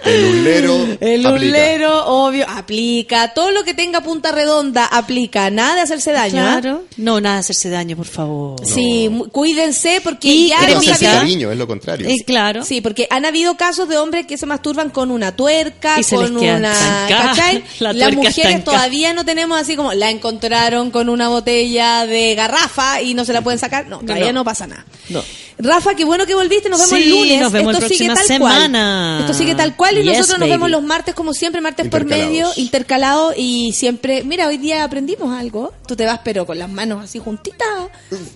El 0.06 0.26
ulero 0.40 0.88
El 1.02 1.26
aplica. 1.26 1.34
ulero, 1.58 2.06
obvio, 2.08 2.46
aplica. 2.50 3.34
Todo 3.34 3.52
lo 3.52 3.64
que 3.64 3.74
tenga 3.74 4.02
punta 4.02 4.32
redonda 4.32 4.86
aplica. 4.86 5.50
Nada 5.52 5.76
de 5.76 5.82
hacerse 5.82 6.12
daño. 6.12 6.42
¿ah? 6.42 6.60
Claro. 6.62 6.84
No, 6.98 7.20
nada 7.22 7.36
de 7.36 7.40
hacerse 7.42 7.70
daño, 7.70 7.96
por 7.98 8.06
favor. 8.08 8.56
Sí, 8.66 9.10
cuídense 9.32 10.00
porque 10.04 10.28
Y 10.30 10.50
ya 10.50 10.62
No 10.62 10.68
no 10.76 10.80
hacerse 10.80 11.06
es 11.52 11.58
lo 11.58 11.68
contrario. 11.68 12.08
Eh, 12.10 12.16
claro. 12.26 12.64
Sí, 12.64 12.79
sí, 12.80 12.82
porque 12.82 13.08
han 13.10 13.26
habido 13.26 13.56
casos 13.58 13.88
de 13.90 13.98
hombres 13.98 14.26
que 14.26 14.38
se 14.38 14.46
masturban 14.46 14.90
con 14.90 15.12
una 15.12 15.36
tuerca, 15.36 16.00
Y 16.00 16.04
con 16.04 16.38
una. 16.38 16.74
La 17.80 17.94
Las 17.94 18.14
mujeres 18.16 18.64
todavía 18.64 19.14
no 19.14 19.26
tenemos 19.26 19.60
así 19.60 19.76
como 19.76 19.94
la 19.94 20.10
encontraron 20.10 20.92
con 20.92 21.10
una 21.10 21.28
botella 21.30 22.06
de 22.06 22.36
garrafa 22.36 23.02
y 23.02 23.14
no 23.14 23.26
se 23.26 23.34
la 23.34 23.42
pueden 23.42 23.60
sacar. 23.60 23.88
No, 23.88 24.00
todavía 24.00 24.28
no, 24.34 24.40
No. 24.40 24.44
pasa 24.46 24.68
nada. 24.68 24.86
No. 25.10 25.24
Rafa, 25.62 25.94
qué 25.94 26.06
bueno 26.06 26.26
que 26.26 26.34
volviste, 26.36 26.70
nos 26.70 26.80
vemos 26.80 26.96
Sí, 26.96 27.04
el 27.04 27.10
lunes. 27.10 27.42
nos 27.42 27.52
vemos 27.52 27.74
Esto 27.74 27.82
la 27.90 27.90
sigue 27.90 28.08
tal 28.14 28.26
semana. 28.26 29.16
cual. 29.18 29.22
Esto 29.30 29.34
sigue 29.38 29.56
tal 29.56 29.76
cual 29.76 29.98
y 29.98 30.04
Yes, 30.04 30.14
nosotros 30.14 30.40
nos 30.40 30.48
baby. 30.48 30.52
vemos 30.52 30.70
los 30.70 30.84
martes 30.84 31.14
como 31.14 31.34
siempre, 31.34 31.60
martes 31.60 31.90
por 31.90 32.06
medio, 32.06 32.50
intercalados 32.56 33.34
y 33.36 33.74
siempre, 33.74 34.24
mira, 34.24 34.48
hoy 34.48 34.58
día 34.58 34.86
aprendimos 34.86 35.38
algo. 35.38 35.74
Tú 35.86 35.98
te 35.98 36.06
vas 36.06 36.22
pero 36.24 36.46
con 36.46 36.58
las 36.58 36.70
manos 36.70 37.04
así 37.04 37.20
juntitas 37.20 37.68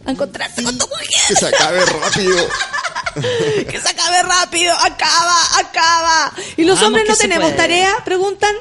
a 0.06 0.12
encontrarte 0.12 0.64
con 0.64 0.78
tu 0.78 0.86
mujer. 0.88 1.08
Que 1.30 1.36
se 1.36 1.48
acabe 1.48 1.86
rápido. 1.86 2.36
que 3.70 3.80
se 3.80 3.90
acabe 3.90 4.24
rápido, 4.24 4.74
acaba, 4.74 5.36
acaba. 5.60 6.34
Y 6.58 6.64
los 6.64 6.76
Vamos 6.76 6.88
hombres 6.88 7.10
no 7.10 7.16
tenemos 7.16 7.46
puede. 7.52 7.58
tarea, 7.58 7.94
preguntan, 8.06 8.56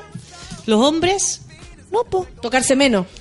Los 0.67 0.81
hombres, 0.81 1.41
no, 1.91 2.05
po. 2.05 2.27
tocarse 2.41 2.77
menos. 2.77 3.07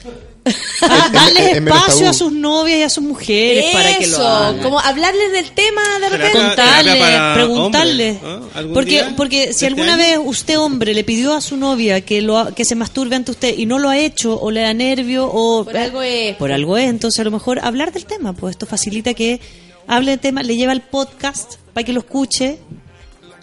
Ah, 0.84 1.04
Es- 1.06 1.12
darles 1.12 1.58
espacio 1.58 2.10
a 2.10 2.14
sus 2.14 2.32
novias 2.32 2.80
y 2.80 2.82
a 2.82 2.90
sus 2.90 3.04
mujeres 3.04 3.66
para 3.74 3.90
que 4.00 4.08
lo 4.08 4.14
Eso, 4.16 4.28
hagan. 4.28 4.60
como 4.64 4.80
hablarles 4.80 5.32
del 5.34 5.52
tema 5.52 5.84
de 6.00 6.10
repente. 6.10 6.36
acá- 6.40 6.48
Contarle, 6.48 6.96
para 7.00 7.34
preguntarle. 7.36 8.10
hombres, 8.10 8.24
¿no? 8.42 8.50
¿Algún 8.56 8.74
Porque, 8.74 8.90
día 8.90 9.14
porque 9.16 9.54
si 9.54 9.68
alguna 9.68 9.94
año? 9.94 9.98
vez 10.04 10.20
usted, 10.26 10.58
hombre, 10.58 10.96
le 10.96 11.04
pidió 11.04 11.36
a 11.36 11.42
su 11.42 11.58
novia 11.58 12.02
que 12.02 12.24
lo 12.24 12.40
ha- 12.40 12.56
que 12.56 12.66
se 12.66 12.74
masturbe 12.74 13.16
ante 13.18 13.30
usted 13.30 13.56
y 13.56 13.68
no 13.68 13.78
lo 13.78 13.90
ha 13.90 14.00
hecho, 14.00 14.36
o 14.42 14.50
le 14.50 14.62
da 14.62 14.74
nervio, 14.74 15.30
o. 15.32 15.64
Por 15.64 15.78
algo 15.78 16.02
es. 16.02 16.36
Por 16.38 16.52
algo 16.52 16.76
es. 16.76 16.90
Entonces, 16.90 17.20
a 17.20 17.24
lo 17.24 17.30
mejor 17.30 17.60
hablar 17.60 17.92
del 17.94 18.08
tema, 18.08 18.34
pues 18.34 18.54
esto 18.56 18.66
facilita 18.66 19.14
que 19.14 19.40
hable 19.88 20.12
del 20.12 20.20
tema, 20.20 20.44
le 20.44 20.56
lleva 20.56 20.74
el 20.74 20.82
podcast 20.82 21.56
para 21.74 21.86
que 21.86 21.94
lo 21.94 22.00
escuche 22.02 22.60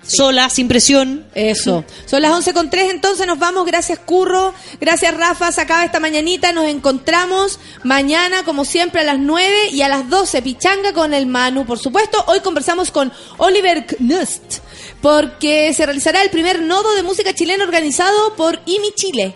sola, 0.09 0.49
sin 0.49 0.69
presión. 0.69 1.27
Eso. 1.35 1.85
Son 2.07 2.23
las 2.23 2.33
11 2.33 2.55
con 2.55 2.71
3, 2.71 2.91
entonces 2.91 3.27
nos 3.27 3.39
vamos. 3.39 3.67
Gracias, 3.67 3.99
Curro. 4.01 4.55
Gracias, 4.81 5.15
Rafa. 5.15 5.53
Se 5.53 5.61
acaba 5.61 5.85
esta 5.85 6.01
mañanita. 6.01 6.53
Nos 6.53 6.67
encontramos 6.67 7.61
mañana, 7.85 8.43
como 8.45 8.65
siempre, 8.65 9.03
a 9.03 9.05
las 9.05 9.19
9 9.19 9.69
y 9.71 9.83
a 9.83 9.89
las 9.89 10.09
12. 10.09 10.43
Pichanga 10.43 10.93
con 10.93 11.15
el 11.15 11.27
Manu, 11.27 11.67
por 11.67 11.79
supuesto. 11.79 12.23
Hoy 12.27 12.41
conversamos 12.41 12.91
con 12.91 13.13
Oliver 13.37 13.87
Knust, 13.87 14.61
porque 15.01 15.73
se 15.75 15.85
realizará 15.85 16.23
el 16.23 16.31
primer 16.31 16.63
nodo 16.63 16.95
de 16.95 17.03
música 17.03 17.35
chilena 17.35 17.65
organizado 17.65 18.35
por 18.35 18.61
IMI 18.67 18.93
Chile. 18.95 19.35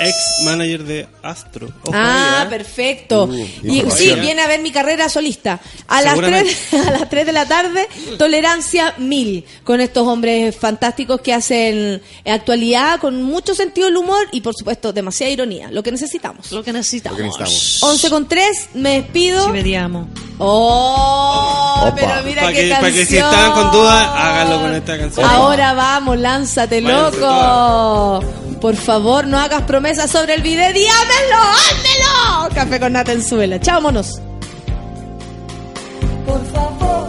Ex 0.00 0.14
manager 0.44 0.84
de 0.84 1.08
Astro. 1.22 1.68
Ojo 1.82 1.92
Ah, 1.94 2.40
ahí, 2.40 2.46
¿eh? 2.46 2.50
perfecto. 2.50 3.24
Uh, 3.24 3.46
y 3.62 3.82
sí, 3.90 4.12
viene 4.20 4.42
a 4.42 4.46
ver 4.46 4.60
mi 4.60 4.70
carrera 4.70 5.08
solista. 5.08 5.58
A 5.88 6.02
las, 6.02 6.10
Seguramente. 6.10 6.56
3, 6.70 6.86
a 6.86 6.90
las 6.90 7.08
3 7.08 7.26
de 7.26 7.32
la 7.32 7.46
tarde, 7.46 7.88
Tolerancia 8.18 8.94
Mil, 8.98 9.44
con 9.64 9.80
estos 9.80 10.06
hombres 10.06 10.54
fantásticos 10.54 11.20
que 11.20 11.32
hacen 11.32 12.02
actualidad 12.26 13.00
con 13.00 13.22
mucho 13.22 13.54
sentido 13.54 13.86
del 13.86 13.96
humor 13.96 14.26
y, 14.32 14.42
por 14.42 14.54
supuesto, 14.54 14.92
demasiada 14.92 15.30
ironía. 15.32 15.70
Lo 15.70 15.82
que 15.82 15.92
necesitamos. 15.92 16.52
Lo 16.52 16.62
que 16.62 16.72
necesitamos. 16.72 17.18
Lo 17.18 17.24
que 17.24 17.28
necesitamos. 17.30 17.82
11 17.82 18.10
con 18.10 18.28
3, 18.28 18.68
me 18.74 19.00
despido. 19.02 19.46
Si 19.46 19.52
mediamos. 19.52 20.08
¡Oh! 20.38 21.80
Opa. 21.86 21.94
Pero 21.94 22.22
mira 22.24 22.48
qué 22.48 22.54
que, 22.54 22.68
canción. 22.68 22.80
para 22.80 22.92
que 22.92 23.06
si 23.06 23.16
estaban 23.16 23.52
con 23.52 23.70
dudas, 23.72 24.08
háganlo 24.14 24.60
con 24.60 24.74
esta 24.74 24.98
canción. 24.98 25.26
Ahora 25.30 25.72
vamos, 25.72 26.18
lánzate, 26.18 26.80
Váyanse 26.82 27.20
loco. 27.20 28.24
Por 28.60 28.74
favor, 28.74 29.26
no 29.26 29.38
hagas 29.38 29.62
promesas 29.62 29.85
sobre 29.94 30.34
el 30.34 30.42
video. 30.42 30.72
¡Dígamelo! 30.72 31.36
¡Házmelo! 31.38 32.54
Café 32.54 32.80
con 32.80 32.92
nata 32.92 33.12
en 33.12 33.22
suela. 33.22 33.60
Chao, 33.60 33.80
monos. 33.80 34.20
Por 36.26 36.44
favor, 36.46 37.05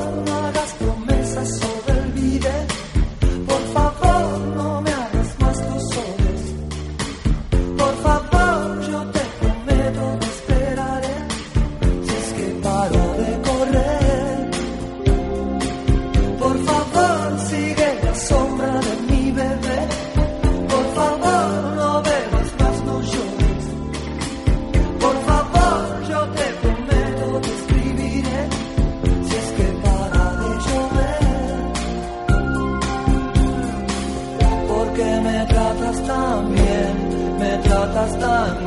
me 38.07 38.19
tratas 38.19 38.66